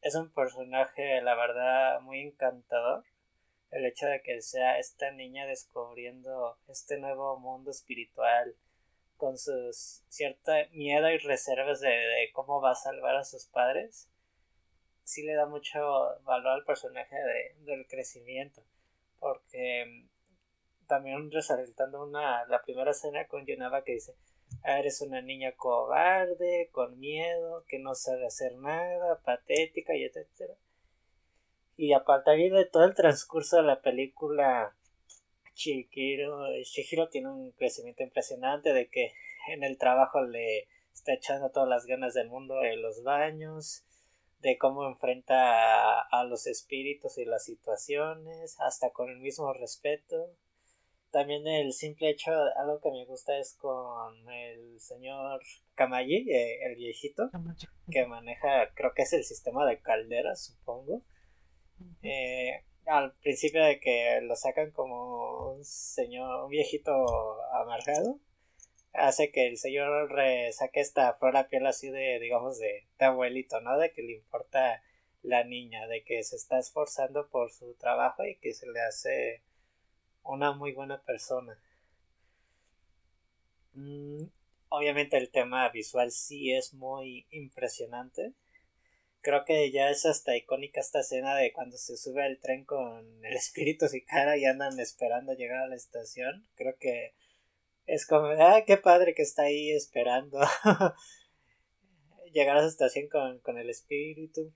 es 0.02 0.14
un 0.14 0.30
personaje, 0.32 1.20
la 1.22 1.34
verdad, 1.34 2.00
muy 2.00 2.20
encantador. 2.20 3.04
El 3.70 3.84
hecho 3.86 4.06
de 4.06 4.22
que 4.22 4.40
sea 4.40 4.78
esta 4.78 5.10
niña 5.10 5.46
descubriendo 5.46 6.58
este 6.68 6.98
nuevo 6.98 7.38
mundo 7.38 7.70
espiritual 7.70 8.56
con 9.16 9.36
sus 9.38 10.02
cierta 10.08 10.54
miedo 10.72 11.10
y 11.10 11.18
reservas 11.18 11.80
de, 11.80 11.88
de 11.90 12.30
cómo 12.32 12.60
va 12.60 12.72
a 12.72 12.74
salvar 12.76 13.16
a 13.16 13.24
sus 13.24 13.46
padres, 13.46 14.08
sí 15.04 15.22
le 15.24 15.34
da 15.34 15.46
mucho 15.46 15.78
valor 16.24 16.48
al 16.54 16.64
personaje 16.64 17.16
de- 17.16 17.54
del 17.64 17.86
crecimiento. 17.88 18.62
Porque 19.20 19.84
mm, 19.86 20.08
también 20.88 21.30
resaltando 21.30 22.02
una, 22.02 22.44
la 22.46 22.62
primera 22.62 22.90
escena 22.90 23.28
con 23.28 23.46
Yonaba 23.46 23.84
que 23.84 23.92
dice, 23.92 24.14
"Ah, 24.64 24.80
eres 24.80 25.00
una 25.02 25.22
niña 25.22 25.52
cobarde, 25.52 26.70
con 26.72 26.98
miedo, 26.98 27.64
que 27.68 27.78
no 27.78 27.94
sabe 27.94 28.26
hacer 28.26 28.56
nada, 28.56 29.20
patética 29.20 29.94
y 29.94 30.04
etcétera. 30.04 30.54
Y 31.76 31.92
a 31.92 32.04
partir 32.04 32.52
de 32.52 32.64
todo 32.64 32.84
el 32.84 32.94
transcurso 32.94 33.58
de 33.58 33.62
la 33.62 33.80
película, 33.80 34.74
Chihiro, 35.54 36.46
Chihiro 36.64 37.08
tiene 37.08 37.30
un 37.30 37.52
crecimiento 37.52 38.02
impresionante 38.02 38.72
de 38.72 38.88
que 38.88 39.12
en 39.48 39.62
el 39.62 39.78
trabajo 39.78 40.22
le 40.22 40.68
está 40.92 41.12
echando 41.14 41.50
todas 41.50 41.68
las 41.68 41.86
ganas 41.86 42.14
del 42.14 42.28
mundo 42.28 42.62
en 42.64 42.82
los 42.82 43.04
baños, 43.04 43.84
de 44.40 44.56
cómo 44.58 44.86
enfrenta 44.86 46.00
a, 46.00 46.00
a 46.00 46.24
los 46.24 46.46
espíritus 46.46 47.18
y 47.18 47.24
las 47.24 47.44
situaciones, 47.44 48.56
hasta 48.60 48.90
con 48.90 49.10
el 49.10 49.18
mismo 49.18 49.52
respeto. 49.52 50.30
También 51.10 51.46
el 51.46 51.72
simple 51.72 52.10
hecho, 52.10 52.30
algo 52.56 52.80
que 52.80 52.90
me 52.90 53.06
gusta 53.06 53.38
es 53.38 53.54
con 53.54 54.28
el 54.28 54.78
señor 54.78 55.40
Kamayi, 55.74 56.30
eh, 56.30 56.66
el 56.66 56.76
viejito, 56.76 57.30
que 57.90 58.06
maneja, 58.06 58.72
creo 58.74 58.92
que 58.94 59.02
es 59.02 59.12
el 59.14 59.24
sistema 59.24 59.64
de 59.64 59.80
calderas, 59.80 60.44
supongo. 60.44 61.02
Eh, 62.02 62.62
al 62.84 63.14
principio 63.16 63.64
de 63.64 63.80
que 63.80 64.20
lo 64.22 64.36
sacan 64.36 64.70
como 64.70 65.52
un 65.52 65.64
señor, 65.64 66.44
un 66.44 66.50
viejito 66.50 66.92
amargado, 67.52 68.20
hace 68.92 69.30
que 69.30 69.46
el 69.46 69.56
señor 69.56 70.10
saque 70.52 70.80
esta 70.80 71.14
flor 71.14 71.36
a 71.38 71.48
piel 71.48 71.66
así 71.66 71.88
de, 71.88 72.18
digamos, 72.18 72.58
de, 72.58 72.86
de 72.98 73.04
abuelito, 73.06 73.60
¿no? 73.60 73.78
De 73.78 73.92
que 73.92 74.02
le 74.02 74.12
importa 74.12 74.82
la 75.22 75.44
niña, 75.44 75.86
de 75.86 76.04
que 76.04 76.22
se 76.22 76.36
está 76.36 76.58
esforzando 76.58 77.28
por 77.28 77.50
su 77.50 77.74
trabajo 77.74 78.24
y 78.26 78.36
que 78.36 78.52
se 78.52 78.66
le 78.66 78.80
hace 78.80 79.42
una 80.28 80.52
muy 80.52 80.72
buena 80.72 81.02
persona. 81.02 81.58
Mm, 83.72 84.24
obviamente 84.68 85.16
el 85.16 85.30
tema 85.30 85.68
visual 85.70 86.12
sí 86.12 86.52
es 86.52 86.74
muy 86.74 87.26
impresionante. 87.30 88.34
Creo 89.20 89.44
que 89.44 89.70
ya 89.72 89.90
es 89.90 90.06
hasta 90.06 90.36
icónica 90.36 90.80
esta 90.80 91.00
escena 91.00 91.34
de 91.34 91.52
cuando 91.52 91.76
se 91.76 91.96
sube 91.96 92.24
al 92.24 92.38
tren 92.38 92.64
con 92.64 93.24
el 93.24 93.34
espíritu 93.34 93.88
Sikara 93.88 94.36
y 94.36 94.44
andan 94.44 94.78
esperando 94.78 95.32
llegar 95.32 95.62
a 95.62 95.68
la 95.68 95.76
estación. 95.76 96.46
Creo 96.54 96.76
que 96.78 97.14
es 97.86 98.06
como, 98.06 98.26
ah, 98.26 98.64
qué 98.66 98.76
padre 98.76 99.14
que 99.14 99.22
está 99.22 99.44
ahí 99.44 99.70
esperando 99.70 100.38
llegar 102.32 102.56
a 102.56 102.60
esa 102.60 102.68
estación 102.68 103.08
con, 103.08 103.40
con 103.40 103.58
el 103.58 103.70
espíritu. 103.70 104.52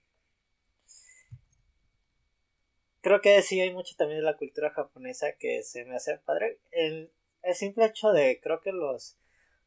Creo 3.03 3.21
que 3.21 3.43
sí 3.43 3.61
hay 3.61 3.73
mucho 3.73 3.95
también 3.97 4.21
de 4.21 4.25
la 4.25 4.37
cultura 4.37 4.71
japonesa 4.71 5.33
que 5.39 5.63
se 5.63 5.85
me 5.85 5.97
hace 5.97 6.19
padre. 6.19 6.61
El, 6.71 7.13
el 7.43 7.55
simple 7.55 7.87
hecho 7.87 8.13
de, 8.13 8.41
creo 8.41 8.61
que 8.61 8.73
los 8.73 9.19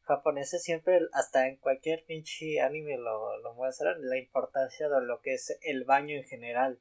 japoneses 0.02 0.62
siempre, 0.62 1.00
hasta 1.12 1.46
en 1.46 1.56
cualquier 1.56 2.04
pinche 2.06 2.60
anime 2.60 2.96
lo, 2.96 3.38
lo 3.38 3.54
muestran, 3.54 3.96
la 4.08 4.16
importancia 4.18 4.88
de 4.88 5.02
lo 5.02 5.20
que 5.20 5.34
es 5.34 5.58
el 5.62 5.84
baño 5.84 6.16
en 6.16 6.24
general. 6.24 6.80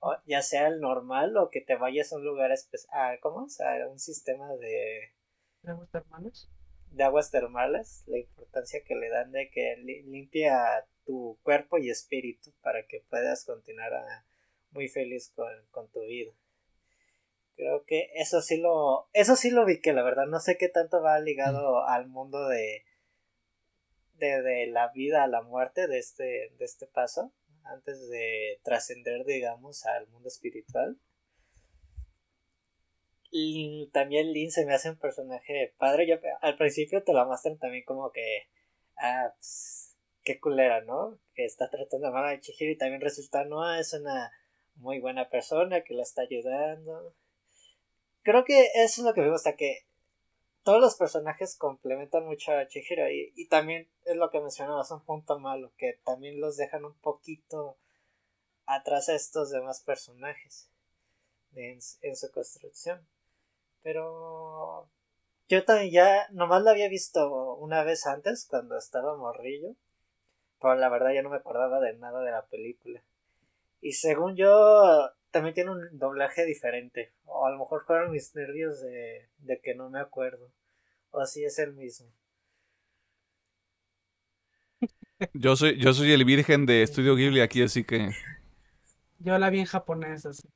O, 0.00 0.14
ya 0.26 0.42
sea 0.42 0.68
el 0.68 0.80
normal 0.80 1.36
o 1.36 1.50
que 1.50 1.60
te 1.60 1.74
vayas 1.76 2.12
a 2.12 2.16
un 2.16 2.24
lugar 2.24 2.52
especial, 2.52 3.18
¿cómo? 3.20 3.44
O 3.44 3.48
sea, 3.48 3.88
un 3.88 3.98
sistema 3.98 4.54
de, 4.56 5.12
¿Aguas 5.64 5.90
termales? 5.90 6.48
de 6.90 7.02
aguas 7.04 7.30
termales, 7.30 8.04
la 8.06 8.18
importancia 8.18 8.84
que 8.84 8.94
le 8.94 9.08
dan 9.08 9.32
de 9.32 9.50
que 9.50 9.76
li- 9.78 10.02
limpia 10.04 10.86
tu 11.04 11.38
cuerpo 11.42 11.78
y 11.78 11.90
espíritu 11.90 12.52
para 12.62 12.86
que 12.86 13.00
puedas 13.08 13.44
continuar 13.44 13.94
a- 13.94 14.24
muy 14.70 14.88
feliz 14.88 15.32
con, 15.34 15.48
con 15.70 15.90
tu 15.90 16.00
vida. 16.02 16.32
Creo 17.56 17.84
que 17.84 18.10
eso 18.14 18.40
sí 18.40 18.58
lo, 18.58 19.08
eso 19.12 19.34
sí 19.34 19.50
lo 19.50 19.64
vi 19.64 19.80
que 19.80 19.92
la 19.92 20.02
verdad 20.02 20.26
no 20.26 20.38
sé 20.38 20.56
qué 20.56 20.68
tanto 20.68 21.02
va 21.02 21.18
ligado 21.18 21.84
al 21.84 22.06
mundo 22.06 22.46
de, 22.48 22.84
de, 24.14 24.42
de 24.42 24.66
la 24.68 24.88
vida 24.92 25.24
a 25.24 25.28
la 25.28 25.42
muerte 25.42 25.88
de 25.88 25.98
este, 25.98 26.52
de 26.56 26.64
este 26.64 26.86
paso, 26.86 27.32
antes 27.64 28.08
de 28.08 28.60
trascender, 28.62 29.24
digamos, 29.24 29.86
al 29.86 30.06
mundo 30.08 30.28
espiritual. 30.28 30.98
Y 33.30 33.90
también 33.92 34.32
Lin 34.32 34.50
se 34.50 34.64
me 34.64 34.74
hace 34.74 34.90
un 34.90 34.98
personaje 34.98 35.74
padre. 35.78 36.06
Yo, 36.06 36.16
al 36.40 36.56
principio 36.56 37.02
te 37.02 37.12
lo 37.12 37.26
muestran 37.26 37.58
también 37.58 37.84
como 37.84 38.10
que. 38.10 38.48
Ah, 38.96 39.32
pues, 39.34 39.96
qué 40.22 40.40
culera, 40.40 40.82
¿no? 40.82 41.18
Que 41.34 41.44
está 41.44 41.68
tratando 41.70 42.10
mal 42.12 42.24
a 42.24 42.40
Chihiro 42.40 42.72
y 42.72 42.78
también 42.78 43.00
resulta, 43.00 43.44
no, 43.44 43.74
es 43.74 43.92
una 43.94 44.30
muy 44.78 45.00
buena 45.00 45.28
persona 45.28 45.82
que 45.82 45.94
la 45.94 46.02
está 46.02 46.22
ayudando. 46.22 47.14
Creo 48.22 48.44
que 48.44 48.70
eso 48.74 49.00
es 49.00 49.06
lo 49.06 49.14
que 49.14 49.22
me 49.22 49.30
gusta, 49.30 49.56
que 49.56 49.86
todos 50.62 50.80
los 50.80 50.96
personajes 50.96 51.56
complementan 51.56 52.26
mucho 52.26 52.52
a 52.52 52.66
Chihiro 52.66 53.08
y, 53.10 53.46
también 53.48 53.88
es 54.04 54.16
lo 54.16 54.30
que 54.30 54.40
mencionabas, 54.40 54.90
un 54.90 55.04
punto 55.04 55.38
malo, 55.38 55.72
que 55.76 55.98
también 56.04 56.40
los 56.40 56.56
dejan 56.56 56.84
un 56.84 56.94
poquito 56.98 57.78
atrás 58.66 59.08
a 59.08 59.14
estos 59.14 59.50
demás 59.50 59.82
personajes 59.82 60.70
en, 61.54 61.78
en 62.02 62.16
su 62.16 62.30
construcción. 62.32 63.06
Pero 63.82 64.90
yo 65.48 65.64
también 65.64 65.90
ya 65.90 66.28
nomás 66.32 66.62
lo 66.62 66.70
había 66.70 66.88
visto 66.88 67.54
una 67.56 67.82
vez 67.82 68.06
antes 68.06 68.46
cuando 68.46 68.76
estaba 68.76 69.16
morrillo. 69.16 69.74
pero 70.60 70.74
la 70.74 70.90
verdad 70.90 71.12
ya 71.14 71.22
no 71.22 71.30
me 71.30 71.36
acordaba 71.36 71.80
de 71.80 71.94
nada 71.94 72.20
de 72.22 72.30
la 72.30 72.46
película. 72.46 73.02
Y 73.80 73.92
según 73.92 74.36
yo, 74.36 75.10
también 75.30 75.54
tiene 75.54 75.70
un 75.70 75.98
doblaje 75.98 76.44
diferente. 76.44 77.12
O 77.24 77.46
a 77.46 77.50
lo 77.50 77.58
mejor 77.58 77.84
fueron 77.86 78.10
mis 78.10 78.34
nervios 78.34 78.80
de, 78.80 79.28
de 79.38 79.60
que 79.60 79.74
no 79.74 79.90
me 79.90 80.00
acuerdo. 80.00 80.50
O 81.10 81.20
así 81.20 81.44
es 81.44 81.58
el 81.58 81.74
mismo. 81.74 82.08
Yo 85.34 85.56
soy, 85.56 85.76
yo 85.80 85.92
soy 85.94 86.12
el 86.12 86.24
virgen 86.24 86.64
de 86.64 86.82
Estudio 86.82 87.16
Ghibli 87.16 87.40
aquí, 87.40 87.60
así 87.62 87.82
que. 87.82 88.12
Yo 89.18 89.36
la 89.36 89.50
vi 89.50 89.58
en 89.58 89.66
japonés, 89.66 90.24
así. 90.24 90.48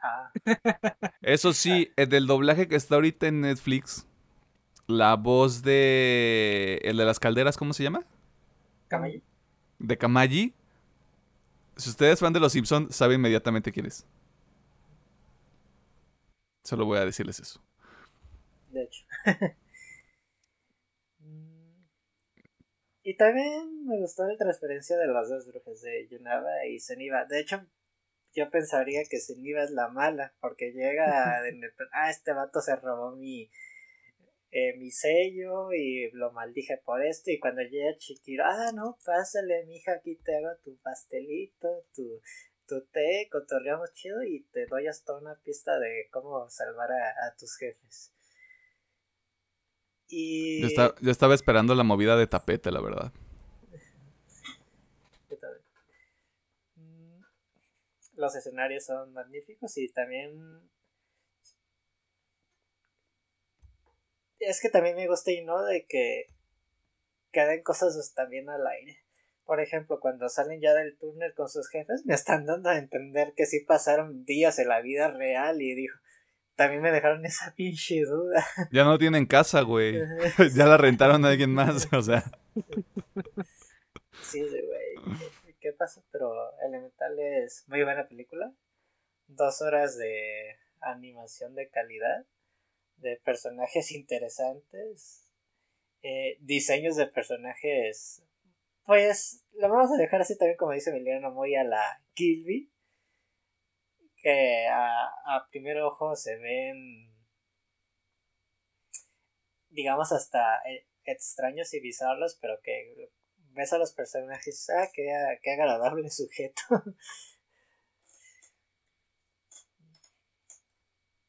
Ah, 0.00 0.30
Eso 1.22 1.52
sí, 1.52 1.90
el 1.96 2.08
del 2.08 2.28
doblaje 2.28 2.68
que 2.68 2.76
está 2.76 2.94
ahorita 2.94 3.26
en 3.26 3.40
Netflix, 3.40 4.06
la 4.86 5.16
voz 5.16 5.62
de. 5.62 6.80
El 6.84 6.96
de 6.96 7.04
las 7.04 7.18
calderas, 7.18 7.56
¿cómo 7.56 7.72
se 7.72 7.82
llama? 7.82 8.04
caballo. 8.86 9.20
De 9.78 9.98
Kamaji. 9.98 10.54
Si 11.78 11.90
ustedes 11.90 12.14
es 12.14 12.20
fan 12.20 12.32
de 12.32 12.40
los 12.40 12.52
Simpsons, 12.52 12.94
sabe 12.94 13.14
inmediatamente 13.14 13.72
quién 13.72 13.86
es. 13.86 14.04
Solo 16.64 16.84
voy 16.84 16.98
a 16.98 17.04
decirles 17.04 17.40
eso. 17.40 17.62
de 18.70 18.82
hecho. 18.82 19.06
Y 23.08 23.16
también 23.16 23.86
me 23.86 23.98
gustó 23.98 24.26
la 24.26 24.36
transferencia 24.36 24.98
de 24.98 25.06
las 25.06 25.30
dos 25.30 25.46
brujas 25.46 25.80
de 25.80 26.06
Yunaba 26.08 26.66
y 26.66 26.78
Zeniba. 26.78 27.24
De 27.24 27.40
hecho, 27.40 27.66
yo 28.34 28.50
pensaría 28.50 29.00
que 29.08 29.18
Zeniba 29.18 29.62
es 29.62 29.70
la 29.70 29.88
mala, 29.88 30.34
porque 30.40 30.72
llega 30.72 31.38
en 31.48 31.64
el 31.64 31.72
ah, 31.92 32.10
este 32.10 32.34
vato 32.34 32.60
se 32.60 32.76
robó 32.76 33.16
mi, 33.16 33.50
eh, 34.50 34.76
mi 34.78 34.90
sello 34.90 35.72
y 35.72 36.10
lo 36.12 36.32
maldije 36.32 36.78
por 36.84 37.04
esto. 37.04 37.30
Y 37.30 37.38
cuando 37.38 37.62
llega 37.62 37.96
Chikiro, 37.96 38.44
ah, 38.46 38.72
no, 38.74 38.96
pásale, 39.04 39.64
mija, 39.66 39.92
aquí 39.92 40.16
te 40.16 40.36
hago 40.36 40.56
tu 40.64 40.76
pastelito, 40.78 41.84
tu, 41.94 42.20
tu 42.66 42.80
té, 42.86 43.28
cotorreamos 43.30 43.92
chido 43.92 44.22
y 44.22 44.44
te 44.52 44.66
doy 44.66 44.86
hasta 44.86 45.16
una 45.16 45.34
pista 45.42 45.78
de 45.78 46.08
cómo 46.10 46.48
salvar 46.50 46.90
a, 46.92 47.26
a 47.26 47.36
tus 47.38 47.56
jefes. 47.56 48.12
Y... 50.08 50.62
Yo, 50.62 50.66
esta- 50.68 50.94
yo 51.02 51.10
estaba 51.10 51.34
esperando 51.34 51.74
la 51.74 51.82
movida 51.84 52.16
de 52.16 52.26
tapete, 52.26 52.70
la 52.70 52.80
verdad. 52.80 53.12
Mm, 56.76 57.20
Los 58.16 58.34
escenarios 58.36 58.84
son 58.86 59.12
magníficos 59.12 59.76
y 59.78 59.88
también... 59.88 60.70
Es 64.40 64.60
que 64.60 64.68
también 64.70 64.96
me 64.96 65.08
gusta 65.08 65.30
y 65.32 65.44
no 65.44 65.62
de 65.64 65.86
que 65.86 66.26
queden 67.32 67.62
cosas 67.62 68.12
también 68.14 68.48
al 68.48 68.66
aire. 68.66 68.98
Por 69.44 69.60
ejemplo, 69.60 69.98
cuando 70.00 70.28
salen 70.28 70.60
ya 70.60 70.74
del 70.74 70.96
túnel 70.98 71.32
con 71.34 71.48
sus 71.48 71.68
jefes, 71.70 72.04
me 72.04 72.14
están 72.14 72.44
dando 72.46 72.68
a 72.70 72.78
entender 72.78 73.32
que 73.36 73.46
sí 73.46 73.60
pasaron 73.66 74.24
días 74.24 74.58
en 74.58 74.68
la 74.68 74.80
vida 74.80 75.10
real 75.10 75.60
y 75.62 75.74
dijo, 75.74 75.98
también 76.54 76.82
me 76.82 76.92
dejaron 76.92 77.24
esa 77.24 77.52
pinche 77.56 78.02
duda. 78.04 78.44
Ya 78.72 78.84
no 78.84 78.98
tienen 78.98 79.26
casa, 79.26 79.62
güey. 79.62 79.98
ya 80.54 80.66
la 80.66 80.76
rentaron 80.76 81.24
a 81.24 81.28
alguien 81.30 81.52
más, 81.54 81.88
o 81.92 82.02
sea. 82.02 82.24
Sí, 84.22 84.40
güey. 84.42 85.18
¿qué- 85.18 85.54
¿Qué 85.60 85.72
pasa? 85.72 86.02
Pero 86.12 86.32
Elemental 86.66 87.18
es 87.18 87.64
muy 87.68 87.82
buena 87.82 88.06
película. 88.06 88.52
Dos 89.26 89.60
horas 89.60 89.98
de 89.98 90.56
animación 90.80 91.54
de 91.54 91.68
calidad. 91.68 92.24
De 92.98 93.16
personajes 93.24 93.92
interesantes. 93.92 95.24
eh, 96.02 96.36
diseños 96.40 96.96
de 96.96 97.06
personajes. 97.06 98.22
Pues 98.84 99.44
lo 99.52 99.68
vamos 99.68 99.90
a 99.92 99.96
dejar 99.96 100.20
así 100.22 100.36
también, 100.38 100.56
como 100.56 100.72
dice 100.72 100.90
Emiliano, 100.90 101.30
muy 101.32 101.54
a 101.56 101.64
la 101.64 102.02
Kilby. 102.14 102.72
Que 104.22 104.66
a, 104.68 105.04
a 105.26 105.48
primer 105.50 105.78
ojo 105.80 106.16
se 106.16 106.36
ven. 106.36 107.12
Digamos 109.70 110.12
hasta 110.12 110.58
eh, 110.68 110.86
extraños 111.04 111.72
y 111.74 111.80
bizarros, 111.80 112.36
pero 112.40 112.58
que 112.62 113.10
ves 113.52 113.72
a 113.72 113.78
los 113.78 113.92
personajes, 113.92 114.68
ah, 114.70 114.88
qué, 114.92 115.06
qué 115.42 115.52
agradable 115.52 116.10
sujeto. 116.10 116.62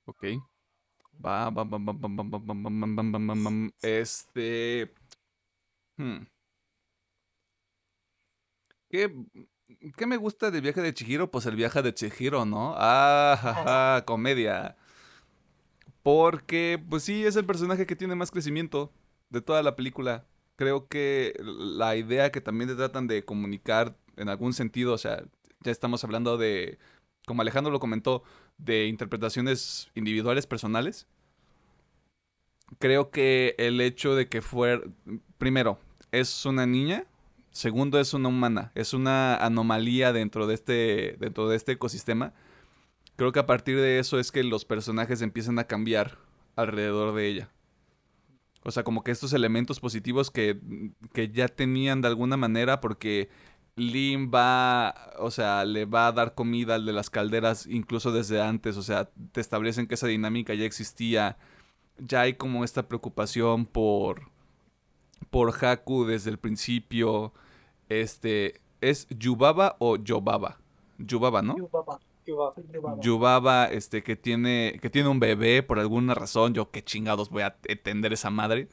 Ok. 0.06 0.24
Este. 3.82 4.94
hmm. 5.98 6.24
¿Qué, 8.90 9.14
¿Qué 9.96 10.08
me 10.08 10.18
gusta 10.18 10.50
del 10.50 10.62
viaje 10.62 10.82
de 10.82 10.94
Chihiro? 10.94 11.30
Pues 11.30 11.46
el 11.46 11.56
viaje 11.56 11.82
de 11.82 11.94
Chihiro, 11.94 12.46
¿no? 12.46 12.74
Ah, 12.78 13.38
jaja, 13.40 14.06
comedia. 14.06 14.76
Porque, 16.02 16.84
pues 16.90 17.04
sí, 17.04 17.26
es 17.26 17.36
el 17.36 17.46
personaje 17.46 17.86
que 17.86 17.96
tiene 17.96 18.16
más 18.16 18.32
crecimiento 18.32 18.92
de 19.30 19.42
toda 19.42 19.62
la 19.62 19.76
película. 19.76 20.26
Creo 20.56 20.88
que 20.88 21.34
la 21.40 21.96
idea 21.96 22.32
que 22.32 22.42
también 22.42 22.70
te 22.70 22.76
tratan 22.76 23.08
de 23.08 23.24
comunicar 23.24 23.96
en 24.18 24.30
algún 24.30 24.54
sentido, 24.54 24.94
o 24.94 24.98
sea, 24.98 25.24
ya 25.62 25.72
estamos 25.72 26.04
hablando 26.04 26.38
de, 26.38 26.80
como 27.26 27.42
Alejandro 27.42 27.72
lo 27.72 27.80
comentó, 27.80 28.24
de 28.60 28.88
interpretaciones 28.88 29.90
individuales, 29.96 30.46
personales. 30.46 31.08
Creo 32.78 33.10
que 33.10 33.56
el 33.58 33.82
hecho 33.82 34.16
de 34.16 34.28
que 34.28 34.42
fuera, 34.42 34.82
primero, 35.38 35.80
es 36.12 36.46
una 36.46 36.68
niña, 36.68 37.06
segundo, 37.52 38.00
es 38.00 38.14
una 38.14 38.30
humana, 38.30 38.72
es 38.76 38.94
una 38.94 39.36
anomalía 39.38 40.14
dentro 40.14 40.46
de 40.46 40.54
este, 40.54 41.18
dentro 41.20 41.50
de 41.50 41.56
este 41.56 41.72
ecosistema. 41.72 42.34
Creo 43.16 43.32
que 43.32 43.40
a 43.40 43.48
partir 43.48 43.78
de 43.78 44.00
eso 44.00 44.20
es 44.20 44.32
que 44.32 44.44
los 44.44 44.66
personajes 44.66 45.22
empiezan 45.22 45.58
a 45.58 45.66
cambiar 45.66 46.20
alrededor 46.56 47.16
de 47.16 47.28
ella. 47.28 47.50
O 48.64 48.72
sea, 48.72 48.84
como 48.84 49.04
que 49.04 49.12
estos 49.12 49.34
elementos 49.34 49.80
positivos 49.80 50.32
que, 50.32 50.60
que 51.14 51.30
ya 51.30 51.48
tenían 51.48 52.02
de 52.02 52.10
alguna 52.10 52.38
manera, 52.38 52.82
porque 52.82 53.30
Lin 53.76 54.30
va, 54.34 55.14
o 55.20 55.32
sea, 55.32 55.64
le 55.66 55.86
va 55.86 56.08
a 56.08 56.12
dar 56.12 56.36
comida 56.36 56.76
al 56.76 56.86
de 56.86 56.94
las 56.94 57.10
calderas 57.10 57.66
incluso 57.66 58.12
desde 58.12 58.42
antes, 58.42 58.78
o 58.78 58.84
sea, 58.84 59.10
te 59.32 59.42
establecen 59.42 59.88
que 59.88 59.96
esa 59.96 60.08
dinámica 60.08 60.54
ya 60.54 60.66
existía, 60.66 61.38
ya 61.98 62.22
hay 62.22 62.34
como 62.34 62.64
esta 62.64 62.88
preocupación 62.88 63.66
por, 63.66 64.30
por 65.30 65.54
Haku 65.64 66.06
desde 66.06 66.30
el 66.30 66.40
principio, 66.40 67.34
este, 67.88 68.62
¿es 68.82 69.08
Yubaba 69.10 69.76
o 69.80 69.98
Yobaba? 69.98 70.58
Yubaba, 70.98 71.42
¿no? 71.42 71.58
Yubaba, 71.58 72.00
Yubaba. 72.26 72.54
Yubaba. 72.74 73.02
Yubaba, 73.02 73.66
este, 73.66 74.04
que 74.04 74.16
tiene, 74.16 74.78
que 74.82 74.90
tiene 74.90 75.10
un 75.10 75.20
bebé 75.20 75.64
por 75.64 75.80
alguna 75.80 76.14
razón, 76.14 76.54
yo 76.54 76.70
qué 76.70 76.84
chingados 76.84 77.30
voy 77.30 77.44
a 77.44 77.58
entender 77.64 78.14
esa 78.14 78.30
madre. 78.30 78.68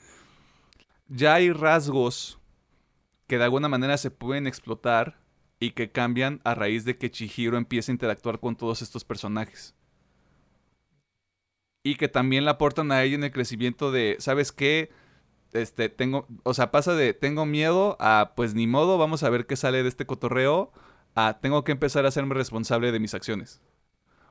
Ya 1.08 1.34
hay 1.34 1.52
rasgos 1.52 2.40
que 3.26 3.38
de 3.38 3.44
alguna 3.44 3.68
manera 3.68 3.96
se 3.98 4.10
pueden 4.10 4.46
explotar 4.46 5.18
y 5.58 5.70
que 5.72 5.90
cambian 5.90 6.40
a 6.44 6.54
raíz 6.54 6.84
de 6.84 6.98
que 6.98 7.10
Chihiro 7.10 7.56
empieza 7.56 7.90
a 7.90 7.94
interactuar 7.94 8.40
con 8.40 8.56
todos 8.56 8.82
estos 8.82 9.04
personajes. 9.04 9.74
Y 11.82 11.96
que 11.96 12.08
también 12.08 12.44
le 12.44 12.50
aportan 12.50 12.90
a 12.92 13.02
ella 13.02 13.14
en 13.14 13.24
el 13.24 13.32
crecimiento 13.32 13.92
de, 13.92 14.16
¿sabes 14.18 14.52
qué? 14.52 14.90
Este, 15.52 15.88
tengo, 15.88 16.26
o 16.42 16.52
sea, 16.54 16.70
pasa 16.70 16.94
de 16.94 17.14
tengo 17.14 17.46
miedo 17.46 17.96
a, 18.00 18.32
pues 18.36 18.54
ni 18.54 18.66
modo, 18.66 18.98
vamos 18.98 19.22
a 19.22 19.30
ver 19.30 19.46
qué 19.46 19.56
sale 19.56 19.82
de 19.82 19.88
este 19.88 20.04
cotorreo, 20.04 20.72
a 21.14 21.38
tengo 21.40 21.64
que 21.64 21.72
empezar 21.72 22.04
a 22.04 22.08
hacerme 22.08 22.34
responsable 22.34 22.92
de 22.92 23.00
mis 23.00 23.14
acciones. 23.14 23.62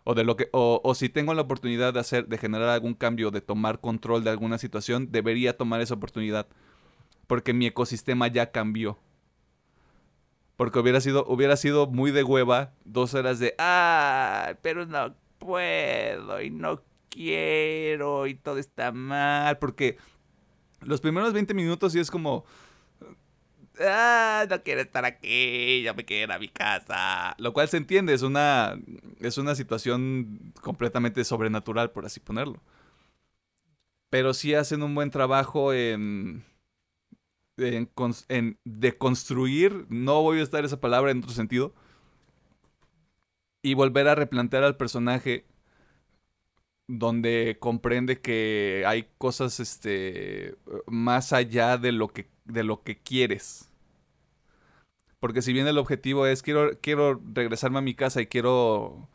O 0.04 0.14
de 0.16 0.24
lo 0.24 0.36
que, 0.38 0.50
o, 0.54 0.82
o 0.84 0.96
si 0.96 1.10
tengo 1.10 1.34
la 1.34 1.42
oportunidad 1.44 1.94
de 1.94 2.00
hacer, 2.00 2.28
de 2.28 2.38
generar 2.38 2.70
algún 2.70 2.94
cambio, 2.94 3.32
de 3.32 3.42
tomar 3.42 3.82
control 3.82 4.24
de 4.24 4.30
alguna 4.30 4.58
situación, 4.60 5.12
debería 5.12 5.58
tomar 5.58 5.82
esa 5.82 5.96
oportunidad. 5.96 6.48
Porque 7.28 7.54
mi 7.54 7.68
ecosistema 7.68 8.28
ya 8.28 8.52
cambió. 8.52 9.00
Porque 10.58 10.80
hubiera 10.80 11.02
sido, 11.02 11.26
hubiera 11.28 11.58
sido 11.58 11.88
muy 11.88 12.12
de 12.12 12.24
hueva 12.24 12.74
dos 12.86 13.14
horas 13.14 13.40
de, 13.40 13.56
ah, 13.58 14.56
pero 14.62 14.86
no 14.86 15.16
puedo 15.38 16.42
y 16.42 16.50
no 16.50 16.82
quiero 17.10 18.28
y 18.28 18.36
todo 18.36 18.58
está 18.58 18.92
mal. 18.92 19.58
Porque 19.58 19.98
los 20.82 21.02
primeros 21.02 21.34
20 21.34 21.54
minutos 21.54 21.94
sí 21.94 22.00
es 22.00 22.10
como, 22.10 22.46
ah, 23.80 24.46
no 24.50 24.64
quiero 24.64 24.82
estar 24.82 25.06
aquí, 25.06 25.84
ya 25.84 25.94
me 25.94 26.06
quiero 26.06 26.34
a 26.34 26.40
mi 26.40 26.48
casa. 26.50 27.36
Lo 27.38 27.54
cual 27.54 27.68
se 27.68 27.78
entiende, 27.78 28.14
es 28.14 28.22
una, 28.22 28.78
es 29.20 29.38
una 29.38 29.56
situación 29.56 30.54
completamente 30.62 31.24
sobrenatural, 31.24 31.92
por 31.92 32.06
así 32.06 32.20
ponerlo. 32.20 32.62
Pero 34.10 34.34
sí 34.34 34.54
hacen 34.54 34.84
un 34.84 34.96
buen 34.96 35.12
trabajo 35.12 35.74
en, 35.74 36.46
en, 37.58 37.90
en 38.30 38.60
deconstruir, 38.66 39.86
no 39.90 40.22
voy 40.22 40.40
a 40.40 40.44
estar 40.44 40.66
esa 40.66 40.80
palabra 40.80 41.12
en 41.12 41.20
otro 41.20 41.32
sentido, 41.32 41.74
y 43.62 43.74
volver 43.74 44.08
a 44.08 44.16
replantear 44.16 44.64
al 44.64 44.78
personaje 44.78 45.46
donde 46.88 47.58
comprende 47.60 48.22
que 48.22 48.84
hay 48.86 49.10
cosas 49.18 49.60
este 49.60 50.56
más 50.86 51.34
allá 51.34 51.78
de 51.78 51.92
lo 51.92 52.10
que 52.10 52.30
de 52.46 52.64
lo 52.64 52.84
que 52.84 52.98
quieres. 53.02 53.72
Porque 55.20 55.42
si 55.42 55.54
bien 55.54 55.68
el 55.68 55.80
objetivo 55.80 56.28
es 56.28 56.44
quiero, 56.44 56.80
quiero 56.82 57.20
regresarme 57.34 57.80
a 57.80 57.82
mi 57.82 57.96
casa 57.96 58.22
y 58.22 58.28
quiero, 58.28 59.10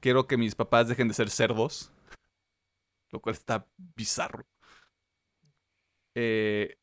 quiero 0.00 0.26
que 0.26 0.38
mis 0.38 0.54
papás 0.54 0.88
dejen 0.88 1.08
de 1.08 1.14
ser 1.14 1.28
cerdos, 1.28 1.92
lo 3.10 3.20
cual 3.20 3.34
está 3.34 3.66
bizarro. 3.94 4.46
Eh, 6.14 6.78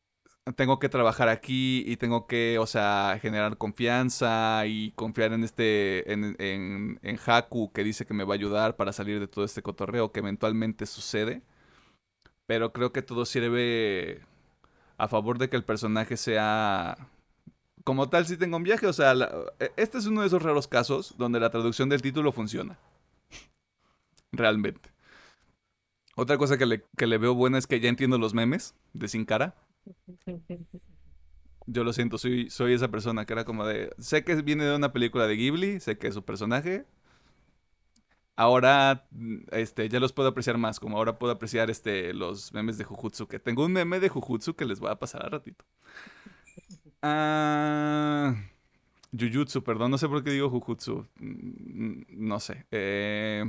tengo 0.56 0.78
que 0.78 0.88
trabajar 0.88 1.28
aquí 1.28 1.82
y 1.86 1.96
tengo 1.96 2.26
que, 2.26 2.58
o 2.58 2.66
sea, 2.66 3.18
generar 3.20 3.56
confianza 3.56 4.66
y 4.66 4.92
confiar 4.92 5.32
en 5.32 5.44
este, 5.44 6.12
en, 6.12 6.36
en, 6.38 6.98
en 7.02 7.18
Haku 7.24 7.72
que 7.72 7.84
dice 7.84 8.06
que 8.06 8.14
me 8.14 8.24
va 8.24 8.34
a 8.34 8.36
ayudar 8.36 8.76
para 8.76 8.92
salir 8.92 9.20
de 9.20 9.28
todo 9.28 9.44
este 9.44 9.62
cotorreo 9.62 10.12
que 10.12 10.20
eventualmente 10.20 10.86
sucede. 10.86 11.42
Pero 12.46 12.72
creo 12.72 12.92
que 12.92 13.02
todo 13.02 13.26
sirve 13.26 14.22
a 14.96 15.08
favor 15.08 15.38
de 15.38 15.48
que 15.48 15.56
el 15.56 15.64
personaje 15.64 16.16
sea... 16.16 16.96
Como 17.84 18.08
tal, 18.10 18.26
si 18.26 18.36
tengo 18.36 18.56
un 18.58 18.64
viaje, 18.64 18.86
o 18.86 18.92
sea, 18.92 19.14
e, 19.60 19.72
este 19.76 19.98
es 19.98 20.06
uno 20.06 20.20
de 20.20 20.26
esos 20.26 20.42
raros 20.42 20.68
casos 20.68 21.14
donde 21.16 21.40
la 21.40 21.50
traducción 21.50 21.88
del 21.88 22.02
título 22.02 22.32
funciona. 22.32 22.78
Realmente. 24.32 24.90
Otra 26.16 26.36
cosa 26.36 26.58
que 26.58 26.66
le, 26.66 26.84
que 26.96 27.06
le 27.06 27.18
veo 27.18 27.34
buena 27.34 27.58
es 27.58 27.66
que 27.66 27.80
ya 27.80 27.88
entiendo 27.88 28.18
los 28.18 28.34
memes 28.34 28.74
de 28.92 29.08
Sin 29.08 29.24
Cara. 29.24 29.54
Yo 31.66 31.84
lo 31.84 31.92
siento, 31.92 32.16
soy, 32.16 32.48
soy 32.50 32.72
esa 32.72 32.88
persona 32.88 33.26
que 33.26 33.32
era 33.34 33.44
como 33.44 33.66
de. 33.66 33.90
Sé 33.98 34.24
que 34.24 34.34
viene 34.36 34.64
de 34.64 34.74
una 34.76 34.92
película 34.92 35.26
de 35.26 35.36
Ghibli, 35.36 35.80
sé 35.80 35.98
que 35.98 36.08
es 36.08 36.14
su 36.14 36.24
personaje. 36.24 36.86
Ahora 38.36 39.08
este, 39.50 39.88
ya 39.88 39.98
los 39.98 40.12
puedo 40.12 40.28
apreciar 40.28 40.58
más, 40.58 40.78
como 40.78 40.96
ahora 40.96 41.18
puedo 41.18 41.32
apreciar 41.32 41.70
este, 41.70 42.14
los 42.14 42.52
memes 42.52 42.78
de 42.78 42.84
Jujutsu. 42.84 43.26
Que 43.26 43.40
tengo 43.40 43.64
un 43.64 43.72
meme 43.72 43.98
de 44.00 44.08
Jujutsu 44.08 44.54
que 44.54 44.64
les 44.64 44.78
voy 44.80 44.90
a 44.90 44.98
pasar 44.98 45.26
a 45.26 45.28
ratito. 45.28 45.64
Ah, 47.02 48.34
Jujutsu, 49.12 49.62
perdón, 49.62 49.90
no 49.90 49.98
sé 49.98 50.08
por 50.08 50.22
qué 50.22 50.30
digo 50.30 50.50
Jujutsu. 50.50 51.06
Mm, 51.16 52.02
no 52.10 52.40
sé. 52.40 52.66
Eh, 52.70 53.44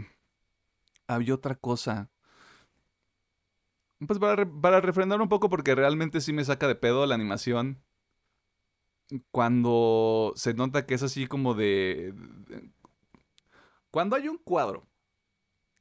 había 1.08 1.36
otra 1.36 1.56
cosa. 1.56 2.10
Pues 4.08 4.18
para, 4.20 4.50
para 4.50 4.80
refrendar 4.82 5.22
un 5.22 5.28
poco, 5.28 5.50
porque 5.50 5.76
realmente 5.76 6.22
sí 6.22 6.32
me 6.32 6.46
saca 6.46 6.68
de 6.68 6.76
pedo 6.76 7.06
la 7.06 7.16
animación. 7.16 7.84
Cuando 9.32 10.34
se 10.36 10.54
nota 10.54 10.86
que 10.86 10.94
es 10.94 11.04
así 11.04 11.28
como 11.28 11.56
de, 11.56 12.14
Cuando 13.92 14.16
hay 14.16 14.28
un 14.28 14.38
cuadro, 14.38 14.88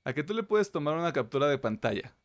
a 0.05 0.15
que 0.15 0.25
tú 0.25 0.35
le 0.35 0.43
puedes 0.43 0.73
tomar 0.73 0.97
una 0.97 1.13
captura 1.13 1.47
de 1.49 1.59
pantalla 1.59 2.17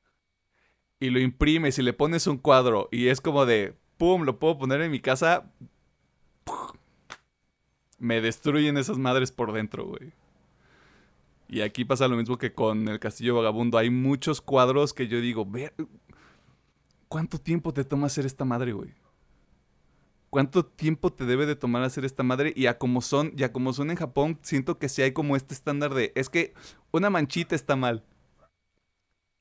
y 0.99 1.10
lo 1.10 1.20
imprimes 1.20 1.78
y 1.78 1.84
le 1.84 1.91
pones 1.94 2.28
un 2.28 2.38
cuadro 2.38 2.88
y 2.91 3.10
es 3.10 3.20
como 3.20 3.45
de, 3.45 3.76
¡pum!, 3.98 4.24
lo 4.24 4.40
puedo 4.40 4.57
poner 4.57 4.82
en 4.82 4.91
mi 4.91 5.02
casa. 5.02 5.52
Me 7.99 8.22
destruyen 8.22 8.78
esas 8.78 8.98
madres 8.98 9.32
por 9.32 9.52
dentro, 9.52 9.86
güey. 9.86 10.14
Y 11.54 11.62
aquí 11.62 11.86
pasa 11.86 12.08
lo 12.08 12.18
mismo 12.18 12.40
que 12.40 12.52
con 12.52 12.88
el 12.88 13.00
Castillo 13.00 13.36
Vagabundo. 13.36 13.78
Hay 13.78 13.92
muchos 13.92 14.42
cuadros 14.42 14.92
que 14.92 15.08
yo 15.08 15.22
digo, 15.22 15.46
ver, 15.46 15.72
¿cuánto 17.08 17.38
tiempo 17.38 17.72
te 17.76 17.84
toma 17.84 18.08
hacer 18.08 18.26
esta 18.26 18.44
madre, 18.44 18.74
güey? 18.74 18.96
¿Cuánto 20.32 20.66
tiempo 20.66 21.14
te 21.14 21.28
debe 21.28 21.46
de 21.46 21.56
tomar 21.56 21.84
hacer 21.84 22.06
esta 22.06 22.24
madre? 22.24 22.54
Y 22.56 22.66
a 22.66 22.80
como 22.80 23.02
son, 23.02 23.36
ya 23.36 23.52
como 23.52 23.72
son 23.72 23.92
en 23.92 23.98
Japón, 23.98 24.40
siento 24.42 24.80
que 24.80 24.90
sí 24.90 25.04
hay 25.04 25.12
como 25.12 25.36
este 25.36 25.54
estándar 25.54 25.94
de, 25.94 26.12
es 26.16 26.28
que 26.28 26.56
una 26.92 27.12
manchita 27.12 27.54
está 27.54 27.76
mal. 27.76 28.04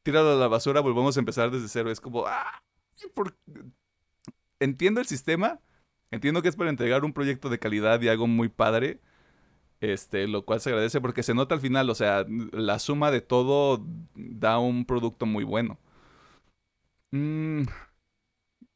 Tíralo 0.03 0.33
a 0.33 0.37
la 0.37 0.49
basura, 0.49 0.83
volvemos 0.83 1.17
a 1.17 1.21
empezar 1.21 1.51
desde 1.51 1.69
cero. 1.69 1.91
Es 1.91 2.03
como, 2.03 2.27
ah, 2.27 2.63
entiendo 4.61 5.01
el 5.01 5.07
sistema, 5.07 5.61
entiendo 6.11 6.43
que 6.43 6.49
es 6.51 6.57
para 6.57 6.69
entregar 6.69 7.07
un 7.07 7.15
proyecto 7.15 7.49
de 7.49 7.59
calidad 7.59 8.03
y 8.03 8.09
algo 8.09 8.27
muy 8.27 8.51
padre 8.51 9.01
este, 9.83 10.29
lo 10.29 10.45
cual 10.45 10.61
se 10.61 10.71
agradece 10.71 11.01
porque 11.01 11.25
se 11.25 11.35
nota 11.35 11.57
al 11.57 11.61
final, 11.61 11.91
o 11.91 11.95
sea, 11.97 12.25
la 12.53 12.79
suma 12.79 13.11
de 13.11 13.21
todo 13.21 13.85
da 14.15 14.59
un 14.61 14.87
producto 14.87 15.27
muy 15.27 15.45
bueno. 15.45 15.79
Mm, 17.11 17.65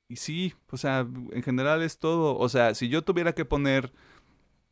y 0.09 0.17
sí, 0.17 0.55
o 0.71 0.77
sea, 0.77 1.01
en 1.33 1.43
general 1.43 1.83
es 1.83 1.99
todo. 1.99 2.37
O 2.39 2.49
sea, 2.49 2.75
si 2.75 2.89
yo 2.89 3.03
tuviera 3.05 3.35
que 3.35 3.45
poner 3.45 3.93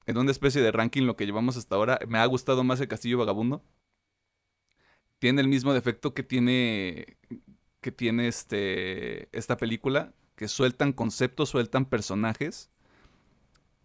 en 0.07 0.19
una 0.19 0.31
especie 0.33 0.63
de 0.63 0.73
ranking 0.73 1.05
lo 1.05 1.17
que 1.17 1.27
llevamos 1.27 1.57
hasta 1.57 1.77
ahora, 1.77 2.01
me 2.09 2.19
ha 2.19 2.27
gustado 2.27 2.65
más 2.65 2.81
el 2.81 2.89
Castillo 2.89 3.19
Vagabundo. 3.19 3.63
Tiene 5.19 5.41
el 5.41 5.49
mismo 5.49 5.73
defecto 5.73 6.15
que 6.15 6.23
tiene 6.23 7.17
que 7.81 7.93
tiene 7.93 8.29
este 8.29 9.29
esta 9.37 9.57
película, 9.57 10.15
que 10.37 10.49
sueltan 10.49 10.93
conceptos, 10.93 11.51
sueltan 11.51 11.87
personajes. 11.87 12.71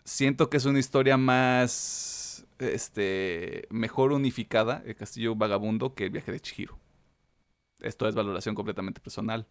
Siento 0.04 0.50
que 0.50 0.58
es 0.58 0.66
una 0.66 0.80
historia 0.80 1.18
más 1.18 2.29
este, 2.60 3.68
mejor 3.69 4.11
unificada 4.11 4.84
el 4.86 4.95
Castillo 4.95 5.36
Vagabundo 5.36 5.95
que 5.95 6.06
el 6.06 6.11
viaje 6.11 6.31
de 6.31 6.40
Chihiro. 6.40 6.77
Esto 7.80 8.07
es 8.07 8.15
valoración 8.15 8.56
completamente 8.56 9.02
personal. 9.02 9.48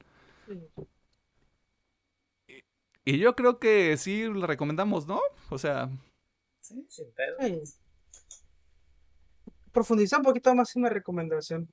Y, 3.04 3.18
yo 3.18 3.34
creo 3.34 3.58
que 3.58 3.96
sí 3.96 4.28
la 4.28 4.46
recomendamos, 4.46 5.06
¿no? 5.06 5.20
O 5.50 5.58
sea. 5.58 5.88
Sí, 6.60 6.86
sin 6.88 7.06
pedo. 7.12 7.62
Profundiza 9.72 10.18
un 10.18 10.24
poquito 10.24 10.54
más 10.54 10.74
en 10.76 10.82
mi 10.82 10.88
recomendación. 10.88 11.72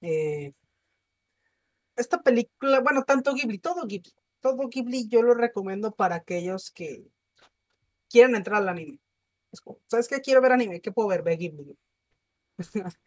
Eh, 0.00 0.52
esta 1.96 2.22
película, 2.22 2.80
bueno, 2.80 3.02
tanto 3.02 3.34
Ghibli, 3.34 3.58
todo 3.58 3.86
Ghibli, 3.86 4.12
todo 4.40 4.68
Ghibli 4.68 5.08
yo 5.08 5.22
lo 5.22 5.34
recomiendo 5.34 5.90
para 5.90 6.16
aquellos 6.16 6.70
que 6.70 7.04
quieran 8.08 8.36
entrar 8.36 8.62
al 8.62 8.68
anime. 8.68 9.00
¿Sabes 9.88 10.08
qué? 10.08 10.20
Quiero 10.20 10.40
ver 10.40 10.52
anime, 10.52 10.80
¿qué 10.80 10.92
puedo 10.92 11.08
ver? 11.08 11.22
Ve 11.22 11.36
Ghibli. 11.36 11.76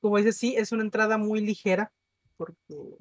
como 0.00 0.18
dices, 0.18 0.36
sí, 0.36 0.54
es 0.56 0.72
una 0.72 0.82
entrada 0.82 1.18
muy 1.18 1.40
ligera, 1.40 1.92
porque 2.36 2.96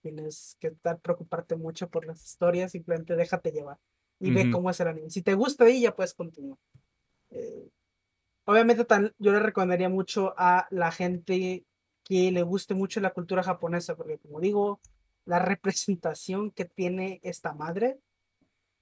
tienes 0.00 0.56
que 0.60 0.68
estar, 0.68 0.98
preocuparte 1.00 1.56
mucho 1.56 1.88
por 1.88 2.06
las 2.06 2.24
historias, 2.24 2.72
simplemente 2.72 3.16
déjate 3.16 3.52
llevar 3.52 3.78
y 4.18 4.30
ve 4.30 4.50
cómo 4.50 4.70
es 4.70 4.80
el 4.80 4.88
anime. 4.88 5.10
Si 5.10 5.22
te 5.22 5.34
gusta 5.34 5.64
ahí, 5.64 5.82
ya 5.82 5.94
puedes 5.94 6.14
continuar. 6.14 6.58
Eh, 7.30 7.68
obviamente, 8.44 8.84
tan, 8.84 9.12
yo 9.18 9.32
le 9.32 9.40
recomendaría 9.40 9.88
mucho 9.88 10.34
a 10.38 10.66
la 10.70 10.90
gente 10.90 11.66
que 12.04 12.30
le 12.30 12.42
guste 12.42 12.74
mucho 12.74 13.00
la 13.00 13.12
cultura 13.12 13.42
japonesa, 13.42 13.96
porque 13.96 14.18
como 14.18 14.40
digo, 14.40 14.80
la 15.24 15.40
representación 15.40 16.50
que 16.52 16.64
tiene 16.64 17.20
esta 17.22 17.52
madre 17.52 17.98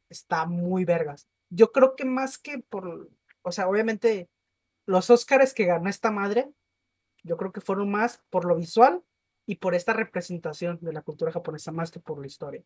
está 0.08 0.46
muy 0.46 0.84
vergas. 0.84 1.26
Yo 1.50 1.72
creo 1.72 1.96
que 1.96 2.04
más 2.04 2.38
que 2.38 2.58
por 2.58 3.08
o 3.44 3.52
sea, 3.52 3.68
obviamente 3.68 4.28
los 4.86 5.10
Óscares 5.10 5.54
que 5.54 5.66
ganó 5.66 5.88
esta 5.88 6.10
madre, 6.10 6.50
yo 7.22 7.36
creo 7.36 7.52
que 7.52 7.60
fueron 7.60 7.90
más 7.90 8.22
por 8.30 8.44
lo 8.44 8.56
visual 8.56 9.02
y 9.46 9.56
por 9.56 9.74
esta 9.74 9.92
representación 9.92 10.78
de 10.80 10.92
la 10.92 11.02
cultura 11.02 11.30
japonesa 11.30 11.70
más 11.70 11.90
que 11.90 12.00
por 12.00 12.18
la 12.18 12.26
historia. 12.26 12.64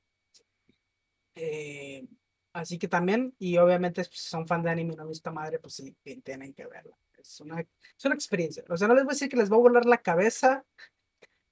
Eh, 1.35 2.07
así 2.53 2.79
que 2.79 2.89
también, 2.89 3.35
y 3.39 3.59
obviamente 3.59 4.05
si 4.05 4.11
son 4.13 4.47
fan 4.47 4.63
de 4.63 4.71
anime 4.71 4.95
y 4.95 4.97
no 4.97 5.11
esta 5.11 5.33
madre, 5.33 5.59
pues 5.59 5.75
sí, 5.75 5.97
tienen 6.23 6.55
que 6.55 6.67
verla. 6.67 6.97
Es 7.17 7.41
una, 7.41 7.61
es 7.61 8.05
una 8.05 8.15
experiencia. 8.15 8.65
O 8.69 8.77
sea, 8.77 8.87
no 8.87 8.95
les 8.95 9.05
voy 9.05 9.13
a 9.13 9.15
decir 9.15 9.29
que 9.29 9.37
les 9.37 9.51
va 9.51 9.57
a 9.57 9.61
volar 9.61 9.85
la 9.85 9.99
cabeza, 9.99 10.65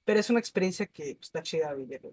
pero 0.05 0.19
es 0.19 0.29
una 0.29 0.39
experiencia 0.39 0.85
que 0.87 1.15
pues, 1.15 1.27
está 1.27 1.41
chida 1.43 1.73
vivirla. 1.73 2.11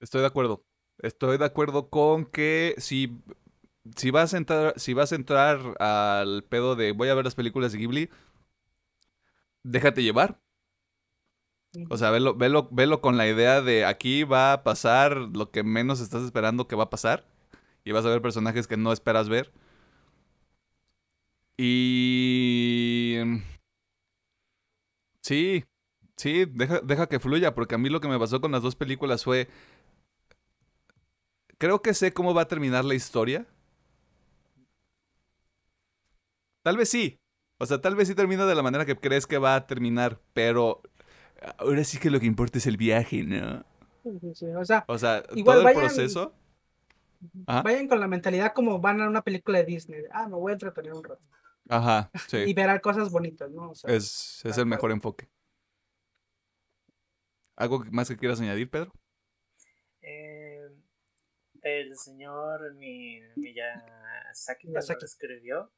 Estoy 0.00 0.20
de 0.20 0.26
acuerdo. 0.26 0.64
Estoy 0.98 1.38
de 1.38 1.46
acuerdo 1.46 1.88
con 1.88 2.26
que 2.26 2.74
si 2.76 3.22
si 3.96 4.10
vas 4.10 4.34
a 4.34 4.36
entrar, 4.36 4.74
si 4.76 4.94
vas 4.94 5.12
a 5.12 5.16
entrar 5.16 5.76
al 5.80 6.44
pedo 6.44 6.76
de 6.76 6.92
voy 6.92 7.08
a 7.08 7.14
ver 7.14 7.24
las 7.24 7.34
películas 7.34 7.72
de 7.72 7.78
Ghibli, 7.78 8.10
déjate 9.62 10.02
llevar. 10.02 10.40
O 11.88 11.96
sea, 11.96 12.10
velo, 12.10 13.00
con 13.00 13.16
la 13.16 13.28
idea 13.28 13.62
de 13.62 13.84
aquí 13.84 14.24
va 14.24 14.52
a 14.52 14.64
pasar 14.64 15.16
lo 15.16 15.50
que 15.52 15.62
menos 15.62 16.00
estás 16.00 16.22
esperando 16.24 16.66
que 16.66 16.76
va 16.76 16.84
a 16.84 16.90
pasar. 16.90 17.24
Y 17.84 17.92
vas 17.92 18.04
a 18.04 18.10
ver 18.10 18.22
personajes 18.22 18.66
que 18.66 18.76
no 18.76 18.92
esperas 18.92 19.28
ver. 19.28 19.52
Y... 21.56 23.18
Sí, 25.22 25.64
sí, 26.16 26.44
deja, 26.46 26.80
deja 26.80 27.08
que 27.08 27.20
fluya, 27.20 27.54
porque 27.54 27.74
a 27.74 27.78
mí 27.78 27.88
lo 27.88 28.00
que 28.00 28.08
me 28.08 28.18
pasó 28.18 28.40
con 28.40 28.52
las 28.52 28.62
dos 28.62 28.74
películas 28.76 29.24
fue... 29.24 29.48
Creo 31.58 31.82
que 31.82 31.94
sé 31.94 32.12
cómo 32.12 32.34
va 32.34 32.42
a 32.42 32.48
terminar 32.48 32.84
la 32.84 32.94
historia 32.94 33.46
Tal 36.70 36.76
vez 36.76 36.88
sí. 36.88 37.18
O 37.58 37.66
sea, 37.66 37.80
tal 37.80 37.96
vez 37.96 38.06
sí 38.06 38.14
termina 38.14 38.46
de 38.46 38.54
la 38.54 38.62
manera 38.62 38.86
que 38.86 38.94
crees 38.94 39.26
que 39.26 39.38
va 39.38 39.56
a 39.56 39.66
terminar, 39.66 40.20
pero 40.32 40.82
ahora 41.58 41.82
sí 41.82 41.98
que 41.98 42.10
lo 42.10 42.20
que 42.20 42.26
importa 42.26 42.58
es 42.58 42.66
el 42.68 42.76
viaje, 42.76 43.24
¿no? 43.24 43.64
o 44.04 44.64
sea, 44.64 44.84
o 44.86 44.96
sea 44.96 45.24
todo 45.24 45.68
el 45.68 45.74
proceso. 45.74 46.32
Vayan 47.44 47.88
con 47.88 47.98
la 47.98 48.06
mentalidad 48.06 48.52
como 48.54 48.78
van 48.78 49.00
a 49.00 49.08
una 49.08 49.22
película 49.22 49.58
de 49.58 49.64
Disney. 49.64 50.02
Ah, 50.12 50.28
me 50.28 50.36
voy 50.36 50.50
a 50.50 50.52
entretener 50.52 50.92
un 50.92 51.02
rato. 51.02 51.26
Ajá, 51.68 52.08
sí. 52.28 52.36
y 52.46 52.54
verán 52.54 52.78
cosas 52.78 53.10
bonitas, 53.10 53.50
¿no? 53.50 53.72
es, 53.72 54.40
es 54.44 54.56
el 54.56 54.66
mejor 54.66 54.92
enfoque. 54.92 55.28
¿Algo 57.56 57.84
más 57.90 58.06
que 58.06 58.16
quieras 58.16 58.40
añadir, 58.40 58.70
Pedro? 58.70 58.92
Eh, 60.02 60.68
el 61.62 61.96
señor 61.96 62.74
Mi, 62.76 63.18
Miyazaki 63.34 64.68
cuando 64.68 64.94
lo 64.94 65.04
escribió, 65.04 65.72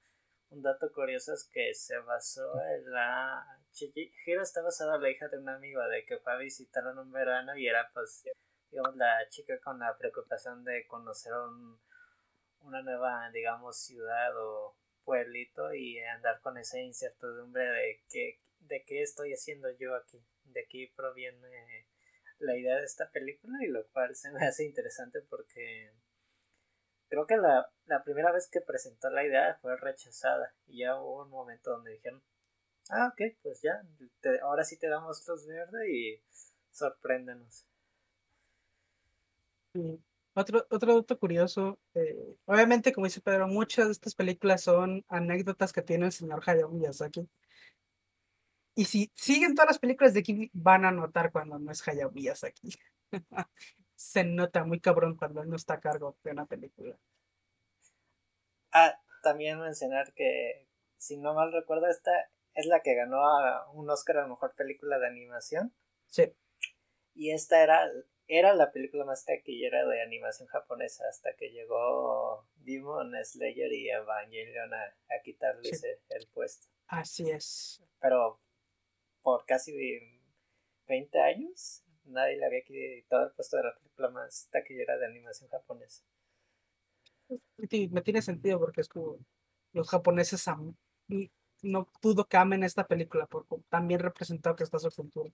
un 0.52 0.62
dato 0.62 0.92
curioso 0.92 1.32
es 1.32 1.48
que 1.52 1.74
se 1.74 1.98
basó 1.98 2.60
en 2.74 2.90
la... 2.90 3.44
Chihiro 3.72 4.42
está 4.42 4.60
basado 4.60 4.96
en 4.96 5.02
la 5.02 5.10
hija 5.10 5.28
de 5.28 5.38
un 5.38 5.48
amigo 5.48 5.82
de 5.88 6.04
que 6.04 6.18
fue 6.18 6.32
a 6.32 6.36
visitar 6.36 6.84
en 6.86 6.98
un 6.98 7.10
verano 7.10 7.56
y 7.56 7.66
era 7.66 7.90
pues, 7.94 8.22
digamos, 8.70 8.94
la 8.96 9.26
chica 9.30 9.58
con 9.60 9.78
la 9.78 9.96
preocupación 9.96 10.62
de 10.62 10.86
conocer 10.86 11.32
un, 11.32 11.80
una 12.60 12.82
nueva, 12.82 13.30
digamos, 13.32 13.78
ciudad 13.82 14.36
o 14.36 14.76
pueblito 15.04 15.72
y 15.74 15.98
andar 16.00 16.40
con 16.42 16.58
esa 16.58 16.78
incertidumbre 16.78 17.64
de 17.64 18.04
que 18.10 18.40
de 18.60 18.84
qué 18.84 19.02
estoy 19.02 19.32
haciendo 19.32 19.70
yo 19.78 19.94
aquí. 19.96 20.22
De 20.44 20.60
aquí 20.60 20.86
proviene 20.88 21.88
la 22.38 22.56
idea 22.56 22.76
de 22.76 22.84
esta 22.84 23.10
película 23.10 23.58
y 23.62 23.68
lo 23.68 23.88
cual 23.88 24.14
se 24.14 24.30
me 24.32 24.46
hace 24.46 24.64
interesante 24.64 25.22
porque 25.22 25.92
creo 27.12 27.26
que 27.26 27.36
la, 27.36 28.02
primera 28.04 28.32
vez 28.32 28.48
que 28.50 28.62
presentó 28.62 29.10
la 29.10 29.22
idea 29.22 29.58
fue 29.60 29.76
rechazada 29.76 30.54
y 30.66 30.78
ya 30.78 30.98
hubo 30.98 31.24
un 31.24 31.28
momento 31.28 31.70
donde 31.72 31.92
dijeron, 31.92 32.22
ah, 32.88 33.12
ok, 33.12 33.36
pues 33.42 33.60
ya, 33.60 33.82
ahora 34.42 34.64
sí 34.64 34.78
te 34.78 34.88
damos 34.88 35.22
luz 35.28 35.46
verde 35.46 35.92
y 35.92 36.22
sorpréndenos. 36.70 37.66
Otro, 40.32 40.66
otro 40.70 40.94
dato 40.94 41.18
curioso, 41.18 41.78
eh, 41.92 42.38
obviamente 42.46 42.94
como 42.94 43.04
dice 43.04 43.20
Pedro, 43.20 43.46
muchas 43.46 43.88
de 43.88 43.92
estas 43.92 44.14
películas 44.14 44.62
son 44.62 45.04
anécdotas 45.08 45.74
que 45.74 45.82
tiene 45.82 46.06
el 46.06 46.12
señor 46.12 46.42
Hayao 46.46 46.70
Miyazaki. 46.70 47.28
Y 48.74 48.86
si 48.86 49.12
siguen 49.14 49.54
todas 49.54 49.68
las 49.68 49.78
películas 49.78 50.14
de 50.14 50.22
Ghibli, 50.22 50.50
van 50.54 50.86
a 50.86 50.90
notar 50.92 51.30
cuando 51.30 51.58
no 51.58 51.70
es 51.70 51.86
Hayao 51.86 52.10
Miyazaki. 52.10 52.74
Se 54.02 54.24
nota 54.24 54.64
muy 54.64 54.80
cabrón 54.80 55.16
cuando 55.16 55.42
él 55.42 55.48
no 55.48 55.54
está 55.54 55.74
a 55.74 55.80
cargo 55.80 56.16
de 56.24 56.32
una 56.32 56.44
película. 56.44 56.98
Ah, 58.72 59.00
también 59.22 59.60
mencionar 59.60 60.12
que, 60.12 60.66
si 60.96 61.16
no 61.18 61.34
mal 61.34 61.52
recuerdo, 61.52 61.86
esta 61.86 62.10
es 62.54 62.66
la 62.66 62.80
que 62.80 62.96
ganó 62.96 63.22
un 63.72 63.88
Oscar 63.88 64.18
a 64.18 64.26
Mejor 64.26 64.54
Película 64.56 64.98
de 64.98 65.06
Animación. 65.06 65.72
Sí. 66.08 66.34
Y 67.14 67.30
esta 67.30 67.62
era, 67.62 67.88
era 68.26 68.54
la 68.54 68.72
película 68.72 69.04
más 69.04 69.24
taquillera 69.24 69.86
de 69.86 70.02
animación 70.02 70.48
japonesa 70.48 71.04
hasta 71.08 71.34
que 71.34 71.52
llegó 71.52 72.44
Demon 72.56 73.12
Slayer 73.24 73.72
y 73.72 73.88
Evangelion 73.88 74.74
a, 74.74 74.82
a 74.84 75.22
quitarles 75.22 75.84
el 75.84 76.26
puesto. 76.34 76.66
Así 76.88 77.30
es. 77.30 77.80
Pero 78.00 78.40
por 79.22 79.46
casi 79.46 79.72
20 80.88 81.20
años, 81.20 81.84
nadie 82.12 82.36
le 82.36 82.46
había 82.46 82.62
quitado 82.62 83.26
el 83.26 83.32
puesto 83.32 83.56
de 83.56 83.64
la 83.64 83.74
película 83.74 84.10
más 84.10 84.48
taquillera 84.50 84.96
de 84.98 85.06
animación 85.06 85.50
japonesa. 85.50 86.04
Me 87.58 88.02
tiene 88.02 88.22
sentido 88.22 88.58
porque 88.58 88.82
es 88.82 88.88
como 88.88 89.18
los 89.72 89.88
japoneses 89.88 90.44
no 91.62 91.88
dudo 92.02 92.26
que 92.28 92.36
amen 92.36 92.64
esta 92.64 92.86
película 92.86 93.26
porque 93.26 93.56
también 93.68 94.00
representado 94.00 94.56
que 94.56 94.64
está 94.64 94.78
su 94.78 94.90
cultura. 94.90 95.30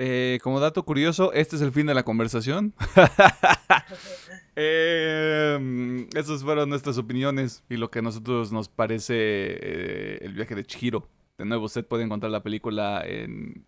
Eh, 0.00 0.38
como 0.44 0.60
dato 0.60 0.84
curioso, 0.84 1.32
este 1.32 1.56
es 1.56 1.62
el 1.62 1.72
fin 1.72 1.86
de 1.86 1.94
la 1.94 2.04
conversación. 2.04 2.72
eh, 4.54 6.06
esas 6.14 6.44
fueron 6.44 6.68
nuestras 6.68 6.98
opiniones 6.98 7.64
y 7.68 7.76
lo 7.76 7.90
que 7.90 7.98
a 7.98 8.02
nosotros 8.02 8.52
nos 8.52 8.68
parece 8.68 9.14
eh, 9.16 10.18
el 10.22 10.34
viaje 10.34 10.54
de 10.54 10.64
Chihiro. 10.64 11.08
De 11.38 11.44
nuevo, 11.44 11.66
usted 11.66 11.86
puede 11.86 12.02
encontrar 12.04 12.32
la 12.32 12.42
película 12.42 13.02
en, 13.06 13.64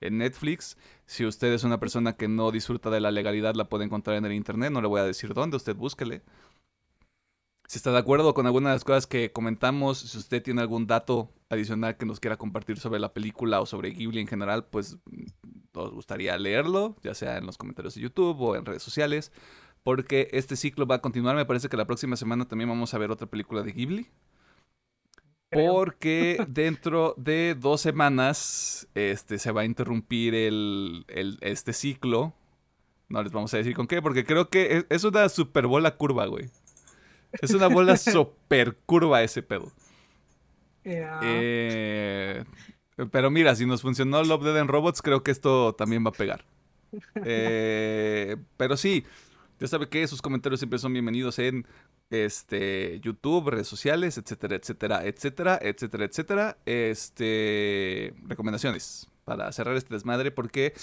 en, 0.00 0.18
Netflix. 0.18 0.76
Si 1.06 1.24
usted 1.24 1.52
es 1.52 1.62
una 1.62 1.78
persona 1.78 2.16
que 2.16 2.26
no 2.26 2.50
disfruta 2.50 2.90
de 2.90 3.00
la 3.00 3.12
legalidad, 3.12 3.54
la 3.54 3.68
puede 3.68 3.84
encontrar 3.84 4.16
en 4.16 4.24
el 4.24 4.32
internet. 4.32 4.72
No 4.72 4.82
le 4.82 4.88
voy 4.88 5.00
a 5.00 5.04
decir 5.04 5.32
dónde, 5.32 5.56
usted 5.56 5.76
búsquele. 5.76 6.22
Si 7.66 7.78
está 7.78 7.92
de 7.92 7.98
acuerdo 7.98 8.34
con 8.34 8.46
alguna 8.46 8.70
de 8.70 8.74
las 8.74 8.84
cosas 8.84 9.06
que 9.06 9.32
comentamos, 9.32 9.98
si 9.98 10.18
usted 10.18 10.42
tiene 10.42 10.60
algún 10.60 10.86
dato 10.86 11.32
adicional 11.48 11.96
que 11.96 12.04
nos 12.04 12.20
quiera 12.20 12.36
compartir 12.36 12.78
sobre 12.78 13.00
la 13.00 13.14
película 13.14 13.60
o 13.60 13.66
sobre 13.66 13.90
Ghibli 13.90 14.20
en 14.20 14.26
general, 14.26 14.66
pues 14.66 14.98
nos 15.72 15.92
gustaría 15.92 16.36
leerlo, 16.36 16.96
ya 17.02 17.14
sea 17.14 17.38
en 17.38 17.46
los 17.46 17.56
comentarios 17.56 17.94
de 17.94 18.02
YouTube 18.02 18.40
o 18.40 18.56
en 18.56 18.66
redes 18.66 18.82
sociales, 18.82 19.32
porque 19.82 20.28
este 20.32 20.56
ciclo 20.56 20.86
va 20.86 20.96
a 20.96 21.00
continuar. 21.00 21.36
Me 21.36 21.46
parece 21.46 21.68
que 21.68 21.76
la 21.76 21.86
próxima 21.86 22.16
semana 22.16 22.46
también 22.46 22.68
vamos 22.68 22.92
a 22.92 22.98
ver 22.98 23.10
otra 23.10 23.28
película 23.28 23.62
de 23.62 23.72
Ghibli. 23.72 24.08
Porque 25.54 26.44
dentro 26.48 27.14
de 27.16 27.56
dos 27.58 27.80
semanas 27.80 28.88
este, 28.94 29.38
se 29.38 29.52
va 29.52 29.62
a 29.62 29.64
interrumpir 29.64 30.34
el, 30.34 31.06
este 31.40 31.72
ciclo. 31.72 32.34
No 33.08 33.22
les 33.22 33.32
vamos 33.32 33.54
a 33.54 33.58
decir 33.58 33.74
con 33.74 33.86
qué, 33.86 34.02
porque 34.02 34.24
creo 34.24 34.48
que 34.48 34.84
es, 34.88 35.04
una 35.04 35.28
super 35.28 35.66
bola 35.66 35.96
curva, 35.96 36.26
güey. 36.26 36.50
Es 37.40 37.52
una 37.52 37.68
bola 37.68 37.96
super 37.96 38.76
curva 38.86 39.22
ese 39.22 39.42
pedo. 39.42 39.72
Eh, 40.84 42.44
pero 43.10 43.30
mira, 43.30 43.54
si 43.54 43.66
nos 43.66 43.82
funcionó 43.82 44.22
Love, 44.22 44.44
Dead 44.44 44.58
and 44.58 44.70
Robots, 44.70 45.02
creo 45.02 45.22
que 45.22 45.30
esto 45.30 45.74
también 45.74 46.04
va 46.04 46.10
a 46.10 46.12
pegar. 46.12 46.44
Eh, 47.24 48.36
pero 48.56 48.76
sí, 48.76 49.04
ya 49.58 49.66
sabe 49.66 49.88
que 49.88 50.06
sus 50.06 50.22
comentarios 50.22 50.60
siempre 50.60 50.78
son 50.78 50.92
bienvenidos 50.92 51.40
en 51.40 51.66
este 52.10 53.00
YouTube, 53.00 53.50
redes 53.50 53.68
sociales, 53.68 54.18
etcétera, 54.18 54.56
etcétera, 54.56 55.04
etcétera, 55.04 55.58
etcétera, 55.60 56.04
etcétera. 56.04 56.58
Este 56.66 58.14
recomendaciones 58.26 59.08
para 59.24 59.50
cerrar 59.52 59.76
este 59.76 59.94
desmadre 59.94 60.30
porque 60.30 60.74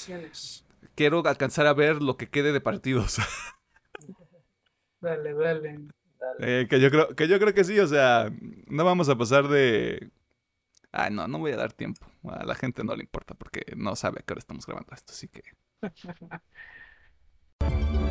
quiero 0.95 1.23
alcanzar 1.26 1.68
a 1.68 1.73
ver 1.73 2.02
lo 2.02 2.18
que 2.18 2.30
quede 2.30 2.52
de 2.52 2.61
partidos. 2.61 3.18
dale, 5.02 5.34
dale. 5.34 5.80
Eh, 6.39 6.68
que 6.69 6.80
yo 6.80 6.91
creo 6.91 7.15
que 7.15 7.27
yo 7.27 7.39
creo 7.39 7.53
que 7.53 7.64
sí, 7.64 7.80
o 7.80 7.88
sea, 7.88 8.31
no 8.68 8.85
vamos 8.85 9.10
a 9.10 9.18
pasar 9.18 9.48
de 9.48 10.11
Ah, 10.91 11.10
no, 11.10 11.27
no 11.27 11.39
voy 11.39 11.52
a 11.52 11.57
dar 11.57 11.72
tiempo. 11.72 12.06
A 12.23 12.45
la 12.45 12.56
gente 12.56 12.84
no 12.84 12.95
le 12.95 13.03
importa 13.03 13.34
porque 13.34 13.61
no 13.77 13.95
sabe 13.95 14.19
a 14.19 14.23
qué 14.23 14.34
hora 14.34 14.39
estamos 14.39 14.65
grabando 14.65 14.93
esto, 14.93 15.14
así 15.14 15.30
que. 15.30 15.41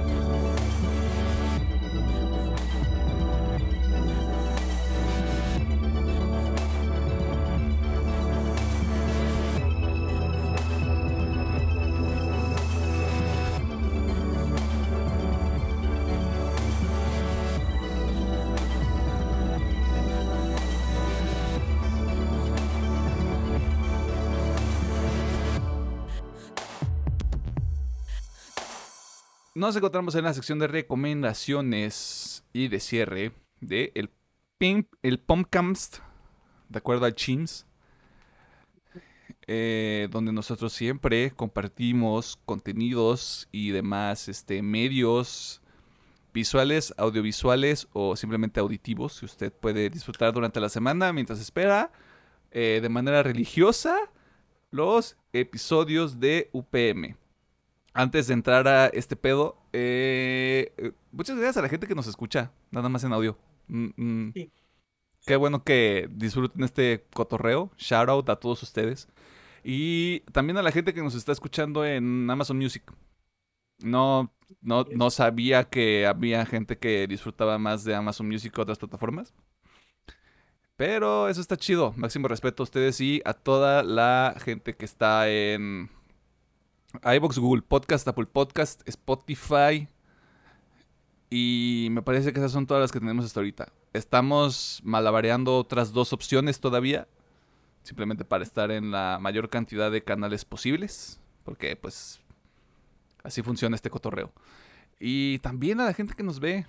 Nos 29.61 29.77
encontramos 29.77 30.15
en 30.15 30.25
la 30.25 30.33
sección 30.33 30.59
de 30.59 30.69
recomendaciones 30.69 32.47
y 32.55 32.69
de 32.69 32.81
cierre 32.81 33.33
de 33.61 33.93
el, 33.95 34.09
Pimp, 34.57 34.91
de 35.03 36.79
acuerdo 36.79 37.05
al 37.05 37.15
Chims, 37.15 37.67
eh, 39.47 40.09
donde 40.11 40.33
nosotros 40.33 40.73
siempre 40.73 41.33
compartimos 41.33 42.39
contenidos 42.47 43.51
y 43.53 43.69
demás 43.69 44.31
este, 44.31 44.63
medios 44.63 45.61
visuales, 46.33 46.95
audiovisuales 46.97 47.87
o 47.93 48.17
simplemente 48.17 48.61
auditivos 48.61 49.21
que 49.21 49.27
usted 49.27 49.53
puede 49.53 49.91
disfrutar 49.91 50.33
durante 50.33 50.59
la 50.59 50.71
semana 50.71 51.13
mientras 51.13 51.39
espera 51.39 51.93
eh, 52.51 52.79
de 52.81 52.89
manera 52.89 53.23
religiosa 53.23 53.99
los 54.71 55.19
episodios 55.35 56.19
de 56.19 56.49
UPM 56.53 57.20
antes 58.01 58.27
de 58.27 58.35
entrar 58.35 58.67
a 58.67 58.87
este 58.87 59.15
pedo, 59.15 59.59
eh, 59.73 60.73
eh, 60.79 60.93
muchas 61.13 61.37
gracias 61.37 61.59
a 61.59 61.63
la 61.63 61.69
gente 61.69 61.87
que 61.87 61.95
nos 61.95 62.07
escucha, 62.07 62.51
nada 62.71 62.89
más 62.89 63.05
en 63.05 63.13
audio. 63.13 63.37
Mm, 63.69 63.89
mm. 63.97 64.33
Qué 65.27 65.37
bueno 65.37 65.65
que 65.65 66.09
disfruten 66.11 66.65
este 66.65 67.05
cotorreo. 67.13 67.71
Shout 67.77 68.09
out 68.09 68.29
a 68.31 68.37
todos 68.37 68.63
ustedes. 68.63 69.09
Y 69.63 70.21
también 70.33 70.57
a 70.57 70.63
la 70.63 70.73
gente 70.73 70.95
que 70.95 71.03
nos 71.03 71.15
está 71.15 71.33
escuchando 71.33 71.85
en 71.85 72.29
Amazon 72.31 72.57
Music. 72.57 72.91
No, 73.81 74.33
no, 74.63 74.87
no 74.91 75.11
sabía 75.11 75.65
que 75.65 76.07
había 76.07 76.47
gente 76.47 76.79
que 76.79 77.07
disfrutaba 77.07 77.59
más 77.59 77.85
de 77.85 77.95
Amazon 77.95 78.29
Music 78.29 78.55
que 78.55 78.63
otras 78.63 78.79
plataformas. 78.79 79.35
Pero 80.77 81.29
eso 81.29 81.43
está 81.43 81.59
chido. 81.59 81.93
Máximo 81.97 82.29
respeto 82.29 82.63
a 82.63 82.65
ustedes 82.65 82.99
y 83.03 83.21
a 83.27 83.35
toda 83.35 83.83
la 83.83 84.35
gente 84.43 84.75
que 84.75 84.87
está 84.87 85.29
en 85.29 85.91
iBox, 87.05 87.39
Google 87.39 87.63
Podcast, 87.63 88.07
Apple 88.09 88.27
Podcast, 88.27 88.87
Spotify. 88.89 89.89
Y 91.31 91.89
me 91.91 92.03
parece 92.03 92.33
que 92.33 92.41
esas 92.41 92.53
son 92.53 92.67
todas 92.67 92.81
las 92.81 92.93
que 92.93 93.01
tenemos 93.01 93.25
hasta 93.25 93.41
ahorita. 93.41 93.73
Estamos 93.93 94.81
malabareando 94.85 95.57
otras 95.57 95.93
dos 95.93 96.13
opciones 96.13 96.61
todavía. 96.61 97.09
Simplemente 97.83 98.25
para 98.25 98.45
estar 98.45 98.71
en 98.71 98.91
la 98.91 99.19
mayor 99.21 99.49
cantidad 99.49 99.91
de 99.91 100.03
canales 100.03 100.45
posibles. 100.45 101.21
Porque 101.45 101.77
pues 101.77 102.21
Así 103.23 103.43
funciona 103.43 103.77
este 103.77 103.91
cotorreo. 103.91 104.33
Y 104.99 105.39
también 105.41 105.81
a 105.81 105.85
la 105.85 105.95
gente 105.95 106.15
que 106.15 106.23
nos 106.23 106.41
ve 106.41 106.67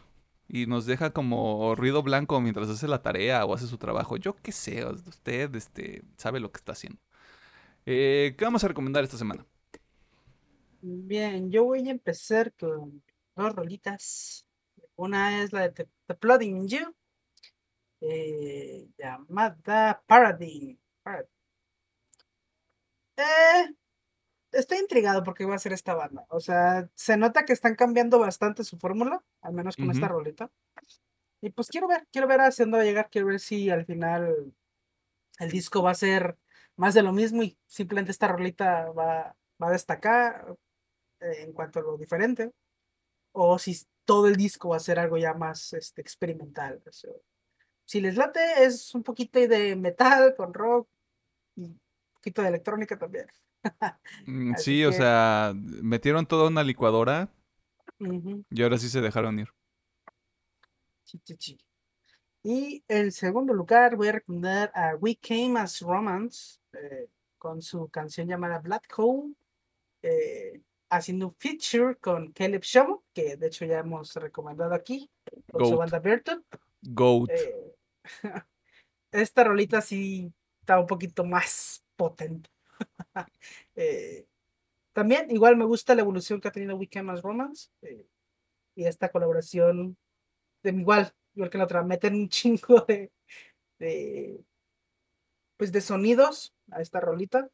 y 0.47 0.65
nos 0.65 0.85
deja 0.85 1.11
como 1.11 1.75
ruido 1.75 2.03
blanco 2.03 2.39
mientras 2.41 2.69
hace 2.69 2.87
la 2.87 3.01
tarea 3.01 3.45
o 3.45 3.53
hace 3.53 3.67
su 3.67 3.77
trabajo. 3.77 4.17
Yo 4.17 4.35
qué 4.41 4.51
sé, 4.51 4.85
usted 4.85 5.55
este, 5.55 6.03
sabe 6.17 6.39
lo 6.39 6.51
que 6.51 6.57
está 6.57 6.73
haciendo. 6.73 6.99
Eh, 7.85 8.35
¿Qué 8.37 8.45
vamos 8.45 8.63
a 8.63 8.67
recomendar 8.67 9.03
esta 9.03 9.17
semana? 9.17 9.45
Bien, 10.83 11.51
yo 11.51 11.65
voy 11.65 11.87
a 11.87 11.91
empezar 11.91 12.53
con 12.53 13.03
dos 13.35 13.55
rolitas. 13.55 14.47
Una 14.95 15.43
es 15.43 15.53
la 15.53 15.69
de 15.69 15.85
The, 16.07 16.13
Blooding 16.19 16.67
You, 16.67 16.95
eh, 18.01 18.87
llamada 18.97 20.01
Paradigm. 20.07 20.77
Eh, 23.17 23.75
estoy 24.51 24.79
intrigado 24.79 25.23
porque 25.23 25.45
va 25.45 25.55
a 25.55 25.59
ser 25.59 25.73
esta 25.73 25.93
banda. 25.93 26.25
O 26.29 26.39
sea, 26.39 26.89
se 26.95 27.15
nota 27.15 27.45
que 27.45 27.53
están 27.53 27.75
cambiando 27.75 28.17
bastante 28.17 28.63
su 28.63 28.77
fórmula, 28.79 29.23
al 29.41 29.53
menos 29.53 29.75
con 29.75 29.91
esta 29.91 30.07
rolita. 30.07 30.49
Y 31.41 31.51
pues 31.51 31.67
quiero 31.69 31.87
ver, 31.87 32.07
quiero 32.11 32.27
ver 32.27 32.41
hacia 32.41 32.65
dónde 32.65 32.77
va 32.77 32.83
a 32.83 32.87
llegar, 32.87 33.09
quiero 33.11 33.27
ver 33.27 33.39
si 33.39 33.69
al 33.69 33.85
final 33.85 34.53
el 35.39 35.51
disco 35.51 35.83
va 35.83 35.91
a 35.91 35.95
ser 35.95 36.37
más 36.75 36.95
de 36.95 37.03
lo 37.03 37.13
mismo 37.13 37.43
y 37.43 37.57
simplemente 37.67 38.11
esta 38.11 38.27
rolita 38.27 38.89
va, 38.91 39.35
va 39.61 39.67
a 39.67 39.71
destacar 39.71 40.55
en 41.21 41.53
cuanto 41.53 41.79
a 41.79 41.83
lo 41.83 41.97
diferente. 41.97 42.51
O 43.33 43.57
si 43.57 43.77
todo 44.05 44.27
el 44.27 44.35
disco 44.35 44.69
va 44.69 44.77
a 44.77 44.81
ser 44.81 44.99
algo 44.99 45.17
ya 45.17 45.33
más 45.33 45.73
este, 45.73 46.01
experimental. 46.01 46.81
si 47.85 48.01
les 48.01 48.15
late, 48.15 48.63
es 48.63 48.93
un 48.93 49.03
poquito 49.03 49.39
de 49.39 49.75
metal 49.75 50.35
con 50.35 50.53
rock 50.53 50.87
y 51.55 51.63
un 51.63 51.79
poquito 52.13 52.41
de 52.41 52.49
electrónica 52.49 52.97
también. 52.97 53.27
Mm, 54.25 54.55
sí, 54.57 54.83
o 54.85 54.91
sea, 54.91 55.53
metieron 55.55 56.25
toda 56.25 56.47
una 56.47 56.63
licuadora 56.63 57.29
y 58.49 58.63
ahora 58.63 58.77
sí 58.77 58.89
se 58.89 59.01
dejaron 59.01 59.39
ir. 59.39 59.49
Y 62.43 62.83
en 62.87 63.11
segundo 63.11 63.53
lugar 63.53 63.95
voy 63.95 64.07
a 64.07 64.13
recomendar 64.13 64.71
a 64.73 64.95
We 64.95 65.15
Came 65.15 65.59
as 65.59 65.81
Romance 65.81 66.59
eh, 66.73 67.07
con 67.37 67.61
su 67.61 67.87
canción 67.89 68.27
llamada 68.27 68.59
Black 68.59 68.91
Hole, 68.97 69.33
eh, 70.01 70.61
haciendo 70.91 71.27
un 71.27 71.35
feature 71.35 71.95
con 71.95 72.31
Caleb 72.33 72.61
Show, 72.61 73.03
que 73.13 73.37
de 73.37 73.47
hecho 73.47 73.65
ya 73.65 73.79
hemos 73.79 74.13
recomendado 74.15 74.73
aquí, 74.73 75.09
con 75.49 75.65
su 75.65 75.77
banda 75.77 75.99
Berton. 75.99 76.45
Goat. 76.81 77.29
Eh, 77.31 77.75
esta 79.11 79.43
rolita 79.45 79.81
sí 79.81 80.31
está 80.59 80.79
un 80.79 80.87
poquito 80.87 81.23
más 81.23 81.83
potente. 81.95 82.49
Eh, 83.75 84.25
también, 84.93 85.31
igual 85.31 85.55
me 85.55 85.65
gusta 85.65 85.95
la 85.95 86.01
evolución 86.01 86.41
que 86.41 86.47
ha 86.47 86.51
tenido 86.51 86.75
Weekend 86.75 87.07
Mass 87.07 87.21
Romance 87.21 87.69
eh, 87.81 88.05
y 88.75 88.85
esta 88.85 89.09
colaboración, 89.09 89.97
de, 90.63 90.71
igual, 90.71 91.13
igual 91.33 91.49
que 91.49 91.57
la 91.57 91.63
otra, 91.63 91.83
meten 91.83 92.15
un 92.15 92.29
chingo 92.29 92.81
de, 92.87 93.11
de, 93.79 94.43
pues 95.57 95.71
de 95.71 95.81
sonidos 95.81 96.53
a 96.71 96.81
esta 96.81 96.99
rolita. 96.99 97.49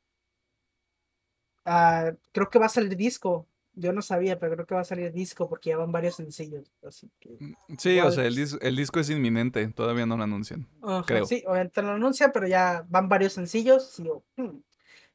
Ah, 1.69 2.13
creo 2.31 2.49
que 2.49 2.59
va 2.59 2.67
a 2.67 2.69
salir 2.69 2.95
disco. 2.95 3.45
Yo 3.73 3.91
no 3.91 4.01
sabía, 4.01 4.39
pero 4.39 4.53
creo 4.53 4.65
que 4.65 4.75
va 4.75 4.81
a 4.81 4.85
salir 4.85 5.11
disco 5.11 5.49
porque 5.49 5.71
ya 5.71 5.77
van 5.77 5.91
varios 5.91 6.15
sencillos. 6.15 6.71
Así 6.81 7.11
mm, 7.39 7.53
sí, 7.77 7.99
o 7.99 8.09
sea, 8.09 8.25
el, 8.25 8.37
el, 8.61 8.75
disco 8.75 9.01
es 9.01 9.09
inminente, 9.09 9.67
todavía 9.67 10.05
no 10.05 10.15
lo 10.15 10.23
anuncian. 10.23 10.65
creo. 11.05 11.25
Sí, 11.25 11.43
obviamente 11.45 11.81
lo 11.81 11.91
anuncian, 11.91 12.31
pero 12.33 12.47
ya 12.47 12.85
van 12.89 13.09
varios 13.09 13.33
sencillos. 13.33 13.99
Y 13.99 14.41
hmm, 14.41 14.61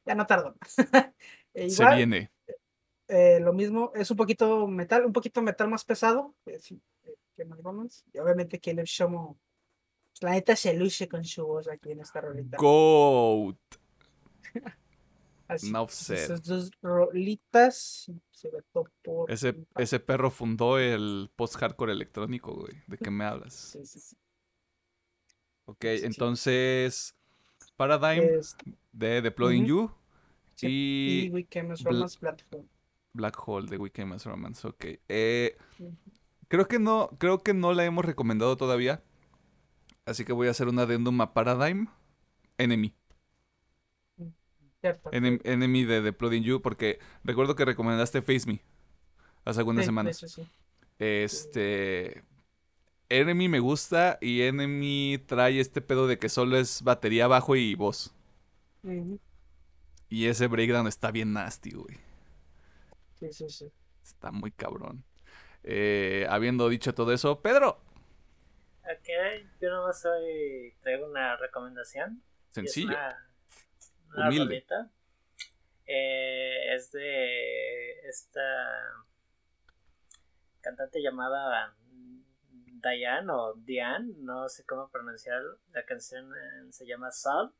ya 0.05 0.15
no 0.15 0.25
tardo. 0.27 0.55
E 1.55 1.69
Se 1.69 1.85
viene. 1.95 2.31
Eh, 3.07 3.39
lo 3.39 3.53
mismo, 3.53 3.91
es 3.93 4.09
un 4.09 4.17
poquito 4.17 4.65
metal, 4.65 5.05
un 5.05 5.13
poquito 5.13 5.39
metal 5.43 5.67
más 5.67 5.83
pesado 5.83 6.33
eh, 6.47 6.59
que 7.35 7.45
McDonald's. 7.45 8.05
Y 8.11 8.17
obviamente 8.17 8.59
Caleb 8.59 8.85
Shomo, 8.85 9.37
pues, 10.11 10.23
la 10.23 10.31
neta 10.31 10.55
se 10.55 10.73
luce 10.73 11.07
con 11.07 11.23
su 11.23 11.45
voz 11.45 11.67
aquí 11.67 11.91
en 11.91 11.99
esta 11.99 12.21
rolita. 12.21 12.57
Goat. 12.57 13.57
no 15.71 15.87
sé. 15.87 16.15
Esas 16.15 16.43
dos 16.43 16.71
rolitas 16.81 18.11
se 18.31 18.49
por 18.71 18.91
ese, 19.29 19.65
ese 19.77 19.99
perro 19.99 20.31
fundó 20.31 20.79
el 20.79 21.31
post-hardcore 21.35 21.91
electrónico, 21.91 22.53
güey. 22.53 22.73
¿De 22.87 22.97
qué 22.97 23.11
me 23.11 23.25
hablas? 23.25 23.53
Sí, 23.73 23.85
sí, 23.85 23.99
sí. 23.99 24.15
Ok, 25.65 25.85
entonces 25.85 27.15
Paradigm 27.77 28.41
de 28.91 29.21
Deploying 29.21 29.65
You 29.65 29.91
y, 30.61 31.29
We 31.31 31.45
Came 31.45 31.73
as 31.73 31.83
Romance 31.83 32.17
Black 32.19 32.45
Hole. 32.51 32.65
Black 33.13 33.47
Hole 33.47 33.67
de 33.67 33.77
We 33.77 33.89
Came 33.91 34.15
as 34.15 34.25
Romance, 34.25 34.67
ok. 34.67 34.85
Eh, 35.07 35.57
creo 36.47 36.67
que 36.67 36.79
no, 36.79 37.09
creo 37.17 37.39
que 37.43 37.53
no 37.53 37.73
la 37.73 37.85
hemos 37.85 38.05
recomendado 38.05 38.57
todavía. 38.57 39.03
Así 40.05 40.25
que 40.25 40.33
voy 40.33 40.47
a 40.47 40.51
hacer 40.51 40.67
un 40.67 40.79
adendum 40.79 41.19
a 41.21 41.33
Paradigm 41.33 41.87
Enemy. 42.57 42.93
Enemy 45.11 45.85
de 45.85 46.01
Deploying 46.01 46.43
You, 46.43 46.61
porque 46.61 46.99
recuerdo 47.23 47.55
que 47.55 47.65
recomendaste 47.65 48.21
Face 48.21 48.45
Me 48.45 48.61
hace 49.45 49.59
algunas 49.59 49.85
semanas. 49.85 50.23
Este. 50.99 52.23
Enemy 53.09 53.47
me 53.47 53.59
gusta 53.59 54.17
y 54.21 54.41
Enemy 54.41 55.19
trae 55.27 55.59
este 55.59 55.81
pedo 55.81 56.07
de 56.07 56.17
que 56.17 56.29
solo 56.29 56.57
es 56.57 56.81
batería 56.81 57.27
bajo 57.27 57.55
y 57.55 57.75
voz. 57.75 58.15
Y 60.09 60.27
ese 60.27 60.47
breakdown 60.47 60.87
está 60.87 61.11
bien 61.11 61.33
nasty, 61.33 61.71
güey. 61.71 61.97
Sí, 63.19 63.31
sí, 63.31 63.49
sí. 63.49 63.71
Está 64.03 64.31
muy 64.31 64.51
cabrón. 64.51 65.03
Eh, 65.63 66.25
habiendo 66.29 66.67
dicho 66.69 66.93
todo 66.93 67.13
eso, 67.13 67.41
Pedro. 67.41 67.79
Ok, 68.83 69.09
yo 69.61 69.69
no 69.69 69.93
soy. 69.93 70.73
Traigo 70.81 71.07
una 71.07 71.37
recomendación. 71.37 72.21
Sencillo. 72.51 72.89
una, 72.89 73.17
Humilde. 74.15 74.65
Eh, 75.85 76.75
es 76.75 76.91
de 76.91 77.99
esta 78.07 78.41
cantante 80.61 81.01
llamada 81.01 81.75
Diane 82.83 83.31
o 83.31 83.53
Diane, 83.55 84.13
no 84.19 84.47
sé 84.49 84.65
cómo 84.65 84.89
pronunciar 84.89 85.41
la 85.71 85.83
canción 85.85 86.31
eh, 86.31 86.71
se 86.71 86.85
llama 86.85 87.11
Salt 87.11 87.53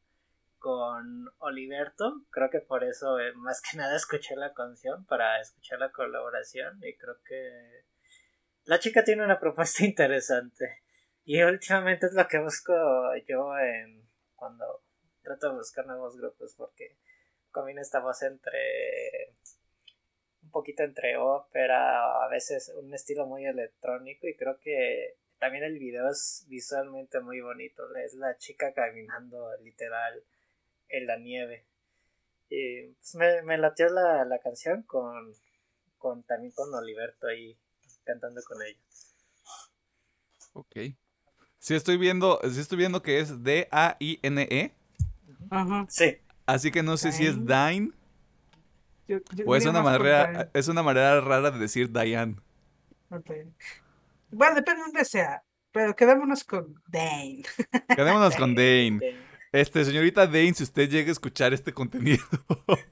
con 0.60 1.30
Oliverto, 1.40 2.24
creo 2.30 2.50
que 2.50 2.60
por 2.60 2.84
eso 2.84 3.20
eh, 3.20 3.34
más 3.36 3.62
que 3.62 3.78
nada 3.78 3.96
escuché 3.98 4.36
la 4.36 4.54
canción 4.54 5.06
para 5.06 5.40
escuchar 5.42 5.80
la 5.80 5.92
colaboración 5.92 6.80
y 6.82 6.96
creo 6.96 7.16
que 7.28 7.84
la 8.66 8.80
chica 8.80 9.04
tiene 9.04 9.24
una 9.24 9.40
propuesta 9.40 9.86
interesante 9.86 10.84
y 11.26 11.42
últimamente 11.42 12.08
es 12.08 12.14
lo 12.14 12.28
que 12.28 12.40
busco 12.40 12.74
yo 13.28 13.58
en 13.58 14.08
cuando 14.36 14.83
trato 15.24 15.50
de 15.50 15.58
buscar 15.58 15.86
nuevos 15.88 16.18
grupos 16.18 16.54
porque 16.56 16.98
combina 17.52 17.82
esta 17.82 18.00
voz 18.00 18.22
entre 18.24 19.34
poquito 20.52 20.84
entre 20.84 21.18
ópera, 21.18 22.24
a 22.24 22.28
veces 22.30 22.72
un 22.76 22.94
estilo 22.94 23.26
muy 23.26 23.46
electrónico 23.46 24.28
y 24.28 24.36
creo 24.36 24.60
que 24.60 25.18
también 25.40 25.66
el 25.66 25.78
video 25.78 26.10
es 26.10 26.46
visualmente 26.48 27.20
muy 27.20 27.42
bonito. 27.42 27.84
Es 27.96 28.14
la 28.14 28.38
chica 28.38 28.72
caminando 28.74 29.50
literal 29.62 30.24
en 30.88 31.08
la 31.08 31.18
nieve. 31.18 31.66
Y 32.50 32.88
pues, 32.94 33.16
me, 33.16 33.42
me 33.42 33.58
latió 33.58 33.90
la, 33.90 34.24
la 34.24 34.40
canción 34.40 34.84
con, 34.84 35.34
con 35.98 36.24
también 36.24 36.54
con 36.54 36.74
Oliverto 36.74 37.28
ahí 37.28 37.58
cantando 38.06 38.42
con 38.44 38.62
ella. 38.62 38.80
Ok. 40.54 40.96
Sí 41.58 41.76
estoy 41.76 41.98
viendo, 41.98 42.40
sí 42.50 42.60
estoy 42.60 42.78
viendo 42.78 43.02
que 43.02 43.20
es 43.20 43.44
D-A-I-N-E. 43.44 44.72
Ajá. 45.50 45.86
Sí. 45.90 46.18
Así 46.46 46.72
que 46.72 46.84
no 46.84 46.98
sé 46.98 47.12
si 47.12 47.26
es 47.26 47.46
Dine 47.46 47.92
o 49.46 49.56
es 49.56 49.66
una, 49.66 49.82
manera, 49.82 50.50
es 50.54 50.68
una 50.68 50.82
manera 50.84 51.20
rara 51.22 51.52
de 51.52 51.60
decir 51.60 51.92
Diane. 51.92 52.38
Bueno, 53.10 54.56
depende 54.56 54.82
de 54.82 54.86
donde 54.86 55.06
sea. 55.06 55.44
Pero 55.72 55.96
quedémonos 55.96 56.44
con 56.44 56.80
Dane. 56.88 57.44
Quedémonos 57.96 58.36
con 58.36 58.54
Dane. 58.54 59.00
Este, 59.52 59.84
señorita 59.84 60.28
Dane, 60.28 60.54
si 60.54 60.64
usted 60.64 60.88
llega 60.88 61.10
a 61.10 61.12
escuchar 61.12 61.52
este 61.52 61.74
contenido, 61.74 62.24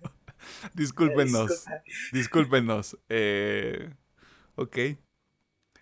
discúlpenos. 0.73 1.65
Discúlpenos. 2.11 2.97
Eh, 3.07 3.93
ok. 4.55 4.77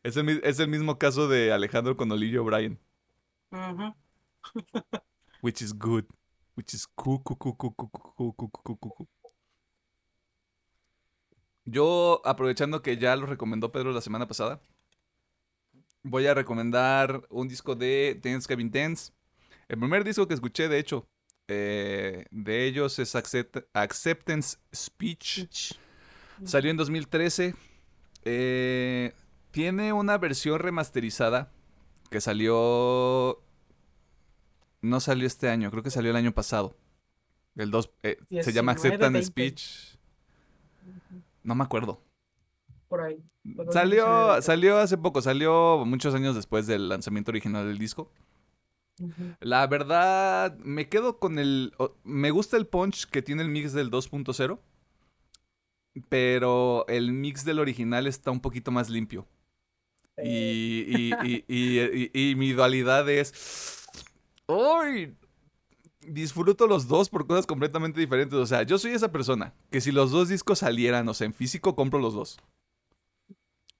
Es 0.03 0.17
el, 0.17 0.41
es 0.43 0.59
el, 0.59 0.67
mismo 0.67 0.97
caso 0.97 1.29
de 1.29 1.53
Alejandro 1.53 1.95
con 1.95 2.11
Olivia 2.11 2.41
O'Brien. 2.41 2.77
Which 5.41 5.61
is 5.61 5.73
good. 5.73 6.05
Which 6.59 6.73
is 6.73 6.87
cool, 6.93 7.23
cool, 7.23 7.37
cool, 7.37 7.55
cool, 7.55 7.73
cool, 7.73 7.89
cool, 7.89 8.33
cool, 8.35 8.49
cool, 8.51 8.77
cool. 8.77 9.07
Yo, 11.63 12.21
aprovechando 12.25 12.81
que 12.81 12.97
ya 12.97 13.15
lo 13.15 13.27
recomendó 13.27 13.71
Pedro 13.71 13.93
la 13.93 14.01
semana 14.01 14.27
pasada, 14.27 14.59
voy 16.03 16.27
a 16.27 16.33
recomendar 16.33 17.21
un 17.29 17.47
disco 17.47 17.75
de 17.75 18.19
Dance 18.21 18.45
Kevin 18.45 18.71
Dance. 18.71 19.13
El 19.69 19.79
primer 19.79 20.03
disco 20.03 20.27
que 20.27 20.33
escuché, 20.33 20.67
de 20.67 20.79
hecho, 20.79 21.07
eh, 21.47 22.25
de 22.29 22.65
ellos 22.65 22.99
es 22.99 23.15
Acceptance 23.15 24.57
Speech. 24.75 25.47
Salió 26.43 26.71
en 26.71 26.75
2013. 26.75 27.55
Eh, 28.25 29.13
tiene 29.51 29.93
una 29.93 30.17
versión 30.17 30.59
remasterizada 30.59 31.53
que 32.11 32.19
salió... 32.19 33.45
No 34.81 34.99
salió 34.99 35.27
este 35.27 35.49
año, 35.49 35.71
creo 35.71 35.83
que 35.83 35.91
salió 35.91 36.11
el 36.11 36.17
año 36.17 36.33
pasado. 36.33 36.75
El 37.55 37.71
2... 37.71 37.91
eh, 38.03 38.17
se 38.41 38.53
llama 38.53 38.73
19, 38.73 38.95
Accept 38.95 39.03
and 39.03 39.13
20. 39.13 39.27
Speech. 39.27 39.97
No 41.43 41.55
me 41.55 41.63
acuerdo. 41.63 42.01
Por 42.87 43.01
ahí. 43.01 43.17
Por 43.55 43.71
Salió, 43.73 44.05
2019. 44.05 44.41
salió 44.41 44.77
hace 44.77 44.97
poco, 44.97 45.21
salió 45.21 45.83
muchos 45.85 46.13
años 46.15 46.35
después 46.35 46.67
del 46.67 46.89
lanzamiento 46.89 47.31
original 47.31 47.67
del 47.67 47.77
disco. 47.77 48.11
La 49.39 49.65
verdad, 49.67 50.57
me 50.59 50.89
quedo 50.89 51.19
con 51.19 51.39
el... 51.39 51.73
Me 52.03 52.31
gusta 52.31 52.57
el 52.57 52.67
punch 52.67 53.05
que 53.05 53.21
tiene 53.21 53.43
el 53.43 53.49
mix 53.49 53.71
del 53.73 53.89
2.0, 53.91 54.59
pero 56.09 56.85
el 56.87 57.11
mix 57.13 57.45
del 57.45 57.59
original 57.59 58.07
está 58.07 58.31
un 58.31 58.41
poquito 58.41 58.71
más 58.71 58.89
limpio. 58.89 59.25
Y, 60.21 60.85
y- 60.87 61.13
y- 61.47 62.09
y- 62.13 62.31
y 62.31 62.35
mi 62.35 62.51
dualidad 62.51 63.09
es... 63.09 63.78
¡Ay! 64.49 65.15
Disfruto 66.01 66.65
los 66.65 66.87
dos 66.87 67.09
por 67.09 67.27
cosas 67.27 67.45
completamente 67.45 67.99
diferentes. 67.99 68.37
O 68.37 68.45
sea, 68.45 68.63
yo 68.63 68.77
soy 68.77 68.91
esa 68.91 69.11
persona 69.11 69.53
que 69.69 69.81
si 69.81 69.91
los 69.91 70.11
dos 70.11 70.29
discos 70.29 70.59
salieran, 70.59 71.07
o 71.07 71.13
sea, 71.13 71.25
en 71.25 71.33
físico, 71.33 71.75
compro 71.75 71.99
los 71.99 72.13
dos. 72.13 72.39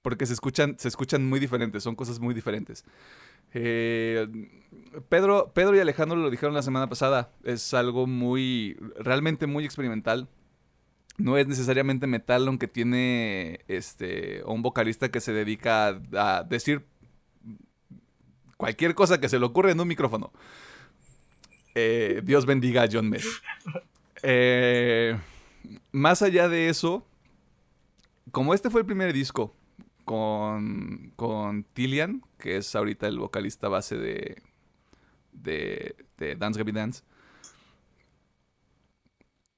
Porque 0.02 0.26
se 0.26 0.32
escuchan, 0.32 0.76
se 0.78 0.88
escuchan 0.88 1.28
muy 1.28 1.40
diferentes, 1.40 1.82
son 1.82 1.96
cosas 1.96 2.20
muy 2.20 2.34
diferentes. 2.34 2.84
Eh, 3.52 4.26
Pedro, 5.08 5.52
Pedro 5.52 5.76
y 5.76 5.80
Alejandro 5.80 6.16
lo 6.16 6.30
dijeron 6.30 6.54
la 6.54 6.62
semana 6.62 6.88
pasada. 6.88 7.32
Es 7.42 7.74
algo 7.74 8.06
muy, 8.06 8.76
realmente 8.96 9.46
muy 9.46 9.64
experimental. 9.64 10.28
No 11.18 11.36
es 11.36 11.48
necesariamente 11.48 12.06
metal, 12.06 12.46
aunque 12.46 12.68
tiene 12.68 13.60
este, 13.66 14.42
un 14.46 14.62
vocalista 14.62 15.10
que 15.10 15.20
se 15.20 15.32
dedica 15.32 16.00
a 16.14 16.44
decir 16.44 16.86
cualquier 18.60 18.94
cosa 18.94 19.18
que 19.18 19.30
se 19.30 19.38
le 19.38 19.46
ocurre 19.46 19.70
en 19.70 19.80
un 19.80 19.88
micrófono. 19.88 20.32
Eh, 21.74 22.20
Dios 22.22 22.44
bendiga 22.44 22.82
a 22.82 22.88
John 22.92 23.08
Mayer. 23.08 23.32
Eh, 24.22 25.18
más 25.92 26.20
allá 26.20 26.46
de 26.46 26.68
eso, 26.68 27.06
como 28.32 28.52
este 28.52 28.68
fue 28.68 28.82
el 28.82 28.86
primer 28.86 29.14
disco 29.14 29.56
con, 30.04 31.10
con 31.16 31.64
Tillian, 31.72 32.22
que 32.38 32.58
es 32.58 32.76
ahorita 32.76 33.06
el 33.06 33.18
vocalista 33.18 33.68
base 33.68 33.96
de, 33.96 34.42
de, 35.32 35.96
de 36.18 36.36
Dance 36.36 36.58
Gabby 36.58 36.72
Dance, 36.72 37.02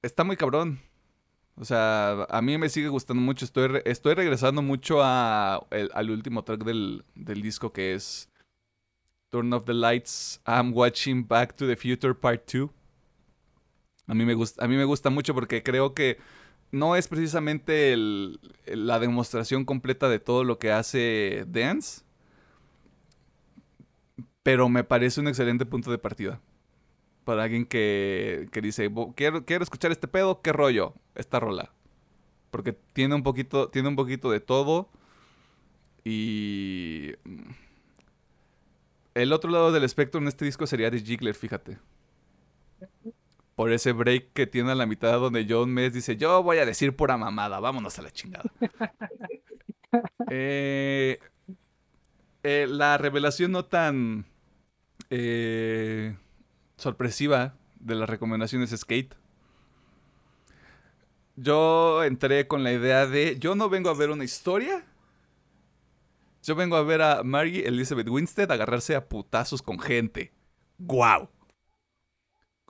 está 0.01 0.23
muy 0.23 0.37
cabrón. 0.37 0.79
O 1.55 1.65
sea, 1.65 2.23
a 2.29 2.41
mí 2.41 2.57
me 2.57 2.69
sigue 2.69 2.87
gustando 2.87 3.21
mucho. 3.21 3.43
Estoy, 3.43 3.81
estoy 3.83 4.13
regresando 4.13 4.61
mucho 4.61 5.03
a, 5.03 5.55
al 5.93 6.09
último 6.09 6.45
track 6.45 6.63
del, 6.63 7.03
del 7.15 7.41
disco 7.41 7.73
que 7.73 7.95
es 7.95 8.29
Turn 9.33 9.53
Off 9.53 9.65
the 9.65 9.73
Lights, 9.73 10.39
I'm 10.47 10.73
Watching 10.73 11.25
Back 11.27 11.57
to 11.57 11.67
the 11.67 11.75
Future 11.75 12.15
Part 12.15 12.45
2. 12.47 12.69
A 14.07 14.13
mí 14.13 14.25
me 14.25 14.33
gusta, 14.85 15.09
mucho 15.09 15.33
porque 15.33 15.63
creo 15.63 15.93
que 15.93 16.17
no 16.71 16.95
es 16.95 17.07
precisamente 17.07 17.95
la 18.65 18.99
demostración 18.99 19.63
completa 19.65 20.09
de 20.09 20.19
todo 20.19 20.43
lo 20.43 20.59
que 20.59 20.71
hace 20.71 21.45
Dance, 21.47 22.01
pero 24.43 24.69
me 24.69 24.83
parece 24.83 25.21
un 25.21 25.27
excelente 25.27 25.65
punto 25.65 25.91
de 25.91 25.97
partida. 25.97 26.41
Para 27.25 27.43
alguien 27.45 27.65
que, 27.65 28.47
que 28.51 28.61
dice, 28.61 28.87
"Bo- 28.89 29.13
quiero, 29.15 29.45
quiero 29.45 29.63
escuchar 29.63 29.91
este 29.91 30.07
pedo, 30.09 30.41
¿qué 30.41 30.53
rollo? 30.53 30.95
Esta 31.15 31.39
rola. 31.39 31.71
Porque 32.51 32.73
tiene 32.93 33.15
un 33.15 33.23
poquito, 33.23 33.69
tiene 33.69 33.89
un 33.89 33.95
poquito 33.97 34.31
de 34.31 34.41
todo. 34.41 34.89
Y... 36.03 37.13
El 39.13 39.31
otro 39.31 39.51
lado 39.51 39.71
del 39.71 39.83
espectro 39.83 40.19
en 40.19 40.27
este 40.27 40.45
disco 40.45 40.65
sería 40.65 40.89
de 40.89 40.99
Jiggler, 40.99 41.35
fíjate. 41.35 41.77
Por 43.55 43.71
ese 43.71 43.91
break 43.91 44.33
que 44.33 44.47
tiene 44.47 44.71
a 44.71 44.75
la 44.75 44.87
mitad 44.87 45.19
donde 45.19 45.45
John 45.47 45.71
Mess 45.71 45.93
dice, 45.93 46.17
yo 46.17 46.41
voy 46.41 46.57
a 46.57 46.65
decir 46.65 46.95
pura 46.95 47.17
mamada, 47.17 47.59
vámonos 47.59 47.97
a 47.99 48.01
la 48.01 48.11
chingada. 48.11 48.51
Eh, 50.31 51.19
eh, 52.41 52.65
la 52.67 52.97
revelación 52.97 53.51
no 53.51 53.65
tan 53.65 54.25
eh, 55.11 56.17
sorpresiva 56.77 57.53
de 57.79 57.93
las 57.93 58.09
recomendaciones 58.09 58.71
es 58.71 58.79
Skate. 58.79 59.15
Yo 61.35 62.03
entré 62.03 62.47
con 62.47 62.63
la 62.63 62.71
idea 62.71 63.05
de, 63.05 63.37
yo 63.39 63.53
no 63.53 63.69
vengo 63.69 63.89
a 63.89 63.93
ver 63.93 64.09
una 64.09 64.23
historia. 64.23 64.83
Yo 66.43 66.55
vengo 66.55 66.75
a 66.75 66.83
ver 66.83 67.01
a 67.01 67.23
Mary 67.23 67.61
Elizabeth 67.65 68.07
Winstead 68.09 68.51
agarrarse 68.51 68.95
a 68.95 69.07
putazos 69.07 69.61
con 69.61 69.79
gente. 69.79 70.31
¡Guau! 70.77 71.29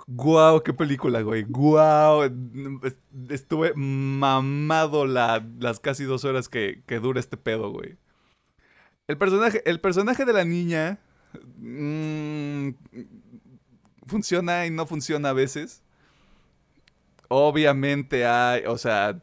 ¡Guau! 0.08 0.62
¡Qué 0.64 0.74
película, 0.74 1.22
güey! 1.22 1.44
¡Guau! 1.44 2.24
Est- 2.84 3.00
Estuve 3.30 3.74
mamado 3.76 5.06
la- 5.08 5.45
las 5.60 5.80
casi 5.80 6.04
dos 6.04 6.26
horas 6.26 6.50
que, 6.50 6.84
que 6.86 7.00
dura 7.00 7.20
este 7.20 7.38
pedo, 7.38 7.72
güey. 7.72 7.98
El 9.08 9.18
personaje, 9.18 9.62
el 9.70 9.80
personaje 9.82 10.26
de 10.26 10.34
la 10.34 10.45
niña 10.45 11.00
mm, 11.58 12.70
funciona 14.06 14.66
y 14.66 14.70
no 14.72 14.86
funciona 14.86 15.30
a 15.30 15.34
veces. 15.34 15.82
Obviamente 17.30 18.26
hay, 18.26 18.64
o 18.66 18.78
sea, 18.78 19.20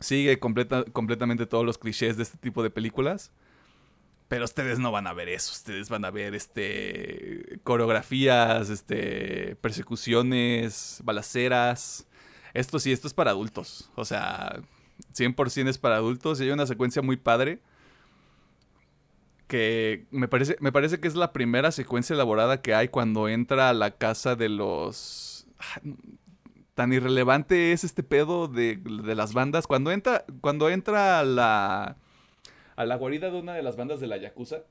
sigue 0.00 0.38
completa- 0.38 0.84
completamente 0.92 1.46
todos 1.46 1.64
los 1.64 1.78
clichés 1.78 2.16
de 2.16 2.24
este 2.24 2.38
tipo 2.38 2.62
de 2.62 2.70
películas. 2.70 3.32
Pero 4.28 4.44
ustedes 4.44 4.78
no 4.78 4.92
van 4.92 5.06
a 5.06 5.14
ver 5.14 5.28
eso, 5.30 5.52
ustedes 5.52 5.88
van 5.88 6.04
a 6.04 6.10
ver 6.10 6.34
este 6.34 7.60
coreografías, 7.64 8.68
este 8.68 9.56
persecuciones, 9.56 11.00
balaceras. 11.02 12.06
Esto 12.52 12.78
sí, 12.78 12.92
esto 12.92 13.08
es 13.08 13.14
para 13.14 13.30
adultos. 13.30 13.90
O 13.94 14.04
sea, 14.04 14.60
100% 15.14 15.68
es 15.68 15.78
para 15.78 15.96
adultos 15.96 16.40
y 16.40 16.44
hay 16.44 16.50
una 16.50 16.66
secuencia 16.66 17.02
muy 17.02 17.16
padre 17.16 17.60
que 19.46 20.06
me 20.10 20.28
parece 20.28 20.56
me 20.60 20.72
parece 20.72 21.00
que 21.00 21.08
es 21.08 21.14
la 21.14 21.32
primera 21.32 21.72
secuencia 21.72 22.14
elaborada 22.14 22.60
que 22.60 22.74
hay 22.74 22.88
cuando 22.88 23.28
entra 23.28 23.70
a 23.70 23.72
la 23.72 23.92
casa 23.92 24.36
de 24.36 24.50
los 24.50 25.46
ah, 25.58 25.80
tan 26.74 26.92
irrelevante 26.92 27.72
es 27.72 27.82
este 27.82 28.02
pedo 28.02 28.46
de, 28.46 28.76
de 28.76 29.14
las 29.14 29.32
bandas 29.32 29.66
cuando 29.66 29.90
entra 29.90 30.26
cuando 30.42 30.68
entra 30.68 31.18
a 31.18 31.24
la 31.24 31.96
a 32.78 32.86
la 32.86 32.94
guarida 32.94 33.28
de 33.28 33.40
una 33.40 33.54
de 33.54 33.62
las 33.62 33.76
bandas 33.76 33.98
de 33.98 34.06
la 34.06 34.18
Yakuza. 34.18 34.62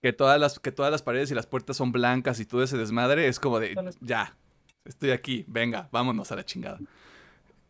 Que 0.00 0.12
todas 0.12 0.38
las, 0.38 0.60
que 0.60 0.70
todas 0.70 0.92
las 0.92 1.02
paredes 1.02 1.28
y 1.32 1.34
las 1.34 1.46
puertas 1.46 1.76
son 1.76 1.90
blancas 1.90 2.38
y 2.38 2.46
todo 2.46 2.62
ese 2.62 2.78
desmadre. 2.78 3.26
Es 3.26 3.40
como 3.40 3.58
de, 3.58 3.74
ya, 4.00 4.36
estoy 4.84 5.10
aquí, 5.10 5.44
venga, 5.48 5.88
vámonos 5.90 6.30
a 6.30 6.36
la 6.36 6.44
chingada. 6.44 6.78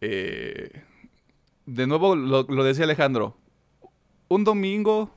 Eh, 0.02 0.82
de 1.64 1.86
nuevo, 1.86 2.14
lo, 2.14 2.42
lo 2.42 2.64
decía 2.64 2.84
Alejandro. 2.84 3.38
Un 4.28 4.44
domingo, 4.44 5.10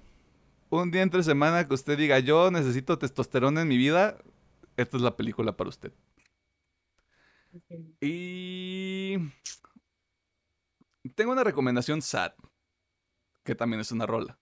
un 0.69 0.89
día 0.89 1.01
entre 1.01 1.21
semana 1.21 1.67
que 1.67 1.73
usted 1.73 1.97
diga, 1.97 2.19
yo 2.19 2.51
necesito 2.51 2.97
testosterona 2.97 3.63
en 3.63 3.67
mi 3.67 3.75
vida, 3.75 4.17
esta 4.77 4.95
es 4.95 5.03
la 5.03 5.17
película 5.17 5.57
para 5.57 5.69
usted. 5.69 5.91
Y... 7.99 9.17
Tengo 11.15 11.33
una 11.33 11.43
recomendación 11.43 12.01
sad, 12.01 12.31
que 13.45 13.55
también 13.55 13.79
es 13.79 13.91
una 13.93 14.05
rola. 14.05 14.37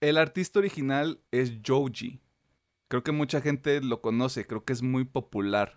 El 0.00 0.16
artista 0.16 0.60
original 0.60 1.20
es 1.30 1.58
Joji. 1.66 2.20
Creo 2.88 3.02
que 3.02 3.12
mucha 3.12 3.40
gente 3.42 3.82
lo 3.82 4.00
conoce, 4.00 4.46
creo 4.46 4.64
que 4.64 4.72
es 4.72 4.80
muy 4.82 5.04
popular. 5.04 5.76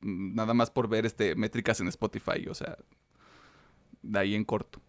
Mm, 0.00 0.34
Nada 0.34 0.54
más 0.54 0.70
por 0.70 0.88
ver 0.88 1.06
este 1.06 1.36
métricas 1.36 1.80
en 1.80 1.88
Spotify, 1.88 2.48
o 2.48 2.54
sea, 2.54 2.76
de 4.02 4.18
ahí 4.18 4.34
en 4.34 4.44
corto. 4.44 4.80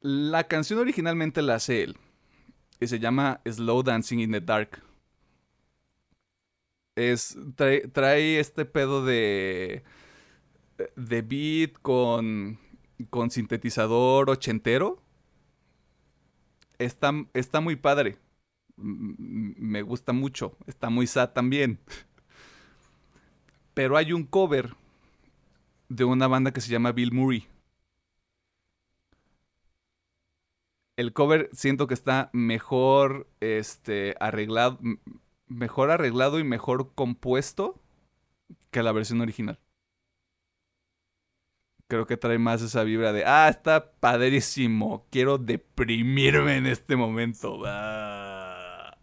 La 0.00 0.44
canción 0.44 0.78
originalmente 0.80 1.42
la 1.42 1.56
hace 1.56 1.82
él 1.82 1.96
y 2.80 2.86
se 2.86 2.98
llama 2.98 3.40
Slow 3.44 3.82
Dancing 3.82 4.18
in 4.18 4.32
the 4.32 4.40
Dark. 4.40 4.82
Es 6.96 7.36
trae, 7.56 7.88
trae 7.88 8.40
este 8.40 8.64
pedo 8.64 9.04
de 9.04 9.84
de 10.96 11.22
beat 11.22 11.72
con 11.82 12.58
con 13.10 13.30
sintetizador 13.30 14.30
ochentero. 14.30 15.02
Está, 16.78 17.12
está 17.34 17.60
muy 17.60 17.76
padre. 17.76 18.18
Me 18.76 19.82
gusta 19.82 20.12
mucho. 20.12 20.56
Está 20.66 20.90
muy 20.90 21.06
sad 21.06 21.30
también. 21.30 21.80
Pero 23.74 23.96
hay 23.96 24.12
un 24.12 24.24
cover 24.24 24.74
de 25.88 26.04
una 26.04 26.26
banda 26.26 26.52
que 26.52 26.60
se 26.60 26.70
llama 26.70 26.92
Bill 26.92 27.12
Murray. 27.12 27.46
El 30.96 31.12
cover 31.12 31.48
siento 31.52 31.86
que 31.86 31.94
está 31.94 32.28
mejor 32.32 33.28
este, 33.38 34.16
arreglado, 34.18 34.80
mejor 35.46 35.92
arreglado 35.92 36.40
y 36.40 36.44
mejor 36.44 36.92
compuesto 36.94 37.80
que 38.72 38.82
la 38.82 38.90
versión 38.90 39.20
original. 39.20 39.60
Creo 41.88 42.06
que 42.06 42.18
trae 42.18 42.38
más 42.38 42.60
esa 42.60 42.84
vibra 42.84 43.12
de, 43.14 43.24
ah, 43.24 43.48
está 43.48 43.92
padrísimo, 43.92 45.06
quiero 45.10 45.38
deprimirme 45.38 46.58
en 46.58 46.66
este 46.66 46.96
momento. 46.96 47.62
Ah. 47.64 48.96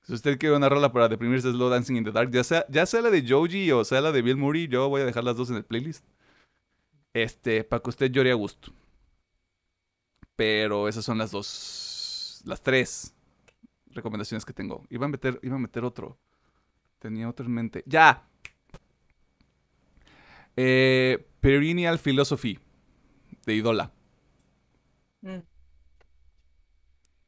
Si 0.00 0.14
usted 0.14 0.38
quiere 0.38 0.56
una 0.56 0.70
rola 0.70 0.90
para 0.90 1.08
deprimirse, 1.08 1.52
Slow 1.52 1.68
Dancing 1.68 1.96
in 1.96 2.04
the 2.04 2.12
Dark, 2.12 2.30
ya 2.30 2.42
sea, 2.42 2.64
ya 2.70 2.86
sea 2.86 3.02
la 3.02 3.10
de 3.10 3.24
Joji 3.28 3.70
o 3.72 3.84
sea 3.84 4.00
la 4.00 4.10
de 4.10 4.22
Bill 4.22 4.38
Murray, 4.38 4.68
yo 4.68 4.88
voy 4.88 5.02
a 5.02 5.04
dejar 5.04 5.22
las 5.22 5.36
dos 5.36 5.50
en 5.50 5.56
el 5.56 5.64
playlist. 5.64 6.04
Este, 7.12 7.62
para 7.62 7.82
que 7.82 7.90
usted 7.90 8.10
llore 8.10 8.30
a 8.30 8.34
gusto. 8.34 8.72
Pero 10.34 10.88
esas 10.88 11.04
son 11.04 11.18
las 11.18 11.30
dos, 11.30 12.42
las 12.46 12.62
tres 12.62 13.14
recomendaciones 13.88 14.46
que 14.46 14.54
tengo. 14.54 14.86
Iba 14.88 15.04
a 15.04 15.10
meter, 15.10 15.38
iba 15.42 15.56
a 15.56 15.58
meter 15.58 15.84
otro. 15.84 16.18
Tenía 16.98 17.28
otro 17.28 17.44
en 17.44 17.52
mente. 17.52 17.82
¡Ya! 17.86 18.29
Eh, 20.56 21.26
Perennial 21.40 21.98
Philosophy 21.98 22.58
de 23.46 23.54
Idola. 23.54 23.92
Mm. 25.22 25.38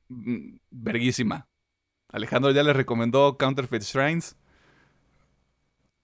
Mm, 0.09 0.59
Verguísima. 0.71 1.49
Alejandro 2.09 2.51
ya 2.51 2.63
le 2.63 2.73
recomendó 2.73 3.39
Counterfeit 3.39 3.83
Shrines. 3.83 4.37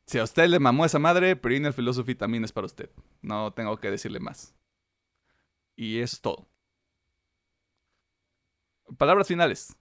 Si 0.06 0.18
a 0.18 0.24
usted 0.24 0.48
le 0.48 0.58
mamó 0.58 0.86
esa 0.86 0.98
madre, 0.98 1.36
Perennial 1.36 1.74
Philosophy 1.74 2.14
también 2.14 2.44
es 2.44 2.52
para 2.52 2.66
usted. 2.66 2.90
No 3.20 3.52
tengo 3.52 3.76
que 3.78 3.90
decirle 3.90 4.20
más. 4.20 4.54
Y 5.76 5.98
es 6.00 6.20
todo. 6.20 6.48
Palabras 8.96 9.28
finales. 9.28 9.76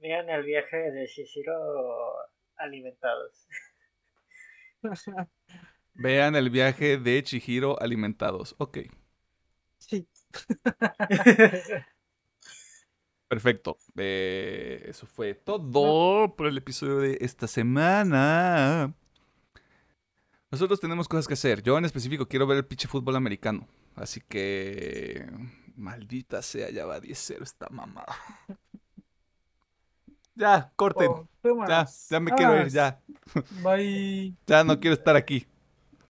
Vean 0.00 0.30
el 0.30 0.44
viaje 0.44 0.90
de 0.90 1.06
Shishiro 1.06 2.14
alimentados. 2.56 3.46
Vean 5.94 6.36
el 6.36 6.50
viaje 6.50 6.96
de 6.96 7.22
Chihiro 7.22 7.78
alimentados. 7.80 8.54
Ok, 8.58 8.78
Sí. 9.78 10.06
perfecto. 13.28 13.78
Eh, 13.96 14.84
eso 14.86 15.06
fue 15.06 15.34
todo 15.34 16.34
por 16.36 16.46
el 16.46 16.56
episodio 16.58 16.98
de 16.98 17.18
esta 17.20 17.46
semana. 17.46 18.94
Nosotros 20.50 20.80
tenemos 20.80 21.08
cosas 21.08 21.26
que 21.26 21.34
hacer. 21.34 21.62
Yo 21.62 21.76
en 21.78 21.84
específico 21.84 22.26
quiero 22.28 22.46
ver 22.46 22.58
el 22.58 22.66
pinche 22.66 22.88
fútbol 22.88 23.16
americano. 23.16 23.68
Así 23.96 24.20
que... 24.20 25.26
Maldita 25.76 26.42
sea, 26.42 26.68
ya 26.70 26.84
va 26.84 27.00
10-0 27.00 27.42
esta 27.42 27.68
mamada. 27.70 28.14
Ya, 30.40 30.72
corten. 30.74 31.10
Oh. 31.10 31.28
Ya, 31.68 31.86
ya 32.08 32.18
me 32.18 32.32
quiero 32.32 32.56
ir, 32.56 32.68
ya. 32.72 32.98
Bye. 33.62 34.34
Ya 34.46 34.64
no 34.64 34.80
quiero 34.80 34.94
estar 34.94 35.14
aquí. 35.14 35.46